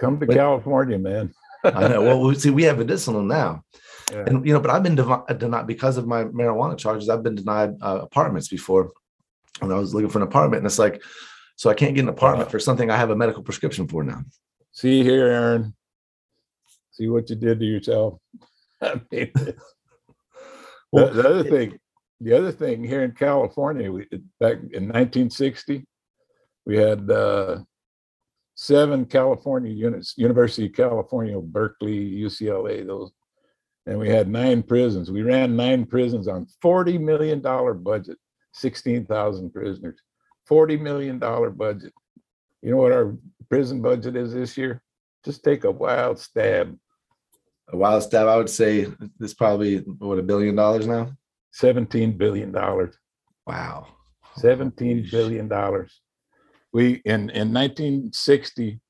Come 0.00 0.18
to 0.20 0.26
But- 0.26 0.34
California, 0.36 0.98
man. 0.98 1.32
I 1.64 1.88
know. 1.88 2.02
Well, 2.02 2.20
we 2.22 2.34
see, 2.34 2.50
we 2.50 2.64
have 2.64 2.78
medicinal 2.78 3.22
now, 3.22 3.62
Yeah. 4.12 4.24
and 4.26 4.46
you 4.46 4.52
know, 4.52 4.60
but 4.60 4.70
I've 4.70 4.82
been 4.84 4.94
devi- 4.94 5.34
denied 5.38 5.66
because 5.66 5.96
of 5.96 6.06
my 6.06 6.24
marijuana 6.24 6.76
charges. 6.78 7.08
I've 7.08 7.24
been 7.24 7.34
denied 7.34 7.70
uh, 7.80 8.00
apartments 8.02 8.46
before, 8.48 8.92
and 9.60 9.72
I 9.72 9.78
was 9.78 9.92
looking 9.92 10.10
for 10.10 10.18
an 10.18 10.24
apartment, 10.28 10.58
and 10.60 10.66
it's 10.66 10.78
like, 10.78 11.02
so 11.56 11.68
I 11.70 11.74
can't 11.74 11.94
get 11.94 12.02
an 12.02 12.08
apartment 12.08 12.50
for 12.52 12.60
something 12.60 12.88
I 12.90 12.96
have 12.96 13.10
a 13.10 13.16
medical 13.16 13.42
prescription 13.42 13.88
for 13.88 14.04
now. 14.04 14.20
See 14.76 15.02
here, 15.02 15.28
Aaron. 15.28 15.74
See 16.92 17.08
what 17.08 17.30
you 17.30 17.36
did 17.36 17.60
to 17.60 17.64
yourself. 17.64 18.18
I 18.82 19.00
mean, 19.10 19.32
Well, 20.92 21.08
the, 21.14 21.22
the 21.22 21.28
other 21.28 21.44
thing, 21.44 21.78
the 22.20 22.36
other 22.36 22.52
thing 22.52 22.84
here 22.84 23.02
in 23.02 23.12
California, 23.12 23.90
we 23.90 24.04
back 24.38 24.58
in 24.58 24.84
1960, 24.92 25.86
we 26.66 26.76
had 26.76 27.10
uh, 27.10 27.60
seven 28.54 29.06
California 29.06 29.72
units: 29.72 30.12
University 30.18 30.66
of 30.66 30.74
California, 30.74 31.40
Berkeley, 31.40 32.10
UCLA, 32.10 32.86
those, 32.86 33.12
and 33.86 33.98
we 33.98 34.10
had 34.10 34.28
nine 34.28 34.62
prisons. 34.62 35.10
We 35.10 35.22
ran 35.22 35.56
nine 35.56 35.86
prisons 35.86 36.28
on 36.28 36.46
40 36.60 36.98
million 36.98 37.40
dollar 37.40 37.72
budget, 37.72 38.18
16,000 38.52 39.54
prisoners, 39.54 39.98
40 40.46 40.76
million 40.76 41.18
dollar 41.18 41.48
budget. 41.48 41.94
You 42.60 42.72
know 42.72 42.76
what 42.76 42.92
our 42.92 43.16
prison 43.48 43.82
budget 43.82 44.16
is 44.16 44.32
this 44.32 44.56
year? 44.56 44.82
Just 45.24 45.42
take 45.42 45.64
a 45.64 45.70
wild 45.70 46.18
stab. 46.18 46.76
A 47.68 47.76
wild 47.76 48.02
stab, 48.02 48.28
I 48.28 48.36
would 48.36 48.50
say 48.50 48.86
this 49.18 49.34
probably 49.34 49.78
what 49.78 50.18
a 50.18 50.22
billion 50.22 50.54
dollars 50.54 50.86
now. 50.86 51.12
17 51.52 52.16
billion 52.16 52.52
dollars. 52.52 52.94
Wow, 53.46 53.86
17 54.36 55.08
billion 55.10 55.48
dollars. 55.48 56.00
We 56.72 57.00
in 57.04 57.30
in 57.30 57.52
1960, 57.52 58.80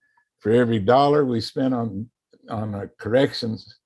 for 0.41 0.51
every 0.51 0.81
dollar 0.81 1.25
we 1.25 1.41
spent 1.41 1.75
on 1.75 2.11
on 2.51 2.91
corrections, 2.99 3.79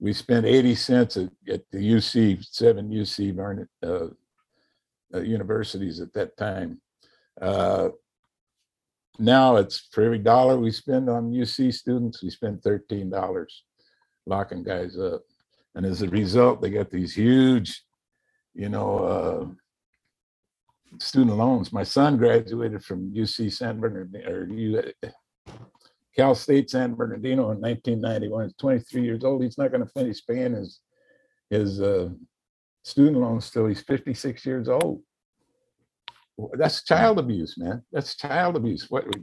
we 0.00 0.12
spent 0.12 0.46
80 0.46 0.74
cents 0.74 1.16
at, 1.16 1.30
at 1.48 1.62
the 1.70 1.78
UC 1.78 2.44
seven 2.44 2.90
UC 2.90 3.36
Barnett 3.36 3.68
uh, 3.82 4.08
uh, 5.14 5.20
universities 5.20 6.00
at 6.00 6.12
that 6.14 6.36
time. 6.36 6.80
Uh, 7.40 7.90
now 9.18 9.56
it's 9.56 9.88
for 9.92 10.02
every 10.02 10.18
dollar 10.18 10.58
we 10.58 10.70
spend 10.70 11.08
on 11.08 11.32
UC 11.32 11.72
students, 11.74 12.22
we 12.22 12.30
spend 12.30 12.62
13 12.62 13.10
dollars 13.10 13.64
locking 14.26 14.62
guys 14.62 14.98
up, 14.98 15.22
and 15.74 15.84
as 15.84 16.02
a 16.02 16.08
result, 16.08 16.60
they 16.62 16.70
got 16.70 16.90
these 16.90 17.14
huge, 17.14 17.82
you 18.54 18.68
know. 18.68 18.98
Uh, 18.98 19.46
student 21.00 21.36
loans. 21.36 21.72
My 21.72 21.82
son 21.82 22.16
graduated 22.16 22.84
from 22.84 23.12
UC 23.12 23.52
San 23.52 23.80
Bernardino 23.80 24.30
or 24.30 24.48
U, 24.48 24.82
Cal 26.16 26.34
State 26.34 26.70
San 26.70 26.94
Bernardino 26.94 27.50
in 27.50 27.60
1991. 27.60 28.44
He's 28.44 28.54
23 28.54 29.02
years 29.02 29.24
old. 29.24 29.42
He's 29.42 29.58
not 29.58 29.70
going 29.70 29.84
to 29.84 29.92
finish 29.92 30.24
paying 30.26 30.54
his 30.54 30.80
his 31.50 31.80
uh, 31.80 32.08
student 32.82 33.18
loans 33.18 33.50
till 33.50 33.66
he's 33.66 33.82
56 33.82 34.44
years 34.46 34.68
old. 34.68 35.02
That's 36.54 36.82
child 36.82 37.18
abuse, 37.18 37.56
man. 37.56 37.82
That's 37.92 38.16
child 38.16 38.56
abuse. 38.56 38.90
What 38.90 39.06
we, 39.06 39.22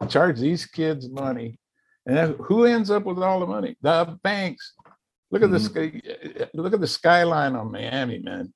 we 0.00 0.06
charge 0.08 0.38
these 0.38 0.66
kids 0.66 1.08
money, 1.08 1.58
and 2.06 2.36
who 2.40 2.64
ends 2.64 2.90
up 2.90 3.04
with 3.04 3.18
all 3.18 3.40
the 3.40 3.46
money? 3.46 3.76
The 3.80 4.18
banks. 4.22 4.74
Look 5.30 5.42
at 5.42 5.50
the 5.50 5.60
sky, 5.60 6.02
look 6.52 6.74
at 6.74 6.80
the 6.80 6.86
skyline 6.86 7.54
on 7.54 7.72
Miami, 7.72 8.18
man. 8.18 8.52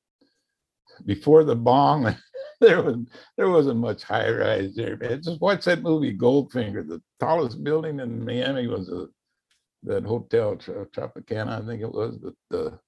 Before 1.06 1.43
the 1.43 1.56
bong, 1.56 2.14
there 2.60 2.82
was 2.82 2.97
there 3.36 3.48
wasn't 3.48 3.81
much 3.81 4.02
high 4.02 4.31
rise 4.31 4.74
there, 4.74 4.97
man. 4.98 5.23
Just 5.23 5.40
watch 5.40 5.64
that 5.64 5.82
movie 5.82 6.16
Goldfinger. 6.16 6.86
The 6.86 7.01
tallest 7.18 7.64
building 7.64 8.01
in 8.01 8.24
Miami 8.24 8.66
was 8.66 8.90
a 8.90 9.06
that 9.85 10.05
hotel 10.05 10.56
Tropicana, 10.56 11.62
I 11.62 11.66
think 11.66 11.81
it 11.81 11.93
was. 11.93 12.18
The, 12.20 12.35
the 12.51 12.78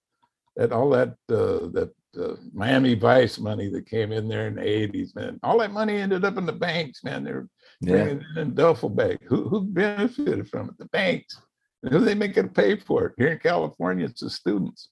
that 0.57 0.73
all 0.73 0.91
that 0.91 1.11
uh, 1.31 1.71
that 1.73 1.91
uh, 2.19 2.35
Miami 2.53 2.95
Vice 2.95 3.39
money 3.39 3.69
that 3.71 3.87
came 3.87 4.13
in 4.13 4.29
there 4.29 4.47
in 4.49 4.55
the 4.57 4.67
eighties, 4.67 5.15
man. 5.15 5.39
All 5.43 5.59
that 5.59 5.73
money 5.73 5.97
ended 5.97 6.25
up 6.25 6.37
in 6.39 6.47
the 6.47 6.53
banks, 6.53 7.03
man. 7.05 7.25
They're 7.25 7.49
yeah, 7.81 7.93
bringing 7.93 8.25
it 8.37 8.39
in 8.41 8.55
duffel 8.55 8.89
bag. 8.89 9.19
Who 9.27 9.49
who 9.49 9.63
benefited 9.63 10.49
from 10.49 10.69
it? 10.71 10.79
The 10.79 10.87
banks. 10.87 11.41
And 11.83 11.93
who 11.93 12.01
they 12.01 12.15
make 12.15 12.37
it 12.37 12.55
pay 12.55 12.77
for 12.77 13.07
it? 13.07 13.15
Here 13.19 13.29
in 13.29 13.39
California, 13.39 14.07
it's 14.07 14.21
the 14.23 14.31
students. 14.31 14.89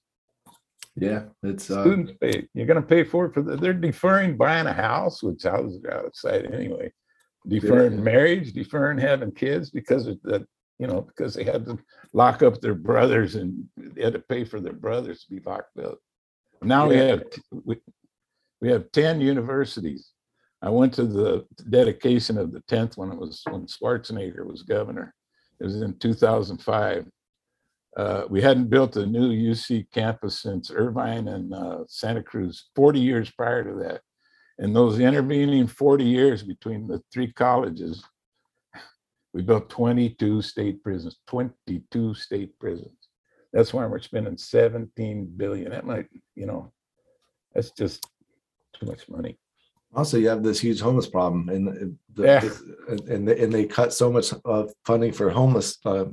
yeah. 0.95 1.23
It's 1.43 1.69
uh, 1.69 1.81
Students 1.83 2.13
pay. 2.21 2.47
You're 2.53 2.65
gonna 2.65 2.81
pay 2.81 3.03
for 3.03 3.25
it 3.25 3.33
for 3.33 3.41
the, 3.41 3.57
they're 3.57 3.73
deferring 3.73 4.37
buying 4.37 4.67
a 4.67 4.73
house, 4.73 5.21
which 5.21 5.45
I 5.45 5.59
was 5.59 5.79
out 5.91 6.05
of 6.05 6.15
sight 6.15 6.53
anyway. 6.53 6.91
Deferring 7.47 7.93
Yeah. 7.93 7.99
marriage, 8.01 8.53
deferring 8.53 8.97
having 8.99 9.31
kids 9.31 9.69
because 9.69 10.07
of 10.07 10.21
that, 10.23 10.45
you 10.79 10.87
know, 10.87 11.01
because 11.01 11.33
they 11.33 11.43
had 11.43 11.65
to 11.65 11.77
lock 12.13 12.41
up 12.41 12.61
their 12.61 12.75
brothers 12.75 13.35
and 13.35 13.65
they 13.77 14.03
had 14.03 14.13
to 14.13 14.19
pay 14.19 14.43
for 14.45 14.59
their 14.61 14.73
brothers 14.73 15.23
to 15.25 15.35
be 15.35 15.41
locked 15.41 15.77
up. 15.79 15.97
Now 16.61 16.87
we 16.87 16.97
have 16.97 17.23
we, 17.63 17.77
we 18.61 18.69
have 18.69 18.91
10 18.91 19.21
universities. 19.21 20.11
I 20.61 20.69
went 20.69 20.93
to 20.95 21.05
the 21.05 21.45
dedication 21.69 22.37
of 22.37 22.51
the 22.51 22.61
10th 22.61 22.97
when 22.97 23.11
It 23.11 23.19
was 23.19 23.41
when 23.49 23.67
Schwarzenegger 23.67 24.45
was 24.45 24.63
governor. 24.63 25.13
It 25.59 25.65
was 25.65 25.81
in 25.81 25.97
2005 25.99 27.05
uh, 27.97 28.25
we 28.29 28.39
hadn't 28.41 28.69
built 28.69 28.95
a 28.95 29.05
new 29.05 29.31
UC 29.31 29.87
campus 29.91 30.39
since 30.39 30.69
Irvine 30.69 31.27
and 31.29 31.51
uh, 31.51 31.79
Santa 31.87 32.21
Cruz 32.21 32.69
40 32.75 32.99
years 32.99 33.31
prior 33.31 33.63
to 33.63 33.73
that. 33.83 34.01
And 34.59 34.75
those 34.75 34.99
intervening 34.99 35.65
40 35.65 36.03
years 36.03 36.43
between 36.43 36.87
the 36.87 37.01
three 37.11 37.31
colleges, 37.31 38.03
we 39.33 39.41
built 39.41 39.69
22 39.69 40.43
state 40.43 40.83
prisons, 40.83 41.17
22 41.27 42.13
state 42.13 42.57
prisons. 42.59 42.96
That's 43.57 43.73
why 43.73 43.87
we're 43.87 43.99
spending 43.99 44.37
17 44.37 45.33
billion. 45.35 45.71
That 45.71 45.83
might, 45.83 46.05
you 46.35 46.45
know, 46.45 46.71
that's 47.55 47.71
just 47.71 48.07
too 48.79 48.85
much 48.85 49.09
money. 49.09 49.39
also 49.95 50.17
you 50.17 50.29
have 50.29 50.43
this 50.43 50.59
huge 50.59 50.79
homeless 50.79 51.07
problem, 51.07 51.49
and 51.49 51.97
the, 52.13 52.23
Yeah. 52.23 52.41
and 52.87 52.99
and 53.09 53.27
they, 53.27 53.37
and 53.43 53.51
they 53.51 53.65
cut 53.65 53.91
so 53.93 54.11
much 54.11 54.27
uh, 54.45 54.65
funding 54.85 55.11
for 55.11 55.31
homeless 55.31 55.79
uh, 55.85 56.05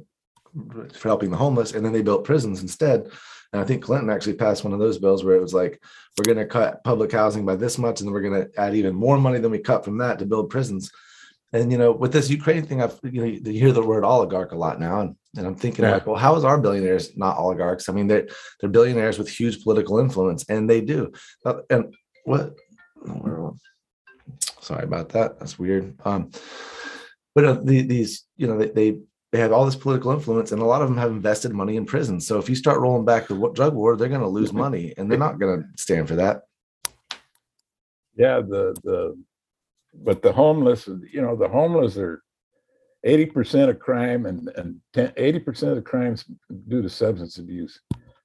for 0.99 1.09
helping 1.13 1.31
the 1.31 1.37
homeless, 1.37 1.73
and 1.75 1.85
then 1.85 1.93
they 1.93 2.01
built 2.09 2.25
prisons 2.25 2.63
instead. 2.63 3.11
And 3.53 3.61
I 3.61 3.65
think 3.67 3.83
Clinton 3.85 4.09
actually 4.09 4.35
passed 4.45 4.65
one 4.65 4.73
of 4.73 4.79
those 4.79 4.99
bills 4.99 5.23
where 5.23 5.37
it 5.37 5.43
was 5.43 5.53
like, 5.63 5.83
we're 6.17 6.33
going 6.35 6.45
to 6.47 6.55
cut 6.59 6.83
public 6.83 7.13
housing 7.13 7.45
by 7.45 7.57
this 7.57 7.77
much, 7.77 8.01
and 8.01 8.07
then 8.09 8.15
we're 8.15 8.29
going 8.29 8.41
to 8.43 8.49
add 8.59 8.75
even 8.75 8.95
more 8.95 9.19
money 9.19 9.39
than 9.39 9.51
we 9.51 9.59
cut 9.59 9.85
from 9.85 9.99
that 9.99 10.19
to 10.19 10.25
build 10.33 10.49
prisons. 10.49 10.91
And 11.53 11.71
you 11.71 11.77
know, 11.77 11.93
with 11.93 12.13
this 12.15 12.31
Ukraine 12.31 12.65
thing, 12.65 12.81
I've 12.81 12.99
you 13.03 13.21
know, 13.21 13.27
you 13.53 13.61
hear 13.65 13.73
the 13.73 13.83
word 13.83 14.03
oligarch 14.03 14.53
a 14.53 14.57
lot 14.65 14.81
now, 14.81 15.01
and, 15.03 15.17
and 15.37 15.47
I'm 15.47 15.55
thinking 15.57 15.85
Yeah. 15.85 15.93
like, 15.93 16.07
well, 16.07 16.17
how 16.17 16.37
is 16.37 16.45
our 16.45 16.59
billionaires 16.59 17.17
not 17.17 17.39
oligarchs? 17.39 17.89
I 17.89 17.93
mean, 17.93 18.07
they're 18.07 18.29
they're 18.61 18.71
billionaires 18.71 19.19
with 19.19 19.29
huge 19.29 19.63
political 19.63 19.99
influence, 19.99 20.45
and 20.49 20.69
they 20.69 20.81
do. 20.81 21.13
Uh, 21.45 21.61
And 21.71 21.95
what? 22.25 22.55
Sorry 24.61 24.85
about 24.85 25.11
that. 25.11 25.39
That's 25.39 25.59
weird. 25.59 25.95
Um, 26.05 26.31
but 27.35 27.45
uh, 27.45 27.59
the, 27.63 27.83
these, 27.83 28.25
you 28.37 28.47
know, 28.47 28.57
they, 28.59 28.71
they 28.71 28.99
they 29.33 29.41
have 29.41 29.53
all 29.53 29.65
this 29.67 29.77
political 29.77 30.13
influence, 30.13 30.53
and 30.53 30.63
a 30.63 30.65
lot 30.65 30.81
of 30.81 30.89
them 30.89 30.97
have 30.97 31.11
invested 31.11 31.53
money 31.53 31.77
in 31.77 31.85
prisons. 31.85 32.27
So 32.27 32.39
if 32.39 32.49
you 32.49 32.55
start 32.55 32.81
rolling 32.81 33.05
back 33.05 33.27
the 33.27 33.51
drug 33.53 33.75
war, 33.75 33.97
they're 33.97 34.09
going 34.09 34.21
to 34.21 34.29
lose 34.29 34.53
money, 34.53 34.95
and 34.97 35.11
they're 35.11 35.19
not 35.19 35.41
going 35.41 35.63
to 35.63 35.69
stand 35.77 36.07
for 36.09 36.15
that. 36.17 36.43
Yeah, 38.17 38.41
the, 38.41 38.77
the, 38.85 39.21
but 39.93 40.23
the 40.23 40.33
homeless, 40.33 40.87
you 40.87 41.21
know, 41.21 41.35
the 41.35 41.49
homeless 41.49 41.97
are 41.97 42.23
eighty 43.05 43.27
percent 43.27 43.71
of 43.71 43.79
crime 43.79 44.27
and, 44.27 44.51
and 44.57 44.81
ten, 44.93 45.13
eighty 45.17 45.39
percent 45.39 45.71
of 45.71 45.77
the 45.77 45.83
crimes 45.83 46.25
due 46.69 46.83
to 46.83 46.89
substance 46.89 47.39
abuse. 47.39 47.81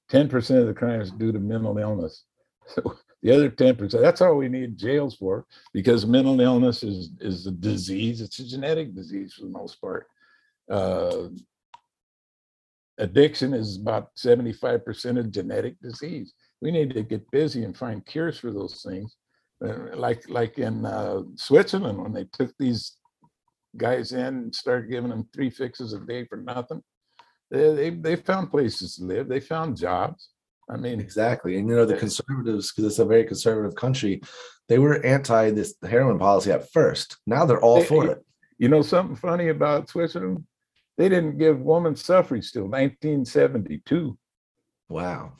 Ten 0.08 0.28
percent 0.28 0.60
of 0.60 0.66
the 0.66 0.74
crimes 0.74 1.10
due 1.10 1.32
to 1.32 1.38
mental 1.38 1.78
illness. 1.78 2.24
So 2.66 2.96
the 3.22 3.32
other 3.32 3.48
ten 3.48 3.74
percent, 3.74 4.02
that's 4.02 4.20
all 4.20 4.36
we 4.36 4.48
need 4.48 4.78
jails 4.78 5.16
for, 5.16 5.44
because 5.72 6.06
mental 6.06 6.40
illness 6.40 6.84
is, 6.84 7.10
is 7.20 7.46
a 7.48 7.50
disease. 7.50 8.20
It's 8.20 8.38
a 8.38 8.46
genetic 8.46 8.94
disease 8.94 9.34
for 9.34 9.46
the 9.46 9.50
most 9.50 9.80
part. 9.80 10.06
Uh, 10.70 11.28
Addiction 12.98 13.54
is 13.54 13.76
about 13.76 14.10
seventy-five 14.14 14.84
percent 14.84 15.18
of 15.18 15.32
genetic 15.32 15.80
disease. 15.80 16.32
We 16.60 16.70
need 16.70 16.94
to 16.94 17.02
get 17.02 17.28
busy 17.32 17.64
and 17.64 17.76
find 17.76 18.06
cures 18.06 18.38
for 18.38 18.52
those 18.52 18.82
things 18.86 19.16
uh, 19.64 19.96
like 19.96 20.28
like 20.28 20.58
in 20.58 20.84
uh, 20.84 21.22
Switzerland 21.36 22.00
when 22.00 22.12
they 22.12 22.24
took 22.32 22.52
these 22.58 22.96
guys 23.76 24.12
in 24.12 24.20
and 24.20 24.54
started 24.54 24.90
giving 24.90 25.10
them 25.10 25.28
three 25.32 25.50
fixes 25.50 25.92
a 25.92 26.00
day 26.00 26.24
for 26.24 26.36
nothing. 26.36 26.82
They 27.50 27.74
they, 27.74 27.90
they 27.90 28.16
found 28.16 28.50
places 28.50 28.96
to 28.96 29.04
live. 29.04 29.28
They 29.28 29.40
found 29.40 29.76
jobs. 29.76 30.30
I 30.68 30.76
mean, 30.76 31.00
Exactly. 31.00 31.58
And 31.58 31.68
you 31.68 31.74
know, 31.74 31.84
the 31.84 31.96
eh, 31.96 31.98
conservatives, 31.98 32.70
because 32.70 32.84
it's 32.84 32.98
a 33.00 33.04
very 33.04 33.24
conservative 33.24 33.74
country, 33.74 34.20
they 34.68 34.78
were 34.78 35.04
anti 35.04 35.50
this 35.50 35.74
heroin 35.82 36.18
policy 36.18 36.52
at 36.52 36.70
first. 36.70 37.16
Now 37.26 37.44
they're 37.44 37.60
all 37.60 37.80
They- 37.80 37.86
for 37.86 38.06
it. 38.06 38.24
you 38.58 38.68
know 38.68 38.82
something 38.82 39.16
funny 39.16 39.48
about 39.48 39.88
Switzerland? 39.88 40.44
They 40.96 41.08
didn't 41.08 41.38
give 41.38 41.60
woman 41.60 41.96
suffrage 41.96 42.52
till 42.52 42.68
1972. 42.68 44.18
Wow. 44.88 45.32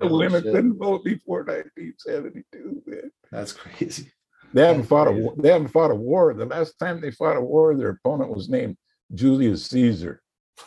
The 0.00 0.06
women 0.08 0.42
couldn't 0.42 0.78
vote 0.78 1.04
before 1.04 1.42
1972. 1.44 2.82
Man. 2.86 3.10
That's 3.32 3.52
crazy. 3.52 4.12
They 4.54 4.62
haven't 4.62 4.78
That's 4.82 4.88
fought 4.88 5.08
a 5.08 5.10
crazy. 5.10 5.22
war. 5.22 5.34
They 5.38 5.48
haven't 5.50 5.68
fought 5.68 5.90
a 5.90 5.94
war. 5.94 6.34
The 6.34 6.46
last 6.46 6.78
time 6.78 7.00
they 7.00 7.10
fought 7.10 7.36
a 7.36 7.40
war, 7.40 7.74
their 7.74 7.90
opponent 7.90 8.34
was 8.34 8.48
named 8.48 8.76
Julius 9.14 9.66
Caesar. 9.66 10.22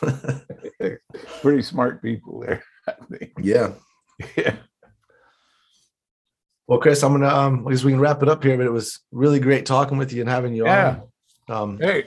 Pretty 1.42 1.62
smart 1.62 2.02
people 2.02 2.40
there. 2.40 2.62
I 2.88 2.92
think. 3.10 3.32
yeah. 3.40 3.72
Yeah. 4.36 4.56
Well, 6.66 6.78
Chris, 6.78 7.02
I'm 7.02 7.12
gonna 7.12 7.28
um 7.28 7.66
I 7.66 7.70
guess 7.72 7.82
we 7.84 7.92
can 7.92 8.00
wrap 8.00 8.22
it 8.22 8.28
up 8.28 8.44
here, 8.44 8.56
but 8.56 8.66
it 8.66 8.72
was 8.72 9.00
really 9.10 9.40
great 9.40 9.66
talking 9.66 9.98
with 9.98 10.12
you 10.12 10.20
and 10.20 10.30
having 10.30 10.54
you 10.54 10.64
Yeah. 10.66 11.00
on. 11.48 11.72
Um 11.72 11.78
Hey, 11.80 12.04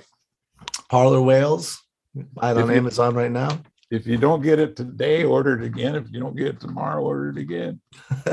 Parlor 0.90 1.22
Whales. 1.22 1.82
Buy 2.16 2.52
it 2.52 2.58
If 2.58 2.64
on 2.64 2.70
you- 2.70 2.76
Amazon 2.78 3.16
right 3.16 3.32
now. 3.32 3.60
if 3.92 4.08
you 4.08 4.18
don't 4.18 4.42
get 4.42 4.60
it 4.60 4.76
today, 4.76 5.24
order 5.26 5.60
it 5.60 5.66
again. 5.66 5.96
If 5.96 6.12
you 6.12 6.20
don't 6.20 6.36
get 6.38 6.48
it 6.48 6.60
tomorrow, 6.62 7.04
order 7.04 7.30
it 7.30 7.38
again. 7.38 7.82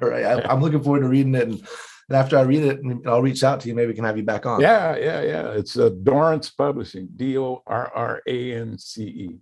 All 0.00 0.08
right. 0.08 0.24
I, 0.24 0.42
I'm 0.48 0.60
looking 0.60 0.82
forward 0.82 1.00
to 1.00 1.08
reading 1.08 1.34
it. 1.34 1.48
And, 1.48 1.66
and 2.08 2.16
after 2.16 2.38
I 2.38 2.42
read 2.42 2.62
it, 2.62 2.80
I'll 3.06 3.22
reach 3.22 3.42
out 3.42 3.60
to 3.60 3.68
you. 3.68 3.74
Maybe 3.74 3.88
we 3.88 3.94
can 3.94 4.04
have 4.04 4.16
you 4.16 4.24
back 4.24 4.46
on. 4.46 4.60
Yeah, 4.60 4.96
yeah, 4.96 5.22
yeah. 5.22 5.50
It's 5.52 5.78
uh, 5.78 5.90
Dorrance 6.02 6.50
Publishing, 6.50 7.08
D 7.16 7.38
O 7.38 7.62
R 7.66 7.90
R 7.94 8.22
A 8.26 8.52
N 8.54 8.78
C 8.78 9.04
E. 9.04 9.38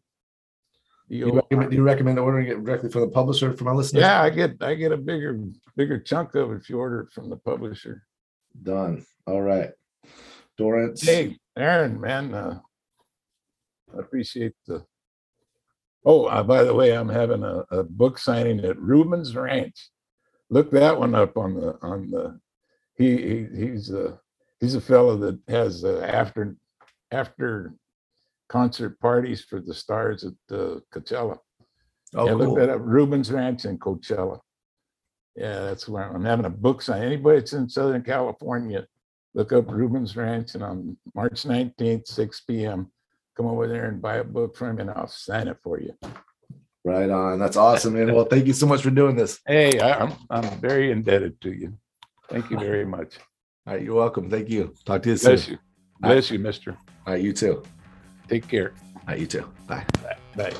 Do 1.08 1.18
you, 1.18 1.32
recommend, 1.32 1.70
do 1.70 1.76
you 1.76 1.82
recommend 1.82 2.18
ordering 2.18 2.46
it 2.46 2.64
directly 2.64 2.88
from 2.88 3.02
the 3.02 3.08
publisher 3.08 3.52
for 3.54 3.64
my 3.64 3.72
listeners? 3.72 4.00
Yeah, 4.00 4.22
I 4.22 4.30
get 4.30 4.62
I 4.62 4.74
get 4.74 4.92
a 4.92 4.96
bigger 4.96 5.38
bigger 5.76 5.98
chunk 5.98 6.34
of 6.34 6.52
it 6.52 6.56
if 6.56 6.70
you 6.70 6.78
order 6.78 7.00
it 7.00 7.12
from 7.12 7.28
the 7.28 7.36
publisher. 7.36 8.04
Done. 8.62 9.04
All 9.26 9.42
right. 9.42 9.72
Dorrance. 10.56 11.02
Hey, 11.02 11.38
Aaron, 11.56 12.00
man, 12.00 12.32
uh, 12.32 12.60
I 13.94 14.00
appreciate 14.00 14.54
the. 14.66 14.84
Oh, 16.04 16.24
uh, 16.24 16.42
by 16.42 16.64
the 16.64 16.74
way, 16.74 16.96
I'm 16.96 17.08
having 17.08 17.42
a, 17.42 17.64
a 17.70 17.82
book 17.82 18.18
signing 18.18 18.64
at 18.64 18.78
Rubens 18.78 19.36
Ranch. 19.36 19.90
Look 20.50 20.70
that 20.72 20.98
one 20.98 21.14
up 21.14 21.36
on 21.36 21.54
the 21.54 21.78
on 21.82 22.10
the. 22.10 22.40
He, 23.02 23.16
he 23.16 23.66
he's 23.66 23.90
a 23.90 24.18
he's 24.60 24.74
a 24.74 24.80
fellow 24.80 25.16
that 25.16 25.38
has 25.48 25.84
uh, 25.84 26.00
after 26.06 26.56
after 27.10 27.74
concert 28.48 29.00
parties 29.00 29.42
for 29.42 29.60
the 29.60 29.74
stars 29.74 30.24
at 30.24 30.56
uh, 30.56 30.78
Coachella. 30.94 31.38
Oh, 32.14 32.26
yeah, 32.26 32.32
cool. 32.32 32.38
look 32.38 32.58
that 32.58 32.68
up. 32.68 32.80
Rubens 32.82 33.32
Ranch 33.32 33.64
in 33.64 33.78
Coachella. 33.78 34.38
Yeah, 35.34 35.60
that's 35.60 35.88
where 35.88 36.04
I'm 36.04 36.24
having 36.24 36.44
a 36.44 36.50
book 36.50 36.82
sign. 36.82 37.02
Anybody 37.02 37.38
that's 37.38 37.54
in 37.54 37.68
Southern 37.68 38.02
California, 38.02 38.86
look 39.34 39.52
up 39.52 39.70
Rubens 39.70 40.14
Ranch 40.14 40.54
and 40.54 40.62
on 40.62 40.96
March 41.14 41.44
19th, 41.44 42.06
6 42.06 42.40
p.m. 42.42 42.92
Come 43.34 43.46
over 43.46 43.66
there 43.66 43.86
and 43.86 44.02
buy 44.02 44.16
a 44.16 44.24
book 44.24 44.54
from 44.54 44.76
me 44.76 44.82
and 44.82 44.90
I'll 44.90 45.08
sign 45.08 45.48
it 45.48 45.56
for 45.62 45.80
you. 45.80 45.94
Right 46.84 47.08
on. 47.08 47.38
That's 47.38 47.56
awesome, 47.56 47.94
man. 47.94 48.14
Well, 48.14 48.26
thank 48.26 48.46
you 48.46 48.52
so 48.52 48.66
much 48.66 48.82
for 48.82 48.90
doing 48.90 49.16
this. 49.16 49.40
Hey, 49.46 49.80
I, 49.80 50.00
I'm 50.00 50.12
I'm 50.28 50.60
very 50.60 50.90
indebted 50.90 51.40
to 51.42 51.52
you. 51.52 51.78
Thank 52.32 52.50
you 52.50 52.58
very 52.58 52.84
much. 52.84 53.18
All 53.66 53.74
right. 53.74 53.82
You're 53.82 53.94
welcome. 53.94 54.30
Thank 54.30 54.48
you. 54.48 54.74
Talk 54.84 55.02
to 55.04 55.10
you 55.10 55.16
soon. 55.16 55.32
Bless 55.32 55.48
you. 55.48 55.58
Bless 56.00 56.30
you, 56.30 56.38
mister. 56.38 56.76
All 57.06 57.12
right. 57.12 57.22
You 57.22 57.32
too. 57.32 57.62
Take 58.28 58.48
care. 58.48 58.72
All 58.96 59.02
right. 59.08 59.20
You 59.20 59.26
too. 59.26 59.48
Bye. 59.66 59.84
Bye. 60.36 60.52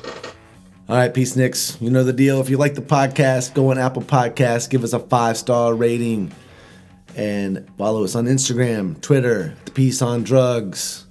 All 0.89 0.97
right, 0.97 1.13
Peace 1.13 1.37
Nicks. 1.37 1.77
You 1.79 1.89
know 1.89 2.03
the 2.03 2.11
deal. 2.11 2.41
If 2.41 2.49
you 2.49 2.57
like 2.57 2.75
the 2.75 2.81
podcast, 2.81 3.53
go 3.53 3.71
on 3.71 3.77
Apple 3.77 4.01
Podcasts, 4.01 4.69
give 4.69 4.83
us 4.83 4.91
a 4.91 4.99
five 4.99 5.37
star 5.37 5.73
rating, 5.73 6.33
and 7.15 7.65
follow 7.77 8.03
us 8.03 8.15
on 8.15 8.25
Instagram, 8.25 8.99
Twitter, 8.99 9.55
The 9.63 9.71
Peace 9.71 10.01
on 10.01 10.23
Drugs. 10.23 11.05